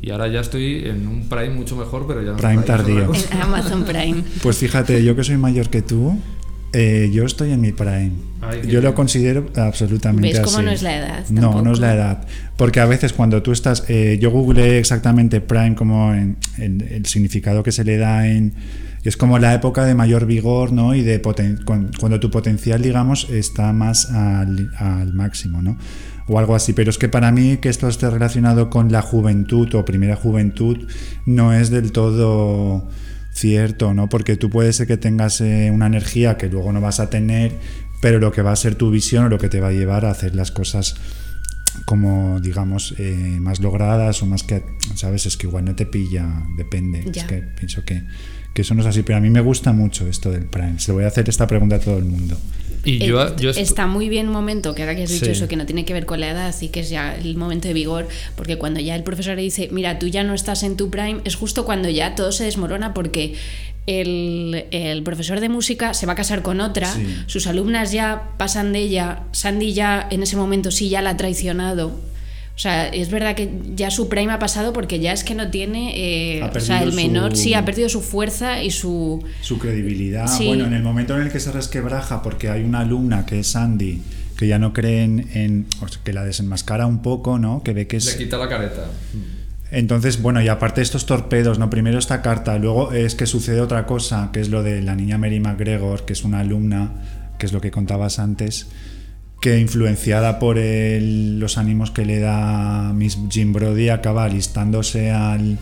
Y 0.02 0.10
ahora 0.10 0.28
ya 0.28 0.40
estoy 0.40 0.84
en 0.86 1.08
un 1.08 1.28
prime 1.28 1.50
mucho 1.50 1.74
mejor, 1.74 2.06
pero 2.06 2.22
ya 2.22 2.32
no 2.32 2.36
Prime 2.36 2.62
tardío. 2.62 3.10
En 3.32 3.40
Amazon 3.42 3.84
Prime. 3.84 4.22
Pues 4.42 4.58
fíjate, 4.58 5.02
yo 5.02 5.16
que 5.16 5.24
soy 5.24 5.36
mayor 5.38 5.68
que 5.70 5.82
tú, 5.82 6.16
eh, 6.72 7.10
yo 7.12 7.24
estoy 7.24 7.50
en 7.52 7.60
mi 7.62 7.72
prime. 7.72 8.12
Ay, 8.42 8.60
qué 8.60 8.68
yo 8.68 8.82
lo 8.82 8.94
considero 8.94 9.46
absolutamente 9.56 10.28
¿Ves 10.28 10.40
cómo 10.40 10.58
así. 10.58 10.66
no 10.66 10.70
es 10.70 10.82
la 10.82 10.96
edad? 10.98 11.24
No, 11.30 11.62
no 11.62 11.72
es 11.72 11.80
la 11.80 11.94
edad. 11.94 12.26
Porque 12.56 12.78
a 12.80 12.84
veces 12.86 13.14
cuando 13.14 13.42
tú 13.42 13.50
estás, 13.52 13.84
eh, 13.88 14.18
yo 14.20 14.30
googleé 14.30 14.78
exactamente 14.78 15.40
prime 15.40 15.74
como 15.74 16.12
en, 16.14 16.36
en 16.58 16.82
el 16.82 17.06
significado 17.06 17.62
que 17.62 17.72
se 17.72 17.82
le 17.82 17.96
da 17.96 18.28
en... 18.28 18.52
Es 19.08 19.16
como 19.16 19.38
la 19.38 19.54
época 19.54 19.84
de 19.84 19.94
mayor 19.94 20.26
vigor, 20.26 20.72
¿no? 20.72 20.94
Y 20.94 21.02
de 21.02 21.20
poten- 21.22 21.62
cuan- 21.64 21.90
cuando 21.98 22.18
tu 22.20 22.30
potencial, 22.30 22.82
digamos, 22.82 23.28
está 23.30 23.72
más 23.72 24.10
al, 24.10 24.70
al 24.78 25.12
máximo, 25.14 25.62
¿no? 25.62 25.78
O 26.28 26.38
algo 26.38 26.54
así. 26.56 26.72
Pero 26.72 26.90
es 26.90 26.98
que 26.98 27.08
para 27.08 27.30
mí 27.30 27.58
que 27.58 27.68
esto 27.68 27.88
esté 27.88 28.10
relacionado 28.10 28.68
con 28.68 28.90
la 28.90 29.02
juventud 29.02 29.72
o 29.74 29.84
primera 29.84 30.16
juventud 30.16 30.88
no 31.24 31.52
es 31.52 31.70
del 31.70 31.92
todo 31.92 32.88
cierto, 33.32 33.94
¿no? 33.94 34.08
Porque 34.08 34.36
tú 34.36 34.50
puede 34.50 34.72
ser 34.72 34.86
que 34.86 34.96
tengas 34.96 35.40
eh, 35.40 35.70
una 35.72 35.86
energía 35.86 36.36
que 36.36 36.48
luego 36.48 36.72
no 36.72 36.80
vas 36.80 36.98
a 37.00 37.10
tener, 37.10 37.52
pero 38.00 38.18
lo 38.18 38.32
que 38.32 38.42
va 38.42 38.52
a 38.52 38.56
ser 38.56 38.74
tu 38.74 38.90
visión 38.90 39.26
o 39.26 39.28
lo 39.28 39.38
que 39.38 39.48
te 39.48 39.60
va 39.60 39.68
a 39.68 39.72
llevar 39.72 40.04
a 40.04 40.10
hacer 40.10 40.34
las 40.34 40.50
cosas 40.50 40.96
como 41.84 42.40
digamos 42.40 42.94
eh, 42.98 43.36
más 43.40 43.60
logradas 43.60 44.22
o 44.22 44.26
más 44.26 44.42
que 44.42 44.64
sabes 44.94 45.26
es 45.26 45.36
que 45.36 45.46
igual 45.46 45.66
no 45.66 45.74
te 45.74 45.84
pilla 45.84 46.26
depende 46.56 47.00
es 47.00 47.12
Ya. 47.12 47.26
que 47.26 47.42
pienso 47.42 47.84
que, 47.84 48.02
que 48.56 48.62
eso 48.62 48.74
no 48.74 48.80
es 48.80 48.88
así 48.88 49.02
pero 49.02 49.18
a 49.18 49.20
mí 49.20 49.30
me 49.30 49.40
gusta 49.42 49.72
mucho 49.72 50.08
esto 50.08 50.30
del 50.32 50.46
prime 50.46 50.78
se 50.80 50.88
lo 50.90 50.94
voy 50.96 51.04
a 51.04 51.08
hacer 51.08 51.28
esta 51.28 51.46
pregunta 51.46 51.76
a 51.76 51.78
todo 51.80 51.98
el 51.98 52.04
mundo 52.06 52.36
Y 52.84 53.02
Eh, 53.02 53.06
yo, 53.08 53.50
está 53.50 53.86
muy 53.88 54.08
bien 54.08 54.28
un 54.28 54.32
momento, 54.32 54.72
que 54.74 54.82
ahora 54.82 54.94
que 54.94 55.02
has 55.02 55.10
dicho 55.10 55.24
Sí. 55.26 55.32
eso, 55.32 55.48
que 55.48 55.56
no 55.56 55.66
tiene 55.66 55.84
que 55.84 55.92
ver 55.92 56.06
con 56.06 56.20
la 56.20 56.30
edad, 56.30 56.46
así 56.46 56.68
que 56.68 56.80
es 56.80 56.88
ya 56.88 57.16
el 57.16 57.36
momento 57.36 57.66
de 57.66 57.74
vigor, 57.74 58.06
porque 58.36 58.58
cuando 58.58 58.78
ya 58.78 58.94
el 58.94 59.02
profesor 59.02 59.34
le 59.34 59.42
dice, 59.42 59.68
mira, 59.72 59.98
tú 59.98 60.06
ya 60.06 60.22
no 60.22 60.34
estás 60.34 60.62
en 60.62 60.76
tu 60.76 60.88
prime, 60.88 61.18
es 61.24 61.34
justo 61.34 61.64
cuando 61.64 61.88
ya 61.90 62.14
todo 62.14 62.30
se 62.30 62.44
desmorona 62.44 62.94
porque 62.94 63.34
el, 63.88 64.66
el 64.70 65.02
profesor 65.02 65.40
de 65.40 65.48
música 65.48 65.94
se 65.94 66.06
va 66.06 66.12
a 66.12 66.16
casar 66.16 66.42
con 66.42 66.60
otra, 66.60 66.92
Sí. 66.92 67.04
sus 67.26 67.46
alumnas 67.48 67.90
ya 67.92 68.30
pasan 68.38 68.72
de 68.72 68.78
ella, 68.80 69.24
Sandy 69.32 69.72
ya 69.74 70.06
en 70.10 70.22
ese 70.22 70.36
momento 70.36 70.70
sí 70.70 70.88
ya 70.88 71.02
la 71.02 71.10
ha 71.10 71.16
traicionado. 71.16 71.98
O 72.56 72.58
sea, 72.58 72.88
es 72.88 73.10
verdad 73.10 73.34
que 73.36 73.50
ya 73.74 73.90
su 73.90 74.08
prime 74.08 74.32
ha 74.32 74.38
pasado 74.38 74.72
porque 74.72 74.98
ya 74.98 75.12
es 75.12 75.24
que 75.24 75.34
no 75.34 75.50
tiene. 75.50 75.92
eh, 76.38 76.42
Ha 76.42 76.46
o 76.46 76.58
sea, 76.60 76.78
el 76.78 76.84
perdido 76.90 76.96
menor 77.08 77.36
su- 77.36 77.42
sí 77.42 77.52
ha 77.54 77.64
perdido 77.66 77.90
su 77.90 78.00
fuerza 78.00 78.62
y 78.62 78.70
su. 78.70 79.22
su 79.42 79.58
credibilidad 79.58 80.26
Sí. 80.26 80.46
bueno 80.46 80.64
en 80.66 80.72
el 80.72 80.82
momento 80.82 81.14
en 81.14 81.22
el 81.22 81.30
que 81.30 81.38
se 81.38 81.52
resquebraja 81.52 82.22
porque 82.22 82.48
hay 82.48 82.62
una 82.64 82.80
alumna 82.80 83.26
que 83.26 83.40
es 83.40 83.48
Sandy 83.48 84.00
que 84.38 84.46
ya 84.48 84.58
no 84.58 84.72
creen 84.72 85.28
en 85.34 85.66
o 85.82 85.88
sea, 85.88 86.00
que 86.02 86.12
la 86.14 86.24
desenmascara 86.24 86.86
un 86.86 87.02
poco 87.02 87.38
no 87.38 87.62
que 87.62 87.74
ve 87.74 87.86
que 87.86 87.98
es 87.98 88.06
le 88.06 88.16
quita 88.24 88.38
la 88.38 88.48
careta. 88.48 88.86
Entonces, 89.70 90.22
bueno, 90.22 90.40
y 90.40 90.48
aparte 90.48 90.80
de 90.80 90.84
estos 90.84 91.06
torpedos, 91.06 91.58
¿no? 91.58 91.68
Primero 91.70 91.98
esta 91.98 92.22
carta, 92.22 92.56
luego 92.56 92.92
es 92.92 93.14
que 93.16 93.26
sucede 93.26 93.60
otra 93.60 93.84
cosa, 93.84 94.30
que 94.32 94.40
es 94.40 94.48
lo 94.48 94.62
de 94.62 94.80
la 94.80 94.94
niña 94.94 95.18
Mary 95.18 95.40
McGregor, 95.40 96.04
que 96.04 96.12
es 96.12 96.22
una 96.24 96.40
alumna, 96.40 96.92
que 97.38 97.46
es 97.46 97.52
lo 97.52 97.60
que 97.60 97.70
contabas 97.72 98.18
antes, 98.20 98.68
que 99.40 99.58
influenciada 99.60 100.38
por 100.38 100.58
el- 100.58 101.38
los 101.38 101.58
ánimos 101.58 101.90
que 101.90 102.04
le 102.04 102.18
da 102.20 102.92
Miss 102.94 103.18
Jim 103.30 103.52
Brody, 103.52 103.88
acaba 103.90 104.24
alistándose 104.24 105.10
al. 105.10 105.58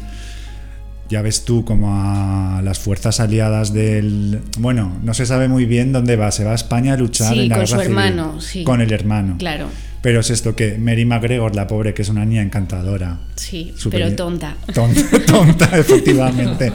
Ya 1.10 1.20
ves 1.20 1.44
tú, 1.44 1.64
como 1.66 1.92
a 1.94 2.62
las 2.62 2.78
fuerzas 2.78 3.20
aliadas 3.20 3.72
del. 3.74 4.40
Bueno, 4.58 4.96
no 5.02 5.12
se 5.12 5.26
sabe 5.26 5.48
muy 5.48 5.66
bien 5.66 5.92
dónde 5.92 6.16
va. 6.16 6.30
Se 6.32 6.44
va 6.44 6.52
a 6.52 6.54
España 6.54 6.94
a 6.94 6.96
luchar 6.96 7.34
Sí, 7.34 7.40
en 7.40 7.48
la 7.50 7.56
con 7.56 7.64
guerra 7.66 7.76
su 7.76 7.82
civil. 7.82 7.98
hermano, 7.98 8.40
sí. 8.40 8.64
Con 8.64 8.80
el 8.80 8.90
hermano. 8.92 9.36
Claro, 9.38 9.66
Pero 10.04 10.20
es 10.20 10.28
esto 10.28 10.54
que 10.54 10.76
Mary 10.76 11.06
McGregor, 11.06 11.56
la 11.56 11.66
pobre, 11.66 11.94
que 11.94 12.02
es 12.02 12.10
una 12.10 12.26
niña 12.26 12.42
encantadora. 12.42 13.20
sí, 13.36 13.72
pero 13.90 14.14
tonta. 14.14 14.54
Tonta, 14.74 15.00
tonta, 15.26 15.78
efectivamente. 15.78 16.70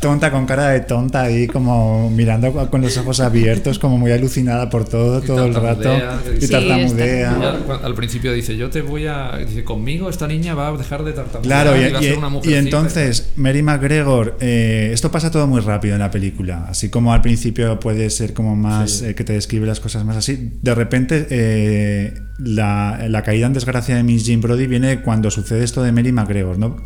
Tonta 0.00 0.32
con 0.32 0.44
cara 0.44 0.70
de 0.70 0.80
tonta 0.80 1.22
ahí 1.22 1.46
como 1.46 2.10
mirando 2.10 2.52
con 2.68 2.80
los 2.82 2.96
ojos 2.98 3.20
abiertos, 3.20 3.78
como 3.78 3.96
muy 3.96 4.10
alucinada 4.10 4.68
por 4.70 4.84
todo, 4.88 5.22
Y 5.22 5.26
todo 5.26 5.46
el 5.46 5.54
rato. 5.54 5.88
Y 6.36 6.40
sí, 6.46 6.48
tartamudea. 6.50 7.58
Al 7.84 7.94
principio 7.94 8.32
dice, 8.32 8.56
yo 8.56 8.70
te 8.70 8.82
voy 8.82 9.06
a... 9.06 9.38
Dice, 9.38 9.62
conmigo 9.62 10.10
esta 10.10 10.26
niña 10.26 10.54
va 10.54 10.66
a 10.68 10.76
dejar 10.76 11.04
de 11.04 11.12
tartamudear 11.12 11.64
Claro, 11.64 11.76
y, 11.80 11.92
va 11.92 11.98
a 11.98 12.02
y- 12.02 12.06
ser 12.06 12.18
una 12.18 12.26
y 12.26 12.30
mujercita". 12.30 12.58
entonces 12.58 13.32
Mary 13.36 13.62
McGregor, 13.62 14.36
eh, 14.40 14.90
esto 14.92 15.12
pasa 15.12 15.30
todo 15.30 15.46
muy 15.46 15.60
rápido 15.60 15.94
en 15.94 16.00
la 16.00 16.10
película, 16.10 16.66
así 16.68 16.88
como 16.88 17.12
al 17.12 17.22
principio 17.22 17.78
puede 17.78 18.10
ser 18.10 18.34
como 18.34 18.56
más 18.56 18.90
Sí. 18.98 19.06
eh, 19.06 19.14
que 19.14 19.22
te 19.22 19.32
describe 19.34 19.64
las 19.66 19.78
cosas 19.78 20.04
más 20.04 20.16
así, 20.16 20.54
de 20.60 20.74
repente 20.74 21.26
eh, 21.30 22.14
la, 22.38 23.06
la 23.08 23.22
caída 23.22 23.46
en 23.46 23.52
desgracia 23.52 23.96
de 23.96 24.02
Miss 24.02 24.24
Jim 24.24 24.40
Brody 24.40 24.66
viene 24.66 25.00
cuando 25.02 25.30
sucede 25.30 25.64
esto 25.64 25.82
de 25.82 25.92
Mary 25.92 26.12
McGregor, 26.12 26.58
¿no? 26.58 26.76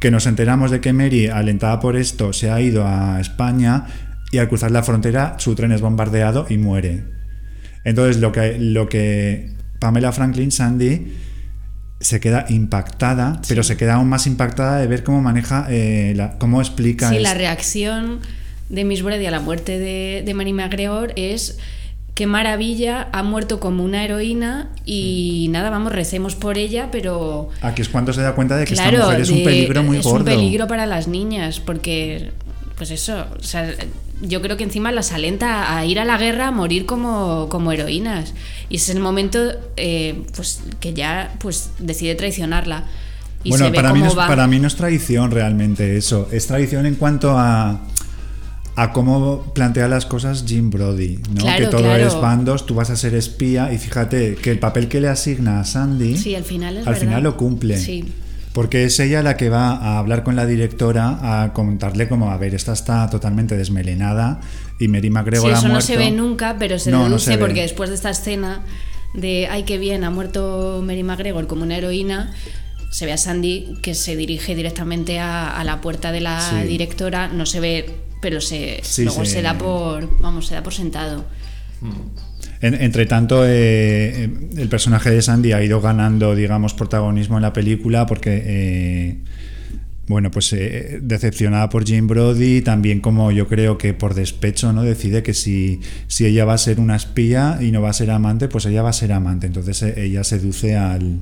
Que 0.00 0.10
nos 0.10 0.26
enteramos 0.26 0.70
de 0.70 0.80
que 0.80 0.92
Mary, 0.92 1.26
alentada 1.28 1.80
por 1.80 1.96
esto, 1.96 2.32
se 2.32 2.50
ha 2.50 2.60
ido 2.60 2.86
a 2.86 3.20
España 3.20 3.86
y 4.32 4.38
al 4.38 4.48
cruzar 4.48 4.70
la 4.70 4.82
frontera 4.82 5.36
su 5.38 5.54
tren 5.54 5.72
es 5.72 5.80
bombardeado 5.80 6.46
y 6.48 6.58
muere. 6.58 7.04
Entonces 7.84 8.18
lo 8.20 8.32
que, 8.32 8.58
lo 8.58 8.88
que 8.88 9.52
Pamela 9.78 10.12
Franklin 10.12 10.50
Sandy 10.50 11.12
se 12.00 12.20
queda 12.20 12.44
impactada, 12.48 13.40
pero 13.48 13.62
se 13.62 13.76
queda 13.76 13.94
aún 13.94 14.08
más 14.08 14.26
impactada 14.26 14.78
de 14.78 14.86
ver 14.86 15.02
cómo 15.02 15.22
maneja, 15.22 15.66
eh, 15.70 16.12
la- 16.16 16.36
cómo 16.38 16.60
explica. 16.60 17.08
Sí, 17.10 17.18
la 17.20 17.32
reacción 17.34 18.20
de 18.68 18.84
Miss 18.84 19.02
Brady 19.02 19.24
a 19.26 19.30
la 19.30 19.40
muerte 19.40 19.78
de, 19.78 20.22
de 20.26 20.34
Mary 20.34 20.52
McGregor 20.52 21.12
es 21.16 21.58
qué 22.16 22.26
maravilla, 22.26 23.08
ha 23.12 23.22
muerto 23.22 23.60
como 23.60 23.84
una 23.84 24.02
heroína 24.02 24.70
y 24.86 25.48
nada, 25.50 25.68
vamos, 25.70 25.92
recemos 25.92 26.34
por 26.34 26.56
ella, 26.58 26.88
pero 26.90 27.50
Aquí 27.60 27.82
es 27.82 27.88
cuando 27.90 28.12
se 28.14 28.22
da 28.22 28.34
cuenta 28.34 28.56
de 28.56 28.64
que 28.64 28.74
claro, 28.74 28.96
esta 28.96 29.04
mujer 29.06 29.20
es 29.20 29.30
un 29.30 29.38
de- 29.38 29.44
peligro 29.44 29.82
muy 29.84 29.98
es 29.98 30.02
gordo. 30.04 30.18
un 30.20 30.24
peligro 30.24 30.66
para 30.66 30.86
las 30.86 31.06
niñas, 31.08 31.60
porque 31.60 32.32
pues 32.76 32.90
eso, 32.90 33.26
o 33.38 33.42
sea, 33.42 33.70
yo 34.22 34.40
creo 34.40 34.56
que 34.56 34.64
encima 34.64 34.92
las 34.92 35.12
alenta 35.12 35.76
a 35.76 35.84
ir 35.84 36.00
a 36.00 36.06
la 36.06 36.16
guerra 36.16 36.48
a 36.48 36.50
morir 36.52 36.86
como, 36.86 37.48
como 37.50 37.70
heroínas. 37.70 38.32
Y 38.70 38.76
es 38.76 38.88
el 38.88 39.00
momento 39.00 39.38
eh, 39.76 40.22
pues 40.34 40.62
que 40.80 40.94
ya 40.94 41.34
pues 41.38 41.70
decide 41.78 42.14
traicionarla. 42.14 42.84
Y 43.44 43.50
bueno, 43.50 43.66
se 43.66 43.70
ve 43.72 43.76
para 43.76 43.92
mí, 43.92 44.00
no 44.00 44.06
cómo 44.08 44.12
es, 44.12 44.18
va. 44.24 44.26
para 44.28 44.46
mí 44.46 44.58
no 44.58 44.66
es 44.68 44.74
traición 44.76 45.30
realmente 45.30 45.96
eso. 45.98 46.28
Es 46.32 46.46
traición 46.46 46.86
en 46.86 46.94
cuanto 46.96 47.38
a, 47.38 47.80
a 48.78 48.92
cómo 48.92 49.52
plantea 49.54 49.88
las 49.88 50.04
cosas 50.06 50.44
Jim 50.46 50.70
Brody, 50.70 51.18
¿no? 51.34 51.40
Claro, 51.42 51.64
que 51.64 51.70
todo 51.70 51.80
claro. 51.82 52.06
es 52.06 52.14
bandos, 52.20 52.66
tú 52.66 52.74
vas 52.74 52.90
a 52.90 52.96
ser 52.96 53.14
espía 53.14 53.72
y 53.72 53.78
fíjate 53.78 54.34
que 54.36 54.50
el 54.50 54.58
papel 54.58 54.88
que 54.88 55.00
le 55.00 55.08
asigna 55.08 55.60
a 55.60 55.64
Sandy 55.64 56.16
Sí, 56.18 56.34
al 56.34 56.44
final 56.44 56.76
es 56.78 56.86
al 56.86 56.96
final 56.96 57.22
lo 57.22 57.36
cumple. 57.36 57.78
Sí. 57.78 58.04
Porque 58.52 58.84
es 58.84 58.98
ella 59.00 59.22
la 59.22 59.36
que 59.36 59.48
va 59.50 59.72
a 59.76 59.98
hablar 59.98 60.22
con 60.22 60.34
la 60.36 60.46
directora 60.46 61.42
a 61.42 61.52
contarle 61.52 62.08
como, 62.08 62.30
a 62.30 62.36
ver, 62.38 62.54
esta 62.54 62.72
está 62.72 63.08
totalmente 63.10 63.56
desmelenada 63.56 64.40
y 64.78 64.88
Mary 64.88 65.10
McGregor 65.10 65.48
Sí, 65.48 65.54
ha 65.54 65.58
eso 65.58 65.68
no 65.68 65.74
muerto. 65.74 65.86
se 65.86 65.96
ve 65.96 66.10
nunca, 66.10 66.56
pero 66.58 66.78
se 66.78 66.90
No, 66.90 66.98
no 67.00 67.04
deduce 67.04 67.24
se 67.26 67.30
ve. 67.32 67.38
porque 67.38 67.62
después 67.62 67.90
de 67.90 67.96
esta 67.96 68.10
escena 68.10 68.62
de 69.14 69.48
ay 69.50 69.62
qué 69.64 69.78
bien, 69.78 70.04
ha 70.04 70.10
muerto 70.10 70.82
Mary 70.84 71.02
McGregor 71.02 71.46
como 71.46 71.62
una 71.62 71.76
heroína, 71.78 72.32
se 72.90 73.04
ve 73.06 73.12
a 73.12 73.18
Sandy 73.18 73.74
que 73.82 73.94
se 73.94 74.16
dirige 74.16 74.54
directamente 74.54 75.18
a, 75.18 75.48
a 75.58 75.64
la 75.64 75.80
puerta 75.82 76.12
de 76.12 76.20
la 76.20 76.40
Sí. 76.40 76.66
directora, 76.66 77.28
no 77.28 77.44
se 77.46 77.60
ve, 77.60 77.94
pero 78.26 78.40
se 78.40 78.80
Sí, 78.82 79.04
luego 79.04 79.24
se- 79.24 79.34
se 79.34 79.42
da 79.42 79.56
por 79.56 80.18
vamos, 80.20 80.48
se 80.48 80.54
da 80.56 80.62
por 80.64 80.74
sentado. 80.74 81.24
En- 82.60 82.74
entre 82.74 83.06
tanto, 83.06 83.46
eh, 83.46 84.24
eh, 84.24 84.30
el 84.56 84.68
personaje 84.68 85.10
de 85.10 85.22
Sandy 85.22 85.52
ha 85.52 85.62
ido 85.62 85.80
ganando, 85.80 86.34
digamos, 86.34 86.74
protagonismo 86.74 87.36
en 87.36 87.42
la 87.42 87.52
película 87.52 88.04
porque, 88.06 88.42
eh, 88.44 89.16
bueno, 90.08 90.32
pues 90.32 90.52
eh, 90.54 90.98
decepcionada 91.02 91.68
por 91.68 91.84
Jim 91.86 92.08
Brody, 92.08 92.62
también 92.62 93.00
como 93.00 93.30
yo 93.30 93.46
creo 93.46 93.78
que 93.78 93.94
por 93.94 94.14
despecho, 94.14 94.72
¿no? 94.72 94.82
Decide 94.82 95.22
que 95.22 95.34
si, 95.34 95.80
si 96.08 96.26
ella 96.26 96.44
va 96.44 96.54
a 96.54 96.58
ser 96.58 96.80
una 96.80 96.96
espía 96.96 97.58
y 97.60 97.70
no 97.70 97.80
va 97.80 97.90
a 97.90 97.92
ser 97.92 98.10
amante, 98.10 98.48
pues 98.48 98.66
ella 98.66 98.82
va 98.82 98.90
a 98.90 98.92
ser 98.92 99.12
amante. 99.12 99.46
Entonces 99.46 99.82
eh, 99.82 99.94
ella 100.04 100.24
seduce 100.24 100.76
al, 100.76 101.20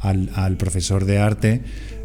al, 0.00 0.30
al 0.34 0.56
profesor 0.56 1.04
de 1.04 1.18
arte. 1.18 1.60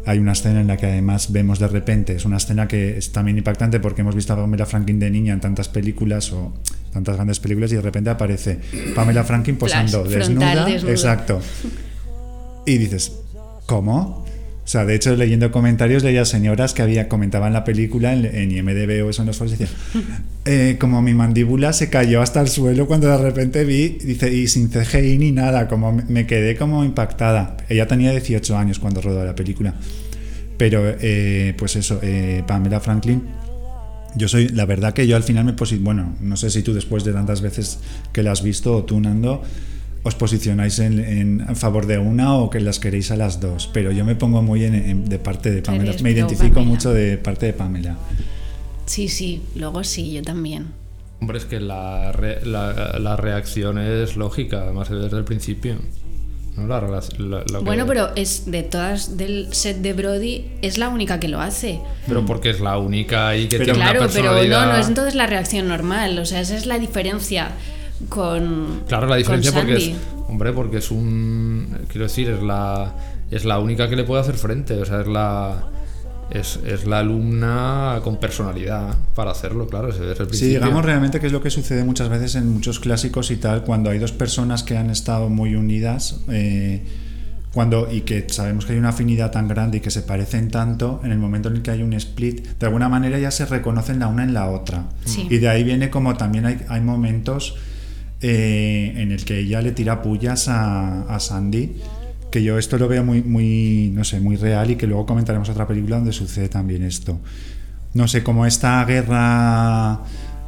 Hay 0.06 0.18
una 0.18 0.32
escena 0.32 0.60
en 0.60 0.66
la 0.66 0.76
que 0.76 0.86
además 0.86 1.30
vemos 1.30 1.58
de 1.58 1.68
repente, 1.68 2.14
es 2.14 2.24
una 2.24 2.38
escena 2.38 2.66
que 2.66 2.96
es 2.96 3.12
también 3.12 3.36
impactante 3.38 3.80
porque 3.80 4.00
hemos 4.00 4.14
visto 4.14 4.32
a 4.32 4.36
Pamela 4.36 4.66
Franklin 4.66 4.98
de 4.98 5.10
niña 5.10 5.34
en 5.34 5.40
tantas 5.40 5.68
películas 5.68 6.32
o 6.32 6.54
tantas 6.92 7.16
grandes 7.16 7.38
películas 7.38 7.70
y 7.72 7.76
de 7.76 7.82
repente 7.82 8.10
aparece 8.10 8.58
Pamela 8.94 9.24
Franklin 9.24 9.56
posando 9.56 10.02
Flash, 10.04 10.14
desnuda. 10.14 10.52
frontal, 10.52 10.72
desnuda. 10.72 10.92
Exacto. 10.92 11.40
Y 12.66 12.78
dices, 12.78 13.12
¿cómo? 13.66 14.24
O 14.70 14.72
sea, 14.72 14.84
de 14.84 14.94
hecho, 14.94 15.16
leyendo 15.16 15.50
comentarios 15.50 16.04
leía 16.04 16.24
señoras 16.24 16.74
que 16.74 16.82
había 16.82 17.08
comentaban 17.08 17.52
la 17.52 17.64
película 17.64 18.12
en, 18.12 18.24
en 18.24 18.52
IMDB 18.52 19.04
o 19.04 19.10
eso 19.10 19.22
en 19.22 19.26
los 19.26 19.36
foros 19.36 19.54
y 19.54 19.56
decían, 19.56 19.76
eh, 20.44 20.76
como 20.78 21.02
mi 21.02 21.12
mandíbula 21.12 21.72
se 21.72 21.90
cayó 21.90 22.22
hasta 22.22 22.40
el 22.40 22.46
suelo 22.46 22.86
cuando 22.86 23.08
de 23.08 23.18
repente 23.18 23.64
vi, 23.64 23.98
dice, 24.00 24.32
y 24.32 24.46
sin 24.46 24.68
CGI 24.70 25.18
ni 25.18 25.32
nada, 25.32 25.66
como 25.66 25.90
me- 25.90 26.24
quedé 26.24 26.54
como 26.54 26.84
impactada. 26.84 27.56
Ella 27.68 27.88
tenía 27.88 28.12
18 28.12 28.56
años 28.56 28.78
cuando 28.78 29.00
rodó 29.00 29.24
la 29.24 29.34
película. 29.34 29.74
Pero, 30.56 30.84
eh, 31.00 31.52
pues 31.58 31.74
eso, 31.74 31.98
eh, 32.00 32.44
Pamela 32.46 32.78
Franklin, 32.78 33.24
yo 34.14 34.28
soy, 34.28 34.50
la 34.50 34.66
verdad 34.66 34.92
que 34.94 35.04
yo 35.04 35.16
al 35.16 35.24
final 35.24 35.46
me 35.46 35.52
posiciono, 35.54 35.84
bueno, 35.84 36.16
no 36.20 36.36
sé 36.36 36.48
si 36.48 36.62
tú 36.62 36.74
después 36.74 37.02
de 37.02 37.12
tantas 37.12 37.40
veces 37.40 37.80
que 38.12 38.22
la 38.22 38.30
has 38.30 38.44
visto 38.44 38.76
o 38.76 38.84
tú, 38.84 39.00
Nando, 39.00 39.42
os 40.02 40.14
posicionáis 40.14 40.78
en, 40.78 40.98
en- 40.98 41.40
en 41.46 41.56
favor 41.56 41.86
de 41.86 41.98
una 41.98 42.34
o 42.34 42.48
que 42.50 42.60
las 42.60 42.78
queréis 42.78 43.10
a 43.10 43.16
las 43.16 43.40
dos, 43.40 43.68
pero 43.72 43.92
yo 43.92 44.04
me 44.04 44.14
pongo 44.16 44.40
muy 44.42 44.64
en, 44.64 44.74
en- 44.74 45.04
de 45.08 45.18
parte 45.18 45.50
de 45.50 45.62
Pamela, 45.62 45.92
me 46.02 46.10
identifico 46.12 46.54
Pamela. 46.54 46.70
mucho 46.70 46.92
de 46.94 47.18
parte 47.18 47.46
de 47.46 47.52
Pamela. 47.52 47.96
Sí, 48.86 49.08
sí, 49.08 49.42
luego 49.54 49.84
sí, 49.84 50.12
yo 50.12 50.22
también. 50.22 50.68
Hombre, 51.20 51.36
es 51.38 51.44
que 51.44 51.60
la, 51.60 52.12
re- 52.12 52.44
la, 52.46 52.96
la 52.98 53.16
reacción 53.16 53.78
es 53.78 54.16
lógica, 54.16 54.62
además 54.62 54.88
desde 54.88 55.16
el 55.18 55.24
principio. 55.24 55.74
¿no? 56.56 56.66
La 56.66 56.80
lo 56.80 57.40
que- 57.42 57.58
Bueno, 57.64 57.86
pero 57.86 58.08
es 58.16 58.50
de 58.50 58.62
todas 58.62 59.16
del 59.16 59.52
set 59.52 59.78
de 59.78 59.92
Brody 59.92 60.46
es 60.62 60.78
la 60.78 60.88
única 60.88 61.20
que 61.20 61.28
lo 61.28 61.40
hace. 61.40 61.78
Pero 62.08 62.24
porque 62.26 62.50
es 62.50 62.60
la 62.60 62.78
única 62.78 63.28
ahí 63.28 63.48
que 63.48 63.58
Pero- 63.58 63.64
tiene 63.74 63.78
Claro, 63.80 64.00
una 64.00 64.08
pero 64.08 64.24
no, 64.24 64.30
personalidad... 64.38 64.66
no 64.72 64.76
es 64.80 64.88
entonces 64.88 65.14
la 65.14 65.26
reacción 65.26 65.68
normal, 65.68 66.18
o 66.18 66.24
sea, 66.24 66.40
esa 66.40 66.56
es 66.56 66.64
la 66.66 66.78
diferencia 66.78 67.52
con 68.08 68.82
Claro, 68.86 69.06
la 69.06 69.16
diferencia 69.16 69.52
porque 69.52 69.76
es, 69.76 69.92
hombre, 70.28 70.52
porque 70.52 70.78
es 70.78 70.90
un, 70.90 71.68
quiero 71.88 72.04
decir, 72.06 72.30
es 72.30 72.42
la, 72.42 72.94
es 73.30 73.44
la 73.44 73.58
única 73.58 73.88
que 73.88 73.96
le 73.96 74.04
puede 74.04 74.22
hacer 74.22 74.36
frente, 74.36 74.74
o 74.74 74.84
sea, 74.84 75.00
es 75.00 75.06
la, 75.06 75.64
es, 76.30 76.58
es 76.66 76.86
la 76.86 77.00
alumna 77.00 78.00
con 78.02 78.18
personalidad 78.18 78.96
para 79.14 79.32
hacerlo, 79.32 79.66
claro, 79.66 79.88
ese 79.88 80.10
es 80.12 80.20
el 80.20 80.34
Sí, 80.34 80.48
digamos 80.48 80.84
realmente 80.84 81.20
que 81.20 81.26
es 81.26 81.32
lo 81.32 81.42
que 81.42 81.50
sucede 81.50 81.84
muchas 81.84 82.08
veces 82.08 82.34
en 82.36 82.48
muchos 82.52 82.80
clásicos 82.80 83.30
y 83.30 83.36
tal, 83.36 83.64
cuando 83.64 83.90
hay 83.90 83.98
dos 83.98 84.12
personas 84.12 84.62
que 84.62 84.76
han 84.76 84.90
estado 84.90 85.28
muy 85.28 85.54
unidas 85.54 86.20
eh, 86.28 86.82
cuando, 87.52 87.88
y 87.90 88.02
que 88.02 88.26
sabemos 88.28 88.64
que 88.64 88.74
hay 88.74 88.78
una 88.78 88.90
afinidad 88.90 89.32
tan 89.32 89.48
grande 89.48 89.78
y 89.78 89.80
que 89.80 89.90
se 89.90 90.02
parecen 90.02 90.50
tanto, 90.50 91.00
en 91.02 91.10
el 91.10 91.18
momento 91.18 91.48
en 91.48 91.56
el 91.56 91.62
que 91.62 91.72
hay 91.72 91.82
un 91.82 91.92
split, 91.94 92.46
de 92.58 92.66
alguna 92.66 92.88
manera 92.88 93.18
ya 93.18 93.32
se 93.32 93.44
reconocen 93.44 93.98
la 93.98 94.06
una 94.06 94.22
en 94.22 94.34
la 94.34 94.48
otra. 94.48 94.84
Sí. 95.04 95.26
Y 95.28 95.38
de 95.38 95.48
ahí 95.48 95.64
viene 95.64 95.90
como 95.90 96.16
también 96.16 96.46
hay, 96.46 96.60
hay 96.68 96.80
momentos 96.80 97.56
eh, 98.20 98.92
en 98.96 99.12
el 99.12 99.24
que 99.24 99.40
ella 99.40 99.62
le 99.62 99.72
tira 99.72 100.02
pullas 100.02 100.48
a, 100.48 101.02
a 101.02 101.20
Sandy, 101.20 101.76
que 102.30 102.42
yo 102.42 102.58
esto 102.58 102.78
lo 102.78 102.88
veo 102.88 103.04
muy, 103.04 103.22
muy, 103.22 103.90
no 103.94 104.04
sé, 104.04 104.20
muy 104.20 104.36
real 104.36 104.70
y 104.70 104.76
que 104.76 104.86
luego 104.86 105.06
comentaremos 105.06 105.48
otra 105.48 105.66
película 105.66 105.96
donde 105.96 106.12
sucede 106.12 106.48
también 106.48 106.82
esto. 106.82 107.18
No 107.94 108.06
sé, 108.06 108.22
como 108.22 108.46
esta 108.46 108.84
guerra 108.84 110.00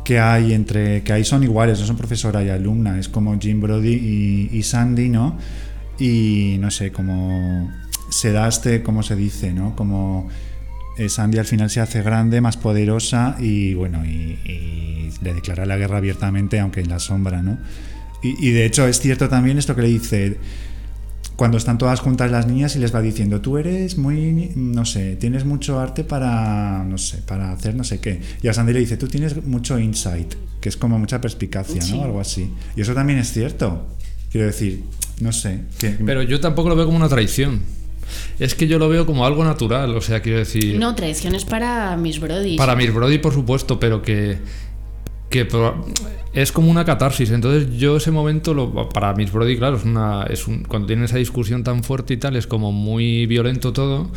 que 0.04 0.18
hay 0.20 0.52
entre, 0.52 1.02
que 1.02 1.12
ahí 1.12 1.24
son 1.24 1.42
iguales, 1.42 1.80
no 1.80 1.86
son 1.86 1.96
profesora 1.96 2.42
y 2.42 2.48
alumna, 2.48 2.98
es 2.98 3.08
como 3.08 3.38
Jim 3.38 3.60
Brody 3.60 3.94
y, 3.94 4.56
y 4.56 4.62
Sandy, 4.62 5.08
¿no? 5.08 5.38
Y 5.98 6.56
no 6.60 6.70
sé, 6.70 6.92
como 6.92 7.70
se 8.10 8.32
da 8.32 8.48
este, 8.48 8.82
como 8.82 9.02
se 9.02 9.16
dice, 9.16 9.52
¿no? 9.52 9.74
Como 9.74 10.28
Sandy 11.08 11.38
al 11.38 11.46
final 11.46 11.70
se 11.70 11.80
hace 11.80 12.02
grande, 12.02 12.40
más 12.40 12.56
poderosa 12.56 13.36
y 13.40 13.74
bueno, 13.74 14.04
y, 14.04 14.38
y 14.44 15.10
le 15.22 15.34
declara 15.34 15.66
la 15.66 15.76
guerra 15.76 15.98
abiertamente, 15.98 16.60
aunque 16.60 16.80
en 16.80 16.88
la 16.88 16.98
sombra, 16.98 17.42
¿no? 17.42 17.58
Y, 18.22 18.48
y 18.48 18.52
de 18.52 18.66
hecho 18.66 18.86
es 18.86 19.00
cierto 19.00 19.28
también 19.28 19.58
esto 19.58 19.74
que 19.74 19.82
le 19.82 19.88
dice, 19.88 20.38
cuando 21.36 21.56
están 21.58 21.78
todas 21.78 22.00
juntas 22.00 22.30
las 22.30 22.46
niñas 22.46 22.76
y 22.76 22.78
les 22.78 22.94
va 22.94 23.00
diciendo, 23.00 23.40
tú 23.40 23.58
eres 23.58 23.96
muy, 23.98 24.52
no 24.54 24.84
sé, 24.84 25.16
tienes 25.16 25.44
mucho 25.44 25.80
arte 25.80 26.04
para, 26.04 26.84
no 26.84 26.98
sé, 26.98 27.18
para 27.18 27.52
hacer 27.52 27.74
no 27.74 27.84
sé 27.84 27.98
qué. 28.00 28.20
Y 28.42 28.48
a 28.48 28.52
Sandy 28.54 28.72
le 28.72 28.80
dice, 28.80 28.96
tú 28.96 29.08
tienes 29.08 29.44
mucho 29.44 29.78
insight, 29.78 30.34
que 30.60 30.68
es 30.68 30.76
como 30.76 30.98
mucha 30.98 31.20
perspicacia, 31.20 31.80
Sí. 31.82 31.96
¿no? 31.96 32.04
Algo 32.04 32.20
así. 32.20 32.50
Y 32.76 32.82
eso 32.82 32.94
también 32.94 33.18
es 33.18 33.32
cierto. 33.32 33.88
Quiero 34.30 34.46
decir, 34.46 34.84
no 35.20 35.32
sé. 35.32 35.60
Que, 35.78 35.90
Pero 35.90 36.22
yo 36.22 36.38
tampoco 36.40 36.68
lo 36.68 36.76
veo 36.76 36.84
como 36.86 36.98
una 36.98 37.08
traición. 37.08 37.60
Es 38.38 38.54
que 38.54 38.66
yo 38.66 38.78
lo 38.78 38.88
veo 38.88 39.06
como 39.06 39.26
algo 39.26 39.44
natural, 39.44 39.94
o 39.96 40.00
sea, 40.00 40.20
quiero 40.20 40.38
decir... 40.38 40.78
No, 40.78 40.94
tradiciones 40.94 41.44
para 41.44 41.96
Miss 41.96 42.20
Brody. 42.20 42.56
Para 42.56 42.76
Miss 42.76 42.92
Brody, 42.92 43.18
por 43.18 43.32
supuesto, 43.32 43.78
pero 43.78 44.02
que, 44.02 44.38
que 45.30 45.46
es 46.32 46.52
como 46.52 46.70
una 46.70 46.84
catarsis. 46.84 47.30
Entonces, 47.30 47.76
yo 47.76 47.96
ese 47.96 48.10
momento, 48.10 48.54
lo, 48.54 48.88
para 48.88 49.14
Miss 49.14 49.32
Brody, 49.32 49.56
claro, 49.56 49.76
es 49.76 49.84
una, 49.84 50.24
es 50.24 50.46
un, 50.46 50.64
cuando 50.64 50.86
tienen 50.86 51.04
esa 51.04 51.18
discusión 51.18 51.64
tan 51.64 51.82
fuerte 51.82 52.14
y 52.14 52.16
tal, 52.16 52.36
es 52.36 52.46
como 52.46 52.72
muy 52.72 53.26
violento 53.26 53.72
todo, 53.72 54.10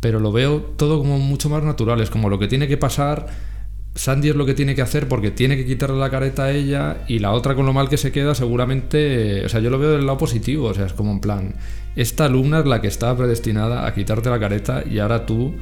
pero 0.00 0.18
lo 0.18 0.32
veo 0.32 0.60
todo 0.76 0.98
como 0.98 1.18
mucho 1.18 1.48
más 1.48 1.62
natural. 1.62 2.00
Es 2.00 2.10
como 2.10 2.28
lo 2.28 2.38
que 2.38 2.48
tiene 2.48 2.68
que 2.68 2.76
pasar. 2.76 3.51
Sandy 3.94 4.30
es 4.30 4.36
lo 4.36 4.46
que 4.46 4.54
tiene 4.54 4.74
que 4.74 4.82
hacer 4.82 5.06
porque 5.06 5.30
tiene 5.30 5.56
que 5.56 5.66
quitarle 5.66 5.98
la 5.98 6.10
careta 6.10 6.44
a 6.44 6.50
ella 6.50 7.04
y 7.08 7.18
la 7.18 7.32
otra 7.32 7.54
con 7.54 7.66
lo 7.66 7.72
mal 7.72 7.88
que 7.88 7.98
se 7.98 8.10
queda 8.10 8.34
seguramente, 8.34 9.44
o 9.44 9.48
sea, 9.48 9.60
yo 9.60 9.68
lo 9.68 9.78
veo 9.78 9.92
del 9.92 10.06
lado 10.06 10.18
positivo, 10.18 10.68
o 10.68 10.74
sea, 10.74 10.86
es 10.86 10.94
como 10.94 11.12
en 11.12 11.20
plan, 11.20 11.54
esta 11.94 12.24
alumna 12.24 12.60
es 12.60 12.66
la 12.66 12.80
que 12.80 12.88
estaba 12.88 13.16
predestinada 13.16 13.86
a 13.86 13.92
quitarte 13.94 14.30
la 14.30 14.40
careta 14.40 14.82
y 14.88 14.98
ahora 14.98 15.26
tú 15.26 15.54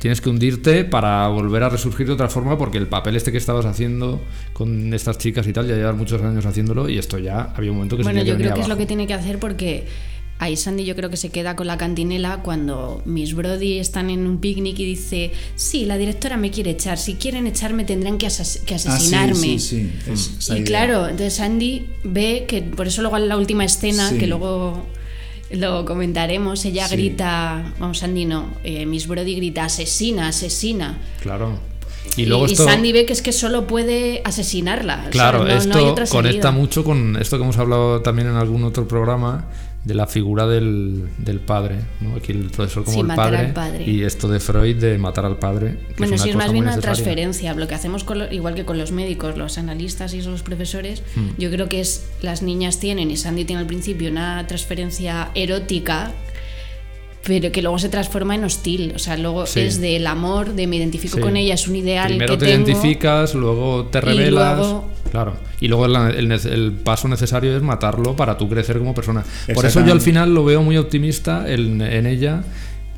tienes 0.00 0.22
que 0.22 0.30
hundirte 0.30 0.84
para 0.84 1.28
volver 1.28 1.62
a 1.62 1.68
resurgir 1.68 2.06
de 2.06 2.14
otra 2.14 2.28
forma 2.28 2.56
porque 2.56 2.78
el 2.78 2.86
papel 2.86 3.16
este 3.16 3.30
que 3.30 3.38
estabas 3.38 3.66
haciendo 3.66 4.22
con 4.54 4.94
estas 4.94 5.18
chicas 5.18 5.46
y 5.46 5.52
tal 5.52 5.68
ya 5.68 5.76
llevas 5.76 5.94
muchos 5.94 6.22
años 6.22 6.46
haciéndolo 6.46 6.88
y 6.88 6.96
esto 6.96 7.18
ya 7.18 7.52
había 7.54 7.70
un 7.70 7.76
momento 7.76 7.98
que 7.98 8.02
Bueno, 8.02 8.20
se 8.20 8.26
yo 8.26 8.32
tenía 8.32 8.46
creo 8.46 8.54
que 8.54 8.62
es 8.62 8.68
lo 8.68 8.78
que 8.78 8.86
tiene 8.86 9.06
que 9.06 9.12
hacer 9.12 9.38
porque 9.38 9.86
ahí 10.40 10.56
Sandy 10.56 10.84
yo 10.84 10.96
creo 10.96 11.10
que 11.10 11.16
se 11.16 11.28
queda 11.28 11.54
con 11.54 11.66
la 11.68 11.76
cantinela 11.78 12.40
cuando 12.42 13.02
Miss 13.04 13.34
Brody 13.34 13.78
están 13.78 14.10
en 14.10 14.26
un 14.26 14.38
picnic 14.40 14.78
y 14.80 14.84
dice, 14.86 15.32
sí, 15.54 15.84
la 15.84 15.96
directora 15.98 16.36
me 16.36 16.50
quiere 16.50 16.70
echar, 16.70 16.98
si 16.98 17.14
quieren 17.14 17.46
echarme 17.46 17.84
tendrán 17.84 18.18
que, 18.18 18.26
Ah, 18.26 18.30
sí, 18.30 18.60
asesinarme. 18.74 19.34
sí, 19.34 19.58
sí, 19.60 19.92
es 20.10 20.32
esa 20.38 20.54
Y 20.54 20.56
idea. 20.60 20.66
claro, 20.66 21.04
entonces 21.04 21.34
Sandy 21.34 21.86
ve 22.04 22.46
que 22.48 22.62
por 22.62 22.86
eso 22.88 23.02
luego 23.02 23.18
en 23.18 23.28
la 23.28 23.36
última 23.36 23.64
escena, 23.64 24.08
Sí. 24.08 24.18
que 24.18 24.26
luego 24.26 24.86
lo 25.50 25.84
comentaremos, 25.84 26.64
ella 26.64 26.88
Sí. 26.88 26.96
grita, 26.96 27.74
vamos, 27.78 27.98
Sandy 27.98 28.24
no, 28.24 28.46
eh, 28.64 28.86
Miss 28.86 29.06
Brody 29.06 29.34
grita, 29.36 29.64
asesina, 29.64 30.28
asesina. 30.28 30.98
Claro. 31.22 31.58
Y 32.16 32.24
luego 32.26 32.46
y 32.48 32.52
esto 32.52 32.64
Sandy 32.64 32.92
ve 32.92 33.04
que 33.04 33.12
es 33.12 33.20
que 33.20 33.32
solo 33.32 33.66
puede 33.66 34.22
asesinarla. 34.24 34.96
o 34.98 35.02
sea, 35.02 35.10
Claro, 35.10 35.38
no- 35.40 35.44
no 35.44 35.52
hay 35.52 35.84
esto 36.04 36.16
conecta 36.16 36.50
mucho 36.50 36.82
con 36.82 37.16
esto 37.20 37.36
que 37.36 37.42
hemos 37.44 37.58
hablado 37.58 38.00
también 38.00 38.28
en 38.28 38.36
algún 38.36 38.64
otro 38.64 38.88
programa 38.88 39.48
de 39.84 39.94
la 39.94 40.06
figura 40.06 40.46
del, 40.46 41.08
del 41.16 41.40
padre, 41.40 41.76
¿no? 42.00 42.14
Aquí 42.16 42.32
el 42.32 42.50
profesor 42.50 42.84
como 42.84 42.94
Sí, 42.94 43.00
el 43.00 43.06
matar 43.06 43.24
padre, 43.32 43.38
al 43.46 43.52
padre. 43.54 43.84
y 43.90 44.02
esto 44.02 44.28
de 44.28 44.38
Freud 44.38 44.76
de 44.76 44.98
matar 44.98 45.24
al 45.24 45.38
padre. 45.38 45.78
que 45.88 45.94
Bueno, 45.98 46.14
es 46.16 46.20
una 46.20 46.24
sí, 46.24 46.28
es 46.30 46.36
más 46.36 46.52
bien 46.52 46.64
una 46.64 46.76
necesaria. 46.76 46.94
transferencia. 47.02 47.54
Lo 47.54 47.66
que 47.66 47.74
hacemos, 47.74 48.04
con 48.04 48.18
lo- 48.18 48.30
igual 48.30 48.54
que 48.54 48.66
con 48.66 48.76
los 48.76 48.92
médicos, 48.92 49.38
los 49.38 49.56
analistas 49.56 50.12
y 50.12 50.20
los 50.20 50.42
profesores, 50.42 51.02
Hmm. 51.16 51.28
yo 51.38 51.50
creo 51.50 51.68
que 51.70 51.80
es 51.80 52.06
las 52.20 52.42
niñas 52.42 52.78
tienen, 52.78 53.10
y 53.10 53.16
Sandy 53.16 53.46
tiene 53.46 53.60
al 53.62 53.66
principio, 53.66 54.10
una 54.10 54.46
transferencia 54.46 55.30
erótica 55.34 56.12
pero 57.22 57.52
que 57.52 57.60
luego 57.60 57.78
se 57.78 57.90
transforma 57.90 58.34
en 58.34 58.44
hostil. 58.44 58.92
O 58.96 58.98
sea, 58.98 59.16
luego 59.18 59.44
Sí. 59.44 59.60
es 59.60 59.78
del 59.78 60.06
amor, 60.06 60.54
de 60.54 60.66
me 60.66 60.76
identifico 60.76 61.20
con 61.20 61.36
ella, 61.36 61.52
es 61.52 61.68
un 61.68 61.76
ideal 61.76 62.08
Primero 62.08 62.32
que 62.38 62.38
te 62.46 62.46
tengo. 62.52 62.66
identificas, 62.66 63.34
luego 63.34 63.84
te 63.86 63.98
y 63.98 64.00
revelas. 64.00 64.56
luego- 64.58 64.88
Claro. 65.10 65.34
Y 65.60 65.68
luego 65.68 65.86
el, 65.86 66.72
paso 66.84 67.08
necesario 67.08 67.56
es 67.56 67.62
matarlo 67.62 68.14
para 68.16 68.38
tú 68.38 68.48
crecer 68.48 68.78
como 68.78 68.94
persona. 68.94 69.24
Por 69.52 69.64
eso 69.66 69.84
yo 69.84 69.92
al 69.92 70.00
final 70.00 70.34
lo 70.34 70.44
veo 70.44 70.62
muy 70.62 70.76
optimista 70.76 71.50
en, 71.50 71.80
en 71.80 72.06
ella, 72.06 72.42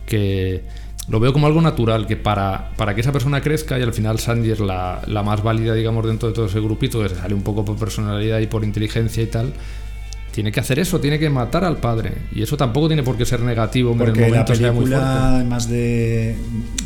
que 0.06 0.62
lo 1.08 1.18
veo 1.20 1.32
como 1.32 1.46
algo 1.46 1.60
natural, 1.60 2.06
que 2.06 2.16
para, 2.16 2.70
para 2.76 2.94
que 2.94 3.00
esa 3.00 3.12
persona 3.12 3.40
crezca, 3.40 3.78
y 3.78 3.82
al 3.82 3.92
final 3.92 4.18
Sandy 4.18 4.50
es 4.50 4.60
la, 4.60 5.02
la 5.06 5.22
más 5.22 5.42
válida, 5.42 5.74
digamos, 5.74 6.06
dentro 6.06 6.28
de 6.28 6.34
todo 6.34 6.46
ese 6.46 6.60
grupito, 6.60 7.02
que 7.02 7.08
se 7.08 7.16
sale 7.16 7.34
un 7.34 7.42
poco 7.42 7.64
por 7.64 7.76
personalidad 7.76 8.38
y 8.38 8.46
por 8.46 8.64
inteligencia 8.64 9.22
y 9.22 9.26
tal. 9.26 9.52
Tiene 10.32 10.50
que 10.50 10.60
hacer 10.60 10.78
eso, 10.78 10.98
tiene 10.98 11.18
que 11.18 11.28
matar 11.30 11.64
al 11.64 11.76
padre. 11.76 12.12
Y 12.34 12.42
eso 12.42 12.56
tampoco 12.56 12.88
tiene 12.88 13.02
por 13.02 13.16
qué 13.16 13.26
ser 13.26 13.40
negativo, 13.40 13.90
que 13.96 13.96
en 13.96 14.00
el 14.00 14.06
Porque 14.06 14.20
la 14.22 14.28
momento 14.28 14.54
sea 14.54 14.72
muy 14.72 14.84
película, 14.84 15.00
fuerte. 15.00 15.34
además 15.36 15.68
de. 15.68 16.36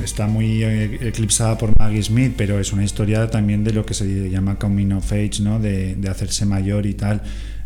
está 0.02 0.26
muy 0.26 0.64
eh, 0.64 0.98
eclipsada 1.08 1.56
por 1.56 1.70
Maggie 1.78 2.02
Smith, 2.02 2.34
pero 2.36 2.58
es 2.58 2.72
una 2.72 2.84
historia 2.84 3.28
también 3.30 3.62
de 3.64 3.72
lo 3.72 3.86
que 3.86 3.94
se 3.94 4.28
llama 4.28 4.58
coming 4.58 4.92
of 4.92 5.10
age, 5.12 5.40
¿no? 5.42 5.60
De, 5.60 5.94
de 5.94 6.08
hacerse 6.08 6.44
mayor 6.44 6.86
y 6.86 6.94
tal. 6.94 7.22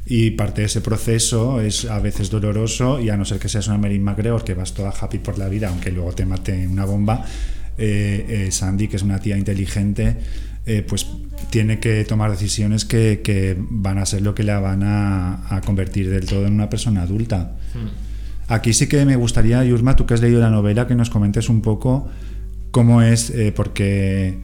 Y 0.07 0.33
parte 0.33 0.63
de 0.63 0.67
ese 0.67 0.81
proceso 0.81 1.61
es 1.61 1.85
a 1.85 1.99
veces 2.01 2.31
doloroso, 2.31 3.01
y 3.01 3.11
a 3.11 3.17
no 3.17 3.25
ser 3.25 3.39
que 3.39 3.49
seas 3.49 3.69
una 3.69 3.79
Marilyn 3.79 4.03
McGregor, 4.03 4.45
que 4.45 4.55
vas 4.55 4.75
toda 4.75 4.91
happy 4.99 5.19
por 5.19 5.39
la 5.39 5.49
vida, 5.49 5.69
aunque 5.69 5.91
luego 5.93 6.13
te 6.13 6.27
mate 6.27 6.67
una 6.67 6.85
bomba, 6.85 7.25
eh, 7.79 8.27
eh, 8.49 8.51
Sandy, 8.51 8.89
que 8.89 8.97
es 8.97 9.03
una 9.03 9.19
tía 9.21 9.37
inteligente, 9.39 10.17
eh, 10.67 10.85
pues 10.87 11.07
tiene 11.51 11.81
que 11.81 12.05
tomar 12.05 12.31
decisiones 12.31 12.85
que, 12.85 13.23
que 13.25 13.57
van 13.59 13.99
a 13.99 14.07
ser 14.07 14.23
lo 14.23 14.35
que 14.35 14.43
la 14.43 14.61
van 14.61 14.83
a, 14.83 15.55
a 15.55 15.61
convertir 15.63 16.11
del 16.11 16.27
todo 16.27 16.47
en 16.47 16.55
una 16.55 16.69
persona 16.69 17.03
adulta. 17.03 17.57
Aquí 18.49 18.73
sí 18.73 18.89
que 18.89 19.05
me 19.05 19.17
gustaría, 19.17 19.65
Yurma, 19.65 19.97
tú 19.97 20.07
que 20.07 20.15
has 20.15 20.21
leído 20.21 20.41
la 20.41 20.51
novela, 20.51 20.87
que 20.87 20.95
nos 20.95 21.09
comentes 21.09 21.49
un 21.49 21.63
poco 21.63 22.09
cómo 22.73 23.01
es, 23.03 23.31
eh, 23.31 23.53
porque 23.55 24.39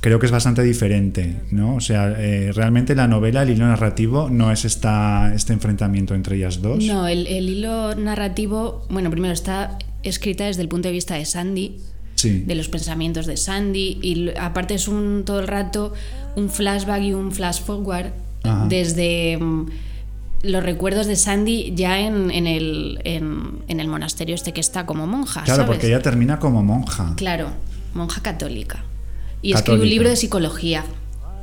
creo 0.00 0.18
que 0.18 0.26
es 0.26 0.32
bastante 0.32 0.62
diferente, 0.62 1.42
¿no? 1.50 1.76
O 1.76 1.80
sea, 1.80 2.14
eh, 2.18 2.52
realmente 2.52 2.94
la 2.94 3.06
novela, 3.06 3.42
el 3.42 3.50
hilo 3.50 3.66
narrativo, 3.66 4.30
no 4.30 4.50
es 4.52 4.64
esta, 4.64 5.32
este 5.34 5.52
enfrentamiento 5.52 6.14
entre 6.14 6.36
ellas 6.36 6.62
dos. 6.62 6.84
No, 6.84 7.06
el, 7.06 7.26
el 7.26 7.48
hilo 7.48 7.94
narrativo, 7.94 8.86
bueno, 8.90 9.10
primero 9.10 9.32
está 9.32 9.78
escrita 10.02 10.44
desde 10.44 10.62
el 10.62 10.68
punto 10.68 10.88
de 10.88 10.92
vista 10.92 11.14
de 11.14 11.24
Sandy, 11.24 11.78
Sí. 12.22 12.44
de 12.46 12.54
los 12.54 12.68
pensamientos 12.68 13.26
de 13.26 13.36
Sandy, 13.36 13.98
y 14.02 14.30
aparte 14.38 14.74
es 14.74 14.88
un 14.88 15.24
todo 15.24 15.40
el 15.40 15.48
rato 15.48 15.92
un 16.36 16.50
flashback 16.50 17.02
y 17.02 17.12
un 17.12 17.32
flash 17.32 17.60
forward 17.62 18.12
Ajá. 18.42 18.66
desde 18.68 19.36
mm, 19.38 19.66
los 20.42 20.62
recuerdos 20.62 21.06
de 21.06 21.16
Sandy 21.16 21.72
ya 21.74 22.00
en, 22.00 22.30
en 22.30 22.46
el, 22.46 23.00
en, 23.04 23.62
en 23.68 23.80
el 23.80 23.88
monasterio 23.88 24.34
este 24.34 24.52
que 24.52 24.60
está 24.60 24.86
como 24.86 25.06
monja. 25.06 25.42
Claro, 25.42 25.62
¿sabes? 25.62 25.74
porque 25.76 25.86
ella 25.88 26.00
termina 26.00 26.38
como 26.38 26.62
monja. 26.62 27.14
Claro, 27.16 27.50
monja 27.94 28.22
católica. 28.22 28.84
Y 29.40 29.52
escribe 29.52 29.82
un 29.82 29.88
libro 29.88 30.08
de 30.08 30.16
psicología. 30.16 30.84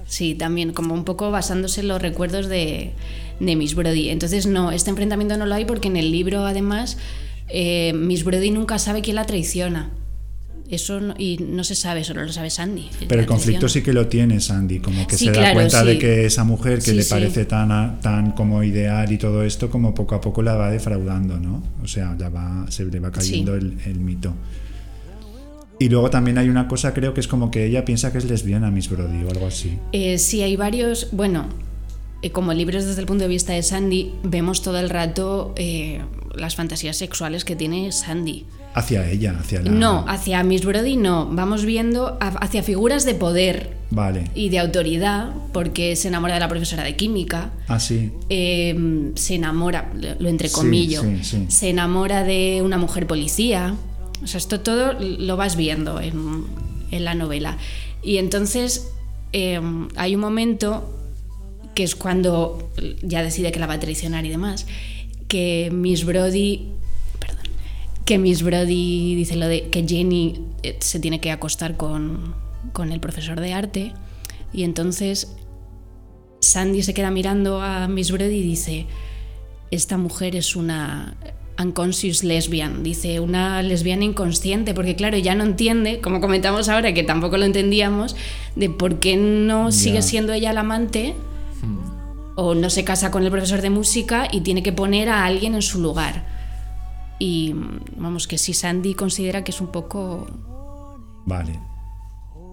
Sí, 0.06 0.34
también, 0.34 0.74
como 0.74 0.94
un 0.94 1.04
poco 1.04 1.30
basándose 1.30 1.82
en 1.82 1.88
los 1.88 2.02
recuerdos 2.02 2.48
de, 2.48 2.94
de 3.40 3.56
Miss 3.56 3.76
Brody. 3.76 4.10
Entonces, 4.10 4.48
no, 4.48 4.72
este 4.72 4.90
enfrentamiento 4.90 5.38
no 5.38 5.46
lo 5.46 5.54
hay 5.54 5.66
porque 5.66 5.88
en 5.88 5.98
el 5.98 6.12
libro, 6.12 6.46
además, 6.46 6.98
eh, 7.48 7.94
Miss 7.94 8.24
Brody 8.24 8.52
nunca 8.52 8.80
sabe 8.80 9.02
quién 9.02 9.16
la 9.18 9.26
traiciona. 9.26 9.92
Eso 10.70 11.00
no- 11.00 11.16
y 11.18 11.38
no 11.40 11.64
se 11.64 11.74
sabe, 11.74 12.04
solo 12.04 12.24
lo 12.24 12.32
sabe 12.32 12.50
Sandy. 12.52 12.90
Pero 13.08 13.22
el 13.22 13.28
conflicto 13.28 13.68
sí 13.68 13.82
que 13.82 13.92
lo 13.92 14.08
tiene 14.08 14.40
Sandy, 14.40 14.80
como 14.80 15.08
que 15.08 15.18
Sí, 15.18 15.26
se 15.26 15.32
da 15.32 15.38
claro, 15.40 15.56
cuenta 15.56 15.84
de 15.84 15.98
que 15.98 16.26
esa 16.26 16.44
mujer 16.44 16.76
que 16.76 16.92
Sí, 16.92 16.94
le 16.94 17.04
parece 17.06 17.46
tan, 17.46 17.72
a- 17.72 18.00
tan 18.02 18.32
como 18.34 18.64
ideal 18.64 19.12
y 19.12 19.18
todo 19.18 19.44
esto, 19.44 19.70
como 19.72 19.96
poco 19.96 20.14
a 20.16 20.22
poco 20.22 20.44
la 20.44 20.54
va 20.56 20.70
defraudando, 20.70 21.40
¿no? 21.40 21.64
O 21.84 21.88
sea, 21.88 22.16
la 22.20 22.30
va, 22.30 22.66
se 22.70 22.86
le 22.86 23.00
va 23.00 23.12
cayendo 23.12 23.56
el 23.56 24.00
mito. 24.00 24.34
Y 25.82 25.88
luego 25.88 26.10
también 26.10 26.38
hay 26.38 26.50
una 26.50 26.68
cosa, 26.68 26.94
creo 26.94 27.14
que 27.14 27.22
es 27.22 27.28
como 27.28 27.50
que 27.52 27.66
ella 27.66 27.86
piensa 27.86 28.12
que 28.12 28.18
es 28.18 28.26
lesbiana, 28.26 28.70
Miss 28.70 28.90
Brody, 28.90 29.24
o 29.24 29.30
algo 29.32 29.48
así. 29.48 29.78
Eh, 29.94 30.18
sí, 30.18 30.42
hay 30.42 30.58
varios. 30.58 31.08
Bueno, 31.14 31.46
eh, 32.22 32.32
como 32.32 32.54
libros 32.54 32.84
desde 32.86 33.00
el 33.00 33.08
punto 33.08 33.24
de 33.24 33.30
vista 33.30 33.54
de 33.54 33.64
Sandy, 33.64 34.12
vemos 34.24 34.62
todo 34.62 34.78
el 34.78 34.90
rato 34.90 35.54
eh, 35.56 36.02
las 36.36 36.56
fantasías 36.58 36.98
sexuales 36.98 37.46
que 37.46 37.56
tiene 37.56 37.94
Sandy. 37.94 38.46
Hacia 38.74 39.10
ella, 39.10 39.36
hacia 39.40 39.62
la. 39.62 39.72
No, 39.72 40.06
hacia 40.08 40.44
Miss 40.44 40.64
Brody 40.64 40.96
no. 40.96 41.28
Vamos 41.32 41.66
viendo 41.66 42.18
hacia 42.22 42.62
figuras 42.64 43.04
de 43.06 43.16
poder 43.16 43.74
Vale. 43.90 44.30
y 44.36 44.50
de 44.50 44.60
autoridad, 44.60 45.32
porque 45.52 45.96
se 45.96 46.08
enamora 46.08 46.36
de 46.36 46.40
la 46.40 46.48
profesora 46.48 46.84
de 46.84 46.96
química. 46.96 47.50
Ah, 47.68 47.80
sí. 47.80 48.12
eh, 48.30 49.12
se 49.16 49.36
enamora, 49.36 49.92
lo 49.96 50.10
lo 50.10 50.16
Sí, 50.20 50.28
entrecomillo, 50.28 51.02
sí, 51.02 51.20
sí. 51.24 51.46
se 51.50 51.70
enamora 51.70 52.24
de 52.24 52.62
una 52.64 52.78
mujer 52.78 53.08
policía. 53.08 53.76
O 54.24 54.28
sea, 54.28 54.38
esto 54.38 54.60
todo 54.60 54.94
lo 55.00 55.36
vas 55.38 55.56
viendo 55.56 56.00
en, 56.00 56.44
en 56.92 57.06
la 57.06 57.16
novela. 57.16 57.58
Y 58.04 58.18
entonces 58.18 58.92
eh, 59.34 59.60
hay 59.96 60.16
un 60.16 60.22
momento 60.22 60.96
que 61.74 61.84
es 61.84 61.96
cuando 61.96 62.70
ya 63.02 63.24
decide 63.24 63.52
que 63.52 63.60
la 63.60 63.68
va 63.68 63.76
a 63.76 63.80
traicionar 63.80 64.26
y 64.26 64.30
demás, 64.30 64.68
que 65.28 65.70
Miss 65.74 66.04
Brody, 66.06 66.68
que 68.10 68.18
Miss 68.18 68.42
Brody 68.42 69.14
dice 69.14 69.36
lo 69.36 69.48
de 69.48 69.70
que 69.70 69.86
Jenny 69.88 70.34
eh, 70.64 70.78
se 70.80 71.00
tiene 71.00 71.22
que 71.22 71.30
acostar 71.30 71.78
con, 71.78 72.34
con 72.74 72.92
el 72.92 73.00
profesor 73.00 73.40
de 73.40 73.54
arte. 73.54 73.94
Y 74.52 74.64
entonces 74.64 75.36
Sandy 76.40 76.82
se 76.82 76.96
queda 76.96 77.12
mirando 77.12 77.62
a 77.62 77.88
Miss 77.88 78.12
Brody 78.12 78.38
y 78.38 78.42
dice, 78.42 78.88
esta 79.70 80.00
mujer 80.00 80.36
es 80.36 80.56
una 80.56 81.18
unconscious 81.64 82.24
lesbian, 82.24 82.82
dice 82.82 83.20
una 83.20 83.62
lesbiana 83.62 84.06
inconsciente, 84.06 84.74
porque 84.74 84.96
claro, 84.96 85.20
ya 85.20 85.36
no 85.36 85.44
entiende, 85.44 86.02
como 86.02 86.20
comentamos 86.20 86.68
ahora, 86.68 86.96
que 86.96 87.04
tampoco 87.04 87.38
lo 87.38 87.46
entendíamos, 87.46 88.16
de 88.56 88.72
por 88.72 89.00
qué 89.00 89.18
no 89.18 89.72
sigue 89.72 90.02
siendo 90.02 90.34
ella 90.34 90.52
la 90.52 90.62
amante 90.62 91.14
o 92.34 92.56
no 92.56 92.72
se 92.72 92.84
casa 92.84 93.12
con 93.12 93.24
el 93.24 93.30
profesor 93.30 93.62
de 93.62 93.70
música 93.70 94.28
y 94.32 94.42
tiene 94.42 94.64
que 94.64 94.74
poner 94.74 95.10
a 95.10 95.26
alguien 95.26 95.54
en 95.54 95.62
su 95.62 95.80
lugar. 95.80 96.39
Y 97.20 97.54
vamos, 97.98 98.28
que 98.28 98.38
si 98.38 98.54
Sandy 98.54 98.94
considera 98.96 99.44
que 99.44 99.52
es 99.52 99.60
un 99.62 99.68
poco... 99.68 100.26
Vale. 101.26 101.60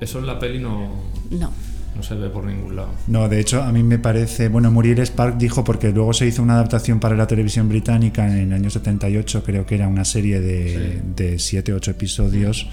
Eso 0.00 0.18
en 0.18 0.26
la 0.26 0.38
peli 0.38 0.58
no, 0.58 0.90
No. 1.30 1.50
no 1.94 2.02
se 2.02 2.14
ve 2.16 2.28
por 2.28 2.44
ningún 2.44 2.76
lado. 2.76 2.90
No, 3.06 3.28
de 3.28 3.40
hecho, 3.40 3.62
a 3.62 3.72
mí 3.72 3.82
me 3.82 3.98
parece. 3.98 4.48
Bueno, 4.48 4.70
Muriel 4.70 4.98
Spark 5.06 5.38
dijo, 5.38 5.64
porque 5.64 5.90
luego 5.92 6.12
se 6.12 6.26
hizo 6.26 6.42
una 6.42 6.54
adaptación 6.54 7.00
para 7.00 7.16
la 7.16 7.26
televisión 7.26 7.68
británica 7.68 8.26
en 8.26 8.38
el 8.38 8.52
año 8.52 8.68
78, 8.68 9.42
creo 9.44 9.64
que 9.64 9.76
era 9.76 9.88
una 9.88 10.04
serie 10.04 10.40
de, 10.40 11.00
de 11.16 11.38
7 11.38 11.72
8 11.72 11.92
episodios, 11.92 12.68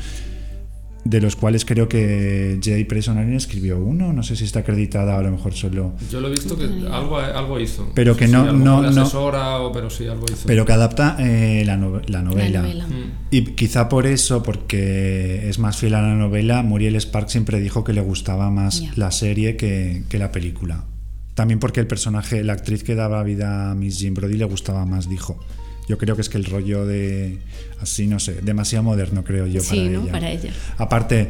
de 1.06 1.20
los 1.20 1.36
cuales 1.36 1.66
creo 1.66 1.90
que 1.90 2.60
Jay 2.64 2.86
Presonarin 2.86 3.34
escribió 3.34 3.78
uno. 3.78 4.14
No 4.14 4.24
sé 4.24 4.36
si 4.38 4.46
está 4.46 4.60
acreditada, 4.60 5.18
a 5.18 5.22
lo 5.22 5.32
mejor 5.32 5.54
solo. 5.54 5.94
Yo 6.10 6.22
lo 6.22 6.30
he 6.30 6.32
visto 6.32 6.58
que 6.58 6.64
algo, 6.92 7.18
algo 7.18 7.60
hizo. 7.60 7.92
Pero 7.94 8.16
que 8.16 8.28
Sí, 8.28 8.32
no- 8.32 8.52
no- 8.54 8.82
de 8.82 8.92
no- 8.92 9.02
asesora, 9.02 9.60
o, 9.60 9.72
pero 9.72 9.90
sí, 9.90 10.08
algo 10.08 10.26
hizo. 10.32 10.48
Pero 10.48 10.66
que 10.66 10.72
adapta 10.72 11.18
eh, 11.20 11.64
la, 11.66 11.76
no- 11.78 12.02
la 12.08 12.22
novela. 12.22 12.62
La 12.62 12.62
novela. 12.62 12.88
Mm. 12.88 13.12
Y 13.32 13.42
quizá 13.56 13.90
por 13.90 14.08
eso, 14.08 14.44
porque 14.44 15.50
es 15.50 15.60
más 15.60 15.78
fiel 15.78 15.96
a 15.96 16.02
la 16.02 16.16
novela, 16.16 16.64
Muriel 16.64 16.96
Spark 17.00 17.30
siempre 17.30 17.60
dijo 17.60 17.84
que 17.84 17.94
le 17.94 18.02
gustaba 18.02 18.50
más 18.50 18.84
la 18.98 19.12
serie 19.12 19.58
que, 19.58 20.04
que 20.10 20.18
la 20.20 20.32
película. 20.32 20.86
También 21.34 21.60
porque 21.60 21.80
el 21.80 21.88
personaje, 21.88 22.44
la 22.44 22.54
actriz 22.54 22.84
que 22.84 22.96
daba 22.96 23.24
vida 23.24 23.72
a 23.72 23.76
Miss 23.76 23.98
Jim 23.98 24.14
Brody 24.14 24.38
le 24.38 24.46
gustaba 24.46 24.86
más, 24.86 25.10
dijo. 25.10 25.40
Yo 25.88 25.98
creo 25.98 26.16
que 26.16 26.22
es 26.22 26.30
que 26.30 26.38
el 26.38 26.46
rollo 26.46 26.86
de. 26.86 27.40
Así, 27.82 28.08
no 28.08 28.20
sé, 28.20 28.36
demasiado 28.42 28.84
moderno, 28.84 29.24
creo 29.24 29.46
yo, 29.48 29.62
Sí, 29.62 29.78
para 29.78 29.90
¿no? 29.90 30.02
ella. 30.04 30.12
Para 30.12 30.32
ella. 30.32 30.54
Aparte, 30.78 31.30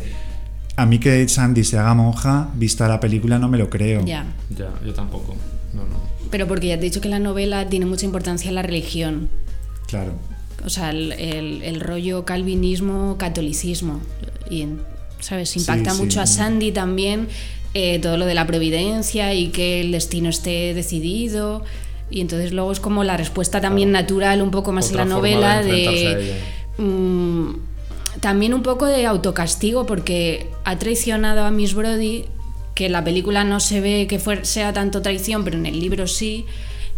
a 0.76 0.86
mí 0.86 1.00
que 1.00 1.28
Sandy 1.28 1.64
se 1.64 1.78
haga 1.78 1.94
monja, 1.96 2.50
vista 2.56 2.88
la 2.88 3.00
película, 3.00 3.40
no 3.40 3.48
me 3.48 3.58
lo 3.58 3.70
creo. 3.70 4.06
Ya. 4.06 4.26
Ya, 4.56 4.70
yo 4.86 4.94
tampoco. 4.94 5.36
No, 5.74 5.82
no. 5.86 6.02
Pero 6.30 6.48
porque 6.48 6.68
ya 6.68 6.76
te 6.76 6.82
he 6.82 6.90
dicho 6.90 7.02
que 7.02 7.10
la 7.10 7.20
novela 7.20 7.68
tiene 7.70 7.86
mucha 7.86 8.06
importancia 8.06 8.50
en 8.50 8.56
la 8.56 8.62
religión. 8.62 9.30
Claro. 9.88 10.14
O 10.66 10.70
sea, 10.70 10.92
el, 10.92 11.12
el- 11.14 11.62
el 11.64 11.80
rollo 11.82 12.24
calvinismo, 12.26 13.18
catolicismo. 13.18 14.02
Y, 14.50 14.68
¿sabes? 15.20 15.56
Impacta 15.58 15.92
Sí, 15.92 15.98
sí. 15.98 16.04
mucho 16.04 16.22
a 16.22 16.28
Sandy 16.28 16.72
también 16.72 17.28
eh, 17.74 17.98
todo 18.00 18.18
lo 18.18 18.26
de 18.28 18.36
la 18.36 18.46
providencia 18.46 19.34
y 19.34 19.48
que 19.50 19.82
el 19.82 19.92
destino 19.92 20.30
esté 20.30 20.74
decidido. 20.76 21.64
Y 22.10 22.22
entonces 22.22 22.52
luego 22.54 22.72
es 22.72 22.80
como 22.80 23.04
la 23.04 23.18
respuesta 23.18 23.60
también 23.62 23.92
natural, 23.92 24.42
un 24.42 24.52
poco 24.52 24.72
más 24.72 24.90
Otra 24.90 25.04
en 25.04 25.10
la 25.10 25.16
forma 25.16 25.28
de 25.30 25.34
novela, 25.36 25.62
de... 25.64 26.22
ella. 26.24 26.36
mm, 26.78 27.56
también 28.20 28.54
un 28.54 28.62
poco 28.64 28.86
de 28.86 29.06
autocastigo 29.06 29.86
porque 29.86 30.50
ha 30.64 30.78
traicionado 30.78 31.44
a 31.46 31.52
Miss 31.52 31.74
Brody, 31.74 32.26
que 32.76 32.86
en 32.88 32.92
la 32.92 33.04
película 33.04 33.44
no 33.44 33.60
se 33.60 33.82
ve 33.82 34.06
que 34.08 34.20
fue- 34.20 34.46
sea 34.46 34.74
tanto 34.74 35.02
traición, 35.02 35.44
pero 35.44 35.58
en 35.58 35.66
el 35.66 35.80
libro 35.80 36.08
sí. 36.08 36.46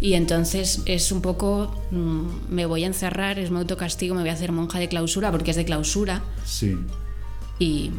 Y 0.02 0.14
entonces 0.14 0.82
es 0.86 1.12
un 1.14 1.22
poco, 1.22 1.74
mm, 1.92 2.24
me 2.54 2.66
voy 2.66 2.84
a 2.84 2.88
encerrar, 2.88 3.40
es 3.40 3.50
mi 3.52 3.58
autocastigo, 3.60 4.14
me 4.14 4.22
voy 4.22 4.30
a 4.30 4.34
hacer 4.34 4.52
monja 4.52 4.78
de 4.80 4.90
clausura 4.90 5.32
porque 5.32 5.52
es 5.52 5.58
de 5.58 5.64
clausura. 5.66 6.22
Sí. 6.46 6.76
Y 7.60 7.92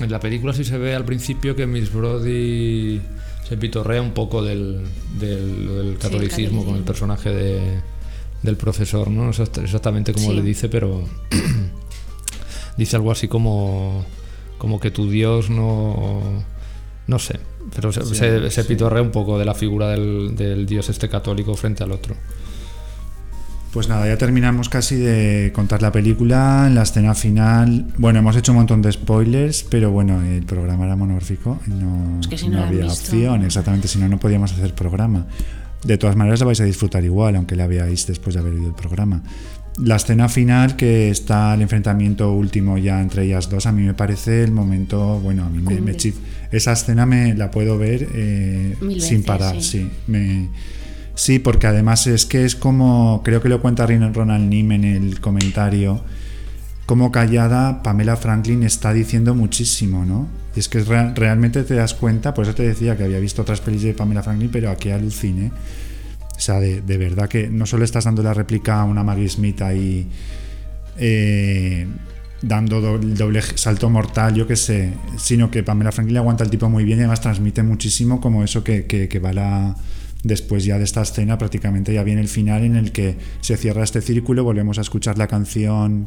En 0.00 0.10
la 0.10 0.18
película 0.20 0.52
sí 0.52 0.64
se 0.64 0.78
ve 0.78 0.94
al 0.94 1.04
principio 1.04 1.54
que 1.56 1.66
Miss 1.66 1.92
Brody 1.92 3.00
se 3.48 3.56
pitorrea 3.56 4.02
un 4.02 4.12
poco 4.12 4.42
del, 4.42 4.82
del, 5.18 5.96
catolicismo 6.00 6.64
con 6.64 6.76
el 6.76 6.82
personaje 6.82 7.30
de, 7.30 7.80
del 8.42 8.56
profesor, 8.56 9.10
¿no? 9.10 9.24
No 9.24 9.32
sé 9.32 9.44
exactamente 9.62 10.12
cómo 10.12 10.30
Sí. 10.30 10.36
le 10.36 10.42
dice, 10.42 10.68
pero 10.68 11.02
dice 12.76 12.96
algo 12.96 13.10
así 13.10 13.28
como, 13.28 14.04
como 14.58 14.80
que 14.80 14.90
tu 14.90 15.10
Dios 15.10 15.50
no... 15.50 16.44
No 17.06 17.18
sé, 17.18 17.40
pero 17.74 17.90
se, 17.90 18.04
Sí, 18.04 18.14
se, 18.16 18.50
se 18.50 18.62
sí. 18.62 18.68
pitorrea 18.68 19.00
un 19.00 19.12
poco 19.12 19.38
de 19.38 19.46
la 19.46 19.54
figura 19.54 19.88
del, 19.88 20.36
del 20.36 20.66
Dios 20.66 20.90
este 20.90 21.08
católico 21.08 21.54
frente 21.54 21.82
al 21.82 21.92
otro. 21.92 22.14
Pues 23.72 23.86
nada, 23.88 24.06
ya 24.06 24.16
terminamos 24.16 24.70
casi 24.70 24.96
de 24.96 25.52
contar 25.54 25.82
la 25.82 25.92
película. 25.92 26.64
En 26.66 26.74
la 26.74 26.82
escena 26.82 27.14
final, 27.14 27.86
bueno, 27.98 28.20
hemos 28.20 28.34
hecho 28.34 28.52
un 28.52 28.58
montón 28.58 28.80
de 28.80 28.90
spoilers, 28.90 29.62
pero 29.64 29.90
bueno, 29.90 30.22
el 30.22 30.44
programa 30.44 30.86
era 30.86 30.96
monográfico 30.96 31.58
y 31.66 31.70
no, 31.70 32.18
Es 32.20 32.28
que 32.28 32.38
si 32.38 32.48
no 32.48 32.58
no 32.58 32.64
había 32.64 32.86
opción. 32.86 33.44
Exactamente, 33.44 33.86
si 33.86 33.98
no, 33.98 34.08
no 34.08 34.18
podíamos 34.18 34.52
hacer 34.52 34.74
programa. 34.74 35.26
De 35.84 35.98
todas 35.98 36.16
maneras, 36.16 36.40
la 36.40 36.46
vais 36.46 36.60
a 36.60 36.64
disfrutar 36.64 37.04
igual, 37.04 37.36
aunque 37.36 37.56
la 37.56 37.66
veáis 37.66 38.06
después 38.06 38.34
de 38.34 38.40
haber 38.40 38.54
oído 38.54 38.68
el 38.68 38.74
programa. 38.74 39.22
La 39.76 39.96
escena 39.96 40.28
final, 40.28 40.74
que 40.74 41.10
está 41.10 41.54
el 41.54 41.62
enfrentamiento 41.62 42.32
último 42.32 42.78
ya 42.78 43.00
entre 43.00 43.24
ellas 43.24 43.48
dos, 43.48 43.66
a 43.66 43.72
mí 43.72 43.82
me 43.82 43.94
parece 43.94 44.42
el 44.42 44.50
momento, 44.50 45.20
bueno, 45.20 45.44
a 45.44 45.50
mí 45.50 45.60
me, 45.60 45.80
me 45.80 45.96
Esa 46.50 46.72
escena 46.72 47.06
me 47.06 47.34
la 47.34 47.50
puedo 47.52 47.78
ver 47.78 48.08
eh, 48.12 48.76
Mil 48.80 49.00
sin 49.00 49.18
veces, 49.18 49.26
parar, 49.26 49.62
sí. 49.62 49.82
sí. 49.82 49.90
Me, 50.08 50.48
Sí, 51.18 51.40
porque 51.40 51.66
además 51.66 52.06
es 52.06 52.26
que 52.26 52.44
es 52.44 52.54
como, 52.54 53.22
creo 53.24 53.42
que 53.42 53.48
lo 53.48 53.60
cuenta 53.60 53.84
Ronald 53.86 54.48
Nim 54.48 54.70
en 54.70 54.84
el 54.84 55.20
comentario, 55.20 56.00
como 56.86 57.10
callada 57.10 57.82
Pamela 57.82 58.16
Franklin 58.16 58.62
está 58.62 58.92
diciendo 58.92 59.34
muchísimo, 59.34 60.04
¿no? 60.04 60.28
Y 60.54 60.60
es 60.60 60.68
que 60.68 60.78
rea- 60.84 61.12
realmente 61.16 61.64
te 61.64 61.74
das 61.74 61.94
cuenta, 61.94 62.34
por 62.34 62.44
eso 62.44 62.54
te 62.54 62.62
decía 62.62 62.96
que 62.96 63.02
había 63.02 63.18
visto 63.18 63.42
otras 63.42 63.60
pelis 63.60 63.82
de 63.82 63.94
Pamela 63.94 64.22
Franklin, 64.22 64.48
pero 64.52 64.70
aquí 64.70 64.90
aluciné. 64.90 65.50
O 66.36 66.40
sea, 66.40 66.60
de, 66.60 66.82
verdad 66.98 67.28
que 67.28 67.48
no 67.48 67.66
solo 67.66 67.84
estás 67.84 68.04
dando 68.04 68.22
la 68.22 68.32
réplica 68.32 68.80
a 68.80 68.84
una 68.84 69.02
Maggie 69.02 69.28
Smith 69.28 69.60
ahí 69.62 70.06
eh, 70.98 71.86
dando 72.42 72.80
do- 72.80 72.96
el 72.96 73.16
doble 73.16 73.42
salto 73.42 73.90
mortal, 73.90 74.34
yo 74.36 74.46
qué 74.46 74.54
sé, 74.56 74.92
sino 75.16 75.50
que 75.50 75.64
Pamela 75.64 75.90
Franklin 75.90 76.18
aguanta 76.18 76.44
el 76.44 76.50
tipo 76.50 76.68
muy 76.70 76.84
bien 76.84 76.98
y 76.98 77.02
además 77.02 77.20
transmite 77.20 77.64
muchísimo 77.64 78.20
como 78.20 78.44
eso 78.44 78.62
que 78.62 79.18
va 79.18 79.32
la 79.32 79.74
después 80.22 80.64
ya 80.64 80.78
de 80.78 80.84
esta 80.84 81.02
escena 81.02 81.38
prácticamente 81.38 81.92
ya 81.92 82.02
viene 82.02 82.20
el 82.20 82.28
final 82.28 82.64
en 82.64 82.76
el 82.76 82.92
que 82.92 83.16
se 83.40 83.56
cierra 83.56 83.84
este 83.84 84.00
círculo, 84.00 84.44
volvemos 84.44 84.78
a 84.78 84.80
escuchar 84.80 85.18
la 85.18 85.26
canción 85.26 86.06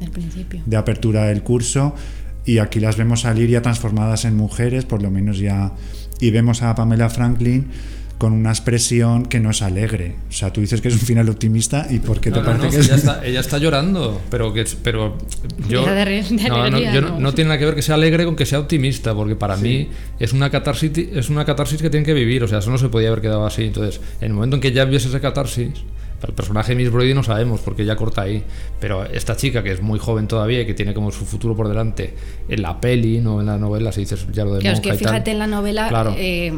de 0.66 0.78
apertura 0.78 1.26
del 1.26 1.44
curso 1.44 1.96
y 2.46 2.58
aquí 2.58 2.80
las 2.80 2.98
vemos 2.98 3.22
salir 3.22 3.50
ya 3.50 3.62
transformadas 3.62 4.26
en 4.26 4.36
mujeres, 4.36 4.86
por 4.86 5.02
lo 5.02 5.12
menos 5.12 5.40
ya 5.40 5.74
y 6.20 6.32
vemos 6.32 6.62
a 6.62 6.76
Pamela 6.76 7.10
Franklin 7.10 7.68
con 8.22 8.34
una 8.34 8.52
expresión 8.52 9.26
que 9.26 9.40
no 9.40 9.50
es 9.50 9.64
alegre. 9.64 10.14
O 10.30 10.32
sea, 10.32 10.54
tú 10.54 10.62
dices 10.62 10.80
que 10.80 10.90
es 10.90 10.94
un 10.94 11.00
final 11.00 11.28
optimista 11.28 11.88
y 11.90 11.98
por 11.98 12.20
qué 12.22 12.30
te 12.30 12.38
No, 12.38 12.46
parece 12.46 12.66
no, 12.66 12.70
que 12.70 12.76
si 12.76 12.82
es 12.82 12.86
ella, 12.90 12.96
está, 12.98 13.26
ella 13.26 13.40
está 13.40 13.58
llorando, 13.58 14.22
pero 14.30 14.54
que 14.54 14.64
pero 14.84 15.18
yo 15.68 15.84
de 15.84 16.06
re- 16.06 16.22
de 16.24 16.48
no, 16.48 16.58
no, 16.58 16.64
alegría, 16.66 16.94
yo 16.94 17.02
no, 17.02 17.34
tiene 17.34 17.48
nada 17.48 17.58
que 17.58 17.66
ver 17.66 17.74
que 17.74 17.82
sea 17.82 17.96
alegre 17.96 18.26
con 18.26 18.36
que 18.36 18.46
sea 18.46 18.60
optimista, 18.60 19.16
porque 19.16 19.36
para 19.36 19.58
mí 19.58 19.90
es 20.20 20.34
una 20.34 20.52
catarsis 20.52 20.92
es 20.96 21.32
una 21.32 21.46
catarsis 21.46 21.82
que 21.82 21.90
tienen 21.90 22.06
que 22.06 22.14
vivir, 22.14 22.44
o 22.44 22.48
sea, 22.48 22.60
eso 22.60 22.70
no 22.70 22.78
se 22.78 22.90
podía 22.90 23.08
haber 23.08 23.22
quedado 23.22 23.44
así. 23.44 23.64
Entonces, 23.64 24.00
en 24.22 24.28
el 24.28 24.34
momento 24.34 24.56
en 24.58 24.62
que 24.62 24.72
ya 24.72 24.86
viese 24.86 25.08
esa 25.08 25.20
catarsis, 25.20 25.70
para 26.20 26.30
el 26.30 26.36
personaje 26.36 26.74
de 26.74 26.84
Miss 26.84 26.92
Brody 26.92 27.16
no 27.16 27.24
sabemos 27.24 27.62
porque 27.62 27.84
ya 27.86 27.96
corta 27.96 28.22
ahí, 28.22 28.44
pero 28.80 29.04
esta 29.06 29.36
chica 29.36 29.64
que 29.64 29.72
es 29.72 29.82
muy 29.82 29.98
joven 29.98 30.28
todavía 30.28 30.62
y 30.62 30.68
que 30.68 30.76
tiene 30.76 30.94
como 30.94 31.12
su 31.12 31.26
futuro 31.26 31.56
por 31.56 31.68
delante 31.68 32.14
en 32.48 32.62
la 32.62 32.80
peli, 32.80 33.20
no 33.20 33.40
en 33.40 33.48
la 33.48 33.58
novela, 33.58 33.92
si 33.92 34.02
dices 34.02 34.28
ya 34.32 34.46
lo 34.46 34.54
de 34.54 34.60
Claro, 34.62 34.76
es 34.76 34.82
que 34.82 34.90
tal. 34.90 34.98
fíjate 35.00 35.32
en 35.32 35.40
la 35.40 35.48
novela, 35.48 35.88
Claro. 35.90 36.14
eh, 36.20 36.54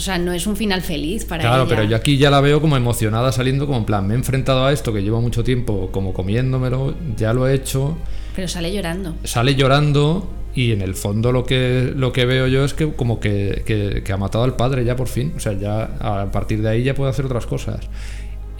o 0.00 0.02
sea, 0.02 0.16
no 0.16 0.32
es 0.32 0.46
un 0.46 0.56
final 0.56 0.80
feliz 0.80 1.26
para 1.26 1.42
Claro, 1.42 1.64
ella. 1.64 1.68
pero 1.68 1.84
yo 1.84 1.94
aquí 1.94 2.16
ya 2.16 2.30
la 2.30 2.40
veo 2.40 2.58
como 2.62 2.74
emocionada 2.78 3.32
saliendo, 3.32 3.66
como 3.66 3.78
en 3.80 3.84
plan, 3.84 4.06
me 4.06 4.14
he 4.14 4.16
enfrentado 4.16 4.64
a 4.64 4.72
esto 4.72 4.94
que 4.94 5.02
llevo 5.02 5.20
mucho 5.20 5.44
tiempo 5.44 5.90
como 5.92 6.14
comiéndomelo, 6.14 6.94
ya 7.18 7.34
lo 7.34 7.46
he 7.46 7.52
hecho, 7.54 7.98
Pero 8.34 8.48
sale 8.48 8.72
llorando. 8.72 9.14
sale 9.24 9.54
llorando 9.54 10.26
y 10.54 10.72
en 10.72 10.80
el 10.80 10.94
fondo 10.94 11.32
lo 11.32 11.44
que, 11.44 11.92
lo 11.94 12.12
que 12.14 12.24
veo 12.24 12.46
yo 12.46 12.64
es 12.64 12.72
que 12.72 12.90
como 12.94 13.20
que, 13.20 13.62
que- 13.66 14.02
que 14.02 14.12
ha 14.12 14.16
matado 14.16 14.42
al 14.44 14.56
padre 14.56 14.84
ya 14.86 14.96
por 14.96 15.08
fin, 15.08 15.34
o 15.36 15.40
sea, 15.40 15.52
ya 15.52 15.82
a 16.00 16.30
partir 16.32 16.62
de 16.62 16.70
ahí 16.70 16.82
ya 16.82 16.94
puede 16.94 17.10
hacer 17.10 17.26
otras 17.26 17.44
cosas. 17.44 17.80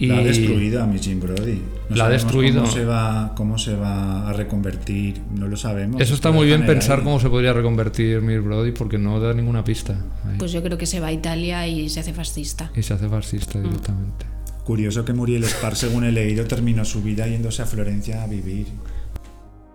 Y 0.01 0.07
La 0.07 0.17
ha 0.17 0.23
destruido 0.23 0.81
a 0.83 0.91
Jim 0.99 1.19
Brody. 1.19 1.61
No 1.89 1.95
La 1.95 2.05
ha 2.05 2.07
sabemos 2.07 2.23
destruido. 2.23 2.61
Cómo 2.61 2.71
se, 2.73 2.85
va, 2.85 3.33
¿Cómo 3.35 3.57
se 3.59 3.75
va 3.75 4.27
a 4.29 4.33
reconvertir? 4.33 5.21
No 5.35 5.47
lo 5.47 5.55
sabemos. 5.55 6.01
Eso 6.01 6.15
está 6.15 6.31
muy 6.31 6.47
bien 6.47 6.65
pensar 6.65 6.97
ahí. 6.99 7.03
cómo 7.03 7.19
se 7.19 7.29
podría 7.29 7.53
reconvertir 7.53 8.19
Miss 8.21 8.43
Brody 8.43 8.71
porque 8.71 8.97
no 8.97 9.19
da 9.19 9.33
ninguna 9.35 9.63
pista. 9.63 9.93
ahí. 10.25 10.37
Pues 10.39 10.51
yo 10.51 10.63
creo 10.63 10.77
que 10.79 10.87
se 10.87 10.99
va 10.99 11.07
a 11.07 11.11
Italia 11.11 11.67
y 11.67 11.87
se 11.89 11.99
hace 11.99 12.13
fascista. 12.13 12.71
y 12.75 12.81
se 12.81 12.95
hace 12.95 13.07
fascista 13.07 13.59
Mm. 13.59 13.63
directamente. 13.63 14.25
Curioso 14.65 15.05
que 15.05 15.13
Muriel 15.13 15.43
Spar, 15.43 15.75
según 15.75 16.03
he 16.03 16.11
leído, 16.11 16.45
terminó 16.45 16.83
su 16.83 17.03
vida 17.03 17.27
yéndose 17.27 17.61
a 17.61 17.65
Florencia 17.67 18.23
a 18.23 18.27
vivir. 18.27 18.67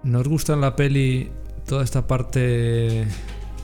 ¿Nos 0.03 0.27
gusta 0.29 0.55
en 0.55 0.61
la 0.61 0.75
peli 0.75 1.29
toda 1.67 1.85
esta 1.85 2.07
parte 2.07 3.07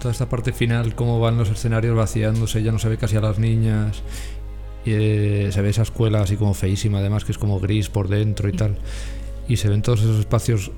toda 0.01 0.11
esta 0.13 0.29
parte 0.29 0.53
final 0.53 0.95
cómo 0.97 1.21
van 1.21 1.39
los 1.39 1.49
escenarios 1.49 1.97
vaciándose, 1.97 2.63
ya 2.63 2.73
no 2.73 2.79
se 2.81 2.89
ve 2.89 2.97
casi 2.99 3.17
a 3.17 3.21
las 3.21 3.39
niñas 3.39 4.03
eh, 4.87 5.51
se 5.53 5.63
ve 5.63 5.71
esa 5.71 5.83
escuela 5.83 6.23
así 6.23 6.37
como 6.37 6.55
feísima 6.55 6.99
además 6.99 7.25
que 7.25 7.33
es 7.33 7.39
como 7.39 7.61
gris 7.61 7.89
por 7.89 8.09
dentro 8.09 8.49
y 8.49 8.53
tal. 8.53 8.77
Y 9.49 9.57
se 9.57 9.69
ven 9.69 9.83
todos 9.83 10.01
esos 10.01 10.21
espacios 10.21 10.71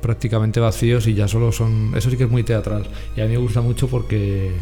prácticamente 0.00 0.60
vacíos 0.60 1.06
y 1.06 1.14
ya 1.14 1.28
solo 1.28 1.52
son 1.52 1.92
eso 1.96 2.10
sí 2.10 2.16
que 2.16 2.24
es 2.24 2.30
muy 2.30 2.42
teatral. 2.42 2.86
Y 3.16 3.20
a 3.20 3.24
mí 3.24 3.32
me 3.32 3.38
gusta 3.38 3.60
mucho 3.60 3.88
porque 3.88 4.52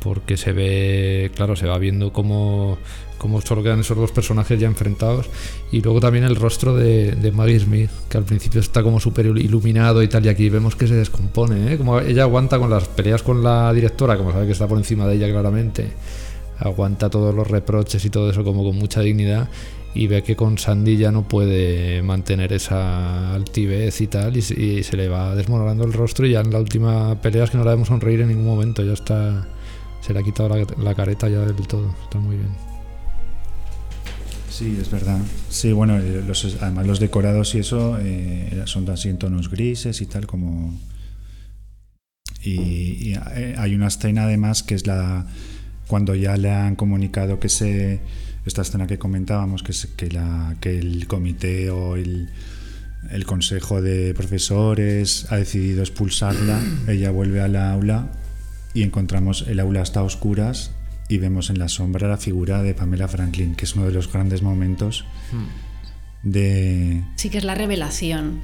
porque 0.00 0.36
se 0.36 0.52
ve, 0.52 1.30
claro, 1.34 1.56
se 1.56 1.66
va 1.66 1.76
viendo 1.78 2.12
cómo, 2.12 2.78
cómo 3.18 3.40
solo 3.40 3.62
quedan 3.62 3.80
esos 3.80 3.96
dos 3.96 4.12
personajes 4.12 4.58
ya 4.58 4.66
enfrentados. 4.66 5.26
Y 5.72 5.80
luego 5.82 6.00
también 6.00 6.24
el 6.24 6.36
rostro 6.36 6.74
de, 6.74 7.12
de 7.12 7.32
Maggie 7.32 7.58
Smith, 7.60 7.90
que 8.08 8.18
al 8.18 8.24
principio 8.24 8.60
está 8.60 8.82
como 8.82 9.00
súper 9.00 9.26
iluminado 9.26 10.02
y 10.02 10.08
tal, 10.08 10.24
y 10.24 10.28
aquí 10.28 10.48
vemos 10.48 10.76
que 10.76 10.86
se 10.86 10.94
descompone, 10.94 11.72
¿eh? 11.74 11.78
como 11.78 12.00
ella 12.00 12.22
aguanta 12.22 12.58
con 12.58 12.70
las 12.70 12.86
peleas 12.88 13.22
con 13.22 13.42
la 13.42 13.72
directora, 13.72 14.16
como 14.16 14.32
sabe 14.32 14.46
que 14.46 14.52
está 14.52 14.66
por 14.68 14.78
encima 14.78 15.06
de 15.06 15.16
ella 15.16 15.28
claramente, 15.28 15.88
aguanta 16.58 17.10
todos 17.10 17.34
los 17.34 17.48
reproches 17.48 18.04
y 18.04 18.10
todo 18.10 18.30
eso 18.30 18.44
como 18.44 18.64
con 18.64 18.76
mucha 18.76 19.00
dignidad 19.00 19.48
y 19.94 20.06
ve 20.06 20.22
que 20.22 20.36
con 20.36 20.58
Sandy 20.58 20.96
ya 20.96 21.10
no 21.10 21.26
puede 21.26 22.02
mantener 22.02 22.52
esa 22.52 23.34
altivez 23.34 24.00
y 24.00 24.06
tal 24.06 24.36
y, 24.36 24.42
se- 24.42 24.96
le 24.96 25.08
va 25.08 25.34
desmoronando 25.34 25.84
el 25.84 25.92
rostro 25.92 26.26
y 26.26 26.32
ya 26.32 26.40
en 26.40 26.52
la 26.52 26.58
última 26.60 27.20
pelea 27.20 27.44
es 27.44 27.50
que 27.50 27.58
no 27.58 27.64
la 27.64 27.70
vemos 27.72 27.88
sonreír 27.88 28.20
en 28.20 28.28
ningún 28.28 28.46
momento, 28.46 28.84
ya 28.84 28.92
está 28.92 29.48
se 30.00 30.12
le 30.12 30.20
ha 30.20 30.22
quitado 30.22 30.48
la, 30.50 30.66
la 30.82 30.94
careta 30.94 31.28
ya 31.28 31.40
del 31.40 31.56
todo, 31.66 31.92
está 32.04 32.18
muy 32.18 32.36
bien. 32.36 32.48
Sí, 34.50 34.76
es 34.80 34.90
verdad. 34.90 35.18
Sí, 35.50 35.72
bueno, 35.72 35.98
eh, 35.98 36.22
los, 36.26 36.56
además 36.60 36.86
los 36.86 36.98
decorados 37.00 37.54
y 37.54 37.58
eso 37.60 37.96
eh, 38.00 38.62
son 38.64 38.88
así 38.90 39.08
en 39.08 39.18
tonos 39.18 39.50
grises 39.50 40.00
y 40.00 40.06
tal 40.06 40.26
como... 40.26 40.74
Y, 42.42 42.52
y, 43.10 43.14
eh, 43.34 43.54
hay 43.58 43.74
una 43.74 43.88
escena 43.88 44.24
además 44.24 44.62
que 44.62 44.74
es 44.74 44.86
la 44.86 45.26
cuando 45.88 46.14
ya 46.14 46.36
le 46.36 46.50
han 46.52 46.76
comunicado 46.76 47.40
que 47.40 47.48
se 47.48 47.98
esta 48.46 48.62
escena 48.62 48.86
que 48.86 48.98
comentábamos 48.98 49.62
que, 49.62 49.72
se- 49.72 49.88
que, 49.96 50.10
la, 50.10 50.54
que 50.60 50.78
el 50.78 51.06
comité 51.06 51.70
o 51.70 51.96
el, 51.96 52.28
el 53.10 53.24
consejo 53.26 53.82
de 53.82 54.14
profesores 54.14 55.26
ha 55.30 55.36
decidido 55.36 55.80
expulsarla 55.82 56.60
ella 56.88 57.10
vuelve 57.10 57.40
al 57.40 57.56
aula 57.56 58.12
y 58.74 58.82
encontramos 58.84 59.44
el 59.48 59.60
aula 59.60 59.82
está 59.82 60.00
a 60.00 60.04
oscuras 60.04 60.70
y 61.08 61.18
vemos 61.18 61.48
en 61.50 61.58
la 61.58 61.68
sombra 61.68 62.06
la 62.08 62.16
figura 62.18 62.62
de 62.62 62.74
Pamela 62.74 63.08
Franklin 63.08 63.54
que 63.54 63.64
es 63.64 63.74
uno 63.74 63.86
de 63.86 63.92
los 63.92 64.10
grandes 64.12 64.42
momentos 64.42 65.04
de 66.22 67.02
Sí 67.16 67.30
que 67.30 67.38
es 67.38 67.44
la 67.44 67.54
revelación. 67.54 68.40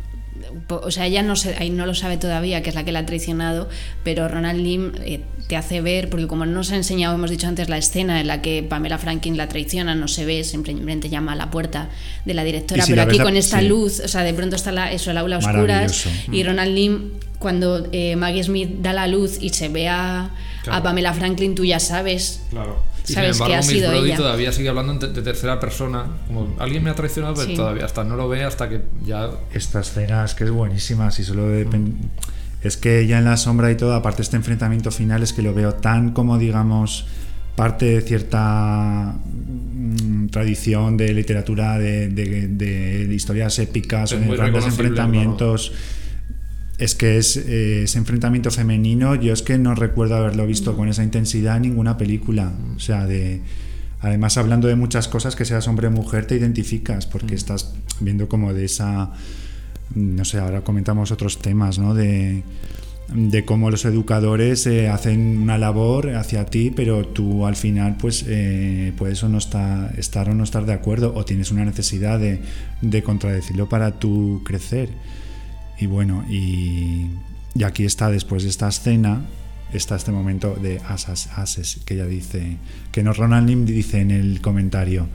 O 0.68 0.90
sea, 0.90 1.06
ella 1.06 1.22
no, 1.22 1.36
se, 1.36 1.70
no 1.70 1.86
lo 1.86 1.94
sabe 1.94 2.16
todavía, 2.16 2.62
que 2.62 2.68
es 2.70 2.74
la 2.74 2.84
que 2.84 2.92
la 2.92 3.00
ha 3.00 3.06
traicionado, 3.06 3.68
pero 4.02 4.28
Ronald 4.28 4.60
Lim 4.60 4.92
eh, 5.04 5.20
te 5.48 5.56
hace 5.56 5.80
ver, 5.80 6.10
porque 6.10 6.26
como 6.26 6.44
no 6.46 6.52
nos 6.52 6.72
ha 6.72 6.76
enseñado, 6.76 7.14
hemos 7.14 7.30
dicho 7.30 7.46
antes, 7.46 7.68
la 7.68 7.78
escena 7.78 8.20
en 8.20 8.26
la 8.26 8.42
que 8.42 8.62
Pamela 8.62 8.98
Franklin 8.98 9.36
la 9.36 9.48
traiciona, 9.48 9.94
no 9.94 10.08
se 10.08 10.24
ve, 10.24 10.42
simplemente 10.44 11.08
llama 11.08 11.32
a 11.32 11.36
la 11.36 11.50
puerta 11.50 11.88
de 12.24 12.34
la 12.34 12.44
directora, 12.44 12.84
si 12.84 12.92
pero 12.92 13.02
la 13.04 13.08
aquí 13.08 13.18
la- 13.18 13.24
con 13.24 13.36
esta 13.36 13.60
sí. 13.60 13.68
luz, 13.68 14.00
o 14.00 14.08
sea, 14.08 14.22
de 14.22 14.34
pronto 14.34 14.56
está 14.56 14.72
la, 14.72 14.90
eso, 14.92 15.10
el 15.10 15.18
aula 15.18 15.38
oscuras, 15.38 16.06
y 16.32 16.42
Ronald 16.42 16.74
Lim, 16.74 17.10
cuando 17.38 17.88
eh, 17.92 18.16
Maggie 18.16 18.42
Smith 18.44 18.70
da 18.80 18.92
la 18.92 19.06
luz 19.06 19.38
y 19.40 19.50
se 19.50 19.68
ve 19.68 19.88
a, 19.88 20.30
a 20.70 20.80
Claro. 20.80 20.84
Pamela 20.84 21.12
Franklin, 21.14 21.54
tú 21.54 21.64
ya 21.64 21.78
sabes. 21.80 22.40
Claro. 22.50 22.76
Y 23.02 23.06
sin 23.08 23.14
Sabes 23.16 23.30
que 23.36 23.42
embargo, 23.44 23.54
ha 23.54 23.58
Miss 23.58 23.66
sido 23.66 23.90
Brody 23.90 24.06
ella. 24.08 24.16
todavía 24.16 24.52
sigue 24.52 24.68
hablando 24.70 24.94
de 25.08 25.22
tercera 25.22 25.60
persona. 25.60 26.06
Como 26.26 26.56
alguien 26.58 26.82
me 26.82 26.90
ha 26.90 26.94
traicionado, 26.94 27.34
pero 27.34 27.48
Sí. 27.48 27.54
todavía 27.54 27.84
hasta 27.84 28.02
no 28.04 28.16
lo 28.16 28.28
ve 28.28 28.44
hasta 28.44 28.68
que 28.68 28.80
ya. 29.04 29.30
esta 29.52 29.80
escena 29.80 30.24
es 30.24 30.34
que 30.34 30.44
es 30.44 30.50
buenísima 30.50 31.10
si 31.10 31.22
solo 31.22 31.48
depen- 31.50 31.96
es 32.62 32.78
que 32.78 33.00
ella 33.00 33.18
en 33.18 33.26
la 33.26 33.36
sombra 33.36 33.70
y 33.70 33.76
todo 33.76 33.92
aparte 33.94 34.22
este 34.22 34.36
enfrentamiento 34.36 34.90
final 34.90 35.22
es 35.22 35.34
que 35.34 35.42
lo 35.42 35.52
veo 35.52 35.74
tan 35.74 36.12
como 36.12 36.38
digamos 36.38 37.04
parte 37.56 37.84
de 37.84 38.00
cierta 38.00 39.14
mm, 39.22 40.28
tradición 40.28 40.96
de 40.96 41.12
literatura 41.12 41.78
de, 41.78 42.08
de- 42.08 42.48
de- 42.48 43.06
de 43.06 43.14
historias 43.14 43.58
épicas 43.58 44.12
o 44.12 44.18
de 44.18 44.26
grandes 44.34 44.64
enfrentamientos 44.64 45.72
es 46.78 46.94
que 46.94 47.18
es 47.18 47.36
eh, 47.36 47.84
ese 47.84 47.98
enfrentamiento 47.98 48.50
femenino. 48.50 49.14
Yo 49.14 49.32
es 49.32 49.42
que 49.42 49.58
no 49.58 49.74
recuerdo 49.74 50.16
haberlo 50.16 50.46
visto 50.46 50.76
con 50.76 50.88
esa 50.88 51.04
intensidad 51.04 51.56
en 51.56 51.62
ninguna 51.62 51.96
película. 51.96 52.52
O 52.76 52.80
sea 52.80 53.06
de 53.06 53.40
además 54.00 54.36
hablando 54.36 54.68
de 54.68 54.76
muchas 54.76 55.08
cosas 55.08 55.34
que 55.36 55.44
seas 55.44 55.66
hombre 55.66 55.86
o 55.86 55.90
mujer 55.90 56.26
te 56.26 56.36
identificas 56.36 57.06
porque 57.06 57.34
estás 57.34 57.74
viendo 58.00 58.28
como 58.28 58.52
de 58.52 58.66
esa 58.66 59.12
no 59.94 60.24
sé 60.26 60.38
ahora 60.38 60.60
comentamos 60.62 61.10
otros 61.10 61.38
temas 61.38 61.78
no 61.78 61.94
de 61.94 62.42
de 63.12 63.44
cómo 63.44 63.70
los 63.70 63.84
educadores 63.84 64.66
eh, 64.66 64.88
hacen 64.88 65.42
una 65.42 65.58
labor 65.58 66.14
hacia 66.16 66.46
ti, 66.46 66.72
pero 66.74 67.06
tú 67.06 67.46
al 67.46 67.56
final 67.56 67.96
pues 67.98 68.24
eh, 68.26 68.92
puedes 68.96 69.22
o 69.22 69.28
no 69.28 69.38
estar, 69.38 69.98
estar 69.98 70.28
o 70.30 70.34
no 70.34 70.42
estar 70.44 70.64
de 70.64 70.72
acuerdo 70.72 71.12
o 71.14 71.24
tienes 71.24 71.50
una 71.50 71.64
necesidad 71.64 72.18
de, 72.18 72.40
de 72.80 73.02
contradecirlo 73.02 73.68
para 73.68 73.98
tú 73.98 74.42
crecer. 74.44 74.88
Y 75.78 75.86
bueno, 75.86 76.24
y, 76.28 77.06
y 77.54 77.62
aquí 77.64 77.84
está 77.84 78.10
después 78.10 78.42
de 78.42 78.48
esta 78.48 78.68
escena, 78.68 79.22
está 79.72 79.96
este 79.96 80.12
momento 80.12 80.54
de 80.54 80.80
asas, 80.88 81.28
ases, 81.36 81.80
que 81.84 81.94
ella 81.94 82.06
dice, 82.06 82.58
que 82.92 83.02
no 83.02 83.12
Ronald 83.12 83.48
Nim 83.48 83.64
dice 83.64 84.00
en 84.00 84.10
el 84.10 84.40
comentario, 84.40 85.08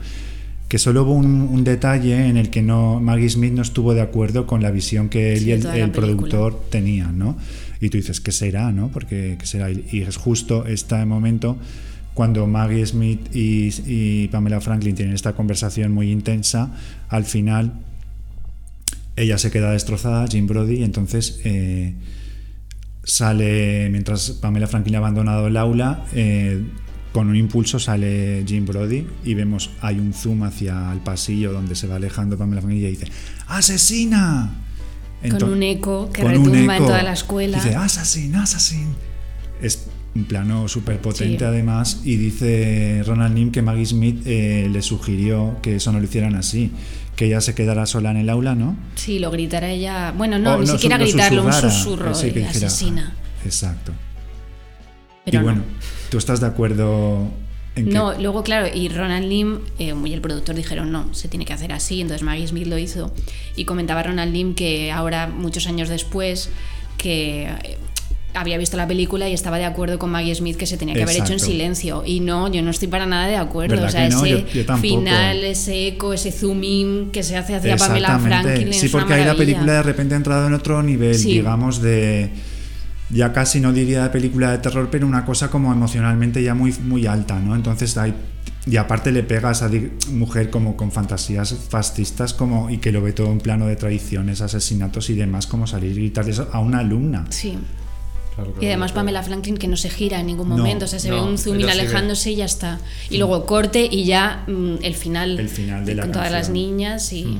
que 0.68 0.78
solo 0.78 1.02
hubo 1.02 1.14
un, 1.14 1.26
un 1.42 1.64
detalle 1.64 2.28
en 2.28 2.36
el 2.36 2.48
que 2.50 2.62
no 2.62 3.00
Maggie 3.00 3.28
Smith 3.28 3.52
no 3.52 3.62
estuvo 3.62 3.92
de 3.92 4.02
acuerdo 4.02 4.46
con 4.46 4.62
la 4.62 4.70
visión 4.70 5.08
que 5.08 5.32
él 5.32 5.40
Sí, 5.40 5.46
y 5.48 5.50
el, 5.50 5.90
productor 5.90 6.62
tenían, 6.70 7.18
¿no? 7.18 7.36
Y 7.80 7.88
tú 7.88 7.96
dices, 7.96 8.20
¿qué 8.20 8.30
será, 8.30 8.70
no? 8.70 8.88
Porque 8.88 9.36
¿qué 9.38 9.46
será? 9.46 9.70
Y 9.70 9.84
y 9.90 10.02
es 10.02 10.16
justo 10.16 10.66
este 10.66 11.04
momento 11.04 11.58
cuando 12.14 12.46
Maggie 12.46 12.84
Smith 12.86 13.34
y, 13.34 13.70
y 13.86 14.28
Pamela 14.28 14.60
Franklin 14.60 14.94
tienen 14.94 15.14
esta 15.14 15.32
conversación 15.32 15.92
muy 15.92 16.12
intensa, 16.12 16.70
al 17.08 17.24
final 17.24 17.72
ella 19.20 19.38
se 19.38 19.50
queda 19.50 19.72
destrozada, 19.72 20.26
Jim 20.26 20.46
Brody, 20.46 20.76
y 20.76 20.82
entonces 20.82 21.40
eh, 21.44 21.94
sale, 23.04 23.88
mientras 23.90 24.30
Pamela 24.30 24.66
Franklin 24.66 24.96
ha 24.96 24.98
abandonado 24.98 25.46
el 25.46 25.56
aula, 25.56 26.06
eh, 26.14 26.62
con 27.12 27.28
un 27.28 27.36
impulso 27.36 27.78
sale 27.78 28.44
Jim 28.46 28.64
Brody 28.64 29.04
y 29.24 29.34
vemos, 29.34 29.70
hay 29.80 29.98
un 29.98 30.14
zoom 30.14 30.44
hacia 30.44 30.92
el 30.92 31.00
pasillo 31.00 31.52
donde 31.52 31.74
se 31.74 31.86
va 31.86 31.96
alejando 31.96 32.38
Pamela 32.38 32.60
Franklin 32.60 32.86
y 32.86 32.90
dice, 32.90 33.06
¡Asesina! 33.48 34.54
Con 35.28 35.42
un 35.42 35.62
eco 35.62 36.10
que 36.10 36.24
retumba 36.24 36.76
en 36.76 36.82
toda 36.82 37.02
la 37.02 37.12
escuela. 37.12 37.62
Dice, 37.62 37.76
¡Assassin, 37.76 38.34
assassin! 38.36 38.94
Es 39.60 39.89
un 40.14 40.24
plano 40.24 40.66
súper 40.68 41.00
potente 41.00 41.38
Sí. 41.38 41.44
además 41.44 42.00
y 42.04 42.16
dice 42.16 43.02
Ronald 43.06 43.34
Nim 43.34 43.52
que 43.52 43.62
Maggie 43.62 43.86
Smith 43.86 44.22
eh, 44.26 44.68
le 44.70 44.82
sugirió 44.82 45.56
que 45.62 45.76
eso 45.76 45.92
no 45.92 45.98
lo 46.00 46.04
hicieran 46.04 46.34
así, 46.34 46.72
que 47.14 47.26
ella 47.26 47.40
se 47.40 47.54
quedara 47.54 47.86
sola 47.86 48.10
en 48.10 48.16
el 48.16 48.28
aula, 48.30 48.54
¿no? 48.56 48.76
Sí, 48.96 49.18
lo 49.20 49.30
gritara 49.30 49.70
ella. 49.70 50.12
Bueno, 50.16 50.38
no, 50.38 50.54
O 50.54 50.58
ni 50.58 50.66
su- 50.66 50.72
siquiera 50.72 50.98
lo 50.98 51.04
gritarlo, 51.04 51.44
un 51.44 51.52
susurro 51.52 52.14
sí, 52.14 52.28
que 52.28 52.40
de 52.40 52.40
dijera, 52.46 52.66
asesina. 52.66 53.14
Exacto. 53.44 53.92
Pero 55.24 55.36
y 55.36 55.38
no. 55.38 55.44
bueno, 55.44 55.62
¿tú 56.10 56.18
estás 56.18 56.40
de 56.40 56.46
acuerdo 56.46 57.30
en 57.76 57.84
que 57.86 57.92
No, 57.92 58.14
luego, 58.18 58.42
claro, 58.42 58.66
y 58.74 58.88
Ronald 58.88 59.28
Lim 59.28 59.58
eh, 59.78 59.94
y 60.04 60.12
el 60.12 60.20
productor 60.20 60.56
dijeron, 60.56 60.90
no, 60.90 61.12
se 61.14 61.28
tiene 61.28 61.44
que 61.44 61.52
hacer 61.52 61.72
así, 61.72 62.00
entonces 62.00 62.24
Maggie 62.24 62.48
Smith 62.48 62.66
lo 62.66 62.78
hizo. 62.78 63.12
Y 63.54 63.64
comentaba 63.64 64.02
Ronald 64.02 64.32
Lim 64.32 64.54
que 64.54 64.90
ahora, 64.90 65.28
muchos 65.28 65.66
años 65.68 65.88
después, 65.88 66.50
que 66.96 67.44
eh, 67.44 67.78
había 68.34 68.58
visto 68.58 68.76
la 68.76 68.86
película 68.86 69.28
y 69.28 69.32
estaba 69.34 69.58
de 69.58 69.64
acuerdo 69.64 69.98
con 69.98 70.10
Maggie 70.10 70.34
Smith 70.34 70.56
que 70.56 70.66
se 70.66 70.76
tenía 70.76 70.94
que 70.94 71.02
haber 71.02 71.16
hecho 71.16 71.32
en 71.32 71.40
silencio. 71.40 72.02
Y 72.06 72.20
no, 72.20 72.50
yo 72.52 72.62
no 72.62 72.70
estoy 72.70 72.88
para 72.88 73.06
nada 73.06 73.26
de 73.26 73.36
acuerdo. 73.36 73.74
¿Verdad 73.76 73.88
O 73.88 73.90
sea, 73.92 74.08
no? 74.08 74.24
ese 74.24 74.30
Yo- 74.42 74.46
yo 74.54 74.66
tampoco. 74.66 74.80
final, 75.00 75.44
ese 75.44 75.88
eco, 75.88 76.12
ese 76.12 76.30
zoom 76.32 76.62
in 76.64 77.10
que 77.12 77.22
se 77.22 77.36
hace 77.36 77.54
hacia 77.56 77.76
Pamela 77.76 78.18
Franklin. 78.18 78.72
Sí, 78.72 78.88
porque 78.88 79.14
ahí 79.14 79.24
la 79.24 79.34
película 79.34 79.72
de 79.74 79.82
repente 79.82 80.14
ha 80.14 80.16
entrado 80.16 80.46
en 80.46 80.54
otro 80.54 80.82
nivel, 80.82 81.14
Sí. 81.14 81.32
digamos, 81.34 81.82
de. 81.82 82.30
Ya 83.12 83.32
casi 83.32 83.58
no 83.58 83.72
diría 83.72 84.04
de 84.04 84.10
película 84.10 84.52
de 84.52 84.58
terror, 84.58 84.88
pero 84.88 85.04
una 85.04 85.24
cosa 85.24 85.50
como 85.50 85.72
emocionalmente 85.72 86.42
ya 86.44 86.54
muy, 86.54 86.72
muy 86.84 87.06
alta, 87.06 87.40
¿no? 87.40 87.56
Entonces 87.56 87.96
hay. 87.96 88.14
Y 88.66 88.76
aparte 88.76 89.10
le 89.10 89.22
pega 89.24 89.48
a 89.48 89.52
esa 89.52 89.68
mujer 90.12 90.50
como 90.50 90.76
con 90.76 90.92
fantasías 90.92 91.54
fascistas 91.70 92.34
como 92.34 92.70
y 92.70 92.76
que 92.78 92.92
lo 92.92 93.02
ve 93.02 93.12
todo 93.12 93.32
en 93.32 93.38
plano 93.38 93.66
de 93.66 93.74
traiciones, 93.74 94.42
asesinatos 94.42 95.10
y 95.10 95.14
demás, 95.14 95.46
como 95.48 95.66
salir 95.66 95.92
y 95.92 95.94
gritarle 95.94 96.30
eso 96.32 96.48
a 96.52 96.60
una 96.60 96.78
alumna. 96.80 97.24
Sí. 97.30 97.58
Claro, 98.44 98.54
Y 98.62 98.66
además 98.66 98.92
claro. 98.92 99.06
Pamela 99.06 99.22
Franklin 99.22 99.56
que 99.56 99.68
no 99.68 99.76
se 99.76 99.90
gira 99.90 100.20
en 100.20 100.26
ningún 100.26 100.48
No, 100.48 100.56
momento, 100.56 100.84
o 100.84 100.88
sea, 100.88 100.98
se 100.98 101.08
no, 101.10 101.16
ve 101.16 101.22
un 101.30 101.38
zoom 101.38 101.56
in 101.56 101.60
ella 101.62 101.72
sigue. 101.72 101.82
alejándose 101.82 102.30
y 102.32 102.36
ya 102.36 102.44
está. 102.44 102.80
Y 103.08 103.18
luego 103.18 103.46
corte 103.46 103.88
y 103.90 104.04
ya 104.04 104.44
mm, 104.46 104.76
el 104.82 104.94
final, 104.94 105.38
El 105.38 105.48
final 105.48 105.84
de 105.84 105.94
la 105.94 106.02
con 106.02 106.12
todas 106.12 106.30
las 106.32 106.50
niñas 106.50 107.12
y 107.12 107.38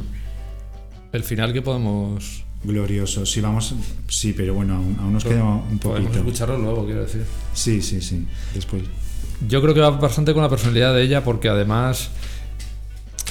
El 1.13 1.23
final 1.25 1.53
que 1.53 1.63
podemos, 1.63 2.45
Glorioso. 2.63 3.25
Sí, 3.25 3.41
vamos. 3.41 3.75
Sí, 4.09 4.35
pero 4.37 4.53
bueno, 4.55 4.75
aún, 4.77 4.97
aún 5.01 5.13
nos 5.15 5.25
queda 5.25 5.43
un 5.45 5.79
podemos 5.79 6.09
poquito. 6.11 6.19
escucharlo 6.19 6.59
luego, 6.59 6.85
quiero 6.85 7.03
decir. 7.03 7.25
Sí, 7.55 7.81
sí, 7.81 8.01
sí. 8.03 8.27
Después. 8.55 8.83
Yo 9.49 9.63
creo 9.63 9.73
que 9.73 9.81
va 9.81 9.91
bastante 9.91 10.35
con 10.35 10.43
la 10.43 10.51
personalidad 10.51 10.95
de 10.95 11.03
ella 11.03 11.25
porque 11.25 11.49
además, 11.49 12.11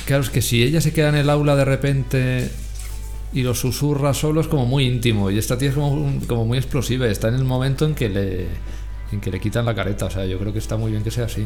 claro, 0.06 0.24
es 0.24 0.32
que 0.32 0.42
si 0.42 0.64
ella 0.64 0.82
se 0.82 0.92
queda 0.94 1.10
en 1.10 1.16
el 1.16 1.30
aula 1.30 1.56
de 1.56 1.66
repente 1.66 2.50
y 3.34 3.44
lo 3.44 3.54
susurra 3.54 4.14
solo 4.14 4.42
es 4.42 4.48
como 4.48 4.66
muy 4.66 4.86
íntimo 4.86 5.30
y 5.30 5.38
esta 5.38 5.58
tía 5.58 5.70
es 5.70 5.76
como, 5.76 6.20
como 6.28 6.46
muy 6.46 6.58
explosiva 6.58 7.06
está 7.08 7.28
en 7.28 7.36
el 7.36 7.44
momento 7.44 7.86
en 7.86 7.94
que 7.96 8.10
le 8.10 8.48
en 9.12 9.22
que 9.22 9.32
le 9.32 9.40
quitan 9.40 9.66
la 9.66 9.74
careta, 9.76 10.06
o 10.06 10.10
sea, 10.10 10.26
yo 10.26 10.38
creo 10.40 10.52
que 10.54 10.60
está 10.60 10.78
muy 10.78 10.92
bien 10.92 11.04
que 11.04 11.10
sea 11.12 11.26
así. 11.26 11.44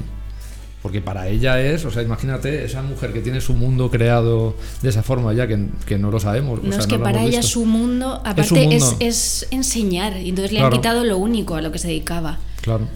Porque 0.81 0.99
para 0.99 1.29
ella 1.29 1.61
es, 1.61 1.85
o 1.85 1.91
sea, 1.91 2.01
imagínate 2.03 2.65
esa 2.65 2.81
mujer 2.81 3.13
que 3.13 3.21
tiene 3.21 3.39
su 3.39 3.53
mundo 3.53 3.89
creado 3.89 4.53
de 4.81 4.89
esa 4.89 5.01
forma 5.01 5.31
ya 5.33 5.47
que, 5.47 5.67
que 5.85 5.97
no 5.97 6.11
lo 6.11 6.19
sabemos. 6.19 6.59
o 6.59 6.63
no 6.63 6.71
sea, 6.71 6.81
es 6.81 6.87
que 6.87 6.97
lo 6.97 7.03
para 7.05 7.21
ella 7.21 7.37
visto. 7.39 7.47
su 7.53 7.65
mundo, 7.65 8.15
aparte 8.15 8.43
su 8.43 8.55
es, 8.57 8.81
mundo. 8.83 8.97
es 8.99 9.47
enseñar, 9.51 10.17
y 10.17 10.27
entonces 10.29 10.51
le 10.51 10.59
Claro. 10.59 10.75
han 10.75 10.81
quitado 10.81 11.03
lo 11.05 11.17
único 11.17 11.55
a 11.55 11.61
lo 11.61 11.71
que 11.71 11.79
se 11.79 11.87
dedicaba, 11.87 12.39
Claro. 12.61 12.89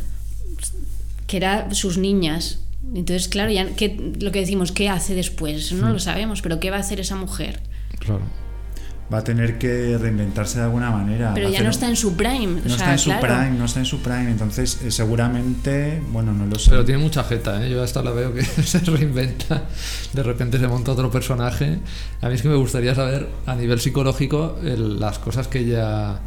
que 1.28 1.38
era 1.38 1.74
sus 1.74 1.98
niñas. 1.98 2.60
Entonces, 2.94 3.30
claro, 3.30 3.52
ya 3.52 3.74
¿qué- 3.76 4.14
lo 4.20 4.34
que 4.34 4.40
decimos, 4.42 4.74
¿qué 4.74 4.90
hace 4.90 5.14
después? 5.16 5.72
No 5.72 5.90
lo 5.90 6.00
sabemos, 6.00 6.42
pero 6.42 6.60
¿qué 6.60 6.72
va 6.72 6.78
a 6.78 6.82
hacer 6.82 7.00
esa 7.00 7.16
mujer? 7.16 7.62
Claro. 8.00 8.22
Va 9.14 9.20
a 9.20 9.24
tener 9.24 9.58
que 9.58 9.98
reinventarse 9.98 10.58
de 10.60 10.66
alguna 10.66 10.92
manera. 10.92 11.32
Pero 11.34 11.50
ya 11.50 11.64
no 11.64 11.70
está 11.70 11.88
en 11.88 11.96
su 11.96 12.18
prime. 12.18 12.46
o 12.46 12.50
No 12.56 12.62
sea, 12.64 12.76
está 12.76 12.92
en 12.92 13.00
su 13.00 13.10
claro. 13.12 13.26
prime, 13.28 13.58
no 13.58 13.64
está 13.66 13.80
en 13.80 13.86
su 13.86 14.02
prime, 14.02 14.32
entonces 14.32 14.82
eh, 14.84 14.92
seguramente, 14.92 16.02
bueno, 16.12 16.34
no 16.34 16.46
lo 16.46 16.60
sé. 16.60 16.72
Pero 16.72 16.84
tiene 16.84 17.02
mucha 17.02 17.24
jeta, 17.24 17.66
¿eh? 17.66 17.70
Yo 17.70 17.82
hasta 17.84 18.02
la 18.04 18.12
veo 18.12 18.34
que 18.34 18.44
se 18.64 18.80
reinventa, 18.80 19.64
de 20.12 20.24
repente 20.24 20.60
se 20.60 20.68
monta 20.68 20.92
otro 20.92 21.10
personaje. 21.10 21.80
A 22.22 22.28
mí 22.28 22.36
es 22.36 22.42
que 22.42 22.50
me 22.50 22.56
gustaría 22.58 22.94
saber, 22.96 23.30
a 23.46 23.56
nivel 23.56 23.80
psicológico, 23.80 24.58
el- 24.62 25.00
las 25.00 25.20
cosas 25.20 25.48
que 25.48 25.60
ella, 25.60 26.20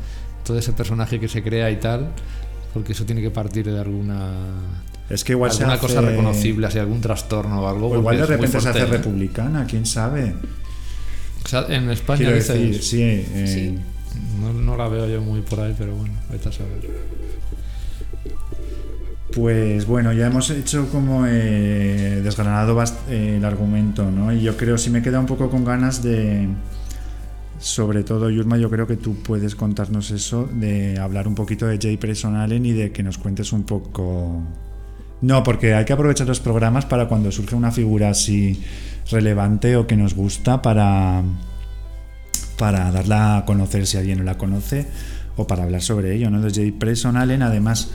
todo 0.44 0.58
ese 0.58 0.72
personaje 0.72 1.20
que 1.20 1.28
se 1.28 1.42
crea 1.42 1.70
y 1.70 1.76
tal, 1.76 2.08
porque 2.72 2.92
eso 2.92 3.04
tiene 3.04 3.20
que 3.20 3.30
partir 3.30 3.70
de 3.70 3.78
alguna, 3.78 4.30
es 5.10 5.22
que 5.24 5.32
igual 5.32 5.50
se 5.50 5.64
alguna 5.64 5.74
hace- 5.74 5.86
cosa 5.86 6.00
reconocible, 6.00 6.66
así 6.66 6.78
algún 6.78 7.02
trastorno 7.02 7.60
o 7.62 7.68
algo. 7.68 7.88
O 7.90 7.98
igual 7.98 8.16
de 8.16 8.24
repente 8.26 8.58
se 8.58 8.68
hace 8.70 8.80
¿eh? 8.80 8.86
republicana, 8.86 9.66
quién 9.68 9.84
sabe. 9.84 10.34
O 11.44 11.48
sea, 11.48 11.66
en 11.68 11.90
España 11.90 12.18
Quiero 12.18 12.36
dices, 12.36 12.54
decir, 12.58 12.82
sí, 12.82 13.02
eh, 13.02 13.46
Sí. 13.46 13.78
no, 14.40 14.52
no 14.52 14.76
la 14.76 14.88
veo 14.88 15.08
yo 15.08 15.20
muy 15.20 15.40
por 15.40 15.60
ahí, 15.60 15.74
pero 15.78 15.94
bueno, 15.96 16.14
vete 16.30 16.48
a 16.48 16.52
saber. 16.52 16.78
Pues 19.34 19.86
bueno, 19.86 20.12
ya 20.12 20.26
hemos 20.26 20.50
hecho 20.50 20.88
como 20.90 21.24
eh, 21.26 22.20
desgranado 22.22 22.76
bast- 22.76 23.08
eh, 23.08 23.36
el 23.36 23.44
argumento, 23.44 24.10
¿no? 24.10 24.32
Y 24.32 24.42
yo 24.42 24.56
creo, 24.56 24.76
si 24.76 24.90
me 24.90 25.02
queda 25.02 25.20
un 25.20 25.26
poco 25.26 25.48
con 25.50 25.64
ganas 25.64 26.02
de, 26.02 26.48
sobre 27.60 28.02
todo 28.02 28.28
Yurma, 28.28 28.58
yo 28.58 28.68
creo 28.70 28.88
que 28.88 28.96
tú 28.96 29.14
puedes 29.22 29.54
contarnos 29.54 30.10
eso, 30.10 30.48
de 30.52 30.98
hablar 30.98 31.28
un 31.28 31.36
poquito 31.36 31.66
de 31.68 31.78
Jay 31.80 31.96
Preston 31.96 32.34
Allen 32.34 32.66
y 32.66 32.72
de 32.72 32.90
que 32.90 33.02
nos 33.04 33.18
cuentes 33.18 33.52
un 33.52 33.62
poco... 33.62 34.42
No, 35.22 35.42
porque 35.42 35.74
hay 35.74 35.84
que 35.84 35.92
aprovechar 35.92 36.26
los 36.26 36.40
programas 36.40 36.86
para 36.86 37.06
cuando 37.08 37.30
surge 37.30 37.54
una 37.54 37.70
figura 37.70 38.10
así 38.10 38.62
relevante 39.10 39.76
o 39.76 39.86
que 39.86 39.96
nos 39.96 40.14
gusta 40.14 40.62
para, 40.62 41.22
para 42.58 42.90
darla 42.90 43.38
a 43.38 43.44
conocer 43.44 43.86
si 43.86 43.98
alguien 43.98 44.18
no 44.18 44.24
la 44.24 44.38
conoce 44.38 44.86
o 45.36 45.46
para 45.46 45.64
hablar 45.64 45.82
sobre 45.82 46.14
ello, 46.14 46.30
¿no? 46.30 46.40
De 46.40 46.50
Jay 46.52 46.74
Allen, 47.14 47.42
además 47.42 47.90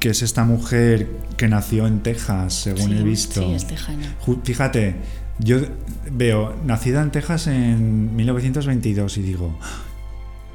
que 0.00 0.10
es 0.10 0.22
esta 0.22 0.44
mujer 0.44 1.08
que 1.36 1.48
nació 1.48 1.86
en 1.86 2.00
Texas, 2.00 2.54
según 2.54 2.90
Sí, 2.90 2.98
he 2.98 3.02
visto. 3.02 3.42
Sí, 3.42 3.54
es 3.54 3.66
tejana. 3.66 4.14
Fíjate, 4.44 4.96
yo 5.38 5.58
veo 6.10 6.54
nacida 6.64 7.02
en 7.02 7.10
Texas 7.10 7.48
en 7.48 8.14
1922 8.14 9.18
y 9.18 9.22
digo, 9.22 9.58
"Ah, 9.60 9.82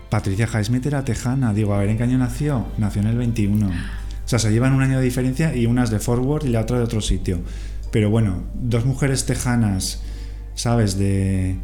Patricia 0.09 0.47
Highsmith 0.47 0.85
era 0.85 1.03
tejana. 1.03 1.53
Digo, 1.53 1.73
a 1.73 1.79
ver, 1.79 1.89
¿en 1.89 1.97
qué 1.97 2.03
año 2.03 2.17
nació? 2.19 2.67
Nació 2.77 3.01
en 3.01 3.07
el 3.07 3.17
21. 3.17 3.71
O 4.25 4.27
sea, 4.27 4.39
se 4.39 4.51
llevan 4.51 4.73
un 4.73 4.81
año 4.81 4.99
de 4.99 5.03
diferencia 5.05 5.55
y 5.55 5.65
una 5.65 5.83
es 5.83 5.89
de 5.89 5.99
Fort 5.99 6.23
Worth 6.23 6.45
y 6.45 6.49
la 6.49 6.61
otra 6.61 6.77
de 6.77 6.83
otro 6.83 7.01
sitio. 7.01 7.39
Pero 7.91 8.09
bueno, 8.09 8.43
dos 8.55 8.85
mujeres 8.85 9.25
tejanas, 9.25 10.01
¿sabes? 10.55 10.97
De 10.97 11.57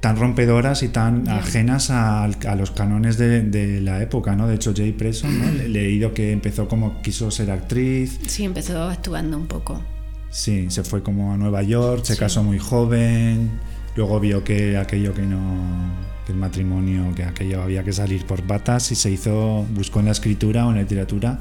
tan 0.00 0.16
rompedoras 0.16 0.82
y 0.82 0.88
tan 0.88 1.28
ajenas 1.28 1.90
a, 1.90 2.24
a 2.24 2.54
los 2.54 2.70
cánones 2.70 3.18
de, 3.18 3.42
de 3.42 3.80
la 3.82 4.00
época, 4.02 4.34
¿no? 4.34 4.46
De 4.46 4.54
hecho, 4.54 4.72
Jay 4.74 4.92
Preston, 4.92 5.38
¿no? 5.38 5.50
Le- 5.52 5.64
He 5.66 5.68
leído 5.68 6.14
que 6.14 6.32
empezó 6.32 6.68
como 6.68 7.02
quiso 7.02 7.30
ser 7.30 7.50
actriz, 7.50 8.18
Sí, 8.26 8.44
empezó 8.44 8.84
actuando 8.84 9.36
un 9.36 9.46
poco. 9.46 9.82
Sí, 10.30 10.66
se 10.70 10.84
fue 10.84 11.02
como 11.02 11.32
a 11.34 11.36
Nueva 11.36 11.62
York, 11.62 12.04
se 12.04 12.14
Sí. 12.14 12.18
casó 12.20 12.42
muy 12.42 12.58
joven, 12.58 13.50
luego 13.96 14.20
vio 14.20 14.42
que 14.44 14.78
aquello 14.78 15.12
que 15.12 15.22
no, 15.22 15.92
que 16.24 16.32
el 16.32 16.38
matrimonio, 16.38 17.12
que 17.14 17.24
aquello 17.24 17.62
había 17.62 17.82
que 17.84 17.92
salir 17.92 18.24
por 18.24 18.42
patas 18.44 18.90
y 18.92 18.94
se 18.94 19.10
hizo, 19.10 19.66
buscó 19.74 20.00
en 20.00 20.06
la 20.06 20.12
escritura 20.12 20.64
o 20.66 20.70
en 20.70 20.76
la 20.76 20.82
literatura, 20.82 21.40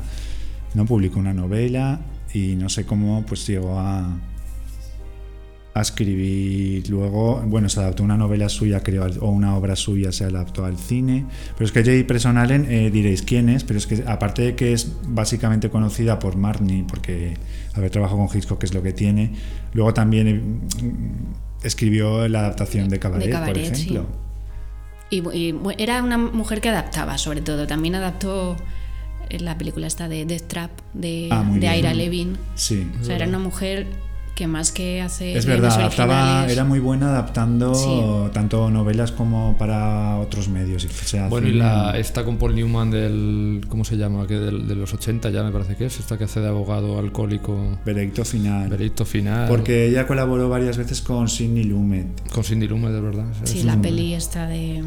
no 0.74 0.86
publicó 0.86 1.20
una 1.20 1.34
novela 1.34 2.02
y 2.34 2.56
no 2.56 2.70
sé 2.70 2.86
cómo 2.86 3.26
pues 3.26 3.46
llegó 3.48 3.80
a, 3.80 4.20
a 5.74 5.82
escribir 5.82 6.90
luego, 6.90 7.42
bueno, 7.46 7.70
se 7.70 7.80
adaptó 7.80 8.04
una 8.04 8.18
novela 8.18 8.50
suya, 8.50 8.82
creo, 8.82 9.06
o 9.22 9.30
una 9.30 9.56
obra 9.56 9.76
suya 9.76 10.12
se 10.12 10.26
adaptó 10.26 10.66
al 10.66 10.78
cine, 10.78 11.26
pero 11.54 11.66
es 11.66 11.72
que 11.72 11.84
Jay 11.84 12.04
Preston 12.04 12.38
Allen, 12.38 12.66
eh, 12.70 12.90
diréis 12.92 13.22
quién 13.22 13.50
es, 13.50 13.64
pero 13.64 13.78
es 13.78 13.88
que 13.88 14.04
aparte 14.08 14.42
de 14.42 14.56
que 14.56 14.74
es 14.74 14.92
básicamente 15.08 15.70
conocida 15.70 16.20
por 16.20 16.38
Marnie, 16.38 16.86
porque 16.88 17.36
haber 17.74 17.92
trabajado 17.92 18.26
con 18.26 18.36
Hitchcock 18.36 18.64
es 18.64 18.74
lo 18.74 18.82
que 18.82 18.94
tiene, 18.94 19.34
luego 19.74 19.94
también 19.94 20.28
eh, 20.28 20.34
mm, 20.34 21.66
escribió 21.66 22.28
la 22.28 22.40
adaptación 22.40 22.90
de 22.90 23.00
Cabaret, 23.00 23.32
Cabaret, 23.32 23.68
por 23.68 23.76
sí. 23.76 23.84
ejemplo. 23.84 24.08
Y, 25.12 25.18
y, 25.38 25.56
era 25.78 26.04
una 26.04 26.18
mujer 26.18 26.62
que 26.62 26.70
adaptaba, 26.70 27.18
sobre 27.18 27.42
todo. 27.42 27.66
También 27.66 27.96
adaptó 27.96 28.56
eh, 29.30 29.40
la 29.40 29.58
película 29.58 29.88
esta 29.88 30.08
de 30.08 30.26
Death 30.26 30.48
Trap 30.48 30.72
de, 30.94 31.30
Ah, 31.32 31.44
de 31.44 31.60
bien. 31.60 31.76
Ira 31.76 31.94
Levin. 31.94 32.38
Sí. 32.56 32.88
O 33.02 33.04
sea, 33.06 33.16
era 33.16 33.28
una 33.28 33.40
mujer 33.40 33.88
que 34.36 34.48
más 34.48 34.72
que 34.72 35.02
hace 35.02 35.36
Es 35.38 35.46
verdad, 35.46 35.70
adaptaba, 35.74 36.48
era 36.50 36.64
muy 36.64 36.80
buena 36.80 37.10
adaptando 37.10 37.74
Sí. 37.76 38.32
tanto 38.34 38.70
novelas 38.72 39.12
como 39.12 39.58
para 39.58 40.18
otros 40.18 40.48
medios. 40.48 40.86
y 40.86 40.88
sea 40.88 41.28
Bueno, 41.28 41.50
y 41.50 41.54
la, 41.56 41.98
esta 41.98 42.24
con 42.24 42.38
Paul 42.38 42.56
Newman 42.56 42.90
del. 42.90 43.66
¿Cómo 43.68 43.84
se 43.84 43.98
llama? 43.98 44.26
Que 44.28 44.36
del- 44.36 44.66
de 44.66 44.76
los 44.76 44.94
80 44.94 45.30
ya 45.30 45.44
me 45.44 45.52
parece 45.52 45.76
que 45.76 45.88
es. 45.88 46.00
Esta 46.00 46.18
que 46.18 46.24
hace 46.24 46.40
de 46.40 46.48
abogado 46.48 46.98
alcohólico. 47.00 47.80
Veredicto 47.86 48.24
final. 48.24 48.70
Veredicto 48.70 49.04
final. 49.04 49.50
Porque 49.50 49.88
ella 49.88 50.08
colaboró 50.08 50.48
varias 50.48 50.78
veces 50.78 51.02
con 51.02 51.28
Sidney 51.28 51.66
Lumet. 51.66 52.08
Con 52.32 52.46
Cindy 52.46 52.70
Lumet, 52.70 52.92
de 52.94 53.02
verdad. 53.02 53.26
Sí, 53.44 53.60
Es 53.60 53.66
la 53.66 53.76
peli 53.82 54.14
esta 54.14 54.48
de, 54.48 54.82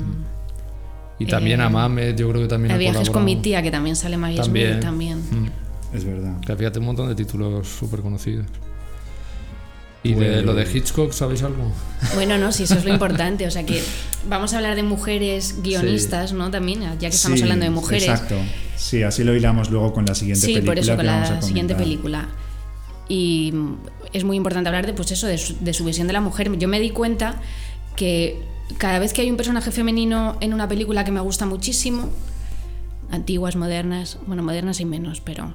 Y 1.23 1.27
también 1.27 1.61
eh, 1.61 1.65
a 1.65 1.69
Mamet, 1.69 2.17
yo 2.19 2.29
creo 2.31 2.43
que 2.43 2.49
también 2.49 2.73
ha 2.73 2.77
Viajes 2.77 3.11
con 3.11 3.25
mi 3.25 3.37
tía, 3.37 3.63
que 3.63 3.71
también 3.71 3.97
sale 3.97 4.17
Maggie 4.17 4.41
También. 4.41 4.73
Smith 4.73 4.83
también. 4.83 5.19
Mm. 5.19 5.51
Es 5.97 6.05
verdad. 6.05 6.41
Que 6.41 6.57
fíjate 6.57 6.79
un 6.79 6.87
montón 6.87 7.09
de 7.09 7.15
títulos 7.15 7.69
súper 7.69 8.01
conocidos. 8.01 8.47
¿Y 10.05 10.15
de 10.15 10.17
Pues- 10.17 10.45
lo 10.45 10.55
de 10.55 10.65
Hitchcock 10.65 11.13
sabéis 11.13 11.43
algo? 11.45 11.71
Bueno, 12.15 12.37
no, 12.37 12.51
sí, 12.51 12.65
eso 12.65 12.75
es 12.75 12.85
lo 12.85 12.93
importante. 12.93 13.47
O 13.47 13.51
sea 13.53 13.65
que 13.65 13.81
vamos 14.29 14.53
a 14.53 14.57
hablar 14.57 14.75
de 14.75 14.83
mujeres 14.83 15.57
guionistas, 15.63 16.33
¿no? 16.33 16.51
También, 16.51 16.81
ya 16.81 16.99
que 16.99 17.07
estamos 17.15 17.39
Sí, 17.39 17.43
hablando 17.45 17.65
de 17.65 17.71
mujeres. 17.71 18.09
Exacto. 18.09 18.35
Sí, 18.77 19.03
así 19.05 19.23
lo 19.23 19.35
hilamos 19.37 19.71
luego 19.71 19.93
con 19.93 20.05
la 20.07 20.15
siguiente 20.17 20.41
Sí, 20.47 20.55
película. 20.55 20.71
por 20.73 20.79
eso 20.81 20.97
con 20.97 21.09
a 21.09 21.21
la 21.31 21.43
siguiente 21.43 21.75
película. 21.77 22.29
Y 23.09 23.53
mm, 23.55 23.77
es 24.13 24.25
muy 24.25 24.37
importante 24.37 24.69
hablar 24.71 24.87
de, 24.87 24.93
pues 24.95 25.13
eso, 25.13 25.29
de 25.29 25.39
su, 25.39 25.55
de 25.61 25.73
su 25.73 25.85
visión 25.85 26.09
de 26.09 26.15
la 26.15 26.21
mujer. 26.21 26.51
Yo 26.59 26.67
me 26.67 26.81
di 26.81 26.91
cuenta 26.91 27.37
que 27.95 28.41
cada 28.79 28.99
vez 28.99 29.13
que 29.13 29.23
hay 29.23 29.31
un 29.31 29.37
personaje 29.37 29.71
femenino 29.71 30.37
en 30.41 30.55
una 30.55 30.69
película 30.69 31.05
que 31.05 31.11
me 31.11 31.21
gusta 31.21 31.47
muchísimo, 31.47 32.09
antiguas, 33.11 33.57
modernas, 33.57 34.19
bueno, 34.27 34.43
modernas 34.43 34.81
y 34.81 34.85
menos, 34.85 35.21
pero 35.21 35.55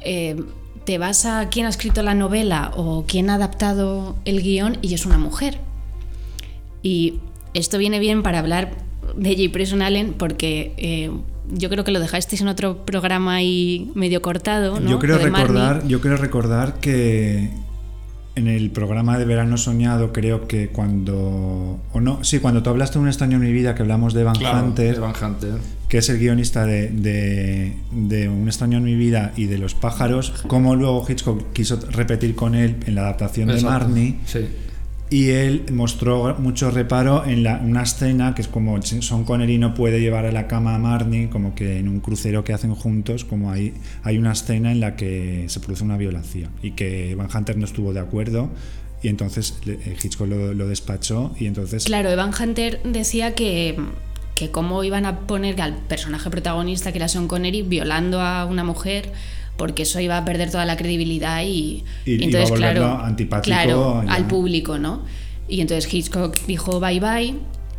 eh, 0.00 0.42
te 0.84 0.98
vas 0.98 1.26
a 1.26 1.48
quién 1.48 1.66
ha 1.66 1.68
escrito 1.68 2.02
la 2.02 2.14
novela 2.14 2.72
o 2.76 3.04
quién 3.06 3.30
ha 3.30 3.34
adaptado 3.34 4.16
el 4.24 4.42
guion 4.42 4.78
y 4.82 4.94
es 4.94 5.06
una 5.06 5.18
mujer. 5.18 5.58
Y 6.82 7.20
esto 7.54 7.78
viene 7.78 7.98
bien 7.98 8.22
para 8.22 8.40
hablar 8.40 8.72
de 9.16 9.36
J. 9.36 9.52
Preston 9.52 9.82
Allen 9.82 10.14
porque 10.14 10.74
eh, 10.76 11.10
yo 11.50 11.68
creo 11.68 11.84
que 11.84 11.92
lo 11.92 12.00
dejasteis 12.00 12.40
en 12.42 12.48
otro 12.48 12.84
programa 12.84 13.34
ahí 13.34 13.90
medio 13.94 14.22
cortado. 14.22 14.80
¿no? 14.80 14.90
Yo 14.90 14.98
creo 14.98 15.16
Marnie. 15.18 15.38
recordar, 15.38 15.86
yo 15.86 16.00
creo 16.00 16.16
recordar 16.16 16.80
que 16.80 17.50
en 18.34 18.48
el 18.48 18.70
programa 18.70 19.18
de 19.18 19.24
Verano 19.26 19.56
Soñado 19.58 20.12
creo 20.12 20.46
que 20.48 20.68
cuando 20.68 21.78
o 21.92 22.00
no, 22.00 22.24
sí, 22.24 22.38
cuando 22.38 22.62
tú 22.62 22.70
hablaste 22.70 22.94
de 22.98 23.02
un 23.02 23.08
extraño 23.08 23.36
en 23.36 23.42
mi 23.42 23.52
vida 23.52 23.74
que 23.74 23.82
hablamos 23.82 24.14
de 24.14 24.24
Van 24.24 24.36
Hunter, 24.36 24.94
de 24.94 25.00
Van 25.00 25.12
Hunter. 25.22 25.54
que 25.88 25.98
es 25.98 26.08
el 26.08 26.18
guionista 26.18 26.64
de, 26.64 26.88
de- 26.88 27.76
de 27.92 28.28
Un 28.30 28.48
extraño 28.48 28.78
en 28.78 28.84
mi 28.84 28.94
vida 28.94 29.32
y 29.36 29.46
de 29.46 29.58
Los 29.58 29.74
pájaros, 29.74 30.32
como 30.46 30.74
luego 30.76 31.04
Hitchcock 31.08 31.52
quiso 31.52 31.78
repetir 31.90 32.34
con 32.34 32.54
él 32.54 32.76
en 32.86 32.94
la 32.94 33.02
adaptación 33.02 33.48
de. 33.48 33.60
Marnie. 33.60 34.16
Sí. 34.24 34.46
Y 35.12 35.28
él 35.28 35.66
mostró 35.70 36.34
mucho 36.38 36.70
reparo 36.70 37.26
en 37.26 37.42
la- 37.42 37.58
una 37.62 37.82
escena 37.82 38.34
que 38.34 38.40
es 38.40 38.48
como 38.48 38.80
Son 38.80 39.24
Connery 39.24 39.58
no 39.58 39.74
puede 39.74 40.00
llevar 40.00 40.24
a 40.24 40.32
la 40.32 40.46
cama 40.46 40.74
a 40.74 40.78
Marnie, 40.78 41.28
como 41.28 41.54
que 41.54 41.78
en 41.78 41.86
un 41.88 42.00
crucero 42.00 42.44
que 42.44 42.54
hacen 42.54 42.74
juntos, 42.74 43.24
como 43.26 43.50
hay, 43.50 43.74
hay 44.04 44.16
una 44.16 44.32
escena 44.32 44.72
en 44.72 44.80
la 44.80 44.96
que 44.96 45.44
se 45.48 45.60
produce 45.60 45.84
una 45.84 45.98
violación 45.98 46.50
y 46.62 46.70
que 46.70 47.14
Van 47.14 47.28
Hunter 47.34 47.58
no 47.58 47.66
estuvo 47.66 47.92
de 47.92 48.00
acuerdo 48.00 48.48
y 49.02 49.08
entonces 49.08 49.58
eh, 49.66 49.96
Hitchcock 50.02 50.28
lo, 50.28 50.54
lo 50.54 50.66
despachó 50.66 51.34
y 51.38 51.44
entonces... 51.46 51.84
Claro, 51.84 52.08
Evan 52.08 52.30
Hunter 52.32 52.80
decía 52.84 53.34
que, 53.34 53.76
que 54.34 54.50
cómo 54.50 54.82
iban 54.82 55.04
a 55.04 55.20
poner 55.26 55.60
al 55.60 55.74
personaje 55.76 56.30
protagonista, 56.30 56.90
que 56.90 56.96
era 56.98 57.08
Sean 57.08 57.28
Connery, 57.28 57.60
violando 57.62 58.20
a 58.22 58.46
una 58.46 58.64
mujer, 58.64 59.12
porque 59.62 59.84
eso 59.84 60.00
iba 60.00 60.18
a 60.18 60.24
perder 60.24 60.50
toda 60.50 60.64
la 60.64 60.76
credibilidad 60.76 61.40
y, 61.44 61.84
Y 62.04 62.14
iba 62.14 62.22
a 62.22 62.24
entonces, 62.24 62.50
volverlo 62.50 62.80
claro, 62.80 63.04
antipático 63.04 63.54
claro, 63.54 64.02
ya. 64.04 64.12
al 64.12 64.26
público, 64.26 64.76
¿no? 64.76 65.04
Y 65.46 65.60
entonces 65.60 65.94
Hitchcock 65.94 66.36
dijo 66.48 66.80
bye 66.80 66.98
bye 66.98 67.36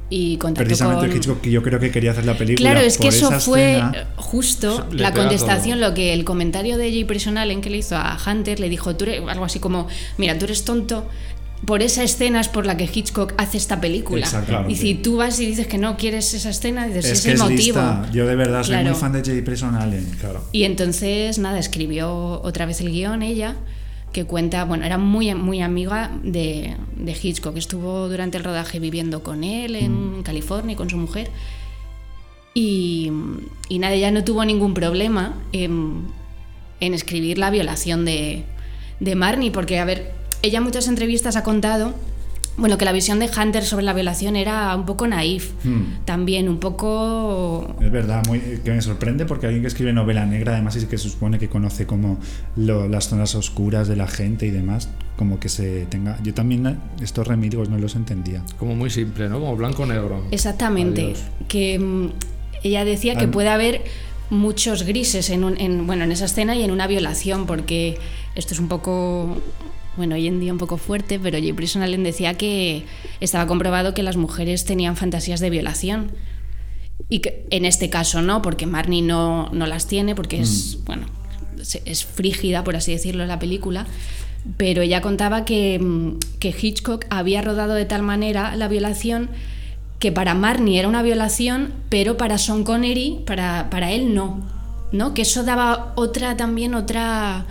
y 0.09 0.37
contactó 0.37 0.65
Precisamente 0.65 1.07
con... 1.07 1.17
Hitchcock 1.17 1.41
que 1.41 1.51
yo 1.51 1.61
creo 1.61 1.81
que 1.81 1.91
quería 1.91 2.11
hacer 2.11 2.23
la 2.23 2.37
película. 2.37 2.71
Claro, 2.71 2.85
es 2.87 2.97
que 2.97 3.09
eso 3.09 3.37
fue 3.41 3.73
escena. 3.73 4.07
justo 4.15 4.87
la 4.93 5.11
contestación, 5.11 5.79
todo. 5.79 5.89
lo 5.89 5.93
que 5.93 6.13
el 6.13 6.23
comentario 6.23 6.77
de 6.77 6.89
Jay 6.89 7.03
Personal 7.03 7.51
en 7.51 7.59
que 7.59 7.69
le 7.69 7.79
hizo 7.79 7.97
a 7.97 8.17
Hunter, 8.25 8.61
le 8.61 8.69
dijo, 8.69 8.95
tú 8.95 9.03
eres, 9.03 9.21
algo 9.27 9.43
así 9.43 9.59
como, 9.59 9.89
mira, 10.17 10.39
tú 10.39 10.45
eres 10.45 10.63
tonto, 10.63 11.05
por 11.65 11.81
esa 11.81 12.03
escena 12.03 12.41
es 12.41 12.49
por 12.49 12.65
la 12.65 12.75
que 12.77 12.89
Hitchcock 12.93 13.33
hace 13.37 13.57
esta 13.57 13.79
película. 13.79 14.27
Y 14.67 14.75
si 14.75 14.95
tú 14.95 15.17
vas 15.17 15.39
y 15.39 15.45
dices 15.45 15.67
que 15.67 15.77
no 15.77 15.95
quieres 15.97 16.33
esa 16.33 16.49
escena, 16.49 16.87
dices, 16.87 17.05
Es 17.05 17.11
es, 17.11 17.21
que 17.23 17.29
el 17.29 17.35
es 17.35 17.41
motivo. 17.41 17.57
lista. 17.79 18.09
Yo 18.11 18.25
de 18.27 18.35
verdad 18.35 18.63
soy 18.63 18.75
Claro. 18.75 18.89
muy 18.91 18.99
fan 18.99 19.13
de 19.13 19.19
J. 19.19 19.45
Preston 19.45 19.75
Allen. 19.75 20.05
Claro. 20.19 20.43
Y 20.51 20.63
entonces, 20.63 21.39
nada, 21.39 21.59
escribió 21.59 22.41
otra 22.43 22.65
vez 22.65 22.81
el 22.81 22.91
guion 22.91 23.21
ella, 23.23 23.55
que 24.11 24.25
cuenta, 24.25 24.65
bueno, 24.65 24.85
era 24.85 24.97
muy, 24.97 25.33
muy 25.35 25.61
amiga 25.61 26.11
de, 26.23 26.75
de 26.97 27.11
Hitchcock, 27.19 27.57
estuvo 27.57 28.07
durante 28.09 28.37
el 28.37 28.43
rodaje 28.43 28.79
viviendo 28.79 29.23
con 29.23 29.43
él 29.43 29.75
en 29.75 30.19
Mm. 30.19 30.23
California 30.23 30.73
y 30.73 30.75
con 30.75 30.89
su 30.89 30.97
mujer. 30.97 31.29
Y, 32.53 33.11
y 33.69 33.79
nada, 33.79 33.93
ella 33.95 34.11
no 34.11 34.23
tuvo 34.23 34.45
ningún 34.45 34.73
problema 34.75 35.33
en, 35.53 36.03
en 36.79 36.93
escribir 36.93 37.37
la 37.39 37.49
violación 37.49 38.05
de, 38.05 38.43
de 38.99 39.15
Marnie, 39.15 39.49
porque, 39.49 39.79
a 39.79 39.85
ver, 39.85 40.13
ella 40.43 40.59
en 40.59 40.63
muchas 40.63 40.87
entrevistas 40.87 41.35
ha 41.35 41.43
contado, 41.43 41.93
bueno, 42.57 42.77
que 42.77 42.85
la 42.85 42.91
visión 42.91 43.17
de 43.17 43.27
Hunter 43.35 43.63
sobre 43.63 43.83
la 43.83 43.93
violación 43.93 44.35
era 44.35 44.75
un 44.75 44.85
poco 44.85 45.07
naif, 45.07 45.53
Hmm. 45.63 46.05
también 46.05 46.47
un 46.47 46.59
poco 46.59 47.75
Es 47.81 47.91
verdad, 47.91 48.21
muy, 48.27 48.39
que 48.63 48.69
me 48.71 48.81
sorprende 48.81 49.25
porque 49.25 49.47
alguien 49.47 49.63
que 49.63 49.69
escribe 49.69 49.91
novela 49.91 50.25
negra, 50.27 50.53
además, 50.53 50.75
y 50.75 50.85
que 50.85 50.97
se 50.99 51.09
supone 51.09 51.39
que 51.39 51.49
conoce 51.49 51.87
como 51.87 52.19
lo- 52.55 52.87
las 52.87 53.07
zonas 53.09 53.33
oscuras 53.33 53.87
de 53.87 53.95
la 53.95 54.05
gente 54.05 54.45
y 54.45 54.51
demás, 54.51 54.89
como 55.17 55.39
que 55.39 55.49
se 55.49 55.85
tenga. 55.87 56.19
Yo 56.23 56.33
también 56.35 56.77
estos 57.01 57.25
remilgos 57.27 57.69
no 57.69 57.77
los 57.79 57.95
entendía. 57.95 58.43
Como 58.59 58.75
muy 58.75 58.89
simple, 58.91 59.29
¿no? 59.29 59.39
Como 59.39 59.55
blanco-negro. 59.55 60.23
Exactamente. 60.29 61.01
Adiós. 61.05 61.23
Que 61.47 61.79
mm, 61.79 62.09
ella 62.63 62.85
decía 62.85 63.15
que 63.15 63.27
puede 63.27 63.49
haber 63.49 63.81
muchos 64.29 64.83
grises 64.83 65.29
en, 65.31 65.43
un- 65.43 65.59
en, 65.59 65.87
bueno, 65.87 66.03
en 66.03 66.11
esa 66.11 66.25
escena 66.25 66.55
y 66.55 66.61
en 66.63 66.69
una 66.71 66.85
violación, 66.87 67.45
porque 67.47 67.97
esto 68.35 68.53
es 68.53 68.59
un 68.59 68.67
poco, 68.67 69.37
bueno, 69.97 70.15
hoy 70.15 70.27
en 70.27 70.39
día 70.39 70.51
un 70.51 70.57
poco 70.57 70.77
fuerte, 70.77 71.19
pero 71.19 71.37
Jay 71.37 71.53
Prison 71.53 71.81
Allen 71.83 72.03
decía 72.03 72.33
que 72.35 72.85
estaba 73.19 73.45
comprobado 73.47 73.93
que 73.93 74.03
las 74.03 74.17
mujeres 74.17 74.65
tenían 74.65 74.95
fantasías 74.95 75.39
de 75.39 75.49
violación. 75.49 76.11
Y 77.09 77.19
que 77.19 77.45
en 77.49 77.65
este 77.65 77.89
caso 77.89 78.21
no, 78.21 78.41
porque 78.41 78.65
Marnie 78.65 79.01
no, 79.01 79.49
no 79.51 79.67
las 79.67 79.87
tiene, 79.87 80.15
porque 80.15 80.39
es, 80.41 80.79
bueno, 80.85 81.05
se- 81.61 81.81
es 81.85 82.05
frígida, 82.05 82.63
por 82.63 82.75
así 82.75 82.91
decirlo, 82.91 83.25
la 83.25 83.39
película. 83.39 83.85
Pero 84.57 84.81
ella 84.81 85.01
contaba 85.01 85.45
que, 85.45 85.79
mm, 85.79 86.17
que 86.39 86.49
Hitchcock 86.59 87.05
había 87.09 87.41
rodado 87.41 87.73
de 87.75 87.85
tal 87.85 88.01
manera 88.03 88.55
la 88.55 88.67
violación 88.67 89.29
que 89.99 90.11
para 90.11 90.33
Marnie 90.33 90.79
era 90.79 90.87
una 90.89 91.01
violación, 91.01 91.73
pero 91.89 92.17
para 92.17 92.37
Sean 92.37 92.63
Connery, 92.63 93.19
para, 93.25 93.69
para 93.69 93.91
él 93.91 94.13
no. 94.13 94.41
¿no? 94.91 95.13
Que 95.13 95.21
eso 95.23 95.43
daba 95.43 95.93
otra 95.95 96.35
también, 96.37 96.75
otra, 96.75 97.45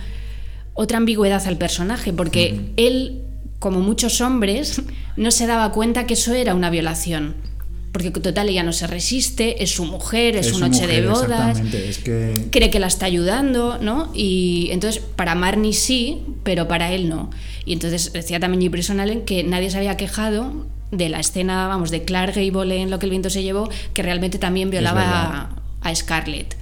otra 0.73 0.97
ambigüedad 0.97 1.45
al 1.47 1.57
personaje, 1.57 2.13
porque 2.13 2.71
él, 2.77 3.21
como 3.59 3.79
muchos 3.81 4.21
hombres, 4.21 4.81
no 5.17 5.31
se 5.31 5.47
daba 5.47 5.71
cuenta 5.71 6.05
que 6.05 6.15
eso 6.15 6.33
era 6.33 6.55
una 6.55 6.69
violación. 6.69 7.35
Porque 7.91 8.09
total, 8.09 8.49
ella 8.49 8.63
no 8.63 8.73
se 8.73 8.87
resiste, 8.87 9.63
es 9.63 9.69
su 9.69 9.85
mujer, 9.85 10.35
es, 10.35 10.47
su 10.47 10.55
su 10.55 10.59
noche 10.61 10.87
de 10.87 11.03
mujer, 11.03 11.09
bodas 11.09 11.59
Exactamente, 11.59 11.89
es 11.89 11.99
que. 11.99 12.47
cree 12.49 12.71
que 12.71 12.79
la 12.79 12.87
está 12.87 13.05
ayudando, 13.05 13.77
¿no? 13.77 14.11
Y 14.15 14.69
entonces 14.71 14.99
para 15.15 15.35
Marnie 15.35 15.73
sí, 15.73 16.23
pero 16.41 16.67
para 16.67 16.91
él 16.91 17.07
no. 17.07 17.29
Y 17.65 17.73
entonces 17.73 18.11
decía 18.11 18.39
también 18.39 18.71
Prison 18.71 18.99
Allen 18.99 19.21
que 19.25 19.43
nadie 19.43 19.69
se 19.69 19.77
había 19.77 19.95
quejado 19.95 20.65
de 20.89 21.09
la 21.09 21.19
escena, 21.19 21.67
vamos, 21.67 21.91
de 21.91 22.03
Clark 22.03 22.33
Gable 22.35 22.81
en 22.81 22.89
Lo 22.89 22.97
que 22.97 23.05
el 23.05 23.11
viento 23.11 23.29
se 23.29 23.43
llevó, 23.43 23.69
que 23.93 24.01
realmente 24.01 24.39
también 24.39 24.71
violaba 24.71 25.03
a, 25.81 25.89
a 25.89 25.95
Scarlett. 25.95 26.55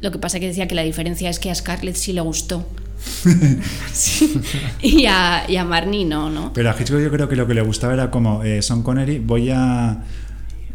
Lo 0.00 0.12
que 0.12 0.18
pasa 0.18 0.40
que 0.40 0.46
decía 0.46 0.66
que 0.66 0.74
la 0.74 0.82
diferencia 0.82 1.28
es 1.28 1.38
que 1.38 1.50
a 1.50 1.54
Scarlett 1.54 1.96
sí 1.96 2.14
le 2.14 2.22
gustó. 2.22 2.66
Sí. 3.92 4.40
Y, 4.82 5.06
a, 5.06 5.44
y 5.48 5.56
a 5.56 5.64
Marnie 5.64 6.04
no, 6.04 6.30
¿no? 6.30 6.52
Pero 6.52 6.70
a 6.70 6.76
Hitchcock 6.78 7.00
yo 7.00 7.10
creo 7.10 7.28
que 7.28 7.36
lo 7.36 7.46
que 7.46 7.54
le 7.54 7.62
gustaba 7.62 7.94
era 7.94 8.10
como 8.10 8.42
eh, 8.42 8.60
Sean 8.62 8.82
Connery, 8.82 9.18
voy 9.18 9.50
a. 9.50 10.02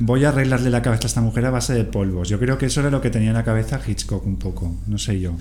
Voy 0.01 0.23
a 0.23 0.29
arreglarle 0.29 0.69
la 0.69 0.81
cabeza 0.81 1.03
a 1.03 1.07
esta 1.07 1.19
mujer 1.19 1.45
a 1.45 1.49
base 1.49 1.73
de 1.73 1.83
polvos. 1.83 2.29
Yo 2.29 2.39
creo 2.39 2.57
que 2.57 2.67
eso 2.67 2.79
era 2.79 2.89
lo 2.89 3.01
que 3.01 3.09
tenía 3.09 3.29
en 3.29 3.33
la 3.33 3.43
cabeza 3.43 3.81
Hitchcock 3.85 4.25
un 4.25 4.37
poco. 4.37 4.73
No 4.87 4.97
sé 4.97 5.19
yo. 5.19 5.35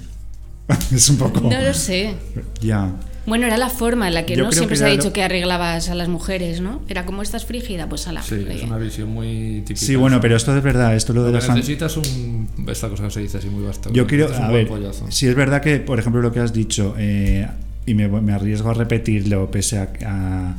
Es 0.92 1.08
un 1.08 1.16
poco. 1.16 1.42
No 1.42 1.60
lo 1.60 1.72
sé. 1.72 2.16
Ya. 2.60 2.90
Bueno, 3.28 3.46
era 3.46 3.56
la 3.56 3.68
forma 3.68 4.08
en 4.08 4.14
la 4.14 4.24
que 4.26 4.34
Yo 4.36 4.44
no 4.44 4.52
siempre 4.52 4.74
que 4.74 4.78
se 4.78 4.84
ha 4.84 4.88
dicho 4.88 5.04
lo- 5.08 5.12
que 5.12 5.22
arreglabas 5.22 5.88
a 5.90 5.94
las 5.94 6.08
mujeres, 6.08 6.60
¿no? 6.60 6.80
Era 6.88 7.04
como 7.06 7.22
estás 7.22 7.44
frígida, 7.44 7.88
pues 7.88 8.08
a 8.08 8.12
la 8.12 8.22
Sí, 8.22 8.44
es 8.48 8.62
una 8.64 8.78
visión 8.78 9.08
muy 9.10 9.62
típica. 9.66 9.86
Sí, 9.86 9.96
bueno, 9.96 10.20
pero 10.20 10.36
esto 10.36 10.56
es 10.56 10.62
verdad, 10.62 10.96
esto 10.96 11.12
lo 11.12 11.24
de 11.24 11.32
las 11.32 11.48
necesitas 11.48 11.96
un. 11.96 12.48
Esta 12.66 12.88
cosa 12.88 13.04
que 13.04 13.10
se 13.10 13.20
dice 13.20 13.38
así 13.38 13.48
muy 13.48 13.64
basta. 13.64 13.90
Yo 13.92 14.06
quiero, 14.06 14.28
a 14.34 14.50
ver, 14.50 14.68
si 15.10 15.26
es 15.28 15.34
verdad 15.34 15.60
que, 15.62 15.76
por 15.78 15.98
ejemplo, 15.98 16.20
lo 16.22 16.32
que 16.32 16.40
has 16.40 16.52
dicho, 16.52 16.94
eh, 16.98 17.46
y 17.86 17.94
me, 17.94 18.08
me 18.08 18.32
arriesgo 18.32 18.70
a 18.70 18.74
repetirlo, 18.74 19.50
pese 19.50 19.78
a, 19.78 19.88
a- 20.06 20.54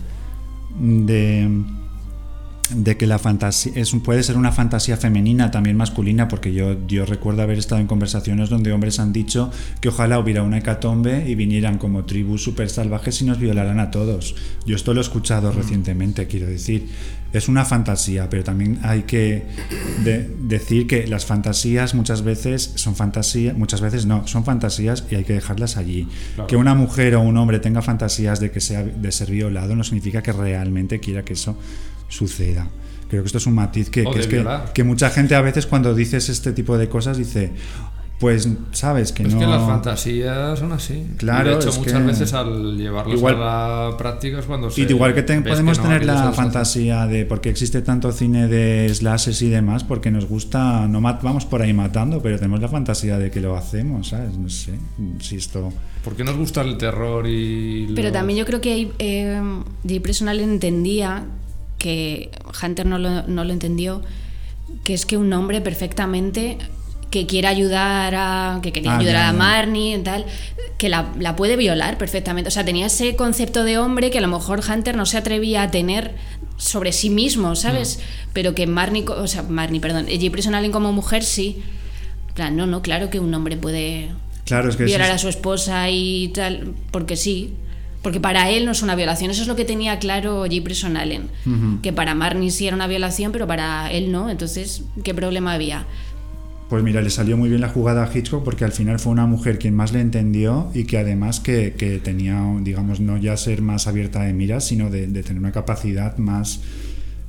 de, 0.80 1.50
de 2.72 2.98
que 2.98 3.08
la 3.08 3.20
fantasía 3.20 3.72
es, 3.76 3.92
puede 4.04 4.24
ser 4.24 4.38
una 4.38 4.52
fantasía 4.52 4.98
femenina, 4.98 5.52
también 5.52 5.76
masculina, 5.78 6.28
porque 6.28 6.54
yo, 6.54 6.78
yo 6.88 7.06
recuerdo 7.06 7.42
haber 7.42 7.58
estado 7.58 7.82
en 7.82 7.88
conversaciones 7.88 8.50
donde 8.50 8.72
hombres 8.72 9.00
han 9.00 9.14
dicho 9.14 9.52
que 9.82 9.90
ojalá 9.90 10.20
hubiera 10.20 10.44
una 10.44 10.58
hecatombe 10.60 11.30
y 11.30 11.36
vinieran 11.36 11.78
como 11.78 12.06
tribus 12.06 12.44
super 12.44 12.70
salvajes 12.70 13.22
y 13.22 13.26
nos 13.26 13.40
violaran 13.40 13.80
a 13.80 13.92
todos. 13.92 14.36
Yo 14.66 14.76
esto 14.76 14.94
lo 14.94 15.02
he 15.02 15.04
escuchado 15.04 15.52
recientemente, 15.52 16.28
quiero 16.28 16.48
decir. 16.48 16.88
Es 17.32 17.48
una 17.48 17.64
fantasía, 17.64 18.28
pero 18.28 18.44
también 18.44 18.80
hay 18.82 19.04
que 19.04 19.44
de- 20.04 20.28
decir 20.42 20.88
que 20.88 21.06
las 21.06 21.28
fantasías 21.28 21.94
muchas 21.94 22.24
veces 22.24 22.72
son 22.74 22.96
fantasías, 22.96 23.56
muchas 23.56 23.82
veces 23.82 24.08
no, 24.08 24.26
son 24.28 24.44
fantasías 24.46 25.04
y 25.12 25.16
hay 25.16 25.24
que 25.26 25.34
dejarlas 25.34 25.78
allí. 25.78 26.08
Claro. 26.34 26.48
Que 26.48 26.56
una 26.56 26.74
mujer 26.74 27.14
o 27.16 27.22
un 27.22 27.38
hombre 27.38 27.60
tenga 27.60 27.84
fantasías 27.84 28.40
de 28.40 28.50
que 28.50 28.62
sea 28.62 28.82
de 28.84 29.12
ser 29.12 29.30
violado 29.30 29.76
no 29.76 29.84
significa 29.84 30.24
que 30.24 30.32
realmente 30.32 31.00
quiera 31.00 31.24
que 31.24 31.34
eso 31.34 31.56
suceda. 32.10 32.68
Creo 33.10 33.24
que 33.24 33.28
esto 33.28 33.38
es 33.40 33.48
un 33.48 33.56
matiz 33.56 33.90
que, 33.90 34.04
que 34.04 34.82
es 34.82 34.86
mucha 34.86 35.10
gente 35.10 35.34
a 35.36 35.42
veces 35.42 35.66
cuando 35.66 35.96
dices 35.96 36.30
este 36.30 36.52
tipo 36.52 36.78
de 36.78 36.90
cosas 36.90 37.18
dice, 37.18 37.52
pues 38.20 38.48
sabes 38.72 39.14
que 39.14 39.24
Es 39.24 39.34
no... 39.34 39.40
que 39.40 39.48
las 39.48 39.64
fantasías 39.66 40.60
son 40.60 40.74
así. 40.74 41.08
Claro, 41.18 41.48
Y 41.48 41.54
de 41.54 41.60
hecho, 41.60 41.70
es 41.70 41.78
muchas 41.80 41.94
que- 42.02 42.06
veces 42.08 42.34
al 42.34 42.78
llevarlas 42.78 43.18
Igual- 43.18 43.36
a 43.42 43.90
la 43.92 43.98
práctica 43.98 44.38
es 44.40 44.46
cuando 44.46 44.70
se. 44.70 44.82
Y 44.82 44.86
igual 44.90 45.16
que 45.16 45.24
te- 45.24 45.42
podemos 45.42 45.78
no, 45.78 45.84
tener 45.86 46.06
la 46.06 46.32
fantasía 46.34 47.08
de 47.08 47.26
por 47.26 47.42
qué 47.42 47.50
existe 47.50 47.82
tanto 47.82 48.12
cine 48.12 48.48
de 48.48 48.94
slashes 48.94 49.42
y 49.42 49.50
demás, 49.50 49.84
porque 49.86 50.12
nos 50.12 50.26
gusta, 50.26 50.88
no 50.88 51.02
mat- 51.02 51.24
vamos 51.24 51.46
por 51.46 51.62
ahí 51.64 51.74
matando, 51.74 52.22
pero 52.22 52.38
tenemos 52.38 52.60
la 52.60 52.68
fantasía 52.68 53.18
de 53.18 53.32
que 53.32 53.40
lo 53.42 53.56
hacemos, 53.56 54.10
¿sabes? 54.10 54.38
No 54.38 54.50
sé 54.50 54.74
si 55.22 55.38
esto... 55.38 55.72
¿Por 56.04 56.16
qué 56.16 56.24
nos 56.24 56.38
gusta 56.38 56.62
el 56.62 56.78
terror 56.78 57.26
y. 57.28 57.92
Pero 57.96 58.12
también 58.12 58.38
yo 58.40 58.46
creo 58.46 58.62
que 58.62 58.92
eh, 59.00 59.42
Jay 59.88 60.00
Personal 60.00 60.40
entendía 60.40 61.24
que 61.80 62.30
Hunter 62.64 62.86
no 62.86 63.00
lo, 63.00 63.24
no 63.24 63.44
lo 63.44 63.52
entendió, 63.54 64.04
que 64.84 64.94
es 64.94 65.06
que 65.08 65.18
un 65.18 65.34
hombre 65.34 65.62
perfectamente 65.62 66.58
que 67.10 67.26
quiere 67.26 67.48
ayudar 67.48 68.14
a 68.16 68.60
que 68.62 68.72
quería 68.72 68.92
Ah, 68.94 68.98
ayudar 69.00 69.14
ya, 69.16 69.30
a. 69.30 69.34
Marnie 69.34 69.96
y 69.98 70.04
tal 70.04 70.26
que 70.78 70.90
la, 70.90 71.12
la 71.20 71.36
puede 71.36 71.58
violar 71.58 71.98
perfectamente 71.98 72.50
o 72.50 72.52
sea 72.52 72.64
tenía 72.64 72.86
ese 72.86 73.16
concepto 73.16 73.64
de 73.64 73.80
hombre 73.80 74.12
que 74.12 74.20
a 74.20 74.22
lo 74.22 74.28
mejor 74.28 74.62
Hunter 74.70 74.96
no 74.96 75.08
se 75.08 75.18
atrevía 75.18 75.64
a 75.64 75.72
tener 75.72 76.14
sobre 76.58 76.92
sí 76.92 77.10
mismo 77.10 77.56
sabes 77.56 77.98
Mm. 77.98 78.30
pero 78.34 78.54
que 78.54 78.68
Marnie 78.68 79.06
o 79.08 79.26
sea 79.26 79.42
Marnie 79.42 79.80
perdón 79.82 80.06
Jay 80.06 80.30
Personal 80.30 80.70
como 80.70 80.94
mujer 80.94 81.24
sí 81.24 81.64
plan, 82.36 82.56
no 82.56 82.68
no 82.68 82.84
claro 82.84 83.10
que 83.10 83.20
un 83.20 83.34
hombre 83.34 83.58
puede 83.58 84.12
Claro, 84.46 84.70
es 84.70 84.76
que... 84.76 84.84
violar 84.86 85.10
a 85.12 85.18
su 85.18 85.30
esposa 85.30 85.90
y 85.90 86.30
tal, 86.30 86.74
porque 86.92 87.16
sí. 87.16 87.54
Porque 88.02 88.20
para 88.22 88.50
él 88.50 88.66
no 88.66 88.72
es 88.72 88.82
una 88.82 88.96
violación. 88.96 89.30
Eso 89.32 89.42
es 89.42 89.48
lo 89.48 89.56
que 89.58 89.66
tenía 89.66 90.00
claro 90.00 90.44
Jay 90.48 90.62
Preson 90.62 90.96
Allen. 90.96 91.24
Que 91.82 91.92
para 91.92 92.16
Marnie 92.16 92.50
sí 92.52 92.66
era 92.66 92.76
una 92.76 92.88
violación, 92.88 93.32
pero 93.34 93.46
para 93.46 93.92
él 93.92 94.12
no. 94.12 94.30
Entonces, 94.30 94.84
¿qué 95.04 95.14
problema 95.14 95.54
había? 95.54 95.86
Pues 96.70 96.82
mira, 96.84 97.02
le 97.02 97.10
salió 97.10 97.36
muy 97.36 97.50
bien 97.50 97.62
la 97.62 97.68
jugada 97.70 98.04
a 98.06 98.16
Hitchcock 98.16 98.44
porque 98.44 98.64
al 98.64 98.72
final 98.72 99.00
fue 99.00 99.12
una 99.12 99.26
mujer 99.26 99.58
quien 99.60 99.76
más 99.76 99.92
le 99.92 100.02
entendió 100.02 100.70
y 100.74 100.84
que 100.86 100.98
además 101.00 101.40
que, 101.40 101.74
que 101.76 101.98
tenía, 102.00 102.42
digamos, 102.62 103.00
no 103.00 103.18
ya 103.18 103.36
ser 103.38 103.62
más 103.64 103.88
abierta 103.88 104.22
de 104.22 104.34
miras, 104.34 104.66
sino 104.68 104.90
de, 104.92 105.08
de 105.08 105.24
tener 105.24 105.40
una 105.40 105.52
capacidad 105.52 106.16
más, 106.20 106.62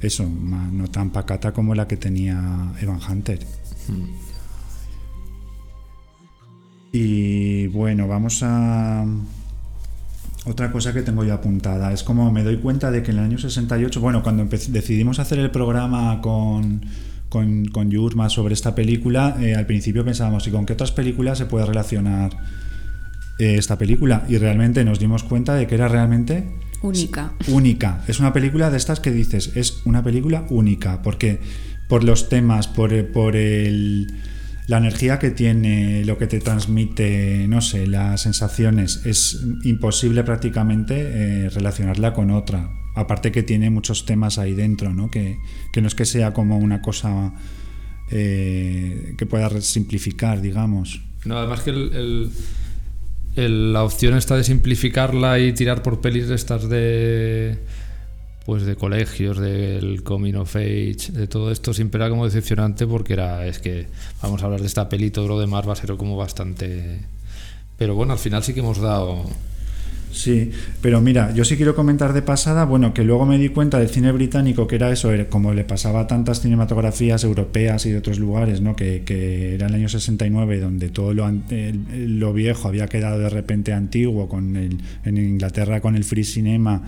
eso, 0.03 0.29
más- 0.29 0.71
no 0.71 0.89
tan 0.89 1.09
pacata 1.11 1.53
como 1.53 1.75
la 1.75 1.89
que 1.89 1.97
tenía 1.97 2.39
Evan 2.83 3.01
Hunter. 3.11 3.41
Y 6.93 7.67
bueno, 7.69 8.07
vamos 8.09 8.43
a... 8.43 9.05
Otra 10.47 10.73
cosa 10.73 10.95
que 10.95 11.03
tengo 11.03 11.23
yo 11.23 11.35
apuntada 11.35 11.93
es 11.93 12.03
como 12.03 12.33
me 12.33 12.43
doy 12.43 12.57
cuenta 12.57 12.91
de 12.91 13.03
que 13.03 13.11
en 13.11 13.19
el 13.19 13.25
año 13.25 13.39
68, 13.39 14.01
bueno, 14.01 14.23
cuando 14.23 14.45
decidimos 14.45 15.19
hacer 15.19 15.39
el 15.39 15.51
programa 15.51 16.21
con, 16.23 16.81
con, 17.29 17.67
con 17.67 17.91
Yurma 17.91 18.31
sobre 18.31 18.55
esta 18.55 18.75
película, 18.75 19.37
eh, 19.41 19.55
al 19.55 19.67
principio 19.67 20.05
pensábamos, 20.05 20.47
¿y 20.47 20.51
con 20.51 20.65
qué 20.65 20.73
otras 20.73 20.93
películas 20.93 21.37
se 21.37 21.45
puede 21.45 21.67
relacionar 21.67 22.31
eh, 23.39 23.57
esta 23.57 23.77
película? 23.77 24.25
Y 24.29 24.39
realmente 24.39 24.83
nos 24.83 24.99
dimos 24.99 25.25
cuenta 25.25 25.55
de 25.55 25.67
que 25.67 25.75
era 25.75 25.89
realmente 25.89 26.57
Única. 26.83 27.35
única. 27.49 28.03
Es 28.09 28.21
una 28.21 28.33
película 28.33 28.71
de 28.71 28.79
estas 28.79 29.01
que 29.01 29.11
dices, 29.11 29.53
es 29.55 29.83
una 29.85 30.03
película 30.03 30.47
única, 30.49 31.03
porque 31.03 31.41
por 31.89 32.05
los 32.05 32.29
temas, 32.29 32.69
por, 32.69 33.13
por 33.13 33.37
el, 33.37 34.07
la 34.71 34.79
energía 34.79 35.19
que 35.19 35.33
tiene, 35.33 36.05
lo 36.05 36.17
que 36.17 36.29
te 36.29 36.39
transmite, 36.39 37.49
no 37.49 37.61
sé, 37.61 37.89
las 37.89 38.21
sensaciones, 38.21 39.05
es 39.05 39.45
imposible 39.65 40.23
prácticamente 40.23 40.95
eh, 40.97 41.51
relacionarla 41.51 42.13
con 42.13 42.31
otra. 42.31 42.71
Aparte 42.95 43.33
que 43.33 43.43
tiene 43.43 43.69
muchos 43.69 44.07
temas 44.07 44.39
ahí 44.39 44.55
dentro, 44.55 44.95
¿no? 44.95 45.11
Que, 45.11 45.39
que 45.73 45.83
no 45.83 45.89
es 45.89 45.97
que 45.97 46.05
sea 46.05 46.33
como 46.33 46.57
una 46.57 46.83
cosa 46.83 47.35
eh, 48.13 49.17
que 49.19 49.27
pueda 49.27 49.61
simplificar, 49.61 50.41
digamos. 50.41 51.01
No, 51.25 51.37
además 51.37 51.63
que 51.63 52.29
la 53.35 53.83
opción 53.83 54.17
está 54.17 54.37
de 54.37 54.45
simplificarla 54.45 55.41
y 55.41 55.53
tirar 55.53 55.83
por 55.83 56.01
pelis 56.01 56.29
de 56.29 56.37
estas 56.37 56.69
de 56.69 57.59
pues 58.45 58.65
de 58.65 58.77
colegios, 58.77 59.39
del 59.39 60.03
coming 60.03 60.35
of 60.35 60.57
age, 60.57 61.13
de 61.13 61.27
todo 61.27 61.51
esto 61.51 61.75
siempre 61.75 61.99
era 61.99 62.11
como 62.11 62.25
decepcionante 62.25 62.87
porque 62.87 63.13
era 63.13 63.47
es 63.47 63.59
que 63.59 63.87
vamos 64.23 64.43
a 64.43 64.47
hablar 64.47 64.61
de 64.61 64.67
esta 64.67 64.89
peli 64.89 65.07
y 65.07 65.11
todo 65.11 65.29
lo 65.29 65.39
demás 65.39 65.69
va 65.69 65.75
a 65.75 65.77
ser 65.77 65.97
como 65.97 66.17
bastante 66.17 67.01
pero 67.77 67.95
bueno, 67.95 68.13
al 68.13 68.19
final 68.19 68.43
sí 68.43 68.53
que 68.55 68.61
hemos 68.61 68.79
dado 68.79 69.25
Sí, 70.13 70.51
pero 70.83 71.01
mira, 71.01 71.33
yo 71.35 71.45
sí 71.45 71.57
quiero 71.57 71.77
comentar 71.77 72.13
de 72.13 72.23
pasada, 72.23 72.65
bueno, 72.65 72.93
que 72.93 73.05
luego 73.05 73.27
me 73.27 73.39
di 73.39 73.49
cuenta 73.51 73.79
del 73.79 73.89
cine 73.89 74.11
británico 74.11 74.67
que 74.67 74.75
era 74.75 74.91
eso, 74.91 75.11
como 75.29 75.55
le 75.55 75.63
pasaba 75.63 76.01
a 76.01 76.07
tantas 76.07 76.41
cinematografías 76.41 77.23
europeas 77.23 77.87
y 77.87 77.93
de 77.93 77.99
otros 77.99 78.19
lugares, 78.19 78.61
¿no? 78.61 78.75
Que, 78.75 79.03
que 79.05 79.55
era 79.55 79.69
el 79.69 79.75
año 79.75 79.89
69 79.89 80.59
donde 80.59 80.89
todo 80.89 81.15
lo, 81.15 81.31
lo 81.93 82.33
viejo 82.33 82.67
había 82.67 82.89
quedado 82.89 83.21
de 83.21 83.31
repente 83.31 83.73
antiguo, 83.73 84.29
con 84.29 84.57
en 84.57 85.17
Inglaterra 85.17 85.81
con 85.81 85.95
el 85.95 86.03
free 86.03 86.25
cinema, 86.25 86.83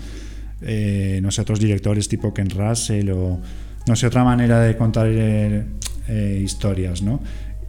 eh, 0.65 1.21
no 1.23 1.31
sé, 1.31 1.43
otros 1.43 1.61
directores 1.61 2.09
tipo 2.09 2.33
Ken 2.33 2.51
Russell 2.51 3.11
o 3.11 3.41
no 3.87 3.97
sé, 3.97 4.07
otra 4.07 4.25
manera 4.25 4.61
de 4.61 4.77
contar 4.77 5.07
eh, 5.11 5.65
eh, 6.09 6.41
historias, 6.43 7.03
¿no? 7.03 7.21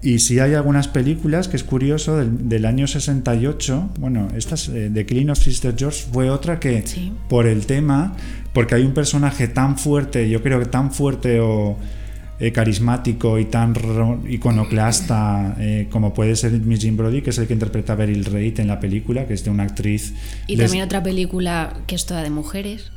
Y 0.02 0.20
sí 0.20 0.40
hay 0.40 0.53
algunas 0.53 0.90
películas 0.90 1.48
que 1.48 1.56
es 1.56 1.64
curioso 1.64 2.18
del, 2.18 2.49
del 2.49 2.65
año 2.65 2.88
68. 2.88 3.91
Bueno, 3.99 4.28
esta 4.36 4.56
es, 4.56 4.68
eh, 4.70 4.91
The 4.94 5.06
Killing 5.06 5.30
of 5.30 5.40
Sister 5.40 5.74
George 5.78 6.03
fue 6.11 6.30
otra 6.30 6.60
que 6.60 6.86
Sí. 6.86 7.14
por 7.30 7.48
el 7.48 7.65
tema, 7.65 8.14
porque 8.53 8.76
hay 8.76 8.84
un 8.84 8.94
personaje 8.94 9.48
tan 9.48 9.78
fuerte, 9.78 10.30
yo 10.30 10.44
creo 10.44 10.60
que 10.60 10.65
tan 10.65 10.91
fuerte 10.91 11.40
o 11.40 11.78
eh, 12.45 12.52
carismático 12.52 13.40
y 13.40 13.45
tan 13.45 13.74
iconoclasta 14.30 15.56
eh, 15.60 15.88
como 15.90 16.14
puede 16.14 16.36
ser 16.36 16.52
Miss 16.53 16.82
Jim 16.82 16.98
Brody, 16.98 17.22
que 17.22 17.30
es 17.32 17.38
el 17.38 17.48
que 17.48 17.53
interpreta 17.53 17.94
a 17.94 17.95
Beryl 17.95 18.26
Reid 18.26 18.60
en 18.60 18.68
la 18.68 18.80
película, 18.80 19.26
que 19.28 19.34
es 19.34 19.44
de 19.44 19.49
una 19.52 19.64
actriz. 19.64 20.14
Y 20.48 20.56
les- 20.56 20.65
también 20.68 20.86
otra 20.86 21.02
película 21.03 21.74
que 21.88 21.95
es 21.95 22.06
toda 22.06 22.22
de 22.24 22.30
mujeres. 22.30 22.91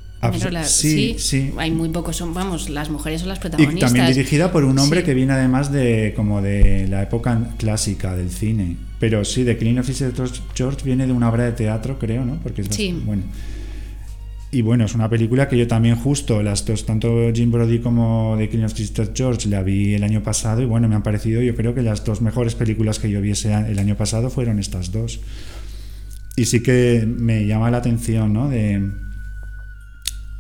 La- 0.51 0.65
sí, 0.65 1.17
sí. 1.19 1.53
Hay 1.59 1.71
muy 1.71 1.91
pocos, 1.91 2.17
son, 2.17 2.35
vamos, 2.35 2.69
las 2.71 2.91
mujeres 2.91 3.21
son 3.21 3.29
las 3.29 3.39
Y 3.39 3.43
protagonistas. 3.43 3.93
también 3.93 4.07
dirigida 4.13 4.51
por 4.51 4.65
un 4.65 4.77
hombre 4.79 5.01
Sí. 5.01 5.07
que 5.07 5.15
viene 5.15 5.35
además 5.35 5.71
de 5.71 6.15
como 6.17 6.43
de 6.43 6.89
la 6.89 7.03
época 7.03 7.39
clásica 7.59 8.17
del 8.17 8.31
cine. 8.31 8.77
Pero 8.99 9.25
sí, 9.25 9.45
The 9.45 9.57
Clean 9.59 9.79
of 9.79 9.87
Sister 9.87 10.13
George 10.55 10.79
viene 10.85 11.07
de 11.07 11.13
una 11.13 11.29
obra 11.29 11.45
de 11.45 11.53
teatro, 11.53 11.99
creo, 11.99 12.25
¿no? 12.25 12.37
Porque 12.43 12.63
es 12.63 12.69
Sí. 12.69 12.87
bastante- 12.89 13.07
bueno. 13.07 13.23
Y 14.53 14.63
bueno, 14.63 14.85
es 14.85 14.95
una 14.95 15.11
película 15.11 15.49
que 15.49 15.59
yo 15.59 15.67
también 15.67 15.97
justo, 15.97 16.43
las 16.43 16.65
dos, 16.65 16.87
tanto 16.87 17.31
Jim 17.35 17.51
Brody 17.51 17.81
como 17.81 18.37
The 18.39 18.49
Clean 18.49 18.65
of 18.65 18.73
Sister 18.75 19.11
George, 19.15 19.49
la 19.49 19.63
vi 19.63 19.95
el 19.95 20.05
año 20.05 20.23
pasado 20.23 20.63
y 20.63 20.67
bueno, 20.67 20.89
me 20.89 20.95
han 20.95 21.03
parecido, 21.03 21.43
yo 21.43 21.55
creo 21.57 21.75
que 21.75 21.83
las 21.83 22.05
dos 22.05 22.23
mejores 22.23 22.55
películas 22.55 22.99
que 22.99 23.11
yo 23.11 23.21
vi 23.21 23.33
ese 23.33 23.53
a- 23.53 23.69
el 23.69 23.79
año 23.79 23.97
pasado 23.97 24.31
fueron 24.31 24.59
estas 24.59 24.93
dos. 24.93 25.21
Y 26.37 26.45
sí 26.47 26.63
que 26.63 27.05
me 27.07 27.47
llama 27.47 27.71
la 27.71 27.79
atención, 27.79 28.33
¿no? 28.33 28.49
De, 28.49 28.91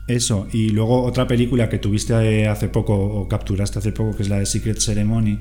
eso, 0.06 0.46
y 0.52 0.68
luego 0.70 1.02
otra 1.02 1.26
película 1.26 1.68
que 1.68 1.78
tuviste 1.78 2.46
hace 2.46 2.68
poco 2.68 2.94
o 2.94 3.26
capturaste 3.28 3.80
hace 3.80 3.90
poco, 3.92 4.16
que 4.16 4.22
es 4.22 4.28
la 4.28 4.38
de 4.38 4.46
Secret 4.46 4.78
Ceremony, 4.78 5.38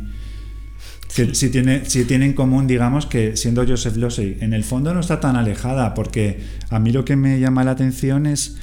sí, 1.33 1.49
tiene, 1.49 1.85
sí 1.85 2.05
tiene 2.05 2.25
en 2.25 2.33
común, 2.33 2.67
digamos, 2.67 3.05
que 3.05 3.37
siendo 3.37 3.65
Joseph 3.65 3.95
Losey, 3.97 4.37
en 4.41 4.53
el 4.53 4.63
fondo 4.63 4.93
no 4.93 4.99
está 4.99 5.19
tan 5.19 5.35
alejada, 5.35 5.93
porque 5.93 6.39
a 6.69 6.79
mí 6.79 6.91
lo 6.91 7.05
que 7.05 7.15
me 7.15 7.39
llama 7.39 7.63
la 7.63 7.71
atención 7.71 8.25
es 8.25 8.57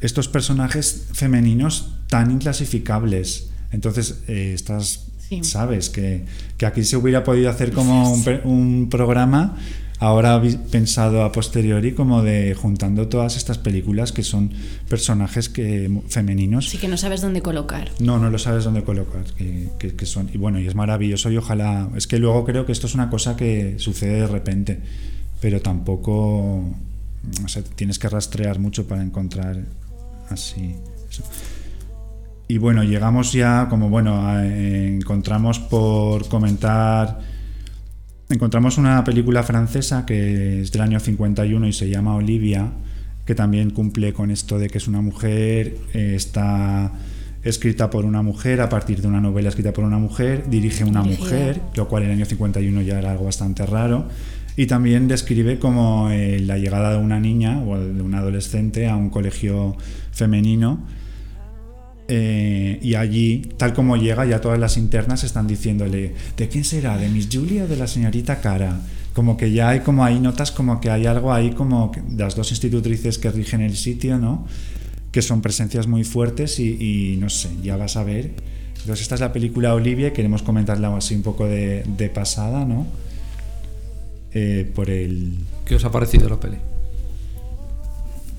estos 0.00 0.28
personajes 0.28 1.08
femeninos 1.12 1.92
tan 2.08 2.30
inclasificables. 2.30 3.50
Entonces, 3.72 4.22
eh, 4.28 4.52
estás, 4.54 5.04
Sí. 5.28 5.44
sabes, 5.44 5.90
que, 5.90 6.24
que 6.56 6.64
aquí 6.64 6.82
se 6.84 6.96
hubiera 6.96 7.22
podido 7.22 7.50
hacer 7.50 7.72
como 7.72 8.10
un, 8.14 8.24
un 8.44 8.88
programa 8.88 9.56
ahora 10.00 10.40
pensado 10.70 11.22
a 11.24 11.32
posteriori 11.32 11.92
como 11.92 12.22
de 12.22 12.54
juntando 12.54 13.08
todas 13.08 13.36
estas 13.36 13.58
películas 13.58 14.12
que 14.12 14.22
son 14.22 14.50
personajes 14.88 15.48
que 15.48 15.90
femeninos. 16.08 16.68
Así 16.68 16.78
que 16.78 16.88
no 16.88 16.96
sabes 16.96 17.20
dónde 17.20 17.42
colocar. 17.42 17.90
No, 18.00 18.18
no 18.18 18.30
lo 18.30 18.38
sabes 18.38 18.64
dónde 18.64 18.84
colocar, 18.84 19.24
que, 19.36 19.68
que- 19.78 19.94
que 19.96 20.06
son. 20.06 20.30
Y 20.32 20.38
bueno, 20.38 20.60
y 20.60 20.66
es 20.66 20.74
maravilloso 20.74 21.30
y 21.30 21.36
ojalá. 21.36 21.88
Es 21.96 22.06
que 22.06 22.18
luego 22.18 22.44
creo 22.44 22.64
que 22.64 22.72
esto 22.72 22.86
es 22.86 22.94
una 22.94 23.10
cosa 23.10 23.36
que 23.36 23.74
sucede 23.78 24.20
de 24.20 24.26
repente, 24.28 24.80
pero 25.40 25.60
tampoco. 25.60 26.64
No 27.42 27.48
sé, 27.48 27.62
tienes 27.62 27.98
que 27.98 28.08
rastrear 28.08 28.58
mucho 28.60 28.86
para 28.86 29.02
encontrar 29.02 29.56
así. 30.30 30.74
eso. 31.10 31.22
Y 32.50 32.56
bueno, 32.58 32.82
llegamos 32.84 33.32
ya, 33.32 33.66
como 33.68 33.90
bueno, 33.90 34.26
a- 34.26 34.46
eh, 34.46 34.96
encontramos 34.96 35.58
por 35.58 36.28
comentar. 36.28 37.20
Encontramos 38.30 38.76
una 38.76 39.02
película 39.04 39.42
francesa 39.42 40.04
que 40.04 40.60
es 40.60 40.70
del 40.70 40.82
año 40.82 41.00
51 41.00 41.66
y 41.66 41.72
se 41.72 41.88
llama 41.88 42.14
Olivia, 42.14 42.72
que 43.24 43.34
también 43.34 43.70
cumple 43.70 44.12
con 44.12 44.30
esto 44.30 44.58
de 44.58 44.68
que 44.68 44.76
es 44.76 44.86
una 44.86 45.00
mujer, 45.00 45.78
eh, 45.94 46.12
está 46.14 46.92
escrita 47.42 47.88
por 47.88 48.04
una 48.04 48.20
mujer 48.20 48.60
a 48.60 48.68
partir 48.68 49.00
de 49.00 49.08
una 49.08 49.22
novela 49.22 49.48
escrita 49.48 49.72
por 49.72 49.84
una 49.84 49.96
mujer, 49.96 50.44
dirige 50.50 50.84
una 50.84 51.02
mujer, 51.02 51.62
lo 51.74 51.88
cual 51.88 52.02
en 52.02 52.10
el 52.10 52.16
año 52.16 52.26
51 52.26 52.82
ya 52.82 52.98
era 52.98 53.12
algo 53.12 53.24
bastante 53.24 53.64
raro, 53.64 54.08
y 54.56 54.66
también 54.66 55.08
describe 55.08 55.58
como 55.58 56.10
eh, 56.10 56.38
la 56.40 56.58
llegada 56.58 56.90
de 56.92 56.98
una 56.98 57.20
niña 57.20 57.62
o 57.62 57.78
de 57.78 58.02
un 58.02 58.14
adolescente 58.14 58.88
a 58.88 58.96
un 58.96 59.08
colegio 59.08 59.74
femenino 60.12 60.84
eh, 62.08 62.78
y 62.82 62.94
allí, 62.94 63.42
tal 63.56 63.74
como 63.74 63.96
llega, 63.96 64.24
ya 64.26 64.40
todas 64.40 64.58
las 64.58 64.76
internas 64.76 65.24
están 65.24 65.46
diciéndole, 65.46 66.14
¿de 66.36 66.48
quién 66.48 66.64
será? 66.64 66.96
¿De 66.96 67.08
Miss 67.08 67.28
Julia 67.30 67.64
o 67.64 67.68
de 67.68 67.76
la 67.76 67.86
señorita 67.86 68.40
Cara? 68.40 68.80
Como 69.14 69.36
que 69.36 69.52
ya 69.52 69.68
hay 69.70 69.80
como 69.80 70.04
ahí 70.04 70.18
notas 70.20 70.50
como 70.52 70.80
que 70.80 70.90
hay 70.90 71.06
algo 71.06 71.32
ahí 71.32 71.50
como 71.50 71.90
que- 71.92 72.00
de 72.00 72.22
las 72.24 72.34
dos 72.36 72.50
institutrices 72.50 73.18
que 73.18 73.30
rigen 73.30 73.60
el 73.60 73.76
sitio, 73.76 74.18
¿no? 74.18 74.46
Que 75.12 75.22
son 75.22 75.40
presencias 75.42 75.86
muy 75.86 76.04
fuertes 76.04 76.58
y, 76.60 77.12
y 77.12 77.16
no 77.16 77.28
sé, 77.28 77.50
ya 77.62 77.76
vas 77.76 77.96
a 77.96 78.04
ver. 78.04 78.32
Entonces 78.80 79.00
esta 79.02 79.16
es 79.16 79.20
la 79.20 79.32
película 79.32 79.74
Olivia, 79.74 80.12
queremos 80.12 80.42
comentarla 80.42 80.96
así 80.96 81.14
un 81.14 81.22
poco 81.22 81.46
de, 81.46 81.82
de 81.96 82.08
pasada, 82.08 82.64
¿no? 82.64 82.86
Eh, 84.32 84.70
por 84.74 84.88
el... 84.88 85.34
¿Qué 85.64 85.74
os 85.74 85.84
ha 85.84 85.90
parecido 85.90 86.28
la 86.28 86.38
peli? 86.38 86.58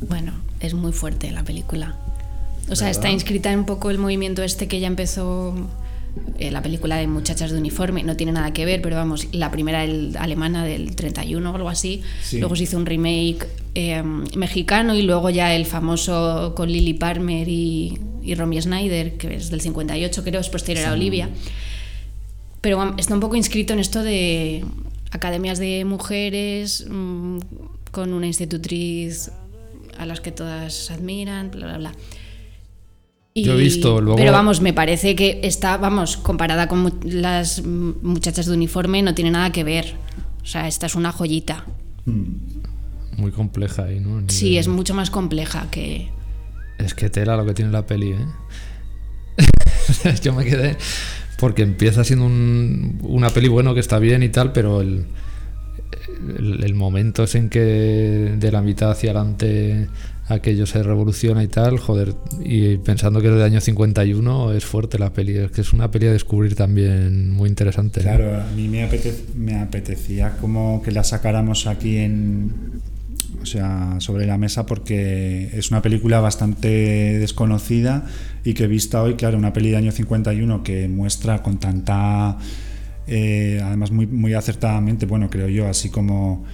Bueno, 0.08 0.32
es 0.60 0.74
muy 0.74 0.94
fuerte 0.94 1.30
la 1.32 1.44
película. 1.44 1.98
O 2.72 2.76
sea, 2.76 2.88
¿Verdad? 2.88 2.90
está 2.90 3.10
inscrita 3.12 3.52
en 3.52 3.60
un 3.60 3.66
poco 3.66 3.90
el 3.90 3.98
movimiento 3.98 4.44
este 4.44 4.68
que 4.68 4.80
ya 4.80 4.88
empezó 4.88 5.56
eh, 6.38 6.52
la 6.52 6.62
película 6.62 6.98
de 6.98 7.08
Muchachas 7.08 7.52
de 7.52 7.58
Uniforme. 7.58 8.04
No 8.04 8.16
tiene 8.16 8.32
nada 8.32 8.54
que 8.54 8.66
ver, 8.66 8.82
pero 8.82 8.96
vamos, 8.96 9.28
la 9.32 9.52
primera 9.52 9.84
el, 9.84 10.16
alemana 10.20 10.64
del 10.66 10.96
31 10.96 11.52
o 11.52 11.56
algo 11.56 11.70
así. 11.70 12.02
Sí. 12.22 12.40
Luego 12.40 12.56
se 12.56 12.64
hizo 12.64 12.78
un 12.78 12.86
remake 12.86 13.48
eh, 13.76 14.02
mexicano 14.36 14.96
y 14.96 15.02
luego 15.02 15.30
ya 15.30 15.56
el 15.56 15.66
famoso 15.66 16.54
con 16.56 16.72
Lily 16.72 16.94
Palmer 16.96 17.48
y, 17.48 17.98
y 18.22 18.36
Romy 18.36 18.62
Schneider, 18.62 19.18
que 19.18 19.36
es 19.36 19.50
del 19.50 19.62
58, 19.62 20.24
creo, 20.24 20.42
es 20.42 20.50
posterior 20.50 20.86
a 20.86 20.90
Sí. 20.90 20.94
Olivia. 20.96 21.30
Pero 22.62 22.96
está 22.98 23.14
un 23.14 23.20
poco 23.20 23.36
inscrito 23.36 23.74
en 23.74 23.80
esto 23.80 24.04
de 24.04 24.66
academias 25.12 25.60
de 25.60 25.86
mujeres 25.86 26.86
mm, 26.90 27.38
con 27.92 28.14
una 28.14 28.28
institutriz 28.28 29.32
a 29.98 30.06
las 30.06 30.22
que 30.22 30.32
todas 30.32 30.92
admiran, 30.92 31.52
bla, 31.52 31.68
bla, 31.68 31.78
bla. 31.78 31.92
Y- 33.34 33.44
Yo 33.44 33.54
he 33.54 33.58
visto 33.58 34.02
luego- 34.02 34.18
Pero 34.18 34.32
vamos, 34.32 34.60
me 34.62 34.74
parece 34.74 35.16
que 35.16 35.40
está, 35.44 35.78
vamos, 35.78 36.18
comparada 36.18 36.68
con 36.68 36.80
mu- 36.80 37.00
las 37.04 37.62
mm, 37.64 37.92
muchachas 38.02 38.46
de 38.48 38.54
uniforme, 38.54 39.02
no 39.02 39.14
tiene 39.14 39.32
nada 39.32 39.52
que 39.52 39.64
ver. 39.64 39.96
O 40.42 40.46
sea, 40.46 40.68
esta 40.68 40.86
es 40.88 40.96
una 40.96 41.12
joyita. 41.12 41.66
Muy 43.18 43.32
compleja 43.32 43.84
ahí, 43.84 44.00
¿no? 44.00 44.24
Sí, 44.30 44.58
es 44.58 44.68
mucho 44.68 44.94
más 44.96 45.10
compleja 45.12 45.68
que... 45.70 46.10
Es 46.80 46.94
que 46.94 47.10
tela 47.10 47.36
lo 47.38 47.46
que 47.46 47.54
tiene 47.54 47.72
la 47.72 47.86
peli, 47.86 48.12
¿eh? 48.14 48.26
Yo 50.24 50.34
me 50.34 50.46
quedé. 50.46 50.78
Porque 51.38 51.62
empieza 51.64 52.04
siendo 52.04 52.26
un- 52.26 53.00
una 53.04 53.30
peli 53.30 53.48
bueno 53.48 53.74
que 53.74 53.80
está 53.80 54.00
bien 54.00 54.24
y 54.24 54.30
tal, 54.30 54.52
pero 54.54 54.82
el, 54.82 55.06
el, 56.38 56.64
el 56.64 56.76
momento 56.76 57.24
es 57.24 57.36
en 57.36 57.50
que 57.50 57.60
de 57.60 58.52
la 58.52 58.62
mitad 58.62 58.92
hacia 58.92 59.12
adelante 59.12 59.88
aquello 60.30 60.66
se 60.66 60.82
revoluciona 60.84 61.44
y 61.44 61.48
tal, 61.48 61.80
joder, 61.80 62.14
y 62.44 62.78
pensando 62.78 63.22
que 63.22 63.28
es 63.28 63.34
del 63.34 63.44
año 63.44 63.60
51 63.60 64.54
es 64.54 64.64
fuerte 64.66 65.00
la 65.00 65.12
peli, 65.12 65.38
es 65.38 65.52
que 65.52 65.62
es 65.62 65.74
una 65.74 65.92
peli 65.92 66.08
a 66.08 66.12
descubrir 66.12 66.56
también 66.56 67.32
muy 67.32 67.50
interesante. 67.50 68.02
Claro, 68.02 68.42
a 68.42 68.46
mí 68.56 68.68
me 68.68 69.60
apetecía 69.60 70.38
como 70.40 70.82
que 70.84 70.92
la 70.92 71.04
sacáramos 71.04 71.66
aquí 71.68 71.98
en, 71.98 72.80
o 73.42 73.46
sea, 73.46 73.96
sobre 74.00 74.26
la 74.26 74.38
mesa 74.38 74.66
porque 74.66 75.50
es 75.54 75.72
una 75.72 75.82
película 75.82 76.20
bastante 76.20 77.20
desconocida 77.20 78.06
y 78.44 78.54
que 78.54 78.68
vista 78.68 79.02
hoy, 79.02 79.16
claro, 79.16 79.38
una 79.38 79.54
peli 79.54 79.72
de 79.72 79.78
año 79.78 79.92
51 79.92 80.64
que 80.64 80.88
muestra 80.88 81.42
con 81.42 81.60
tanta, 81.60 82.38
eh, 83.08 83.62
además 83.64 83.92
muy, 83.92 84.08
muy 84.08 84.34
acertadamente, 84.34 85.06
bueno, 85.06 85.30
creo 85.30 85.48
yo, 85.48 85.68
así 85.68 85.90
como 85.90 86.46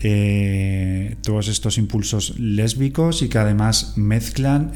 eh, 0.00 1.16
todos 1.22 1.48
estos 1.48 1.76
impulsos 1.76 2.38
lésbicos 2.38 3.22
y 3.22 3.28
que 3.28 3.38
además 3.38 3.94
mezclan 3.96 4.72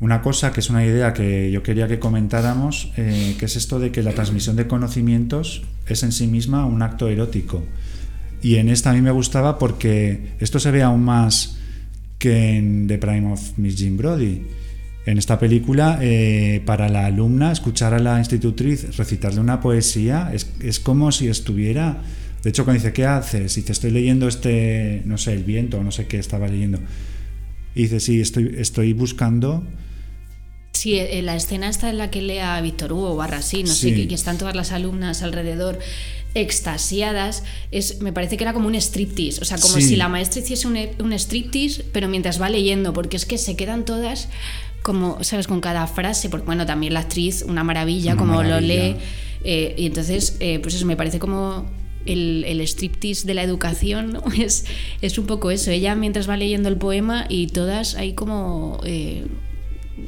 una 0.00 0.22
cosa 0.22 0.52
que 0.52 0.60
es 0.60 0.70
una 0.70 0.84
idea 0.84 1.12
que 1.12 1.50
yo 1.52 1.62
quería 1.62 1.86
que 1.86 1.98
comentáramos, 1.98 2.92
eh, 2.96 3.36
que 3.38 3.44
es 3.44 3.56
esto 3.56 3.78
de 3.78 3.92
que 3.92 4.02
la 4.02 4.12
transmisión 4.12 4.56
de 4.56 4.66
conocimientos 4.66 5.62
es 5.86 6.02
en 6.02 6.12
sí 6.12 6.26
misma 6.26 6.66
un 6.66 6.82
acto 6.82 7.08
erótico. 7.08 7.62
Y 8.42 8.56
en 8.56 8.68
esta 8.68 8.90
a 8.90 8.92
mí 8.92 9.00
me 9.00 9.12
gustaba 9.12 9.58
porque 9.58 10.32
esto 10.40 10.58
se 10.58 10.70
ve 10.70 10.82
aún 10.82 11.04
más 11.04 11.56
que 12.18 12.56
en 12.56 12.88
The 12.88 12.98
Prime 12.98 13.32
of 13.32 13.56
Miss 13.56 13.76
Jean 13.76 13.96
Brody. 13.96 14.42
En 15.06 15.18
esta 15.18 15.38
película, 15.38 16.00
eh, 16.02 16.60
para 16.66 16.88
la 16.88 17.06
alumna, 17.06 17.52
escuchar 17.52 17.94
a 17.94 18.00
la 18.00 18.18
institutriz 18.18 18.96
recitarle 18.96 19.40
una 19.40 19.60
poesía 19.60 20.30
es, 20.34 20.50
es 20.60 20.80
como 20.80 21.12
si 21.12 21.28
estuviera... 21.28 22.02
De 22.46 22.50
hecho, 22.50 22.64
cuando 22.64 22.80
dice, 22.80 22.92
¿qué 22.92 23.04
haces? 23.06 23.56
Y 23.56 23.62
dice, 23.62 23.72
estoy 23.72 23.90
leyendo 23.90 24.28
este, 24.28 25.02
no 25.04 25.18
sé, 25.18 25.32
el 25.32 25.42
viento, 25.42 25.78
o 25.78 25.82
no 25.82 25.90
sé 25.90 26.06
qué 26.06 26.18
estaba 26.20 26.46
leyendo. 26.46 26.78
Y 27.74 27.82
dice, 27.82 27.98
sí, 27.98 28.20
estoy, 28.20 28.54
estoy 28.56 28.92
buscando 28.92 29.66
Sí, 30.72 30.94
eh, 30.94 31.22
la 31.22 31.34
escena 31.34 31.68
está 31.68 31.90
en 31.90 31.98
la 31.98 32.10
que 32.10 32.20
lee 32.22 32.38
a 32.38 32.60
Víctor 32.60 32.92
Hugo 32.92 33.14
o 33.14 33.16
barra 33.16 33.38
así, 33.38 33.62
no 33.64 33.72
Sí. 33.74 33.88
sé, 33.90 33.94
que, 33.96 34.06
que 34.08 34.14
están 34.14 34.38
todas 34.38 34.54
las 34.54 34.70
alumnas 34.70 35.22
alrededor 35.22 35.78
extasiadas, 36.34 37.42
es, 37.72 38.00
me 38.02 38.12
parece 38.12 38.36
que 38.36 38.44
era 38.44 38.52
como 38.52 38.68
un 38.68 38.74
striptease, 38.76 39.40
o 39.40 39.44
sea, 39.44 39.58
como 39.58 39.74
Sí. 39.74 39.82
si 39.82 39.96
la 39.96 40.08
maestra 40.08 40.40
hiciese 40.42 40.68
un, 40.68 40.76
un 41.00 41.12
striptease, 41.14 41.82
pero 41.92 42.08
mientras 42.08 42.40
va 42.40 42.48
leyendo, 42.50 42.92
porque 42.92 43.16
es 43.16 43.26
que 43.26 43.38
se 43.38 43.56
quedan 43.56 43.84
todas 43.84 44.28
como, 44.82 45.24
¿sabes? 45.24 45.48
Con 45.48 45.60
cada 45.60 45.86
frase, 45.88 46.28
porque 46.28 46.46
bueno, 46.46 46.64
también 46.66 46.94
la 46.94 47.00
actriz, 47.00 47.42
una 47.48 47.64
maravilla, 47.64 48.12
Una 48.12 48.18
como 48.20 48.34
maravilla. 48.34 48.60
lo 48.60 48.66
lee, 48.92 48.96
eh, 49.44 49.74
y 49.76 49.86
entonces, 49.86 50.36
eh, 50.40 50.60
pues 50.60 50.74
eso, 50.74 50.86
me 50.86 50.96
parece 50.96 51.18
como 51.18 51.66
el, 52.06 52.44
el 52.46 52.60
striptease 52.62 53.26
de 53.26 53.34
la 53.34 53.42
educación, 53.42 54.12
¿no? 54.12 54.22
es, 54.38 54.64
es 55.02 55.18
un 55.18 55.26
poco 55.26 55.50
eso, 55.50 55.70
ella 55.70 55.94
mientras 55.94 56.28
va 56.28 56.36
leyendo 56.36 56.68
el 56.68 56.76
poema 56.76 57.26
y 57.28 57.48
todas 57.48 57.94
ahí 57.94 58.14
como... 58.14 58.80
eh, 58.84 59.26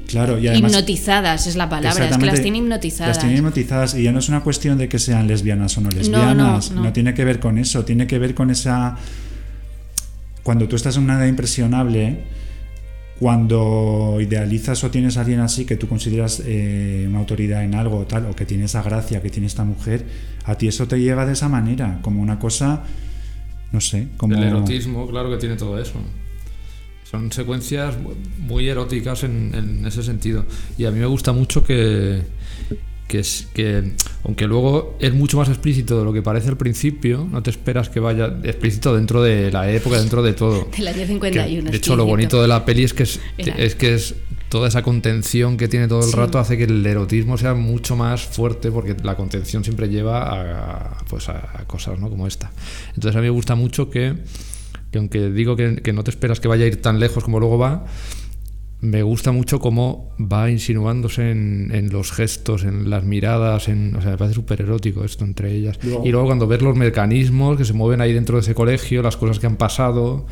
Claro, 0.06 0.38
y 0.38 0.48
además. 0.48 0.72
hipnotizadas 0.72 1.46
es 1.46 1.56
la 1.56 1.68
palabra, 1.70 2.08
es 2.08 2.18
que 2.18 2.26
las 2.26 2.42
tiene 2.42 2.58
hipnotizadas. 2.58 3.16
Las 3.16 3.24
tiene 3.24 3.38
hipnotizadas 3.38 3.94
y 3.94 4.02
ya 4.02 4.12
no 4.12 4.18
es 4.18 4.28
una 4.28 4.42
cuestión 4.42 4.76
de 4.76 4.86
que 4.88 4.98
sean 4.98 5.26
lesbianas 5.26 5.78
o 5.78 5.80
no 5.80 5.88
lesbianas, 5.90 6.72
no. 6.72 6.92
tiene 6.92 7.14
que 7.14 7.24
ver 7.24 7.40
con 7.40 7.56
eso, 7.58 7.84
tiene 7.84 8.06
que 8.06 8.18
ver 8.18 8.34
con 8.34 8.50
esa... 8.50 8.96
Cuando 10.42 10.68
tú 10.68 10.76
estás 10.76 10.96
en 10.96 11.04
una 11.04 11.18
edad 11.18 11.26
impresionable, 11.26 12.24
cuando 13.18 14.18
idealizas 14.20 14.82
o 14.84 14.90
tienes 14.90 15.16
a 15.16 15.22
alguien 15.22 15.40
así 15.40 15.64
que 15.64 15.76
tú 15.76 15.88
consideras 15.88 16.42
eh, 16.44 17.06
una 17.08 17.18
autoridad 17.18 17.64
en 17.64 17.74
algo 17.74 17.98
o 17.98 18.06
tal, 18.06 18.26
o 18.26 18.36
que 18.36 18.46
tiene 18.46 18.64
esa 18.64 18.82
gracia 18.82 19.20
que 19.20 19.30
tiene 19.30 19.46
esta 19.46 19.64
mujer, 19.64 20.06
a 20.44 20.54
ti 20.54 20.68
eso 20.68 20.86
te 20.86 21.00
llega 21.00 21.26
de 21.26 21.32
esa 21.32 21.48
manera, 21.48 21.98
como 22.02 22.22
una 22.22 22.38
cosa, 22.38 22.84
no 23.72 23.80
sé, 23.80 24.08
como... 24.16 24.34
El 24.36 24.44
erotismo, 24.44 25.08
claro 25.08 25.30
que 25.30 25.36
tiene 25.36 25.56
todo 25.56 25.80
eso. 25.80 25.94
Son 27.10 27.32
secuencias 27.32 27.96
muy 28.38 28.68
eróticas 28.68 29.24
en, 29.24 29.52
en 29.54 29.86
ese 29.86 30.02
sentido. 30.02 30.44
Y 30.76 30.84
a 30.84 30.90
mí 30.90 31.00
me 31.00 31.06
gusta 31.06 31.32
mucho 31.32 31.64
que, 31.64 32.22
que, 33.08 33.18
es, 33.20 33.48
que, 33.54 33.92
aunque 34.24 34.46
luego 34.46 34.96
es 35.00 35.12
mucho 35.14 35.38
más 35.38 35.48
explícito 35.48 35.98
de 35.98 36.04
lo 36.04 36.12
que 36.12 36.22
parece 36.22 36.48
al 36.48 36.56
principio, 36.56 37.26
no 37.30 37.42
te 37.42 37.50
esperas 37.50 37.88
que 37.88 37.98
vaya 38.00 38.26
explícito 38.44 38.94
dentro 38.94 39.22
de 39.22 39.50
la 39.50 39.68
época, 39.70 39.98
dentro 39.98 40.22
de 40.22 40.34
todo. 40.34 40.68
Del 40.76 40.88
año 40.88 40.98
Que, 40.98 41.06
51. 41.06 41.70
de 41.70 41.76
hecho, 41.76 41.96
lo 41.96 42.04
bonito 42.04 42.40
de 42.40 42.46
la 42.48 42.64
peli 42.64 42.84
es 42.84 42.94
que 42.94 43.02
es, 43.04 43.18
es 43.38 43.74
que 43.74 43.94
es 43.94 44.14
toda 44.50 44.68
esa 44.68 44.82
contención 44.82 45.56
que 45.56 45.68
tiene 45.68 45.88
todo 45.88 46.00
el 46.00 46.06
Sí. 46.10 46.16
rato 46.16 46.38
hace 46.38 46.56
que 46.56 46.64
el 46.64 46.86
erotismo 46.86 47.36
sea 47.36 47.54
mucho 47.54 47.96
más 47.96 48.22
fuerte 48.22 48.70
porque 48.70 48.94
la 49.02 49.14
contención 49.16 49.62
siempre 49.64 49.88
lleva 49.88 50.22
a, 50.92 51.04
pues 51.08 51.28
a, 51.28 51.60
a 51.60 51.64
cosas 51.66 51.98
¿no? 51.98 52.08
como 52.08 52.26
esta. 52.26 52.50
Entonces 52.94 53.14
a 53.16 53.18
mí 53.20 53.24
me 53.24 53.30
gusta 53.30 53.54
mucho 53.56 53.90
que, 53.90 54.14
que 54.90 54.98
aunque 54.98 55.30
digo 55.30 55.54
que, 55.56 55.76
que 55.82 55.92
no 55.92 56.02
te 56.04 56.10
esperas 56.10 56.40
que 56.40 56.48
vaya 56.48 56.64
a 56.64 56.68
ir 56.68 56.80
tan 56.80 56.98
lejos 56.98 57.24
como 57.24 57.40
luego 57.40 57.58
va, 57.58 57.84
me 58.80 59.02
gusta 59.02 59.32
mucho 59.32 59.58
cómo 59.58 60.14
va 60.20 60.50
insinuándose 60.50 61.30
en, 61.30 61.70
en 61.72 61.90
los 61.90 62.12
gestos, 62.12 62.64
en 62.64 62.90
las 62.90 63.04
miradas, 63.04 63.68
en, 63.68 63.96
o 63.96 64.00
sea, 64.00 64.12
me 64.12 64.18
parece 64.18 64.34
súper 64.34 64.62
erótico 64.62 65.04
esto 65.04 65.24
entre 65.24 65.52
ellas. 65.52 65.78
Y 66.04 66.10
luego 66.10 66.26
cuando 66.26 66.46
ves 66.46 66.62
los 66.62 66.76
mecanismos 66.76 67.56
que 67.56 67.64
se 67.64 67.72
mueven 67.72 68.00
ahí 68.00 68.12
dentro 68.12 68.36
de 68.36 68.42
ese 68.42 68.54
colegio, 68.54 69.02
las 69.02 69.16
cosas 69.16 69.40
que 69.40 69.46
han 69.46 69.56
pasado, 69.56 70.26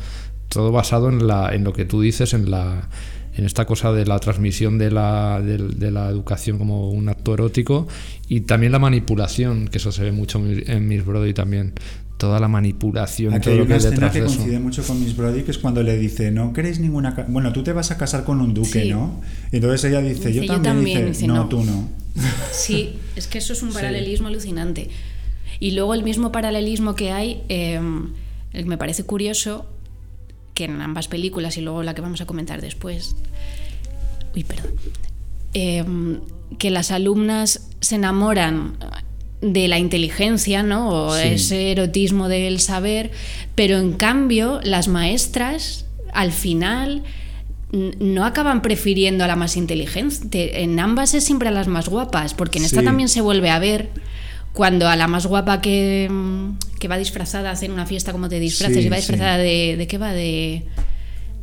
todo 0.47 0.71
basado 0.71 1.09
en, 1.09 1.27
la, 1.27 1.53
en 1.53 1.65
lo 1.65 1.73
que 1.73 1.85
tú 1.85 2.01
dices, 2.01 2.33
en 2.33 2.49
la 2.49 2.89
en 3.35 3.45
esta 3.45 3.65
cosa 3.65 3.93
de 3.93 4.03
la 4.05 4.17
transmisión 4.17 4.79
de 4.79 4.89
la, 4.89 5.39
de, 5.41 5.59
de 5.59 5.91
la 5.91 6.09
educación 6.09 6.57
como 6.57 6.89
un 6.89 7.07
acto 7.07 7.35
erótico 7.35 7.87
y 8.27 8.41
también 8.41 8.71
la 8.71 8.79
manipulación, 8.79 9.67
que 9.67 9.77
eso 9.77 9.91
se 9.91 10.03
ve 10.03 10.11
mucho 10.11 10.41
en 10.43 10.87
Miss 10.87 11.05
Brody 11.05 11.35
también. 11.35 11.73
Toda 12.17 12.39
la 12.39 12.47
manipulación, 12.47 13.33
Aquí 13.35 13.43
todo 13.43 13.53
hay 13.53 13.59
lo 13.59 13.65
que 13.67 13.73
una 13.73 13.81
hay 13.83 13.87
escena 13.91 14.11
que 14.11 14.19
coincide 14.23 14.59
mucho 14.59 14.83
con 14.83 14.99
Miss 14.99 15.15
Brody, 15.15 15.43
que 15.43 15.51
es 15.51 15.57
cuando 15.59 15.83
le 15.83 15.97
dice, 15.97 16.31
no 16.31 16.51
queréis 16.51 16.79
ninguna... 16.79 17.11
Bueno, 17.27 17.53
tú 17.53 17.61
te 17.63 17.73
vas 17.73 17.91
a 17.91 17.97
casar 17.97 18.23
con 18.23 18.41
un 18.41 18.53
duque, 18.55 18.83
Sí. 18.83 18.89
¿no? 18.89 19.21
Y 19.51 19.57
entonces 19.57 19.83
ella 19.89 20.01
dice, 20.01 20.29
Dice, 20.29 20.33
yo 20.33 20.41
"Yo 20.41 20.53
también, 20.53 20.63
también", 20.75 20.97
dice, 20.99 21.09
dice, 21.09 21.27
no, 21.27 21.35
"No". 21.35 21.47
tú 21.47 21.63
no. 21.63 21.89
Sí, 22.51 22.95
es 23.15 23.27
que 23.27 23.37
eso 23.37 23.53
es 23.53 23.61
un 23.61 23.69
paralelismo 23.73 24.27
alucinante. 24.29 24.89
Y 25.59 25.71
luego 25.71 25.93
el 25.93 26.03
mismo 26.03 26.31
paralelismo 26.31 26.95
que 26.95 27.11
hay, 27.11 27.43
eh, 27.49 27.79
me 28.65 28.77
parece 28.79 29.03
curioso, 29.03 29.67
que 30.55 30.63
en 30.65 30.81
ambas 30.81 31.07
películas 31.07 31.55
y 31.57 31.61
luego 31.61 31.83
la 31.83 31.93
que 31.93 32.01
vamos 32.01 32.19
a 32.21 32.25
comentar 32.25 32.61
después, 32.61 33.15
uy, 34.35 34.43
perdón, 34.43 34.71
eh, 35.53 35.85
que 36.57 36.71
las 36.71 36.89
alumnas 36.89 37.69
se 37.79 37.95
enamoran 37.95 38.73
de 39.41 39.67
la 39.67 39.77
inteligencia, 39.79 40.63
¿no? 40.63 40.89
O 40.89 41.15
Sí. 41.15 41.27
ese 41.29 41.71
erotismo 41.71 42.27
del 42.27 42.59
saber, 42.59 43.11
pero 43.55 43.77
en 43.77 43.93
cambio 43.93 44.59
las 44.63 44.87
maestras 44.87 45.85
al 46.13 46.31
final 46.31 47.03
no 47.71 48.25
acaban 48.25 48.61
prefiriendo 48.61 49.23
a 49.23 49.27
la 49.27 49.35
más 49.35 49.57
inteligente. 49.57 50.63
En 50.63 50.79
ambas 50.79 51.13
es 51.13 51.23
siempre 51.25 51.49
a 51.49 51.51
las 51.51 51.67
más 51.67 51.89
guapas, 51.89 52.33
porque 52.33 52.59
en 52.59 52.65
esta 52.65 52.79
Sí. 52.79 52.85
también 52.85 53.09
se 53.09 53.21
vuelve 53.21 53.49
a 53.49 53.59
ver 53.59 53.89
cuando 54.53 54.87
a 54.87 54.95
la 54.95 55.07
más 55.07 55.27
guapa 55.27 55.61
que, 55.61 56.07
mm, 56.09 56.57
que 56.79 56.87
va 56.87 56.97
disfrazada, 56.97 57.51
hacen 57.51 57.71
una 57.71 57.85
fiesta 57.85 58.11
como 58.13 58.29
te 58.29 58.39
disfraces 58.39 58.77
Sí, 58.77 58.85
y 58.85 58.89
va 58.89 58.95
disfrazada 58.95 59.37
de... 59.37 59.75
¿De 59.77 59.85
qué 59.85 59.97
va? 59.99 60.13
De... 60.13 60.63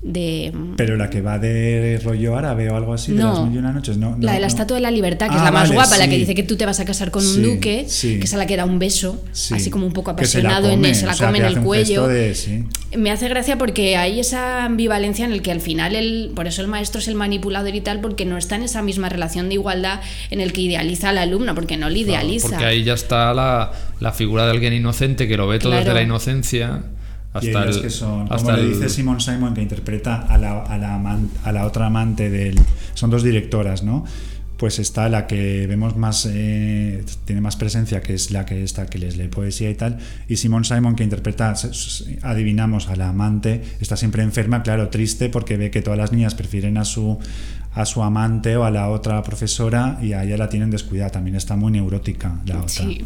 de 0.06 0.52
Pero 0.76 0.96
la 0.98 1.08
que 1.08 1.22
va 1.22 1.38
de 1.38 1.98
rollo 2.04 2.36
árabe 2.36 2.68
o 2.68 2.76
algo 2.76 2.92
así, 2.92 3.12
de 3.12 3.22
las 3.24 3.40
mil 3.40 3.54
y 3.54 3.58
una 3.58 3.72
noches, 3.72 3.96
no. 3.96 4.10
la 4.10 4.16
no, 4.16 4.18
de 4.18 4.26
la 4.34 4.38
no. 4.40 4.46
Estatua 4.46 4.76
de 4.76 4.82
la 4.82 4.90
Libertad, 4.90 5.28
que 5.28 5.32
Ah, 5.34 5.38
es 5.38 5.44
la 5.44 5.50
más 5.50 5.62
vale, 5.62 5.74
guapa, 5.76 5.96
la 5.96 6.06
que 6.08 6.18
dice 6.18 6.34
que 6.34 6.42
tú 6.42 6.56
te 6.56 6.66
vas 6.66 6.78
a 6.78 6.84
casar 6.84 7.10
con 7.10 7.26
un 7.26 7.34
Sí, 7.36 7.40
duque, 7.40 7.86
sí. 7.88 8.18
que 8.18 8.24
es 8.26 8.34
a 8.34 8.36
la 8.36 8.46
que 8.46 8.54
da 8.56 8.66
un 8.66 8.78
beso, 8.78 9.24
Sí. 9.32 9.54
así 9.54 9.70
como 9.70 9.86
un 9.86 9.94
poco 9.94 10.14
Que 10.14 10.26
se 10.26 10.42
la 10.42 10.50
apasionado 10.50 10.86
en 10.86 10.94
se 10.94 11.06
la 11.06 11.12
o 11.12 11.14
sea, 11.16 11.26
come 11.28 11.38
en 11.38 11.44
el 11.46 11.58
cuello. 11.60 11.84
gesto 12.02 12.08
de- 12.08 12.34
sí. 12.34 12.64
Me 12.98 13.10
hace 13.10 13.28
gracia 13.28 13.56
porque 13.58 13.96
hay 13.96 14.20
esa 14.20 14.64
ambivalencia 14.64 15.24
en 15.24 15.32
el 15.32 15.40
que 15.40 15.50
al 15.50 15.60
final, 15.62 15.96
el, 15.96 16.32
por 16.36 16.46
eso 16.46 16.60
el 16.60 16.68
maestro 16.68 17.00
es 17.00 17.08
el 17.08 17.14
manipulador 17.14 17.74
y 17.74 17.80
tal, 17.80 18.00
porque 18.02 18.26
no 18.26 18.36
está 18.36 18.56
en 18.56 18.64
esa 18.64 18.82
misma 18.82 19.08
relación 19.08 19.48
de 19.48 19.54
igualdad 19.54 20.00
en 20.30 20.40
el 20.42 20.52
que 20.52 20.60
idealiza 20.60 21.08
al 21.08 21.18
alumno, 21.18 21.54
porque 21.54 21.78
no 21.78 21.88
le 21.88 22.04
Claro, 22.04 22.10
idealiza. 22.26 22.48
porque 22.50 22.64
ahí 22.66 22.84
ya 22.84 22.92
está 22.92 23.32
la, 23.32 23.72
la 24.00 24.12
figura 24.12 24.44
de 24.44 24.50
alguien 24.50 24.74
inocente 24.74 25.26
que 25.26 25.36
lo 25.38 25.48
ve 25.48 25.58
todo 25.58 25.72
desde 25.72 25.94
la 25.94 26.02
inocencia 26.02 26.82
hasta 27.34 27.64
el. 27.64 27.82
que 27.82 27.90
son, 27.90 28.22
hasta 28.22 28.36
como 28.36 28.52
le 28.52 28.62
el- 28.62 28.68
dice 28.74 28.88
Simon 28.88 29.20
Simon, 29.20 29.52
que 29.54 29.60
interpreta 29.62 30.22
a 30.22 30.38
la, 30.38 30.62
a 30.62 30.78
la, 30.78 30.94
aman- 30.98 31.28
a 31.44 31.52
la 31.52 31.66
otra 31.66 31.86
amante 31.86 32.30
del... 32.30 32.58
Son 32.94 33.10
dos 33.10 33.22
directoras, 33.22 33.82
¿no? 33.82 34.04
Pues 34.56 34.78
está 34.78 35.08
la 35.08 35.26
que 35.26 35.66
vemos 35.66 35.96
más, 35.96 36.26
eh, 36.30 37.04
tiene 37.24 37.40
más 37.40 37.56
presencia, 37.56 38.00
que 38.00 38.14
es 38.14 38.30
la 38.30 38.46
que 38.46 38.62
está, 38.62 38.86
que 38.86 38.98
les 38.98 39.16
lee 39.16 39.26
poesía 39.26 39.68
y 39.68 39.74
tal, 39.74 39.98
y 40.28 40.36
Simon 40.36 40.64
Simon, 40.64 40.94
que 40.94 41.02
interpreta, 41.02 41.54
adivinamos, 42.22 42.88
a 42.88 42.94
la 42.96 43.08
amante, 43.08 43.62
está 43.80 43.96
siempre 43.96 44.22
enferma, 44.22 44.62
claro, 44.62 44.88
triste, 44.88 45.28
porque 45.28 45.56
ve 45.56 45.70
que 45.72 45.82
todas 45.82 45.98
las 45.98 46.12
niñas 46.12 46.36
prefieren 46.36 46.78
a 46.78 46.84
su, 46.84 47.18
a 47.74 47.84
su 47.84 48.02
amante 48.04 48.56
o 48.56 48.64
a 48.64 48.70
la 48.70 48.88
otra 48.90 49.20
profesora 49.24 49.98
y 50.00 50.12
a 50.12 50.22
ella 50.22 50.36
la 50.36 50.48
tienen 50.48 50.70
descuidada, 50.70 51.10
también 51.10 51.34
está 51.34 51.56
muy 51.56 51.72
neurótica 51.72 52.40
la 52.46 52.58
otra. 52.58 52.68
Sí. 52.68 53.04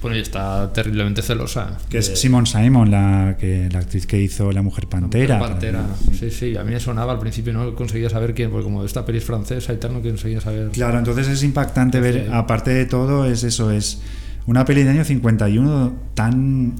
Bueno, 0.00 0.16
y 0.16 0.20
está 0.20 0.72
terriblemente 0.72 1.22
celosa. 1.22 1.78
Que 1.88 1.98
es 1.98 2.18
Simon 2.18 2.46
Simon, 2.46 2.90
la, 2.90 3.36
que, 3.38 3.68
la 3.72 3.80
actriz 3.80 4.06
que 4.06 4.20
hizo 4.20 4.52
La 4.52 4.62
Mujer 4.62 4.86
Pantera. 4.88 5.38
Pantera. 5.38 5.80
también, 5.86 6.18
Sí, 6.18 6.30
sí, 6.30 6.56
a 6.56 6.64
mí 6.64 6.72
me 6.72 6.80
sonaba 6.80 7.12
al 7.12 7.18
principio, 7.18 7.52
no 7.52 7.74
conseguía 7.74 8.10
saber 8.10 8.34
quién, 8.34 8.50
porque 8.50 8.64
como 8.64 8.84
esta 8.84 9.04
peli 9.04 9.18
es 9.18 9.24
francesa 9.24 9.72
y 9.72 9.78
tal, 9.78 9.94
no 9.94 10.02
conseguía 10.02 10.40
saber. 10.40 10.70
Claro, 10.70 10.98
entonces 10.98 11.28
es 11.28 11.42
impactante 11.42 12.00
ver, 12.00 12.30
aparte 12.32 12.72
de 12.72 12.86
todo, 12.86 13.24
es 13.24 13.42
eso, 13.42 13.70
es 13.70 14.00
una 14.46 14.64
peli 14.64 14.82
de 14.84 14.90
año 14.90 15.04
51 15.04 15.94
tan 16.14 16.74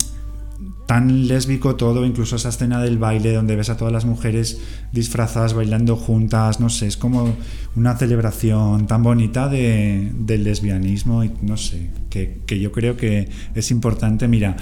tan 0.86 1.26
lésbico 1.26 1.74
todo, 1.76 2.06
incluso 2.06 2.36
esa 2.36 2.48
escena 2.48 2.80
del 2.80 2.98
baile 2.98 3.32
donde 3.32 3.56
ves 3.56 3.70
a 3.70 3.76
todas 3.76 3.92
las 3.92 4.04
mujeres 4.04 4.60
disfrazadas 4.92 5.52
bailando 5.52 5.96
juntas, 5.96 6.60
no 6.60 6.70
sé, 6.70 6.86
es 6.86 6.96
como 6.96 7.34
una 7.74 7.96
celebración 7.96 8.86
tan 8.86 9.02
bonita 9.02 9.48
de, 9.48 10.12
del 10.14 10.44
lesbianismo 10.44 11.24
y 11.24 11.32
no 11.42 11.56
sé, 11.56 11.90
que, 12.08 12.40
que 12.46 12.60
yo 12.60 12.72
creo 12.72 12.96
que 12.96 13.28
es 13.54 13.70
importante. 13.70 14.28
Mira, 14.28 14.56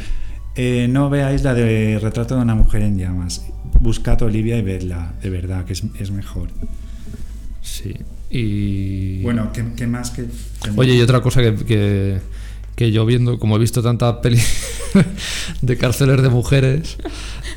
eh, 0.56 0.88
no 0.88 1.10
veáis 1.10 1.42
la 1.42 1.52
de 1.52 1.98
Retrato 2.00 2.36
de 2.36 2.42
una 2.42 2.54
mujer 2.54 2.82
en 2.82 2.98
llamas, 2.98 3.44
buscad 3.80 4.22
Olivia 4.22 4.56
y 4.56 4.62
vedla, 4.62 5.14
de 5.22 5.30
verdad, 5.30 5.64
que 5.64 5.74
es, 5.74 5.84
es 5.98 6.10
mejor. 6.10 6.48
Sí. 7.60 7.94
Y. 8.30 9.22
Bueno, 9.22 9.52
¿qué, 9.52 9.64
qué 9.76 9.86
más 9.86 10.10
que... 10.10 10.26
Oye, 10.76 10.94
y 10.94 11.00
otra 11.00 11.20
cosa 11.20 11.42
que, 11.42 11.54
que, 11.54 12.18
que 12.76 12.90
yo 12.92 13.06
viendo, 13.06 13.38
como 13.38 13.56
he 13.56 13.58
visto 13.58 13.82
tanta 13.82 14.20
peli 14.20 14.40
de 15.62 15.76
cárceles 15.76 16.22
de 16.22 16.28
mujeres, 16.28 16.96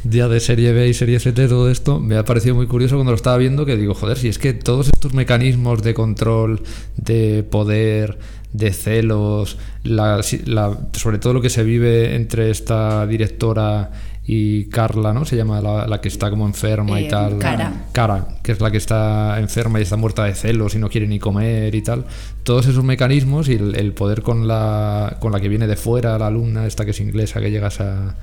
ya 0.03 0.27
de 0.27 0.39
serie 0.39 0.73
B 0.73 0.87
y 0.87 0.93
serie 0.93 1.19
CT, 1.19 1.47
todo 1.49 1.69
esto, 1.69 1.99
me 1.99 2.17
ha 2.17 2.23
parecido 2.25 2.55
muy 2.55 2.67
curioso 2.67 2.95
cuando 2.95 3.11
lo 3.11 3.15
estaba 3.15 3.37
viendo 3.37 3.65
que 3.65 3.75
digo, 3.77 3.93
joder, 3.93 4.17
si 4.17 4.27
es 4.27 4.37
que 4.39 4.53
todos 4.53 4.87
estos 4.87 5.13
mecanismos 5.13 5.81
de 5.83 5.93
control, 5.93 6.61
de 6.97 7.43
poder, 7.43 8.17
de 8.53 8.71
celos, 8.73 9.57
la, 9.83 10.21
la- 10.45 10.77
sobre 10.93 11.17
todo 11.19 11.33
lo 11.33 11.41
que 11.41 11.49
se 11.49 11.63
vive 11.63 12.15
entre 12.15 12.49
esta 12.49 13.05
directora 13.07 13.91
y 14.29 14.65
Carla, 14.65 15.13
¿no? 15.13 15.23
Se 15.23 15.37
llama 15.37 15.61
la, 15.61 15.87
la 15.87 16.01
que 16.01 16.09
está 16.09 16.29
como 16.29 16.45
enferma 16.45 16.99
y 16.99 17.05
Eh, 17.05 17.09
tal. 17.09 17.37
Cara. 17.39 17.85
Cara, 17.93 18.27
que 18.43 18.51
es 18.51 18.59
la 18.59 18.69
que 18.71 18.77
está 18.77 19.39
enferma 19.39 19.79
y 19.79 19.83
está 19.83 19.95
muerta 19.95 20.25
de 20.25 20.35
celos 20.35 20.75
y 20.75 20.79
no 20.79 20.89
quiere 20.89 21.07
ni 21.07 21.17
comer 21.17 21.73
y 21.73 21.81
tal. 21.81 22.05
Todos 22.43 22.67
esos 22.67 22.83
mecanismos 22.83 23.47
y 23.47 23.53
el, 23.53 23.75
el 23.75 23.93
poder 23.93 24.21
con 24.23 24.45
la, 24.47 25.15
con 25.21 25.31
la 25.31 25.39
que 25.39 25.47
viene 25.47 25.65
de 25.65 25.77
fuera, 25.77 26.17
la 26.19 26.27
alumna, 26.27 26.67
esta 26.67 26.83
que 26.83 26.91
es 26.91 26.99
inglesa, 26.99 27.39
que 27.39 27.49
llegas 27.51 27.79
a... 27.79 28.15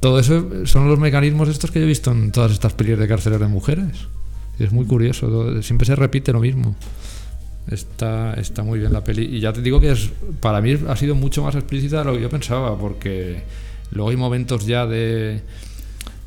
Todo 0.00 0.18
eso 0.18 0.64
son 0.64 0.88
los 0.88 0.98
mecanismos 0.98 1.50
estos 1.50 1.70
que 1.70 1.80
yo 1.80 1.84
he 1.84 1.88
visto 1.88 2.10
en 2.12 2.32
todas 2.32 2.52
estas 2.52 2.72
pelis 2.72 2.98
de 2.98 3.06
cárceles 3.06 3.38
de 3.40 3.46
mujeres. 3.48 4.08
Es 4.58 4.72
muy 4.72 4.86
curioso, 4.86 5.26
todo- 5.28 5.62
siempre 5.62 5.84
se 5.86 5.94
repite 5.96 6.32
lo 6.32 6.40
mismo. 6.40 6.74
Está, 7.70 8.34
está 8.34 8.62
muy 8.62 8.78
bien 8.78 8.92
la 8.94 9.04
peli. 9.04 9.24
Y 9.36 9.40
ya 9.40 9.52
te 9.52 9.60
digo 9.60 9.78
que 9.80 9.92
es, 9.92 10.10
para 10.40 10.60
mí 10.62 10.76
ha 10.88 10.96
sido 10.96 11.14
mucho 11.14 11.42
más 11.42 11.54
explícita 11.54 11.98
de 11.98 12.04
lo 12.06 12.14
que 12.14 12.22
yo 12.22 12.30
pensaba, 12.30 12.76
porque 12.78 13.42
luego 13.92 14.10
hay 14.10 14.16
momentos 14.16 14.66
ya 14.66 14.86
de, 14.86 15.40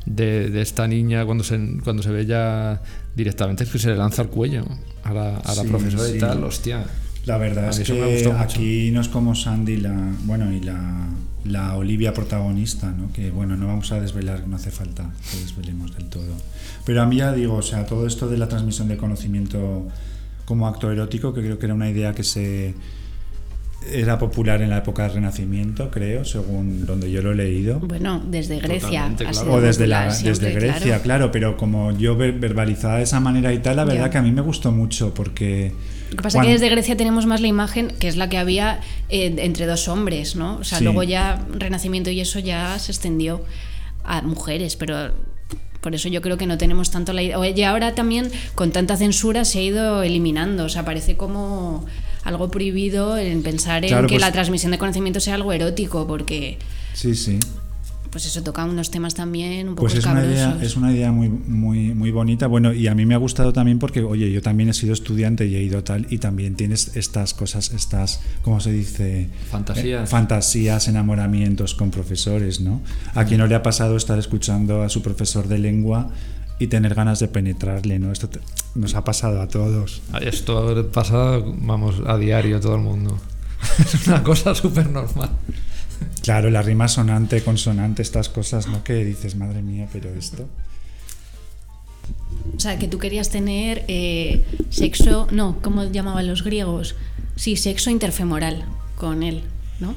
de, 0.06 0.50
de 0.50 0.60
esta 0.62 0.86
niña 0.88 1.24
cuando 1.24 1.44
se, 1.44 1.58
cuando 1.82 2.02
se 2.02 2.10
ve 2.10 2.26
ya 2.26 2.82
directamente 3.16 3.64
es 3.64 3.70
que 3.70 3.78
se 3.78 3.88
le 3.90 3.96
lanza 3.96 4.22
al 4.22 4.28
cuello 4.28 4.64
a 5.02 5.12
la, 5.12 5.36
a 5.38 5.54
la 5.54 5.62
Sí, 5.62 5.68
profesora 5.68 6.04
sí. 6.08 6.16
y 6.16 6.18
tal, 6.18 6.44
hostia. 6.44 6.84
La 7.26 7.38
verdad 7.38 7.70
es 7.70 7.80
que 7.88 8.32
aquí 8.38 8.90
no 8.90 9.00
es 9.00 9.08
como 9.08 9.34
Sandy, 9.34 9.78
la, 9.78 9.94
bueno, 10.24 10.52
y 10.52 10.60
la, 10.60 11.08
la 11.44 11.74
Olivia 11.74 12.12
protagonista, 12.12 12.90
¿no? 12.92 13.10
Que 13.14 13.30
bueno, 13.30 13.56
no 13.56 13.66
vamos 13.66 13.90
a 13.92 14.00
desvelar, 14.00 14.46
no 14.46 14.56
hace 14.56 14.70
falta 14.70 15.10
que 15.30 15.38
desvelemos 15.38 15.96
del 15.96 16.10
todo. 16.10 16.34
Pero 16.84 17.00
a 17.00 17.06
mí 17.06 17.16
ya 17.16 17.32
digo, 17.32 17.54
o 17.54 17.62
sea, 17.62 17.86
todo 17.86 18.06
esto 18.06 18.28
de 18.28 18.36
la 18.36 18.46
transmisión 18.48 18.88
de 18.88 18.98
conocimiento 18.98 19.88
como 20.44 20.66
acto 20.68 20.92
erótico, 20.92 21.32
que 21.32 21.40
creo 21.40 21.58
que 21.58 21.64
era 21.64 21.74
una 21.74 21.88
idea 21.88 22.14
que 22.14 22.24
se 22.24 22.74
era 23.92 24.18
popular 24.18 24.62
en 24.62 24.70
la 24.70 24.78
época 24.78 25.04
del 25.04 25.12
Renacimiento, 25.14 25.90
creo, 25.90 26.24
según 26.24 26.86
donde 26.86 27.10
yo 27.10 27.22
lo 27.22 27.32
he 27.32 27.34
leído. 27.34 27.78
Bueno, 27.80 28.22
desde 28.26 28.58
Grecia. 28.60 29.12
Claro. 29.16 29.52
O 29.52 29.60
desde, 29.60 29.84
popular 29.84 30.06
la, 30.08 30.10
siempre, 30.14 30.48
desde 30.48 30.60
Grecia, 30.60 30.80
claro. 30.80 31.02
claro. 31.02 31.32
pero 31.32 31.56
como 31.56 31.92
yo 31.92 32.16
ver- 32.16 32.38
verbalizada 32.38 32.96
de 32.98 33.02
esa 33.04 33.20
manera 33.20 33.52
y 33.52 33.58
tal, 33.58 33.76
la 33.76 33.84
verdad 33.84 34.10
que 34.10 34.18
a 34.18 34.22
mí 34.22 34.32
me 34.32 34.40
gustó 34.42 34.72
mucho 34.72 35.12
porque... 35.14 35.72
Lo 36.10 36.16
que 36.18 36.22
pasa 36.22 36.40
es 36.40 36.46
que 36.46 36.52
desde 36.52 36.68
Grecia 36.68 36.96
tenemos 36.96 37.26
más 37.26 37.40
la 37.40 37.48
imagen 37.48 37.88
que 37.98 38.06
es 38.08 38.16
la 38.16 38.28
que 38.28 38.38
había 38.38 38.80
eh, 39.08 39.34
entre 39.38 39.66
dos 39.66 39.88
hombres, 39.88 40.36
¿no? 40.36 40.56
O 40.58 40.64
sea, 40.64 40.78
Sí. 40.78 40.84
luego 40.84 41.02
ya 41.02 41.44
Renacimiento 41.52 42.10
y 42.10 42.20
eso 42.20 42.38
ya 42.38 42.78
se 42.78 42.92
extendió 42.92 43.42
a 44.04 44.22
mujeres, 44.22 44.76
pero 44.76 45.12
por 45.80 45.94
eso 45.94 46.08
yo 46.08 46.22
creo 46.22 46.36
que 46.38 46.46
no 46.46 46.56
tenemos 46.56 46.90
tanto 46.90 47.12
la 47.12 47.22
idea. 47.22 47.36
Y 47.50 47.62
ahora 47.64 47.94
también 47.94 48.30
con 48.54 48.70
tanta 48.70 48.96
censura 48.96 49.44
se 49.44 49.58
ha 49.58 49.62
ido 49.62 50.02
eliminando, 50.02 50.64
o 50.64 50.68
sea, 50.68 50.84
parece 50.84 51.16
como 51.16 51.84
algo 52.24 52.50
prohibido 52.50 53.16
en 53.18 53.42
pensar 53.42 53.84
en 53.84 53.90
Claro, 53.90 54.06
que 54.08 54.14
pues- 54.14 54.20
la 54.22 54.32
transmisión 54.32 54.72
de 54.72 54.78
conocimiento 54.78 55.20
sea 55.20 55.34
algo 55.34 55.52
erótico, 55.52 56.06
porque 56.06 56.58
Sí, 56.94 57.14
sí. 57.14 57.38
pues 58.10 58.26
eso 58.26 58.42
toca 58.44 58.64
unos 58.64 58.90
temas 58.92 59.14
también 59.14 59.68
un 59.68 59.74
poco 59.74 59.86
Pues 59.88 59.94
es 59.98 60.06
una, 60.06 60.24
idea, 60.24 60.56
es 60.62 60.76
una 60.76 60.92
idea 60.92 61.10
muy, 61.10 61.28
muy, 61.28 61.92
muy 61.94 62.12
bonita. 62.12 62.46
Bueno, 62.46 62.72
y 62.72 62.86
a 62.86 62.94
mí 62.94 63.04
me 63.06 63.14
ha 63.14 63.18
gustado 63.18 63.52
también 63.52 63.80
porque, 63.80 64.02
oye, 64.02 64.30
yo 64.30 64.40
también 64.40 64.68
he 64.68 64.72
sido 64.72 64.92
estudiante 64.92 65.46
y 65.46 65.56
he 65.56 65.62
ido 65.62 65.82
tal, 65.82 66.06
y 66.10 66.18
también 66.18 66.54
tienes 66.54 66.96
estas 66.96 67.34
cosas, 67.34 67.72
estas, 67.72 68.20
¿cómo 68.42 68.60
se 68.60 68.70
dice? 68.70 69.28
Fantasías. 69.50 70.04
Eh, 70.04 70.06
fantasías, 70.06 70.86
enamoramientos 70.86 71.74
con 71.74 71.90
profesores, 71.90 72.60
¿no? 72.60 72.80
A 73.14 73.24
quien 73.24 73.40
no 73.40 73.46
le 73.48 73.56
ha 73.56 73.62
pasado 73.64 73.96
estar 73.96 74.16
escuchando 74.18 74.82
a 74.82 74.88
su 74.88 75.02
profesor 75.02 75.48
de 75.48 75.58
lengua 75.58 76.10
y 76.64 76.68
tener 76.68 76.94
ganas 76.94 77.20
de 77.20 77.28
penetrarle, 77.28 77.98
¿no? 77.98 78.10
Esto 78.12 78.28
te- 78.28 78.40
nos 78.74 78.94
ha 78.94 79.04
pasado 79.04 79.40
a 79.40 79.48
todos. 79.48 80.02
Esto 80.20 80.90
pasa, 80.92 81.38
vamos, 81.44 81.96
a 82.06 82.16
diario 82.18 82.60
todo 82.60 82.74
el 82.76 82.82
mundo. 82.82 83.18
Es 83.78 84.06
una 84.06 84.22
cosa 84.22 84.54
súper 84.54 84.90
normal. 84.90 85.30
Claro, 86.22 86.50
la 86.50 86.62
rima 86.62 86.88
sonante, 86.88 87.42
consonante, 87.42 88.02
estas 88.02 88.28
cosas, 88.28 88.66
¿no? 88.66 88.82
Que 88.84 89.04
dices, 89.04 89.36
madre 89.36 89.62
mía, 89.62 89.88
pero 89.92 90.10
esto. 90.14 90.46
O 92.56 92.60
sea, 92.60 92.78
que 92.78 92.88
tú 92.88 92.98
querías 92.98 93.30
tener 93.30 93.84
eh, 93.88 94.44
sexo, 94.70 95.26
no, 95.30 95.58
¿cómo 95.62 95.84
llamaban 95.84 96.26
los 96.26 96.42
griegos? 96.44 96.94
Sí, 97.36 97.56
sexo 97.56 97.90
interfemoral 97.90 98.64
con 98.96 99.22
él, 99.22 99.42
¿no? 99.80 99.94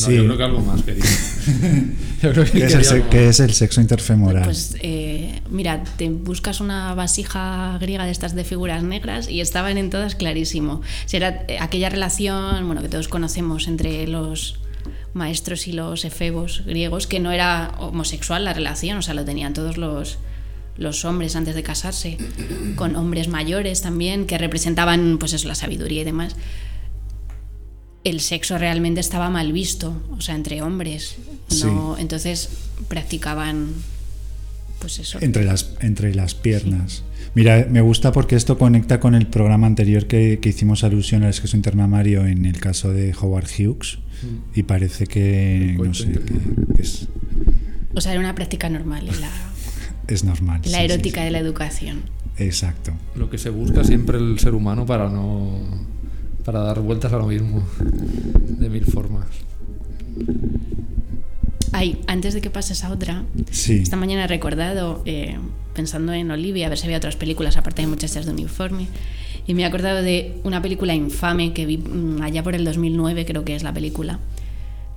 No, 0.00 0.06
Sí. 0.06 0.14
yo 0.16 0.24
creo 0.24 0.36
que 0.36 0.42
algo 0.44 0.60
más 0.60 0.82
quería. 0.82 1.04
yo 2.22 2.32
creo 2.32 2.44
que 2.44 2.50
¿Qué 2.52 2.64
es, 2.64 2.92
el, 2.92 3.02
qué 3.04 3.28
es 3.28 3.40
el 3.40 3.52
sexo 3.52 3.80
interfemoral? 3.80 4.44
Pues 4.44 4.76
eh, 4.80 5.40
mira, 5.50 5.82
te 5.96 6.08
buscas 6.08 6.60
una 6.60 6.94
vasija 6.94 7.78
griega 7.80 8.04
de 8.04 8.10
estas 8.10 8.34
de 8.34 8.44
figuras 8.44 8.82
negras 8.82 9.28
y 9.28 9.40
estaban 9.40 9.78
en 9.78 9.90
todas 9.90 10.14
clarísimo. 10.14 10.82
Si 11.06 11.16
era 11.16 11.44
eh, 11.48 11.58
aquella 11.60 11.88
relación, 11.90 12.66
bueno, 12.66 12.82
que 12.82 12.88
todos 12.88 13.08
conocemos 13.08 13.68
entre 13.68 14.06
los 14.06 14.60
maestros 15.14 15.66
y 15.66 15.72
los 15.72 16.04
efebos 16.04 16.62
griegos, 16.66 17.06
que 17.06 17.18
no 17.20 17.32
era 17.32 17.74
homosexual 17.78 18.44
la 18.44 18.52
relación, 18.52 18.98
o 18.98 19.02
sea, 19.02 19.14
lo 19.14 19.24
tenían 19.24 19.52
todos 19.52 19.76
los, 19.76 20.18
los 20.76 21.04
hombres 21.04 21.34
antes 21.34 21.54
de 21.54 21.62
casarse, 21.62 22.18
con 22.76 22.94
hombres 22.94 23.28
mayores 23.28 23.80
también, 23.82 24.26
que 24.26 24.38
representaban, 24.38 25.16
pues 25.18 25.32
eso, 25.32 25.48
la 25.48 25.54
sabiduría 25.54 26.02
y 26.02 26.04
demás. 26.04 26.36
El 28.04 28.20
sexo 28.20 28.58
realmente 28.58 29.00
estaba 29.00 29.28
mal 29.28 29.52
visto, 29.52 30.00
o 30.10 30.20
sea, 30.20 30.34
entre 30.34 30.62
hombres. 30.62 31.16
No, 31.64 31.96
Entonces 31.98 32.48
practicaban, 32.88 33.68
pues 34.78 34.98
eso. 34.98 35.18
Entre 35.20 35.44
las, 35.44 35.72
entre 35.80 36.14
las 36.14 36.34
piernas. 36.34 37.02
Mira, 37.34 37.66
me 37.70 37.80
gusta 37.80 38.12
porque 38.12 38.36
esto 38.36 38.56
conecta 38.58 39.00
con 39.00 39.14
el 39.14 39.26
programa 39.26 39.66
anterior 39.66 40.06
que, 40.06 40.38
que 40.40 40.48
hicimos 40.48 40.84
alusión 40.84 41.24
al 41.24 41.34
sexo 41.34 41.56
intermamario 41.56 42.24
en 42.26 42.46
el 42.46 42.60
caso 42.60 42.92
de 42.92 43.14
Howard 43.20 43.46
Hughes. 43.58 43.98
Y 44.54 44.64
parece 44.64 45.06
que, 45.06 45.76
no 45.78 45.94
sé, 45.94 46.10
que, 46.10 46.20
que 46.74 46.82
es, 46.82 47.06
O 47.94 48.00
sea, 48.00 48.12
era 48.12 48.20
una 48.20 48.34
práctica 48.34 48.68
normal, 48.68 49.06
la, 49.06 49.30
es 50.08 50.24
normal. 50.24 50.62
la 50.64 50.78
sí, 50.78 50.84
erótica 50.84 51.20
sí, 51.20 51.24
de 51.26 51.30
la 51.30 51.38
educación. 51.38 52.02
sí. 52.36 52.44
Exacto. 52.44 52.92
Lo 53.14 53.30
que 53.30 53.38
se 53.38 53.50
busca 53.50 53.84
siempre 53.84 54.18
el 54.18 54.38
ser 54.38 54.54
humano 54.54 54.86
para 54.86 55.08
no. 55.08 55.87
Para 56.48 56.60
dar 56.60 56.80
vueltas 56.80 57.12
a 57.12 57.18
lo 57.18 57.26
mismo. 57.26 57.62
De 57.78 58.70
mil 58.70 58.86
formas. 58.86 59.26
Ay, 61.72 62.00
antes 62.06 62.32
de 62.32 62.40
que 62.40 62.48
pases 62.48 62.84
a 62.84 62.90
otra, 62.90 63.24
Sí. 63.50 63.80
esta 63.82 63.96
mañana 63.98 64.24
he 64.24 64.26
recordado, 64.28 65.02
eh, 65.04 65.36
pensando 65.74 66.14
en 66.14 66.30
Olivia, 66.30 66.64
a 66.64 66.68
ver 66.70 66.78
si 66.78 66.86
había 66.86 66.96
otras 66.96 67.16
películas 67.16 67.58
aparte 67.58 67.82
de 67.82 67.88
Muchachas 67.88 68.24
de 68.24 68.32
Uniforme, 68.32 68.86
y 69.46 69.52
me 69.52 69.60
he 69.60 69.64
acordado 69.66 70.00
de 70.00 70.40
una 70.42 70.62
película 70.62 70.94
infame 70.94 71.52
que 71.52 71.66
vi 71.66 71.76
mm, 71.76 72.22
allá 72.22 72.42
por 72.42 72.54
el 72.54 72.64
2009, 72.64 73.26
creo 73.26 73.44
que 73.44 73.54
es 73.54 73.62
la 73.62 73.74
película, 73.74 74.18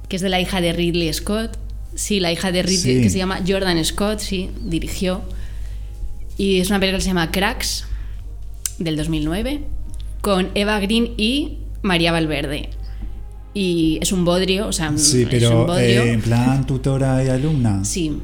que 0.07 0.15
es 0.15 0.21
de 0.21 0.29
la 0.29 0.39
hija 0.39 0.61
de 0.61 0.71
Ridley 0.71 1.11
Scott. 1.11 1.57
Sí, 1.95 2.21
la 2.21 2.31
hija 2.31 2.53
de 2.53 2.63
Ridley, 2.63 2.77
Sí. 2.95 3.01
que 3.01 3.09
se 3.09 3.17
llama 3.17 3.41
Jordan 3.45 3.83
Scott, 3.83 4.19
sí, 4.19 4.49
dirigió. 4.63 5.21
Y 6.37 6.61
es 6.61 6.69
una 6.69 6.79
película 6.79 6.99
que 6.99 7.03
se 7.03 7.09
llama 7.09 7.29
Cracks, 7.29 7.83
del 8.79 8.95
2009, 8.95 9.65
con 10.21 10.49
Eva 10.55 10.79
Green 10.79 11.13
y 11.17 11.57
María 11.81 12.11
Valverde. 12.11 12.69
Y 13.53 13.97
es 14.01 14.11
un 14.11 14.23
bodrio, 14.23 14.67
o 14.67 14.71
sea, 14.71 14.95
Sí, 14.97 15.19
es 15.21 15.23
un 15.25 15.29
pero 15.29 15.65
bodrio. 15.65 16.03
eh, 16.03 16.13
en 16.13 16.21
plan 16.21 16.65
tutora 16.65 17.23
y 17.23 17.27
alumna. 17.27 17.83
Sí. 17.83 18.17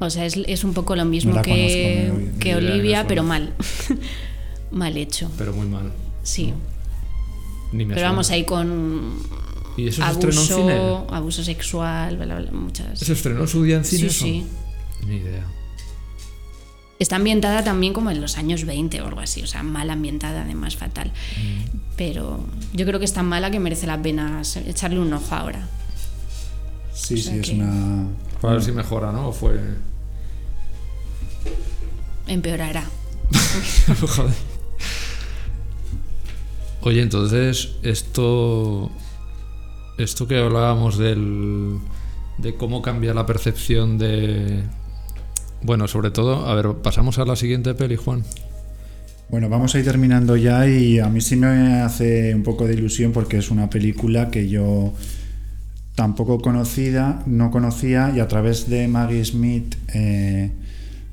O 0.00 0.10
sea, 0.10 0.26
es, 0.26 0.36
es 0.48 0.64
un 0.64 0.74
poco 0.74 0.96
lo 0.96 1.04
mismo 1.04 1.40
que, 1.42 2.10
conozco, 2.10 2.38
que 2.40 2.56
Olivia, 2.56 3.06
pero 3.06 3.22
mal. 3.22 3.54
mal 4.72 4.96
hecho. 4.96 5.30
Pero 5.38 5.52
muy 5.52 5.66
mal. 5.68 5.92
Sí. 6.24 6.52
Ni 7.72 7.84
me 7.84 7.94
Pero 7.94 8.06
vamos 8.08 8.30
ahí 8.30 8.44
con 8.44 9.14
¿Y 9.76 9.88
eso 9.88 10.04
se 10.04 10.10
estrenó 10.10 10.40
en 10.40 10.46
cine? 10.46 10.72
abuso, 10.74 11.06
abuso 11.14 11.44
sexual, 11.44 12.16
bla, 12.16 12.26
bla, 12.26 12.40
bla, 12.40 12.52
muchas. 12.52 12.98
¿Se 12.98 13.12
estrenó 13.12 13.42
en 13.42 13.48
su 13.48 13.62
día 13.62 13.76
en 13.76 13.84
cine? 13.84 14.00
Sí, 14.00 14.06
eso? 14.06 14.24
sí. 14.24 14.44
Ni 15.06 15.16
idea. 15.16 15.44
Está 17.04 17.16
ambientada 17.16 17.62
también 17.62 17.92
como 17.92 18.10
en 18.10 18.22
los 18.22 18.38
años 18.38 18.64
20 18.64 19.02
o 19.02 19.06
algo 19.08 19.20
así, 19.20 19.42
o 19.42 19.46
sea, 19.46 19.62
mal 19.62 19.90
ambientada, 19.90 20.40
además 20.40 20.74
fatal. 20.76 21.08
Mm. 21.08 21.78
Pero 21.96 22.42
yo 22.72 22.86
creo 22.86 22.98
que 22.98 23.04
es 23.04 23.12
tan 23.12 23.26
mala 23.26 23.50
que 23.50 23.60
merece 23.60 23.86
la 23.86 24.00
pena 24.00 24.40
echarle 24.66 24.98
un 24.98 25.12
ojo 25.12 25.34
ahora. 25.34 25.68
Sí, 26.94 27.12
O 27.12 27.16
sí, 27.18 27.38
es 27.42 27.48
una. 27.50 28.06
Para 28.40 28.54
ver 28.54 28.62
si 28.62 28.72
mejora, 28.72 29.12
¿no? 29.12 29.28
O 29.28 29.32
fue. 29.32 29.60
Empeorará. 32.26 32.84
Joder. 34.00 34.32
Oye, 36.80 37.02
entonces, 37.02 37.72
esto. 37.82 38.90
Esto 39.98 40.26
que 40.26 40.38
hablábamos 40.38 40.96
del. 40.96 41.80
de 42.38 42.54
cómo 42.54 42.80
cambia 42.80 43.12
la 43.12 43.26
percepción 43.26 43.98
de. 43.98 44.64
Bueno, 45.64 45.88
sobre 45.88 46.10
todo, 46.10 46.46
a 46.46 46.54
ver, 46.54 46.66
pasamos 46.82 47.18
a 47.18 47.24
la 47.24 47.36
siguiente 47.36 47.74
peli, 47.74 47.96
Juan. 47.96 48.22
Bueno, 49.30 49.48
vamos 49.48 49.74
a 49.74 49.78
ir 49.78 49.84
terminando 49.84 50.36
ya 50.36 50.68
y 50.68 50.98
a 50.98 51.08
mí 51.08 51.20
sí 51.22 51.36
me 51.36 51.80
hace 51.80 52.34
un 52.34 52.42
poco 52.42 52.66
de 52.66 52.74
ilusión 52.74 53.12
porque 53.12 53.38
es 53.38 53.50
una 53.50 53.70
película 53.70 54.30
que 54.30 54.48
yo 54.48 54.92
tampoco 55.94 56.38
conocida, 56.40 57.22
no 57.26 57.50
conocía 57.50 58.12
y 58.14 58.20
a 58.20 58.28
través 58.28 58.68
de 58.68 58.86
Maggie 58.88 59.24
Smith 59.24 59.74
eh, 59.94 60.50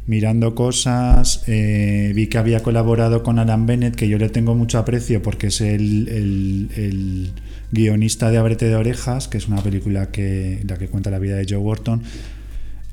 mirando 0.07 0.53
cosas 0.55 1.43
eh, 1.47 2.11
vi 2.13 2.27
que 2.27 2.37
había 2.37 2.61
colaborado 2.61 3.23
con 3.23 3.39
Alan 3.39 3.65
Bennett 3.65 3.95
que 3.95 4.09
yo 4.09 4.17
le 4.17 4.27
tengo 4.29 4.53
mucho 4.55 4.77
aprecio 4.79 5.21
porque 5.21 5.47
es 5.47 5.61
el, 5.61 6.69
el- 6.75 7.33
guionista 7.73 8.29
de 8.31 8.37
Abrete 8.37 8.65
de 8.65 8.75
Orejas, 8.75 9.29
que 9.29 9.37
es 9.37 9.47
una 9.47 9.61
película 9.63 10.11
que 10.11 10.61
la 10.67 10.77
que 10.77 10.89
cuenta 10.89 11.09
la 11.09 11.19
vida 11.19 11.37
de 11.37 11.45
Joe 11.47 11.59
Wharton 11.59 12.01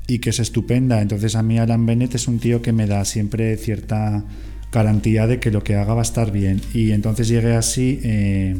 y 0.09 0.19
que 0.19 0.31
es 0.31 0.39
estupenda. 0.39 1.01
Entonces 1.01 1.35
a 1.35 1.43
mí 1.43 1.57
Alan 1.59 1.85
Bennett 1.85 2.15
es 2.15 2.27
un 2.27 2.39
tío 2.39 2.61
que 2.61 2.73
me 2.73 2.87
da 2.87 3.05
siempre 3.05 3.55
cierta 3.55 4.25
garantía 4.71 5.27
de 5.27 5.39
que 5.39 5.51
lo 5.51 5.63
que 5.63 5.75
haga 5.75 5.93
va 5.93 6.01
a 6.01 6.03
estar 6.03 6.31
bien. 6.31 6.61
Y 6.73 6.91
entonces 6.91 7.27
llegué 7.27 7.55
así. 7.55 7.99
eh, 8.03 8.57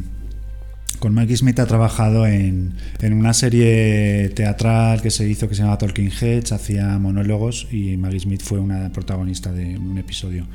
con 1.00 1.14
Maggie 1.14 1.38
Smith 1.38 1.58
ha 1.60 1.66
trabajado 1.66 2.28
en, 2.28 2.74
en 3.02 3.14
una 3.14 3.34
serie 3.34 4.30
teatral 4.36 5.02
que 5.02 5.10
se 5.10 5.28
hizo 5.30 5.48
que 5.48 5.56
se 5.56 5.62
llama 5.62 5.78
Talking 5.78 6.12
Heads, 6.12 6.52
hacía 6.52 7.00
monólogos 7.00 7.68
y 7.72 7.96
Maggie 7.96 8.20
Smith 8.20 8.42
fue 8.44 8.60
una 8.60 8.92
protagonista 8.92 9.54
de 9.54 9.78
un 9.78 9.98
episodio. 9.98 10.46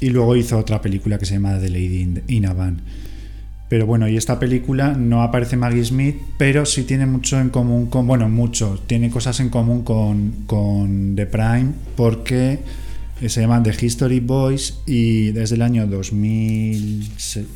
Y 0.00 0.10
luego 0.10 0.34
hizo 0.34 0.58
otra 0.58 0.80
película 0.80 1.16
que 1.16 1.26
se 1.26 1.34
llama 1.34 1.60
The 1.60 1.70
Lady 1.70 2.00
in, 2.00 2.22
in 2.26 2.46
a 2.46 2.52
Van. 2.52 2.82
Pero 3.72 3.86
bueno, 3.86 4.06
y 4.06 4.18
esta 4.18 4.38
película 4.38 4.92
no 4.92 5.22
aparece 5.22 5.56
Maggie 5.56 5.82
Smith, 5.82 6.16
pero 6.36 6.66
sí 6.66 6.82
tiene 6.82 7.06
mucho 7.06 7.40
en 7.40 7.48
común 7.48 7.86
con, 7.86 8.06
bueno, 8.06 8.28
mucho, 8.28 8.78
tiene 8.86 9.08
cosas 9.08 9.40
en 9.40 9.48
común 9.48 9.82
con, 9.82 10.44
con 10.44 11.14
The 11.16 11.24
Prime, 11.24 11.70
porque 11.96 12.58
se 13.26 13.40
llaman 13.40 13.62
The 13.62 13.74
History 13.80 14.20
Boys 14.20 14.74
y 14.86 15.30
desde 15.30 15.54
el 15.54 15.62
año 15.62 15.86
2006, 15.86 17.46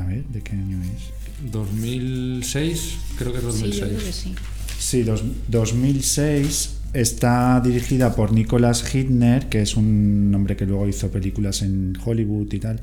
a 0.00 0.06
ver, 0.06 0.24
¿de 0.24 0.40
qué 0.40 0.52
año 0.52 0.78
es? 0.82 1.50
2006, 1.52 2.96
creo 3.18 3.32
que 3.32 3.38
es 3.40 3.44
Sí, 3.44 3.50
2006. 3.50 3.78
yo 3.78 3.86
creo 3.88 3.98
que 4.06 4.12
sí. 4.12 4.34
Sí, 4.78 5.02
dos- 5.02 5.24
2006 5.48 6.78
está 6.94 7.60
dirigida 7.62 8.16
por 8.16 8.32
Nicholas 8.32 8.82
Hitner, 8.90 9.50
que 9.50 9.60
es 9.60 9.76
un 9.76 10.32
hombre 10.34 10.56
que 10.56 10.64
luego 10.64 10.88
hizo 10.88 11.10
películas 11.10 11.60
en 11.60 11.92
Hollywood 12.02 12.50
y 12.54 12.58
tal. 12.58 12.80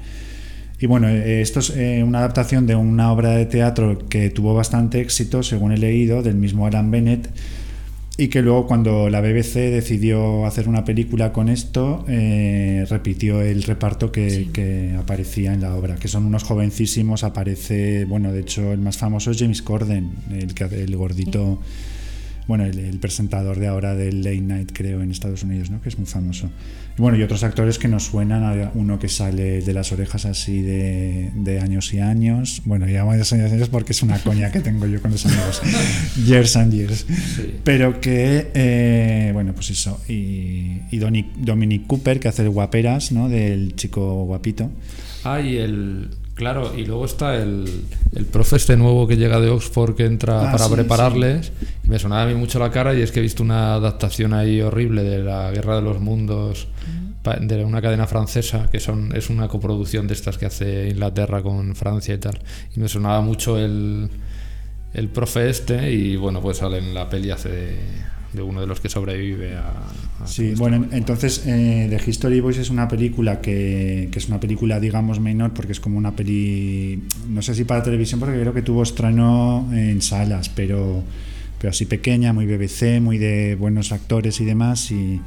Y 0.83 0.85
bueno, 0.85 1.07
eh, 1.07 1.39
esto 1.39 1.61
es 1.61 1.69
eh, 1.77 2.03
una 2.03 2.19
adaptación 2.19 2.67
de 2.67 2.75
una 2.75 3.09
obra 3.13 3.29
de 3.29 3.45
teatro 3.45 3.99
que 4.09 4.29
tuvo 4.29 4.53
bastante 4.53 4.99
éxito, 4.99 5.41
según 5.41 5.71
he 5.71 5.77
leído, 5.77 6.21
del 6.21 6.35
mismo 6.35 6.67
Alan 6.67 6.91
Bennett, 6.91 7.29
y 8.17 8.27
que 8.27 8.41
luego 8.41 8.67
cuando 8.67 9.09
la 9.09 9.21
BBC 9.21 9.71
decidió 9.71 10.45
hacer 10.45 10.67
una 10.67 10.83
película 10.83 11.31
con 11.31 11.47
esto, 11.47 12.03
eh, 12.09 12.85
repitió 12.89 13.41
el 13.41 13.63
reparto 13.63 14.11
que, 14.11 14.29
Sí. 14.29 14.45
que 14.51 14.93
aparecía 14.99 15.53
en 15.53 15.61
la 15.61 15.73
obra, 15.73 15.95
que 15.95 16.09
son 16.09 16.25
unos 16.25 16.43
jovencísimos, 16.43 17.23
aparece, 17.23 18.03
bueno, 18.03 18.33
de 18.33 18.41
hecho 18.41 18.73
el 18.73 18.79
más 18.79 18.97
famoso 18.97 19.31
es 19.31 19.39
James 19.39 19.61
Corden, 19.61 20.11
el, 20.33 20.53
el 20.73 20.95
gordito, 20.97 21.61
bueno, 22.47 22.65
el, 22.65 22.77
el 22.79 22.99
presentador 22.99 23.59
de 23.59 23.67
ahora 23.67 23.95
del 23.95 24.23
Late 24.23 24.41
Night, 24.41 24.71
creo, 24.73 25.01
en 25.01 25.11
Estados 25.11 25.43
Unidos, 25.43 25.69
¿no? 25.69 25.81
que 25.81 25.89
es 25.89 25.97
muy 25.97 26.07
famoso. 26.07 26.49
Y 26.97 27.01
bueno, 27.01 27.17
y 27.17 27.23
otros 27.23 27.43
actores 27.43 27.79
que 27.79 27.87
nos 27.87 28.03
suenan, 28.03 28.69
uno 28.75 28.99
que 28.99 29.09
sale 29.09 29.61
de 29.61 29.73
las 29.73 29.91
orejas 29.91 30.25
así 30.25 30.61
de, 30.61 31.31
de 31.35 31.59
años 31.59 31.91
y 31.93 31.99
años, 31.99 32.61
bueno, 32.65 32.87
ya 32.87 33.01
años 33.01 33.31
y 33.31 33.35
años 33.35 33.69
porque 33.69 33.93
es 33.93 34.03
una 34.03 34.19
coña 34.19 34.51
que 34.51 34.59
tengo 34.59 34.85
yo 34.85 35.01
con 35.01 35.09
los 35.11 35.25
amigos, 35.25 35.61
years 36.25 36.55
and 36.55 36.71
years. 36.73 37.05
Sí. 37.35 37.55
Pero 37.63 37.99
que, 37.99 38.51
eh, 38.53 39.31
bueno, 39.33 39.53
pues 39.53 39.71
eso. 39.71 39.99
Y, 40.07 40.81
y 40.91 40.99
Doni- 40.99 41.31
Dominic 41.37 41.87
Cooper, 41.87 42.19
que 42.19 42.27
hace 42.27 42.43
el 42.43 42.49
guaperas, 42.49 43.11
¿no? 43.11 43.27
Del 43.27 43.75
chico 43.75 44.25
guapito. 44.25 44.69
Ah, 45.23 45.41
y 45.41 45.57
el. 45.57 46.09
Claro, 46.35 46.73
y 46.75 46.85
luego 46.85 47.05
está 47.05 47.35
el, 47.35 47.65
el 48.15 48.25
profe 48.25 48.55
este 48.55 48.75
nuevo 48.75 49.07
que 49.07 49.17
llega 49.17 49.39
de 49.39 49.49
Oxford 49.49 49.95
que 49.95 50.05
entra 50.05 50.49
Ah, 50.49 50.51
para 50.51 50.65
sí, 50.65 50.73
prepararles. 50.73 51.51
me 51.83 51.99
sonaba 51.99 52.23
a 52.23 52.25
mí 52.25 52.33
mucho 52.33 52.57
la 52.57 52.71
cara 52.71 52.95
y 52.95 53.01
es 53.01 53.11
que 53.11 53.19
he 53.19 53.21
visto 53.21 53.43
una 53.43 53.75
adaptación 53.75 54.33
ahí 54.33 54.59
horrible 54.59 55.03
de 55.03 55.19
la 55.19 55.51
Guerra 55.51 55.75
de 55.75 55.83
los 55.83 55.99
Mundos 55.99 56.67
de 57.39 57.63
una 57.63 57.81
cadena 57.81 58.05
francesa 58.05 58.67
que 58.69 58.81
son 58.81 59.15
es 59.15 59.29
una 59.29 59.47
coproducción 59.47 60.07
de 60.07 60.13
estas 60.13 60.37
que 60.37 60.45
hace 60.45 60.89
Inglaterra 60.89 61.41
con 61.41 61.73
Francia 61.73 62.13
y 62.13 62.17
tal 62.17 62.37
y 62.75 62.81
me 62.81 62.89
sonaba 62.89 63.21
mucho 63.21 63.57
el 63.57 64.09
el 64.93 65.07
profe 65.07 65.49
este 65.49 65.89
y 65.93 66.17
bueno 66.17 66.41
pues 66.41 66.57
sale 66.57 66.79
en 66.79 66.93
la 66.93 67.09
peli 67.09 67.31
hace 67.31 67.77
de, 68.33 68.41
uno 68.41 68.61
de 68.61 68.67
los 68.67 68.79
que 68.79 68.89
sobrevive 68.89 69.55
a, 69.55 69.69
a 70.23 70.27
Sí, 70.27 70.53
bueno, 70.57 70.85
entonces 70.91 71.43
eh, 71.45 71.87
The 71.89 72.09
History 72.09 72.39
Boys 72.39 72.57
es 72.57 72.69
una 72.69 72.87
película 72.87 73.39
que, 73.41 74.09
que 74.11 74.19
es 74.19 74.27
una 74.27 74.39
película, 74.39 74.79
digamos, 74.79 75.19
menor, 75.19 75.53
porque 75.53 75.71
es 75.73 75.79
como 75.79 75.97
una 75.97 76.15
peli, 76.15 77.03
no 77.29 77.41
sé 77.41 77.53
si 77.55 77.63
para 77.63 77.83
televisión, 77.83 78.19
porque 78.19 78.39
creo 78.39 78.53
que 78.53 78.61
tuvo 78.61 78.83
estreno 78.83 79.69
en 79.73 80.01
salas, 80.01 80.49
pero, 80.49 81.03
pero 81.59 81.69
así 81.71 81.85
pequeña, 81.85 82.33
muy 82.33 82.45
BBC, 82.45 82.99
muy 83.01 83.17
de 83.17 83.55
buenos 83.55 83.91
actores 83.91 84.39
y 84.41 84.45
demás. 84.45 84.91
Y, 84.91 85.21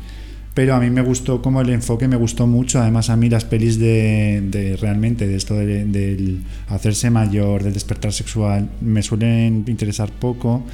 pero 0.54 0.74
a 0.74 0.80
mí 0.80 0.88
me 0.88 1.02
gustó 1.02 1.42
como 1.42 1.60
el 1.60 1.68
enfoque, 1.70 2.08
me 2.08 2.16
gustó 2.16 2.46
mucho. 2.46 2.80
Además, 2.80 3.10
a 3.10 3.16
mí 3.16 3.28
las 3.28 3.44
pelis 3.44 3.78
de, 3.78 4.42
de 4.50 4.76
realmente 4.76 5.28
de 5.28 5.36
esto 5.36 5.54
de- 5.54 5.84
del 5.84 6.40
hacerse 6.68 7.10
mayor, 7.10 7.62
del 7.62 7.74
despertar 7.74 8.12
sexual, 8.12 8.70
me 8.80 9.02
suelen 9.02 9.64
interesar 9.68 10.10
poco. 10.10 10.64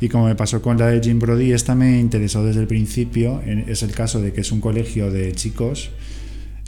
Y 0.00 0.08
como 0.08 0.26
me 0.26 0.34
pasó 0.34 0.62
con 0.62 0.78
la 0.78 0.86
de 0.86 1.00
Jim 1.00 1.18
Brody, 1.18 1.52
esta 1.52 1.74
me 1.74 2.00
interesó 2.00 2.44
desde 2.44 2.60
el 2.60 2.66
principio. 2.66 3.42
Es 3.66 3.82
el 3.82 3.92
caso 3.92 4.20
de 4.20 4.32
que 4.32 4.40
es 4.40 4.50
un 4.50 4.60
colegio 4.60 5.10
de 5.10 5.32
chicos 5.32 5.90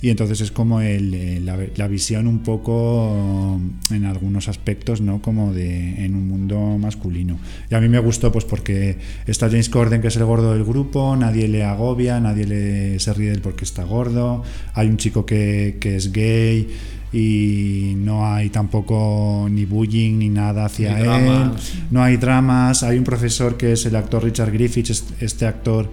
y 0.02 0.10
entonces 0.10 0.40
es 0.40 0.50
como 0.50 0.80
el, 0.80 1.14
eh, 1.14 1.40
la, 1.76 1.86
visión 1.86 2.26
un 2.26 2.40
poco 2.40 3.56
mm, 3.60 3.94
en 3.94 4.04
algunos 4.04 4.48
aspectos, 4.48 5.00
¿no? 5.00 5.22
Como 5.22 5.54
de 5.54 6.04
en 6.04 6.16
un 6.16 6.26
mundo 6.26 6.76
masculino. 6.76 7.38
Y 7.70 7.76
a 7.76 7.80
mí 7.80 7.88
me 7.88 8.00
gustó 8.00 8.32
pues 8.32 8.44
porque 8.44 8.98
está 9.26 9.48
James 9.48 9.68
Corden, 9.68 10.02
que 10.02 10.08
es 10.08 10.16
el 10.16 10.24
gordo 10.24 10.54
del 10.54 10.64
grupo, 10.64 11.14
nadie 11.14 11.46
le 11.46 11.62
agobia, 11.62 12.18
nadie 12.18 12.46
le, 12.46 12.98
se 12.98 13.14
ríe 13.14 13.28
de 13.28 13.36
él 13.36 13.40
porque 13.42 13.64
está 13.64 13.84
gordo, 13.84 14.42
hay 14.74 14.88
un 14.88 14.96
chico 14.96 15.24
que, 15.24 15.76
que 15.80 15.94
es 15.94 16.10
gay 16.10 16.68
y 17.12 17.92
no 17.96 18.26
hay 18.26 18.48
tampoco 18.50 19.46
ni 19.50 19.64
bullying 19.66 20.18
ni 20.18 20.28
nada 20.28 20.64
hacia 20.66 20.94
Ni 20.94 21.00
él, 21.00 21.06
dramas. 21.06 21.72
no 21.90 22.02
hay 22.02 22.16
dramas, 22.16 22.82
hay 22.82 22.98
un 22.98 23.04
profesor 23.04 23.56
que 23.56 23.72
es 23.72 23.84
el 23.86 23.96
actor 23.96 24.24
Richard 24.24 24.50
Griffith, 24.52 24.90
est- 24.90 25.22
este 25.22 25.46
actor 25.46 25.90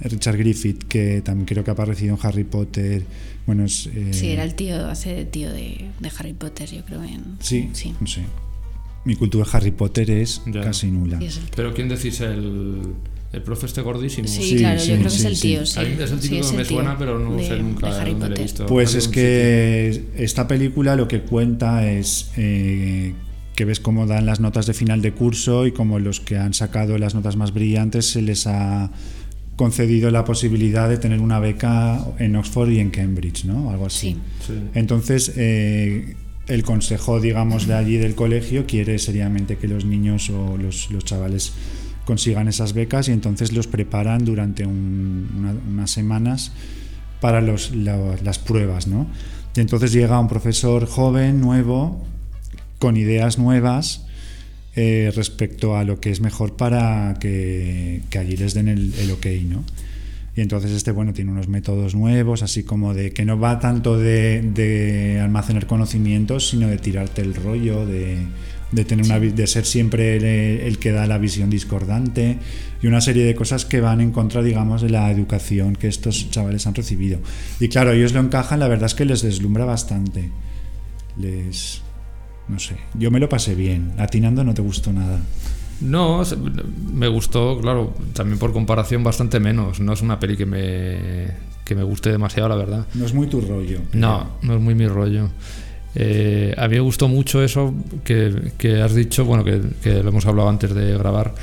Richard 0.00 0.36
Griffith, 0.36 0.84
que 0.84 1.20
también 1.22 1.46
creo 1.46 1.64
que 1.64 1.70
ha 1.70 1.74
aparecido 1.74 2.14
en 2.14 2.26
Harry 2.26 2.44
Potter. 2.44 3.04
Bueno, 3.46 3.64
es. 3.64 3.88
eh, 3.92 4.08
Sí, 4.12 4.28
era 4.30 4.44
el 4.44 4.54
tío, 4.54 4.86
hace 4.88 5.14
de 5.14 5.24
tío 5.24 5.50
de, 5.52 5.90
de 6.00 6.10
Harry 6.18 6.32
Potter, 6.32 6.68
yo 6.70 6.84
creo. 6.84 7.02
En, 7.02 7.36
Sí, 7.40 7.70
sí. 7.72 7.94
sé. 8.06 8.22
Mi 9.04 9.16
cultura 9.16 9.44
de 9.44 9.50
Harry 9.56 9.70
Potter 9.72 10.10
es 10.10 10.42
Ya. 10.46 10.60
casi 10.60 10.88
nula. 10.90 11.18
Sí, 11.20 11.40
pero 11.56 11.72
quién 11.74 11.88
decís 11.88 12.20
el 12.20 12.82
el 13.32 13.42
profe 13.42 13.66
este 13.66 13.80
gordísimo 13.80 14.28
sí, 14.28 14.42
Sí, 14.42 14.56
claro, 14.56 14.78
sí, 14.80 14.90
yo 14.90 14.96
creo 14.96 15.08
que 15.08 15.16
es 15.16 15.24
el 15.24 15.40
tío. 15.40 15.64
Sí, 15.66 15.80
A 15.80 15.82
mí 15.84 15.88
es 15.98 16.10
el 16.10 16.20
Sí, 16.20 16.28
típico 16.28 16.40
es 16.44 16.50
que 16.50 16.56
me 16.56 16.62
el 16.62 16.68
suena, 16.68 16.98
pero 16.98 17.18
no 17.18 17.36
de- 17.36 17.46
sé 17.48 17.58
nunca 17.58 17.86
de 18.04 18.10
dónde 18.10 18.28
lo 18.28 18.36
he 18.36 18.42
visto. 18.42 18.66
Pues 18.66 18.94
es 18.94 19.08
que 19.08 20.04
esta 20.16 20.46
película 20.48 20.96
lo 20.96 21.08
que 21.08 21.20
cuenta 21.22 21.90
es 21.90 22.30
eh, 22.36 23.14
que 23.54 23.64
ves 23.64 23.80
cómo 23.80 24.06
dan 24.06 24.26
las 24.26 24.40
notas 24.40 24.66
de 24.66 24.74
final 24.74 25.00
de 25.02 25.12
curso 25.12 25.66
y 25.66 25.72
como 25.72 25.98
los 25.98 26.20
que 26.20 26.36
han 26.36 26.52
sacado 26.54 26.98
las 26.98 27.14
notas 27.14 27.36
más 27.36 27.52
brillantes 27.54 28.06
se 28.10 28.22
les 28.22 28.46
ha 28.46 28.90
concedido 29.56 30.10
la 30.10 30.24
posibilidad 30.24 30.88
de 30.88 30.96
tener 30.96 31.20
una 31.20 31.38
beca 31.38 32.04
en 32.18 32.36
Oxford 32.36 32.70
y 32.70 32.80
en 32.80 32.90
Cambridge, 32.90 33.44
¿no? 33.44 33.70
Algo 33.70 33.86
así. 33.86 34.16
Sí. 34.46 34.48
Sí. 34.48 34.52
Entonces, 34.74 35.32
eh, 35.36 36.16
el 36.48 36.62
consejo, 36.64 37.20
digamos, 37.20 37.66
de 37.66 37.74
allí 37.74 37.96
del 37.98 38.14
colegio 38.14 38.66
quiere 38.66 38.98
seriamente 38.98 39.58
que 39.58 39.68
los 39.68 39.84
niños 39.84 40.30
o 40.30 40.56
los, 40.56 40.90
los 40.90 41.04
chavales 41.04 41.52
consigan 42.04 42.48
esas 42.48 42.72
becas 42.72 43.08
y 43.08 43.12
entonces 43.12 43.52
los 43.52 43.66
preparan 43.66 44.24
durante 44.24 44.66
un- 44.66 45.28
una- 45.38 45.54
unas 45.70 45.90
semanas 45.90 46.52
para 47.20 47.40
los, 47.40 47.74
la- 47.74 48.16
las 48.24 48.38
pruebas, 48.38 48.86
¿no? 48.88 49.06
Y 49.56 49.60
entonces 49.60 49.92
llega 49.92 50.18
un 50.18 50.28
profesor 50.28 50.86
joven, 50.86 51.40
nuevo, 51.40 52.04
con 52.78 52.96
ideas 52.96 53.38
nuevas 53.38 54.06
eh, 54.74 55.12
respecto 55.14 55.76
a 55.76 55.84
lo 55.84 56.00
que 56.00 56.10
es 56.10 56.20
mejor 56.20 56.56
para 56.56 57.14
que, 57.20 58.02
que 58.10 58.18
allí 58.18 58.36
les 58.36 58.54
den 58.54 58.68
el, 58.68 58.94
el 58.98 59.10
ok, 59.10 59.26
¿no? 59.48 59.62
Y 60.34 60.40
entonces 60.40 60.70
este, 60.72 60.92
bueno, 60.92 61.12
tiene 61.12 61.30
unos 61.30 61.46
métodos 61.48 61.94
nuevos, 61.94 62.42
así 62.42 62.62
como 62.62 62.94
de 62.94 63.10
que 63.12 63.26
no 63.26 63.38
va 63.38 63.60
tanto 63.60 63.98
de, 63.98 64.40
de 64.40 65.20
almacenar 65.20 65.66
conocimientos, 65.66 66.48
sino 66.48 66.68
de 66.68 66.78
tirarte 66.78 67.20
el 67.20 67.34
rollo, 67.34 67.84
de, 67.84 68.16
de 68.72 68.84
tener 68.84 69.04
una 69.04 69.20
de 69.20 69.46
ser 69.46 69.64
siempre 69.64 70.16
el, 70.16 70.24
el 70.24 70.78
que 70.78 70.92
da 70.92 71.06
la 71.06 71.18
visión 71.18 71.50
discordante 71.50 72.38
y 72.82 72.86
una 72.86 73.00
serie 73.00 73.24
de 73.24 73.34
cosas 73.34 73.64
que 73.64 73.80
van 73.80 74.00
en 74.00 74.10
contra, 74.10 74.42
digamos, 74.42 74.82
de 74.82 74.90
la 74.90 75.10
educación 75.10 75.76
que 75.76 75.88
estos 75.88 76.30
chavales 76.30 76.66
han 76.66 76.74
recibido. 76.74 77.20
Y 77.60 77.68
claro, 77.68 77.92
ellos 77.92 78.12
lo 78.12 78.20
encajan, 78.20 78.60
la 78.60 78.68
verdad 78.68 78.86
es 78.86 78.94
que 78.94 79.04
les 79.04 79.22
deslumbra 79.22 79.64
bastante. 79.64 80.30
Les 81.18 81.82
no 82.48 82.58
sé, 82.58 82.76
yo 82.94 83.10
me 83.10 83.20
lo 83.20 83.28
pasé 83.28 83.54
bien. 83.54 83.92
Atinando 83.98 84.44
no 84.44 84.54
te 84.54 84.62
gustó 84.62 84.92
nada. 84.92 85.20
No, 85.80 86.22
me 86.92 87.08
gustó, 87.08 87.58
claro, 87.60 87.94
también 88.12 88.38
por 88.38 88.52
comparación 88.52 89.02
bastante 89.02 89.40
menos. 89.40 89.80
No 89.80 89.92
es 89.92 90.02
una 90.02 90.18
peli 90.20 90.36
que 90.36 90.46
me, 90.46 91.28
que 91.64 91.74
me 91.74 91.82
guste 91.82 92.10
demasiado, 92.10 92.48
la 92.48 92.56
verdad. 92.56 92.86
No 92.94 93.04
es 93.04 93.14
muy 93.14 93.26
tu 93.26 93.40
rollo. 93.40 93.80
No, 93.92 94.32
no 94.42 94.54
es 94.56 94.60
muy 94.60 94.74
mi 94.74 94.86
rollo. 94.86 95.30
Eh, 95.94 96.54
a 96.56 96.68
mí 96.68 96.74
me 96.76 96.80
gustó 96.80 97.06
mucho 97.08 97.42
eso 97.42 97.74
que, 98.04 98.52
que 98.58 98.80
has 98.80 98.94
dicho, 98.94 99.24
bueno, 99.24 99.44
que, 99.44 99.60
que 99.82 100.02
lo 100.02 100.08
hemos 100.10 100.24
hablado 100.26 100.48
antes 100.48 100.74
de 100.74 100.96
grabar, 100.96 101.34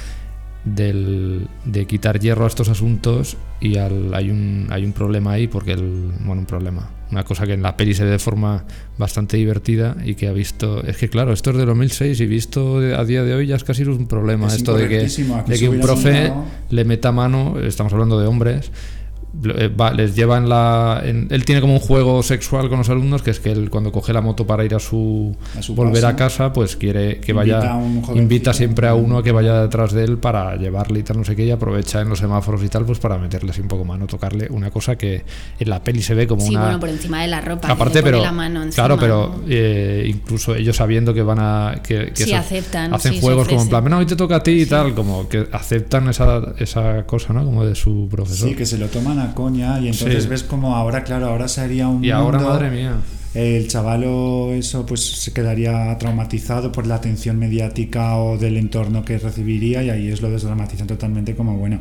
del, 0.65 1.47
de 1.65 1.85
quitar 1.87 2.19
hierro 2.19 2.43
a 2.43 2.47
estos 2.47 2.67
asuntos 2.69 3.37
y 3.61 3.77
al- 3.77 4.13
hay, 4.13 4.29
un, 4.29 4.67
hay 4.69 4.83
un 4.85 4.93
problema 4.93 5.33
ahí, 5.33 5.47
porque 5.47 5.71
el, 5.73 6.11
bueno, 6.25 6.41
un 6.41 6.45
problema, 6.45 6.89
una 7.11 7.23
cosa 7.23 7.45
que 7.45 7.53
en 7.53 7.61
la 7.61 7.77
peli 7.77 7.93
se 7.93 8.03
ve 8.03 8.11
de 8.11 8.19
forma 8.19 8.65
bastante 8.97 9.37
divertida 9.37 9.95
y 10.03 10.15
que 10.15 10.27
ha 10.27 10.33
visto, 10.33 10.83
es 10.83 10.97
que 10.97 11.09
claro, 11.09 11.31
esto 11.31 11.51
es 11.51 11.57
de 11.57 11.65
2006 11.65 12.19
y 12.19 12.25
visto 12.25 12.77
a 12.77 13.05
día 13.05 13.23
de 13.23 13.33
hoy 13.33 13.47
ya 13.47 13.55
es 13.55 13.63
casi 13.63 13.83
un 13.83 14.07
problema, 14.07 14.47
Es 14.47 14.55
esto 14.55 14.73
de 14.75 14.87
que, 14.89 15.09
de 15.53 15.59
que 15.59 15.69
un 15.69 15.75
profe 15.81 16.27
le 16.71 16.83
meta 16.85 17.11
mano, 17.11 17.55
estamos 17.59 17.93
hablando 17.93 18.19
de 18.19 18.27
hombres, 18.27 18.71
va- 19.33 19.91
les 19.91 20.15
lleva 20.15 20.37
en 20.37 20.49
la. 20.49 21.01
en- 21.05 21.27
él 21.29 21.45
tiene 21.45 21.61
como 21.61 21.73
un 21.73 21.79
juego 21.79 22.23
sexual 22.23 22.67
con 22.69 22.79
los 22.79 22.89
alumnos, 22.89 23.21
que 23.21 23.31
es 23.31 23.39
que 23.39 23.51
él 23.51 23.69
cuando 23.69 23.91
coge 23.91 24.11
la 24.13 24.21
moto 24.21 24.45
para 24.47 24.65
ir 24.65 24.73
a 24.75 24.79
su. 24.79 25.35
A 25.57 25.61
su 25.61 25.75
volver 25.75 26.01
casa, 26.01 26.07
a 26.09 26.15
casa, 26.15 26.53
pues 26.53 26.75
quiere 26.75 27.19
que 27.19 27.31
invita 27.31 27.59
vaya. 27.59 27.73
a 27.73 28.15
invita 28.15 28.53
siempre 28.53 28.87
a 28.87 28.95
uno 28.95 29.21
que 29.23 29.31
vaya 29.31 29.61
detrás 29.61 29.91
de 29.93 30.03
él 30.03 30.17
para 30.17 30.55
llevarle 30.55 30.99
y 30.99 31.03
tal, 31.03 31.17
no 31.17 31.23
sé 31.23 31.35
qué, 31.35 31.45
y 31.45 31.51
aprovecha 31.51 32.01
en 32.01 32.09
los 32.09 32.19
semáforos 32.19 32.63
y 32.63 32.69
tal, 32.69 32.85
pues 32.85 32.99
para 32.99 33.17
meterle 33.17 33.51
así 33.51 33.61
un 33.61 33.67
poco 33.67 33.85
mano, 33.85 34.07
tocarle 34.07 34.47
una 34.49 34.71
cosa 34.71 34.97
que 34.97 35.23
en 35.59 35.69
la 35.69 35.83
peli 35.83 36.01
se 36.01 36.13
ve 36.15 36.25
como 36.27 36.41
Sí, 36.41 36.49
una. 36.55 36.63
bueno, 36.63 36.79
por 36.79 36.89
encima 36.89 37.21
de 37.21 37.27
la 37.27 37.41
ropa. 37.41 37.69
Aparte, 37.71 38.01
pero. 38.01 38.21
la 38.21 38.31
mano 38.31 38.63
encima, 38.63 38.75
claro, 38.87 38.99
pero 38.99 39.35
¿no? 39.37 39.43
eh, 39.47 40.05
incluso 40.07 40.55
ellos 40.55 40.75
sabiendo 40.75 41.13
que 41.13 41.21
van 41.21 41.39
a. 41.39 41.81
Que, 41.83 42.11
que 42.13 42.23
Sí, 42.25 42.33
aceptan, 42.33 42.93
Hacen 42.93 43.13
sí, 43.13 43.19
juegos 43.21 43.47
como 43.47 43.61
en 43.61 43.69
plan, 43.69 43.83
no, 43.85 43.97
hoy 43.99 44.05
te 44.05 44.15
toca 44.15 44.37
a 44.37 44.43
ti 44.43 44.51
y 44.61 44.65
tal, 44.65 44.93
como 44.95 45.27
que 45.29 45.47
aceptan 45.51 46.07
esa, 46.09 46.41
esa 46.57 47.03
cosa, 47.05 47.33
¿no? 47.33 47.45
Como 47.45 47.65
de 47.65 47.75
su 47.75 48.07
profesor. 48.09 48.49
Sí, 48.49 48.55
que 48.55 48.65
se 48.65 48.77
lo 48.77 48.87
toman 48.87 49.18
a 49.19 49.33
coña 49.35 49.79
y 49.79 49.87
entonces 49.89 50.23
Sí. 50.23 50.29
ves 50.29 50.43
como 50.43 50.75
ahora, 50.75 51.03
claro, 51.03 51.27
ahora 51.27 51.47
sería 51.47 51.87
un 51.87 52.03
y 52.03 52.09
ahora, 52.11 52.37
mundo- 52.39 52.53
madre 52.53 52.69
mía. 52.71 52.95
El 53.35 53.67
chavalo, 53.67 54.53
eso, 54.53 54.85
pues 54.87 55.01
se 55.05 55.31
quedaría 55.33 55.95
traumatizado 55.99 56.71
por 56.71 56.87
la 56.87 56.95
atención 56.95 57.37
mediática 57.37 58.17
o 58.17 58.37
del 58.39 58.57
entorno 58.57 59.05
que 59.05 59.19
recibiría, 59.19 59.83
y 59.83 59.89
ahí 59.91 60.07
es 60.07 60.21
lo 60.23 60.31
desdramatizan 60.31 60.87
totalmente 60.87 61.35
como, 61.35 61.55
bueno, 61.55 61.79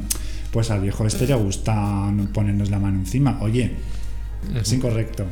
pues 0.53 0.71
al 0.71 0.83
viejo 0.83 1.07
este 1.07 1.27
le 1.27 1.35
gusta 1.37 2.13
ponernos 2.35 2.69
la 2.71 2.79
mano 2.79 2.99
encima. 2.99 3.39
Oye, 3.41 3.73
es 4.61 4.73
incorrecto. 4.75 5.25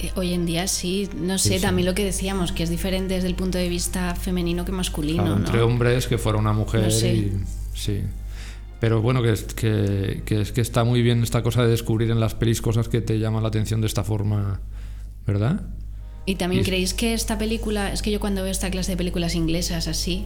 Eh, 0.00 0.10
Hoy 0.16 0.34
en 0.34 0.44
día 0.44 0.66
sí, 0.68 1.08
no 1.18 1.38
sé, 1.38 1.48
Sí, 1.50 1.54
sí. 1.56 1.60
también 1.62 1.86
lo 1.86 1.94
que 1.94 2.04
decíamos, 2.04 2.52
que 2.52 2.62
es 2.62 2.68
diferente 2.68 3.14
desde 3.14 3.28
el 3.28 3.34
punto 3.34 3.56
de 3.56 3.68
vista 3.70 4.14
femenino 4.16 4.66
que 4.66 4.72
masculino, 4.72 5.22
Claro, 5.22 5.38
¿no? 5.38 5.46
entre 5.46 5.62
hombres 5.62 6.06
que 6.06 6.18
fuera 6.18 6.36
una 6.38 6.52
mujer 6.52 6.82
No 6.82 6.90
sé. 6.90 7.14
y 7.14 7.32
sí 7.74 8.00
pero 8.84 9.00
bueno 9.00 9.22
que 9.22 9.32
es 9.32 9.44
que, 9.44 10.22
que 10.26 10.42
es 10.42 10.52
que 10.52 10.60
está 10.60 10.84
muy 10.84 11.00
bien 11.00 11.22
esta 11.22 11.42
cosa 11.42 11.62
de 11.62 11.70
descubrir 11.70 12.10
en 12.10 12.20
las 12.20 12.34
pelis 12.34 12.60
cosas 12.60 12.88
que 12.88 13.00
te 13.00 13.18
llaman 13.18 13.42
la 13.42 13.48
atención 13.48 13.80
de 13.80 13.86
esta 13.86 14.04
forma 14.04 14.60
verdad 15.26 15.62
Y 16.26 16.34
también 16.34 16.60
Y- 16.62 16.64
creéis 16.64 16.92
que 16.92 17.14
esta 17.14 17.38
película, 17.38 17.92
es 17.92 18.02
que 18.02 18.10
yo 18.10 18.20
cuando 18.20 18.42
veo 18.42 18.50
esta 18.52 18.70
clase 18.70 18.92
de 18.92 18.96
películas 18.98 19.34
inglesas 19.34 19.88
así, 19.88 20.24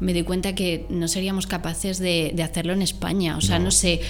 me 0.00 0.12
doy 0.12 0.22
cuenta 0.24 0.54
que 0.54 0.84
no 0.90 1.06
seríamos 1.08 1.46
capaces 1.46 1.98
de, 1.98 2.32
de 2.34 2.42
hacerlo 2.42 2.72
en 2.72 2.82
España. 2.82 3.36
O 3.36 3.40
sea, 3.40 3.58
no. 3.58 3.70
sé, 3.70 4.00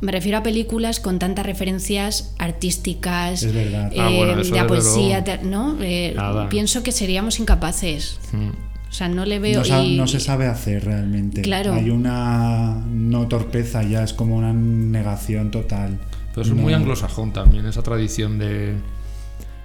me 0.00 0.10
refiero 0.12 0.38
a 0.38 0.42
películas 0.42 1.00
con 1.00 1.18
tantas 1.18 1.44
referencias 1.46 2.34
artísticas, 2.38 3.42
Es 3.42 3.52
verdad. 3.52 3.92
Ah, 3.98 4.10
bueno, 4.16 4.36
de 4.42 4.50
la 4.50 4.66
poesía, 4.66 5.22
luego. 5.26 5.42
¿no? 5.44 5.82
Eh, 5.82 6.12
Nada. 6.16 6.48
pienso 6.48 6.82
que 6.82 6.92
seríamos 6.92 7.38
incapaces. 7.40 8.18
Mm. 8.32 8.50
O 8.88 8.92
sea, 8.92 9.08
no 9.08 9.24
le 9.26 9.38
veo... 9.38 9.58
No, 9.60 9.64
sa- 9.64 9.82
y- 9.84 9.96
no 9.96 10.06
se 10.06 10.18
sabe 10.20 10.46
hacer 10.46 10.84
realmente. 10.84 11.42
Claro. 11.42 11.74
Hay 11.74 11.90
una 11.90 12.82
no 12.90 13.28
torpeza 13.28 13.82
ya, 13.82 14.02
es 14.02 14.12
como 14.14 14.36
una 14.36 14.52
negación 14.52 15.50
total. 15.50 15.98
pero 16.30 16.42
eso 16.42 16.54
es 16.54 16.60
muy 16.60 16.72
anglosajón 16.72 17.32
también 17.32 17.66
esa 17.66 17.82
tradición 17.82 18.38
de 18.38 18.74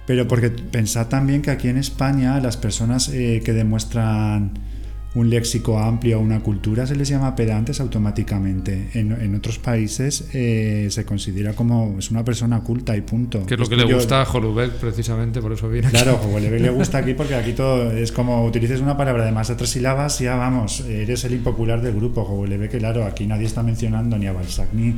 Pero 0.06 0.28
porque 0.28 0.50
pensad 0.50 1.08
también 1.08 1.40
que 1.40 1.50
aquí 1.50 1.68
en 1.68 1.78
España 1.78 2.38
las 2.40 2.56
personas 2.58 3.08
eh, 3.08 3.40
que 3.44 3.52
demuestran 3.54 4.52
un 5.14 5.30
léxico 5.30 5.78
amplio 5.78 6.18
o 6.18 6.20
una 6.22 6.40
cultura, 6.40 6.86
se 6.88 6.96
les 6.96 7.08
llama 7.08 7.36
pedantes 7.36 7.78
automáticamente. 7.80 8.88
En, 8.94 9.12
en 9.12 9.34
otros 9.36 9.58
países 9.58 10.28
eh, 10.32 10.88
se 10.90 11.04
considera 11.04 11.52
como 11.52 11.96
es 11.98 12.10
una 12.10 12.24
persona 12.24 12.60
culta 12.60 12.96
y 12.96 13.00
punto. 13.02 13.46
Que 13.46 13.54
es 13.54 13.60
lo 13.60 13.66
que 13.68 13.76
le 13.76 13.88
yo- 13.88 13.94
gusta 13.96 14.22
a 14.22 14.24
Holubeck 14.24 14.72
precisamente, 14.72 15.40
por 15.40 15.52
eso 15.52 15.68
viene. 15.68 15.88
Claro, 15.90 16.18
a 16.22 16.26
Huelebec 16.26 16.60
le 16.60 16.70
gusta 16.70 16.98
aquí 16.98 17.14
porque 17.16 17.34
aquí 17.36 17.52
todo 17.52 17.92
es 17.92 18.10
como 18.12 18.44
utilices 18.44 18.80
una 18.80 18.96
palabra 18.96 19.24
de 19.24 19.32
más 19.32 19.48
de 19.48 19.54
tres 19.54 19.70
sílabas 19.70 20.20
y 20.20 20.24
ya 20.24 20.34
vamos, 20.36 20.80
eres 20.80 21.24
el 21.24 21.34
impopular 21.34 21.80
del 21.80 21.94
grupo. 21.94 22.22
Huelebec, 22.22 22.76
claro, 22.78 23.04
aquí 23.04 23.26
nadie 23.26 23.46
está 23.46 23.62
mencionando 23.62 24.18
ni 24.18 24.26
a 24.26 24.32
Balzac 24.32 24.68
ni, 24.72 24.96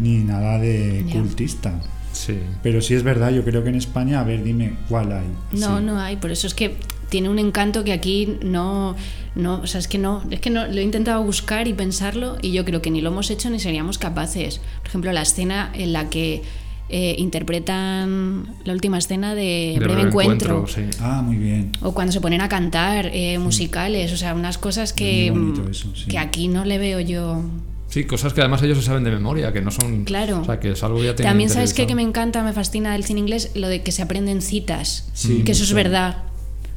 ni 0.00 0.18
nada 0.24 0.58
de 0.58 1.04
cultista. 1.12 1.72
Sí. 2.12 2.38
Pero 2.62 2.82
sí 2.82 2.94
es 2.94 3.02
verdad, 3.04 3.30
yo 3.30 3.42
creo 3.44 3.62
que 3.62 3.70
en 3.70 3.76
España, 3.76 4.20
a 4.20 4.24
ver, 4.24 4.42
dime 4.42 4.74
cuál 4.88 5.12
hay. 5.12 5.26
No, 5.58 5.78
Sí. 5.78 5.84
no 5.84 5.98
hay, 6.00 6.16
por 6.16 6.30
eso 6.30 6.46
es 6.46 6.52
que 6.54 6.74
tiene 7.12 7.28
un 7.28 7.38
encanto 7.38 7.84
que 7.84 7.92
aquí 7.92 8.38
no, 8.42 8.96
no, 9.34 9.60
o 9.60 9.66
sea, 9.66 9.80
es 9.80 9.86
que 9.86 9.98
no, 9.98 10.22
es 10.30 10.40
que 10.40 10.48
no, 10.48 10.66
lo 10.66 10.78
he 10.78 10.82
intentado 10.82 11.22
buscar 11.22 11.68
y 11.68 11.74
pensarlo 11.74 12.38
y 12.40 12.52
yo 12.52 12.64
creo 12.64 12.80
que 12.80 12.90
ni 12.90 13.02
lo 13.02 13.10
hemos 13.10 13.30
hecho 13.30 13.50
ni 13.50 13.60
seríamos 13.60 13.98
capaces. 13.98 14.62
Por 14.78 14.88
ejemplo, 14.88 15.12
la 15.12 15.20
escena 15.20 15.70
en 15.74 15.92
la 15.92 16.08
que 16.08 16.42
eh, 16.88 17.14
interpretan 17.18 18.46
la 18.64 18.72
última 18.72 18.96
escena 18.96 19.34
de, 19.34 19.72
De 19.74 19.76
Breve 19.78 19.94
Breve 19.94 20.08
Encuentro. 20.08 20.60
Encuentro, 20.60 20.90
sí. 20.90 20.98
Ah, 21.02 21.20
muy 21.20 21.36
bien. 21.36 21.72
O 21.82 21.92
cuando 21.92 22.12
se 22.14 22.22
ponen 22.22 22.40
a 22.40 22.48
cantar 22.48 23.10
eh, 23.12 23.38
musicales, 23.38 24.10
o 24.10 24.16
sea, 24.16 24.34
unas 24.34 24.56
cosas 24.56 24.94
que, 24.94 25.30
mm, 25.30 25.68
eso, 25.70 25.94
sí. 25.94 26.06
que 26.06 26.18
aquí 26.18 26.48
no 26.48 26.64
le 26.64 26.78
veo 26.78 26.98
yo. 26.98 27.42
Sí, 27.88 28.04
cosas 28.04 28.32
que 28.32 28.40
además 28.40 28.62
ellos 28.62 28.78
se 28.78 28.84
saben 28.84 29.04
de 29.04 29.10
memoria, 29.10 29.52
que 29.52 29.60
no 29.60 29.70
son. 29.70 30.04
Claro. 30.04 30.40
O 30.40 30.44
sea, 30.46 30.58
que 30.58 30.70
es 30.70 30.82
algo 30.82 30.98
que 30.98 31.04
ya 31.04 31.14
También 31.14 31.50
sabes 31.50 31.74
qué? 31.74 31.82
interiorizado. 31.82 31.88
que 31.88 31.94
me 31.94 32.02
encanta, 32.08 32.42
me 32.42 32.54
fascina 32.54 32.92
del 32.94 33.04
cine 33.04 33.20
inglés, 33.20 33.50
lo 33.54 33.68
de 33.68 33.82
que 33.82 33.92
se 33.92 34.00
aprenden 34.00 34.40
citas, 34.40 35.10
Sí, 35.12 35.42
que 35.44 35.52
eso 35.52 35.64
es 35.64 35.74
verdad. 35.74 36.31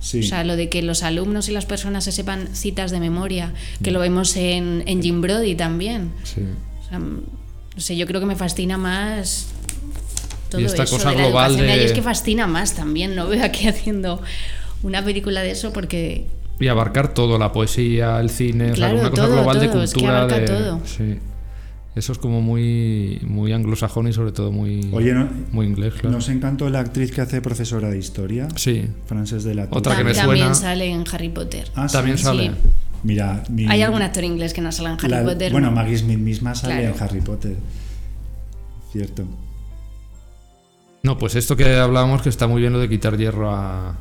Sí. 0.06 0.20
O 0.20 0.24
sea, 0.24 0.44
lo 0.44 0.56
de 0.56 0.70
que 0.70 0.84
los 0.84 1.02
alumnos 1.02 1.50
y 1.50 1.52
las 1.52 1.66
personas 1.66 2.04
se 2.04 2.12
sepan 2.12 2.50
citas 2.54 2.92
de 2.92 3.00
memoria, 3.00 3.54
que 3.84 3.90
lo 3.90 4.00
vemos 4.00 4.36
en, 4.36 4.84
en 4.86 5.02
Jim 5.02 5.20
Brody 5.20 5.56
también. 5.56 6.12
Sí. 6.24 6.42
O 6.86 6.88
sea, 6.90 7.00
no 7.00 7.22
sé, 7.78 7.98
yo 7.98 8.06
creo 8.06 8.20
que 8.20 8.28
me 8.28 8.36
fascina 8.36 8.78
más 8.78 9.48
todo 10.50 10.62
Y 10.62 10.66
esta 10.66 10.84
eso 10.84 10.98
cosa 10.98 11.10
de 11.10 11.16
la 11.18 11.24
global 11.24 11.58
de 11.58 11.64
de- 11.64 11.86
Es 11.86 11.92
que 11.92 12.04
fascina 12.04 12.46
más 12.46 12.76
también, 12.76 13.16
no 13.16 13.28
veo 13.28 13.44
aquí 13.44 13.68
haciendo 13.74 14.22
una 14.84 15.04
película 15.04 15.42
de 15.42 15.50
eso 15.52 15.74
porque 15.74 16.28
Y 16.60 16.68
abarcar 16.68 17.14
todo, 17.16 17.40
la 17.40 17.52
poesía, 17.52 18.20
el 18.20 18.30
cine, 18.30 18.66
o 18.66 18.68
sea, 18.68 18.76
Claro, 18.76 19.00
una 19.00 19.10
cosa 19.10 19.24
todo, 19.24 19.34
global 19.38 19.60
de 19.60 19.68
todo, 19.70 19.84
es 19.84 19.90
que 19.92 20.00
cultura. 20.02 20.18
abarca 20.20 20.40
de- 20.40 20.46
todo. 20.48 20.82
Sí. 20.86 21.18
Eso 21.96 22.12
es 22.12 22.18
como 22.18 22.42
muy, 22.42 23.22
muy 23.26 23.54
anglosajón 23.54 24.08
y 24.10 24.14
sobre 24.14 24.34
todo 24.34 24.52
muy, 24.52 24.90
Oye, 24.92 25.14
¿no, 25.14 25.30
muy 25.54 25.66
inglés, 25.66 25.94
claro. 25.94 26.12
¿nos 26.12 26.28
encantó 26.28 26.70
la 26.70 26.82
actriz 26.82 27.12
que 27.14 27.22
hace 27.22 27.42
profesora 27.42 27.90
de 27.90 27.98
historia? 27.98 28.50
Sí. 28.58 28.86
Frances 29.06 29.46
de 29.46 29.56
la 29.56 29.68
Tour. 29.68 29.78
Otra 29.78 29.96
que 29.98 30.04
me 30.04 30.14
también 30.14 30.40
suena. 30.40 30.54
sale 30.56 30.88
en 30.92 31.06
Harry 31.12 31.30
Potter. 31.30 31.70
Ah, 31.74 31.88
sí. 31.88 31.94
También 31.94 32.18
sale. 32.18 32.48
Sí. 32.48 32.52
Mira, 33.04 33.44
mi- 33.50 33.68
Hay 33.70 33.82
algún 33.82 34.02
actor 34.02 34.24
inglés 34.26 34.54
que 34.54 34.60
no 34.62 34.72
sale 34.74 34.90
en 34.90 34.96
Harry 34.96 35.08
la- 35.10 35.24
Potter. 35.24 35.52
Bueno, 35.54 35.70
¿no? 35.70 35.76
Maggie 35.78 35.98
Smith 35.98 36.20
misma 36.20 36.54
sale 36.54 36.82
Claro. 36.82 36.96
en 36.98 37.02
Harry 37.04 37.22
Potter. 37.22 37.56
Cierto. 38.92 39.24
No, 41.04 41.18
pues 41.18 41.36
esto 41.36 41.56
que 41.56 41.76
hablábamos 41.78 42.22
que 42.22 42.30
está 42.30 42.48
muy 42.48 42.60
bien 42.62 42.74
lo 42.74 42.80
de 42.80 42.90
quitar 42.90 43.16
hierro 43.16 43.52
a, 43.52 43.96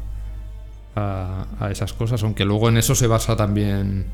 a, 0.97 1.47
a 1.61 1.71
esas 1.71 1.93
cosas, 1.93 2.23
aunque 2.23 2.45
luego 2.45 2.69
en 2.71 2.79
eso 2.79 2.95
se 2.95 3.07
basa 3.07 3.37
también 3.37 4.07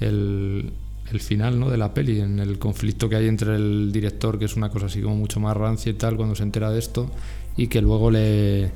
el, 0.00 0.72
el 1.12 1.20
final 1.20 1.58
¿no? 1.60 1.68
de 1.70 1.76
la 1.76 1.92
peli, 1.94 2.20
en 2.20 2.38
el 2.38 2.58
conflicto 2.58 3.08
que 3.08 3.16
hay 3.16 3.28
entre 3.28 3.54
el 3.56 3.90
director, 3.92 4.38
que 4.38 4.44
es 4.46 4.56
una 4.56 4.68
cosa 4.70 4.86
así 4.86 5.00
como 5.02 5.16
mucho 5.16 5.40
más 5.40 5.56
rancia 5.56 5.90
y 5.90 5.94
tal, 5.94 6.16
cuando 6.16 6.34
se 6.34 6.42
entera 6.42 6.70
de 6.70 6.78
esto, 6.78 7.10
y 7.56 7.66
que 7.68 7.80
luego 7.82 8.10
le 8.10 8.70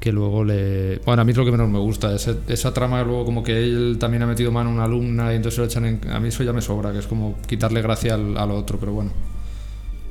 que 0.00 0.10
luego 0.10 0.42
le... 0.44 0.98
Bueno, 1.06 1.22
a 1.22 1.24
mí 1.24 1.30
es 1.30 1.36
lo 1.38 1.44
que 1.44 1.52
menos 1.52 1.68
me 1.70 1.78
gusta, 1.78 2.12
ese- 2.12 2.38
esa 2.48 2.74
trama 2.74 3.04
luego 3.04 3.24
como 3.24 3.44
que 3.44 3.56
él 3.62 3.98
también 4.00 4.24
ha 4.24 4.26
metido 4.26 4.50
mano 4.50 4.70
a 4.70 4.72
una 4.72 4.84
alumna 4.84 5.32
y 5.32 5.36
entonces 5.36 5.58
lo 5.58 5.64
echan 5.64 5.84
en... 5.86 6.00
A 6.10 6.18
mí 6.18 6.26
eso 6.28 6.42
ya 6.42 6.52
me 6.52 6.60
sobra, 6.60 6.92
que 6.92 6.98
es 6.98 7.06
como 7.06 7.36
quitarle 7.46 7.82
gracia 7.82 8.14
al, 8.14 8.36
al 8.36 8.50
otro, 8.50 8.80
pero 8.80 8.92
bueno, 8.92 9.12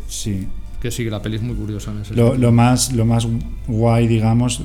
Sí. 0.08 0.48
Que 0.82 0.90
sí, 0.92 1.06
la 1.06 1.22
peli 1.22 1.36
es 1.36 1.42
muy 1.44 1.56
curiosa 1.56 1.92
en 1.92 2.02
ese 2.02 2.16
Lo, 2.16 2.30
sentido. 2.30 2.38
lo 2.50 2.52
más, 2.52 2.92
lo 2.94 3.06
más 3.06 3.28
guay, 3.68 4.08
digamos, 4.08 4.62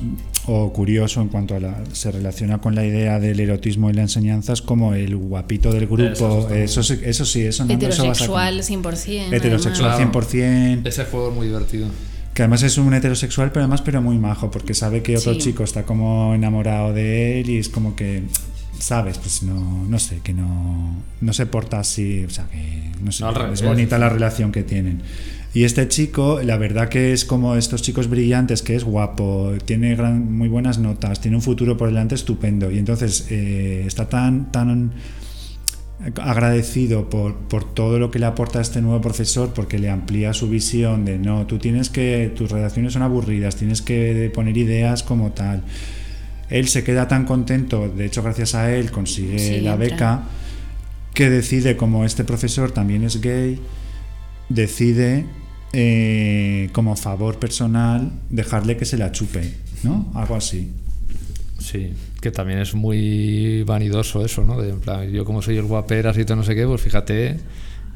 o 0.47 0.73
curioso 0.73 1.21
en 1.21 1.27
cuanto 1.27 1.55
a 1.55 1.59
la. 1.59 1.83
se 1.93 2.11
relaciona 2.11 2.57
con 2.59 2.73
la 2.73 2.85
idea 2.85 3.19
del 3.19 3.39
erotismo 3.39 3.89
y 3.89 3.93
la 3.93 4.01
enseñanza 4.01 4.53
es 4.53 4.61
como 4.61 4.93
el 4.95 5.15
guapito 5.15 5.71
del 5.71 5.85
grupo. 5.87 6.49
Eso, 6.51 6.81
sí- 6.83 6.99
eso 7.03 7.25
sí, 7.25 7.41
eso 7.41 7.65
no 7.65 7.73
eso 7.73 7.79
vas 7.87 7.99
a- 7.99 8.03
Heterosexual 8.03 8.63
100%. 8.63 9.33
Heterosexual 9.33 9.89
Claro. 9.95 9.97
100%. 10.11 10.87
Ese 10.87 11.05
juego 11.05 11.29
es 11.29 11.35
muy 11.35 11.47
divertido. 11.47 11.87
Que 12.33 12.43
además 12.43 12.63
es 12.63 12.77
un 12.77 12.93
heterosexual, 12.93 13.51
pero 13.51 13.63
además 13.63 13.81
pero 13.81 14.01
muy 14.01 14.17
majo, 14.17 14.49
porque 14.51 14.73
sabe 14.73 15.01
que 15.03 15.17
otro 15.17 15.33
Sí. 15.33 15.39
chico 15.39 15.63
está 15.63 15.83
como 15.83 16.33
enamorado 16.35 16.93
de 16.93 17.41
él 17.41 17.49
y 17.49 17.57
es 17.57 17.67
como 17.69 17.95
que, 17.95 18.23
¿sabes? 18.79 19.17
Pues 19.17 19.41
no, 19.43 19.85
no 19.87 19.97
sé, 19.99 20.19
que 20.23 20.33
no, 20.33 20.95
no 21.19 21.33
se 21.33 21.45
porta 21.47 21.79
así, 21.79 22.25
o 22.25 22.29
sea, 22.29 22.45
que 22.47 22.91
no 23.03 23.11
sé, 23.11 23.23
No, 23.23 23.51
es 23.53 23.61
bonita 23.63 23.97
la 23.97 24.09
relación 24.09 24.51
que 24.51 24.61
tienen. 24.63 25.01
Y 25.57 25.63
este 25.63 25.87
chico, 25.87 26.39
la 26.43 26.55
verdad 26.55 26.87
que 26.87 27.13
es 27.13 27.25
como 27.25 27.55
estos 27.55 27.81
chicos 27.81 28.07
brillantes, 28.07 28.61
que 28.61 28.75
es 28.75 28.83
guapo, 28.83 29.53
tiene 29.65 29.95
gran, 29.95 30.31
muy 30.31 30.49
buenas 30.49 30.77
notas, 30.77 31.19
tiene 31.19 31.35
un 31.35 31.41
futuro 31.41 31.75
por 31.75 31.87
delante 31.87 32.13
estupendo. 32.13 32.69
Y 32.69 32.77
entonces 32.77 33.25
eh, 33.31 33.83
está 33.87 34.07
tan, 34.07 34.51
tan 34.51 34.91
agradecido 36.21 37.09
por, 37.09 37.37
por 37.37 37.73
todo 37.73 37.97
lo 37.97 38.11
que 38.11 38.19
le 38.19 38.27
aporta 38.27 38.61
este 38.61 38.81
nuevo 38.83 39.01
profesor, 39.01 39.51
porque 39.55 39.79
le 39.79 39.89
amplía 39.89 40.31
su 40.31 40.47
visión 40.47 41.05
de 41.05 41.17
no, 41.17 41.47
tú 41.47 41.57
tienes 41.57 41.89
que, 41.89 42.31
tus 42.35 42.51
redacciones 42.51 42.93
son 42.93 43.01
aburridas, 43.01 43.55
tienes 43.55 43.81
que 43.81 44.31
poner 44.35 44.55
ideas 44.57 45.01
como 45.01 45.31
tal. 45.31 45.63
Él 46.51 46.67
se 46.67 46.83
queda 46.83 47.07
tan 47.07 47.25
contento, 47.25 47.89
de 47.89 48.05
hecho 48.05 48.21
gracias 48.21 48.53
a 48.53 48.71
él 48.75 48.91
consigue 48.91 49.39
Sí, 49.39 49.61
la 49.61 49.73
entra. 49.73 49.75
beca, 49.75 50.23
que 51.15 51.31
decide, 51.31 51.77
como 51.77 52.05
este 52.05 52.23
profesor 52.23 52.69
también 52.69 53.03
es 53.03 53.19
gay, 53.21 53.59
decide 54.49 55.25
eh, 55.73 56.69
como 56.71 56.95
favor 56.95 57.39
personal 57.39 58.11
dejarle 58.29 58.77
que 58.77 58.85
se 58.85 58.97
la 58.97 59.11
chupe, 59.11 59.53
¿no? 59.83 60.11
Algo 60.15 60.35
así. 60.35 60.71
Sí, 61.59 61.93
que 62.21 62.31
también 62.31 62.59
es 62.59 62.75
muy 62.75 63.63
vanidoso 63.63 64.23
eso, 64.23 64.43
¿no? 64.43 64.61
De, 64.61 64.69
en 64.69 64.79
plan, 64.79 65.11
yo 65.11 65.25
como 65.25 65.41
soy 65.41 65.57
el 65.57 65.65
guaperas 65.65 66.17
y 66.17 66.25
todo 66.25 66.37
no 66.37 66.43
sé 66.43 66.55
qué, 66.55 66.65
pues 66.65 66.81
fíjate 66.81 67.39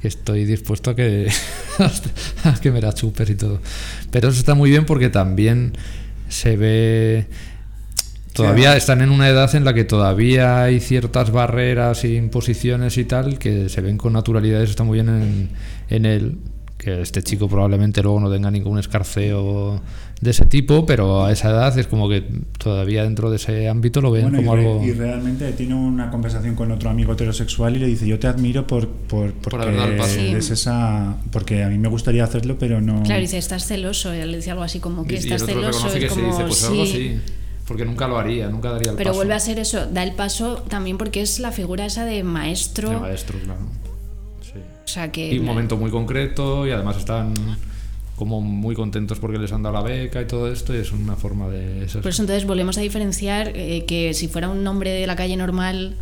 que 0.01 0.07
estoy 0.07 0.45
dispuesto 0.45 0.91
a 0.91 0.95
que, 0.95 1.29
a 2.43 2.59
que 2.59 2.71
me 2.71 2.81
la 2.81 2.93
chupes 2.93 3.29
y 3.29 3.35
todo. 3.35 3.61
Pero 4.09 4.29
eso 4.29 4.39
está 4.39 4.55
muy 4.55 4.69
bien 4.69 4.85
porque 4.85 5.09
también 5.09 5.73
se 6.27 6.57
ve... 6.57 7.27
Todavía 8.33 8.77
están 8.77 9.01
en 9.01 9.09
una 9.09 9.27
edad 9.27 9.53
en 9.55 9.65
la 9.65 9.73
que 9.73 9.83
todavía 9.83 10.63
hay 10.63 10.79
ciertas 10.79 11.31
barreras 11.31 12.05
e 12.05 12.13
imposiciones 12.13 12.97
y 12.97 13.03
tal 13.03 13.37
que 13.37 13.67
se 13.67 13.81
ven 13.81 13.97
con 13.97 14.13
naturalidad. 14.13 14.63
Eso 14.63 14.71
está 14.71 14.85
muy 14.85 14.95
bien 14.95 15.09
en, 15.09 15.49
en 15.89 16.05
él. 16.05 16.37
Que 16.83 16.99
este 16.99 17.21
chico 17.21 17.47
probablemente 17.47 18.01
luego 18.01 18.19
no 18.19 18.31
tenga 18.31 18.49
ningún 18.49 18.79
escarceo 18.79 19.79
de 20.19 20.31
ese 20.31 20.47
tipo, 20.47 20.83
pero 20.87 21.23
a 21.25 21.31
esa 21.31 21.51
edad 21.51 21.77
es 21.77 21.85
como 21.85 22.09
que 22.09 22.23
todavía 22.57 23.03
dentro 23.03 23.29
de 23.29 23.35
ese 23.35 23.69
ámbito 23.69 24.01
lo 24.01 24.09
ven 24.09 24.23
Bueno, 24.23 24.39
y, 24.41 24.43
como 24.43 24.55
re- 24.55 24.61
algo. 24.67 24.83
y 24.83 24.91
realmente 24.93 25.51
tiene 25.51 25.75
una 25.75 26.09
conversación 26.09 26.55
con 26.55 26.71
otro 26.71 26.89
amigo 26.89 27.13
heterosexual 27.13 27.75
y 27.75 27.79
le 27.81 27.85
dice, 27.85 28.07
yo 28.07 28.17
te 28.17 28.25
admiro 28.25 28.65
por, 28.65 28.87
por, 28.89 29.31
porque 29.33 29.57
haber 29.61 29.75
dado 29.75 29.91
el 29.91 29.97
paso. 29.97 30.19
eres 30.19 30.49
esa... 30.49 31.17
Porque 31.31 31.63
a 31.63 31.69
mí 31.69 31.77
me 31.77 31.87
gustaría 31.87 32.23
hacerlo, 32.23 32.57
pero 32.59 32.81
no... 32.81 33.03
Claro, 33.03 33.21
dice, 33.21 33.37
estás 33.37 33.67
celoso. 33.67 34.11
Él 34.11 34.31
le 34.31 34.37
dice 34.37 34.49
algo 34.49 34.63
así 34.63 34.79
como 34.79 35.05
que 35.05 35.13
Y- 35.13 35.17
y 35.17 35.19
el 35.19 35.25
estás 35.25 35.43
otro 35.43 35.53
celoso. 35.61 35.93
que 35.93 36.01
sí, 36.01 36.07
como, 36.07 36.27
dice, 36.27 36.43
pues 36.45 36.55
sí. 36.57 36.65
algo 36.65 36.85
sí, 36.87 37.19
porque 37.67 37.85
nunca 37.85 38.07
lo 38.07 38.17
haría, 38.17 38.49
nunca 38.49 38.71
daría 38.71 38.89
el 38.91 38.97
Pero 38.97 39.11
paso. 39.11 39.17
vuelve 39.19 39.33
a 39.35 39.39
ser 39.39 39.59
eso, 39.59 39.85
da 39.85 40.01
el 40.03 40.13
paso 40.13 40.63
también 40.67 40.97
porque 40.97 41.21
es 41.21 41.39
la 41.39 41.51
figura 41.51 41.85
esa 41.85 42.05
de 42.05 42.23
maestro. 42.23 42.89
De 42.89 42.97
maestro, 42.97 43.37
claro. 43.43 43.59
Sí. 44.91 44.99
O 44.99 45.03
sea 45.03 45.11
que. 45.11 45.33
Y 45.33 45.39
un 45.39 45.45
momento 45.45 45.77
muy 45.77 45.89
concreto 45.91 46.67
y 46.67 46.71
además 46.71 46.97
están 46.97 47.33
como 48.15 48.39
muy 48.41 48.75
contentos 48.75 49.17
porque 49.19 49.39
les 49.39 49.51
han 49.51 49.63
dado 49.63 49.73
la 49.75 49.81
beca 49.81 50.21
y 50.21 50.25
todo 50.27 50.51
esto 50.51 50.75
y 50.75 50.77
es 50.77 50.91
una 50.91 51.15
forma 51.15 51.49
de 51.49 51.85
eso. 51.85 52.01
Por 52.01 52.09
eso 52.11 52.21
entonces 52.21 52.45
volvemos 52.45 52.77
a 52.77 52.81
diferenciar 52.81 53.51
eh, 53.55 53.85
que 53.87 54.13
si 54.13 54.27
fuera 54.27 54.49
un 54.49 54.63
nombre 54.63 54.91
de 54.91 55.07
la 55.07 55.15
calle 55.15 55.35
normal 55.37 55.95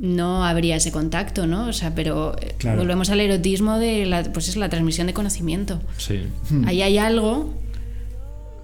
no 0.00 0.44
habría 0.44 0.76
ese 0.76 0.92
contacto, 0.92 1.46
¿no? 1.46 1.66
O 1.68 1.72
sea, 1.72 1.94
pero 1.94 2.34
eh, 2.40 2.54
Claro. 2.58 2.78
volvemos 2.78 3.10
al 3.10 3.20
erotismo 3.20 3.78
de 3.78 4.06
la, 4.06 4.22
pues 4.24 4.48
es 4.48 4.56
la 4.56 4.68
transmisión 4.68 5.06
de 5.06 5.14
conocimiento. 5.14 5.80
Sí. 5.98 6.20
Ahí 6.66 6.82
hay 6.82 6.98
algo 6.98 7.54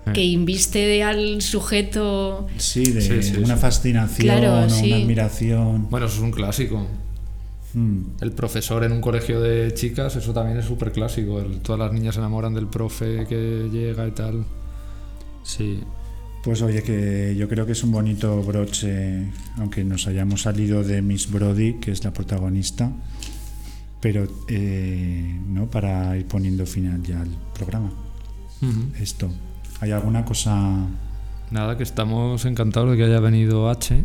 Eh. 0.07 0.13
que 0.15 0.25
inviste 0.25 1.03
al 1.03 1.43
sujeto. 1.43 2.47
Sí, 2.59 2.85
de 2.93 3.01
Sí, 3.01 3.23
sí, 3.23 3.37
una 3.39 3.57
sí. 3.57 3.61
fascinación 3.61 4.39
Claro, 4.39 4.67
o 4.67 4.71
sí. 4.71 4.87
una 4.93 4.97
admiración. 5.03 5.89
Bueno, 5.91 6.07
eso 6.07 6.17
es 6.17 6.23
un 6.23 6.31
clásico. 6.33 6.87
Mm. 7.77 8.23
El 8.23 8.33
profesor 8.33 8.85
en 8.85 8.93
un 8.93 9.03
colegio 9.03 9.39
de 9.39 9.75
chicas, 9.75 10.17
eso 10.17 10.33
también 10.33 10.57
es 10.59 10.65
súper 10.65 10.93
clásico. 10.93 11.39
Todas 11.63 11.79
las 11.79 11.93
niñas 11.93 12.15
se 12.15 12.21
enamoran 12.21 12.55
del 12.55 12.69
profe 12.69 13.27
que 13.29 13.69
llega 13.71 14.09
y 14.09 14.13
tal. 14.13 14.47
Sí. 15.43 15.81
Pues 16.43 16.63
oye, 16.63 16.83
que 16.83 17.37
yo 17.37 17.49
creo 17.49 17.67
que 17.67 17.73
es 17.73 17.85
un 17.85 17.93
bonito 17.93 18.43
broche, 18.43 19.31
aunque 19.59 19.85
nos 19.85 20.07
hayamos 20.07 20.43
salido 20.43 20.83
de 20.83 21.03
Miss 21.03 21.31
Brody, 21.31 21.75
que 21.75 21.91
es 21.91 22.03
la 22.03 22.15
protagonista, 22.15 22.91
pero 24.01 24.27
eh, 24.49 25.39
no 25.47 25.69
para 25.69 26.17
ir 26.17 26.27
poniendo 26.27 26.65
final 26.65 27.03
ya 27.03 27.21
al 27.21 27.31
programa. 27.53 27.91
Esto. 28.99 29.29
¿Hay 29.81 29.91
alguna 29.91 30.25
cosa? 30.25 30.87
Nada, 31.51 31.77
que 31.77 31.83
estamos 31.83 32.47
encantados 32.47 32.93
de 32.93 32.97
que 32.97 33.05
haya 33.05 33.21
venido 33.21 33.69
H 33.69 34.03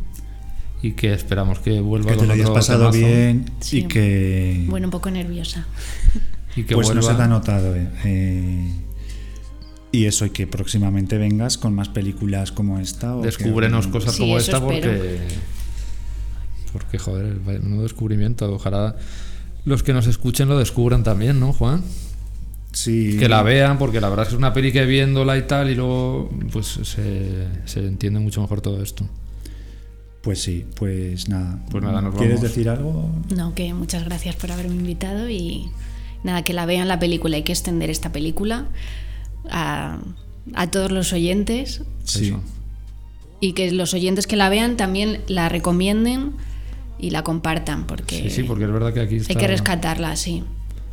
y 0.82 0.92
que 0.94 1.14
esperamos 1.14 1.60
que 1.60 1.80
vuelva 1.80 2.12
Que 2.12 2.18
te 2.18 2.26
lo 2.28 2.34
hayas 2.34 2.50
pasado 2.50 2.90
temazo 2.92 2.98
bien 3.14 3.46
Sí. 3.60 3.80
y 3.80 3.84
que. 3.88 4.66
Bueno, 4.68 4.88
un 4.88 4.92
poco 4.92 5.12
nerviosa. 5.12 5.66
y 6.56 6.64
que 6.64 6.76
pues 6.76 6.88
no 6.90 6.96
vuelva. 6.96 7.12
se 7.12 7.18
te 7.18 7.22
ha 7.24 7.28
notado. 7.28 7.76
eh. 7.76 7.88
Eh, 8.06 8.72
y 9.94 10.06
eso, 10.06 10.26
y 10.26 10.30
que 10.30 10.48
próximamente 10.48 11.18
vengas 11.18 11.58
con 11.58 11.74
más 11.76 11.90
películas 11.90 12.52
como 12.52 12.80
esta. 12.80 13.16
O 13.16 13.22
que- 13.22 13.28
Descúbrenos 13.28 13.88
cosas 13.88 14.14
Sí, 14.16 14.22
como 14.22 14.38
esta 14.38 14.58
espero. 14.58 14.72
porque. 14.92 15.20
Porque, 16.74 16.98
joder, 16.98 17.36
menudo 17.42 17.84
descubrimiento. 17.84 18.52
Ojalá 18.54 18.96
los 19.66 19.84
que 19.84 19.94
nos 19.94 20.08
escuchen 20.08 20.48
lo 20.48 20.58
descubran 20.58 21.04
también, 21.04 21.40
¿no, 21.40 21.52
Juan? 21.54 21.84
Sí. 22.72 23.18
Que 23.20 23.28
la 23.28 23.44
vean, 23.44 23.78
porque 23.78 24.00
la 24.00 24.08
verdad 24.08 24.24
es 24.24 24.30
que 24.30 24.36
es 24.36 24.40
una 24.40 24.54
peli 24.54 24.72
que 24.72 24.86
viéndola 24.86 25.38
y 25.38 25.42
tal, 25.44 25.70
y 25.70 25.76
luego 25.76 26.30
pues 26.54 26.68
se, 26.68 27.46
se 27.66 27.80
entiende 27.86 28.22
mucho 28.22 28.40
mejor 28.42 28.62
todo 28.62 28.82
esto. 28.82 29.06
Pues 30.22 30.42
sí, 30.42 30.66
pues 30.76 31.30
nada. 31.30 31.60
Pues 31.72 31.84
nada, 31.84 32.02
nos 32.02 32.14
¿Quieres 32.16 32.38
vamos. 32.38 32.50
decir 32.50 32.70
algo? 32.70 33.10
No, 33.36 33.56
que 33.56 33.74
muchas 33.74 34.06
gracias 34.06 34.36
por 34.36 34.52
haberme 34.52 34.76
invitado 34.76 35.30
y 35.30 35.70
nada, 36.24 36.44
que 36.44 36.54
la 36.54 36.66
vean 36.68 36.88
la 36.88 37.00
película. 37.00 37.38
Hay 37.38 37.44
que 37.44 37.52
extender 37.54 37.90
esta 37.90 38.12
película 38.12 38.68
a, 39.50 39.98
a 40.54 40.68
todos 40.70 40.92
los 40.92 41.12
oyentes 41.14 41.82
Sí. 42.04 42.28
Eso. 42.28 42.40
y 43.40 43.54
que 43.54 43.72
los 43.72 43.94
oyentes 43.96 44.28
que 44.28 44.36
la 44.36 44.50
vean 44.50 44.78
también 44.78 45.22
la 45.28 45.50
recomienden 45.50 46.34
y 47.00 47.10
la 47.10 47.24
compartan 47.24 47.88
porque, 47.88 48.22
Sí, 48.24 48.30
sí, 48.30 48.44
porque 48.44 48.66
es 48.66 48.72
verdad 48.72 48.94
que 48.94 49.00
aquí 49.00 49.16
está... 49.16 49.34
hay 49.34 49.40
que 49.40 49.48
rescatarla, 49.48 50.16
sí. 50.16 50.44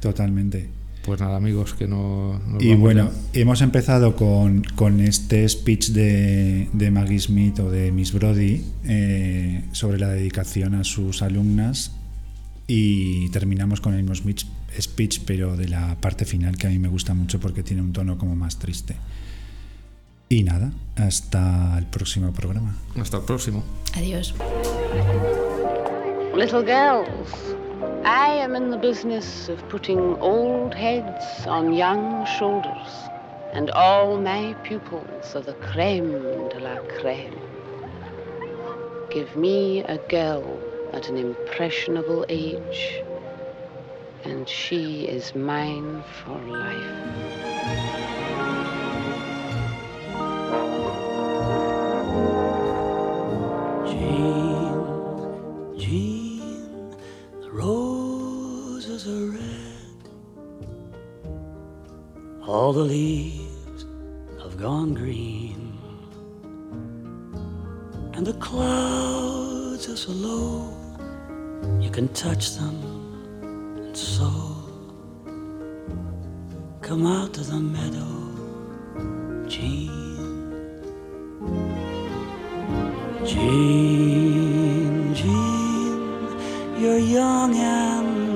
Totalmente. 0.00 0.70
Pues 1.08 1.22
nada, 1.22 1.38
amigos, 1.38 1.72
que 1.72 1.88
no... 1.88 2.38
nos 2.46 2.62
Y 2.62 2.68
vamos 2.68 2.80
bueno, 2.82 3.10
ya. 3.32 3.40
hemos 3.40 3.62
empezado 3.62 4.14
con, 4.14 4.62
con 4.74 5.00
este 5.00 5.48
speech 5.48 5.88
de, 5.92 6.68
de 6.74 6.90
Maggie 6.90 7.18
Smith 7.18 7.58
o 7.60 7.70
de 7.70 7.90
Miss 7.92 8.12
Brody 8.12 8.62
eh, 8.84 9.64
sobre 9.72 9.98
la 9.98 10.08
dedicación 10.08 10.74
a 10.74 10.84
sus 10.84 11.22
alumnas 11.22 11.92
y 12.66 13.30
terminamos 13.30 13.80
con 13.80 13.94
el 13.94 14.02
mismo 14.02 14.14
speech, 14.16 14.44
speech, 14.78 15.20
pero 15.24 15.56
de 15.56 15.68
la 15.68 15.96
parte 15.98 16.26
final 16.26 16.58
que 16.58 16.66
a 16.66 16.70
mí 16.70 16.78
me 16.78 16.88
gusta 16.88 17.14
mucho 17.14 17.40
porque 17.40 17.62
tiene 17.62 17.80
un 17.80 17.94
tono 17.94 18.18
como 18.18 18.36
más 18.36 18.58
triste. 18.58 18.94
Y 20.28 20.42
nada, 20.42 20.72
hasta 20.96 21.78
el 21.78 21.86
próximo 21.86 22.34
programa. 22.34 22.76
Hasta 23.00 23.16
el 23.16 23.22
próximo. 23.22 23.64
Adiós. 23.94 24.34
Little 26.36 26.62
girls, 26.62 27.08
I 28.04 28.28
am 28.28 28.56
in 28.56 28.70
the 28.70 28.76
business 28.76 29.48
of 29.48 29.68
putting 29.68 30.00
old 30.20 30.74
heads 30.74 31.46
on 31.46 31.72
young 31.72 32.24
shoulders, 32.24 33.10
and 33.52 33.70
all 33.70 34.18
my 34.18 34.54
pupils 34.64 35.36
are 35.36 35.42
the 35.42 35.54
creme 35.54 36.48
de 36.48 36.58
la 36.60 36.78
creme. 36.98 37.38
Give 39.10 39.36
me 39.36 39.84
a 39.84 39.98
girl 40.08 40.60
at 40.92 41.08
an 41.08 41.16
impressionable 41.16 42.26
age, 42.28 43.02
and 44.24 44.48
she 44.48 45.04
is 45.04 45.34
mine 45.34 46.02
for 46.24 46.38
life. 46.38 47.28
Jean, 53.86 54.47
All 62.48 62.72
the 62.72 62.80
leaves 62.80 63.84
have 64.42 64.56
gone 64.56 64.94
green. 64.94 65.78
And 68.14 68.26
the 68.26 68.32
clouds 68.32 69.86
are 69.86 69.96
so 69.96 70.12
low, 70.12 70.72
you 71.78 71.90
can 71.90 72.08
touch 72.14 72.56
them. 72.56 72.76
And 73.42 73.94
so, 73.94 74.32
come 76.80 77.06
out 77.06 77.34
to 77.34 77.42
the 77.42 77.60
meadow, 77.60 78.16
Jean. 79.46 80.16
Jean, 83.26 85.14
Jean, 85.14 86.80
you're 86.80 86.98
young 86.98 87.54
and 87.56 88.27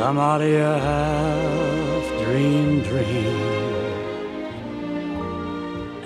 Come 0.00 0.16
out 0.16 0.40
of 0.40 0.48
your 0.48 0.78
half 0.78 2.24
dream 2.24 2.82
dream 2.84 3.36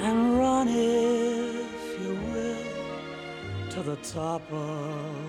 and 0.03 0.37
run 0.37 0.67
if 0.67 2.01
you 2.03 2.19
will 2.33 3.71
to 3.71 3.83
the 3.85 3.95
top 4.03 4.43
of 4.51 5.24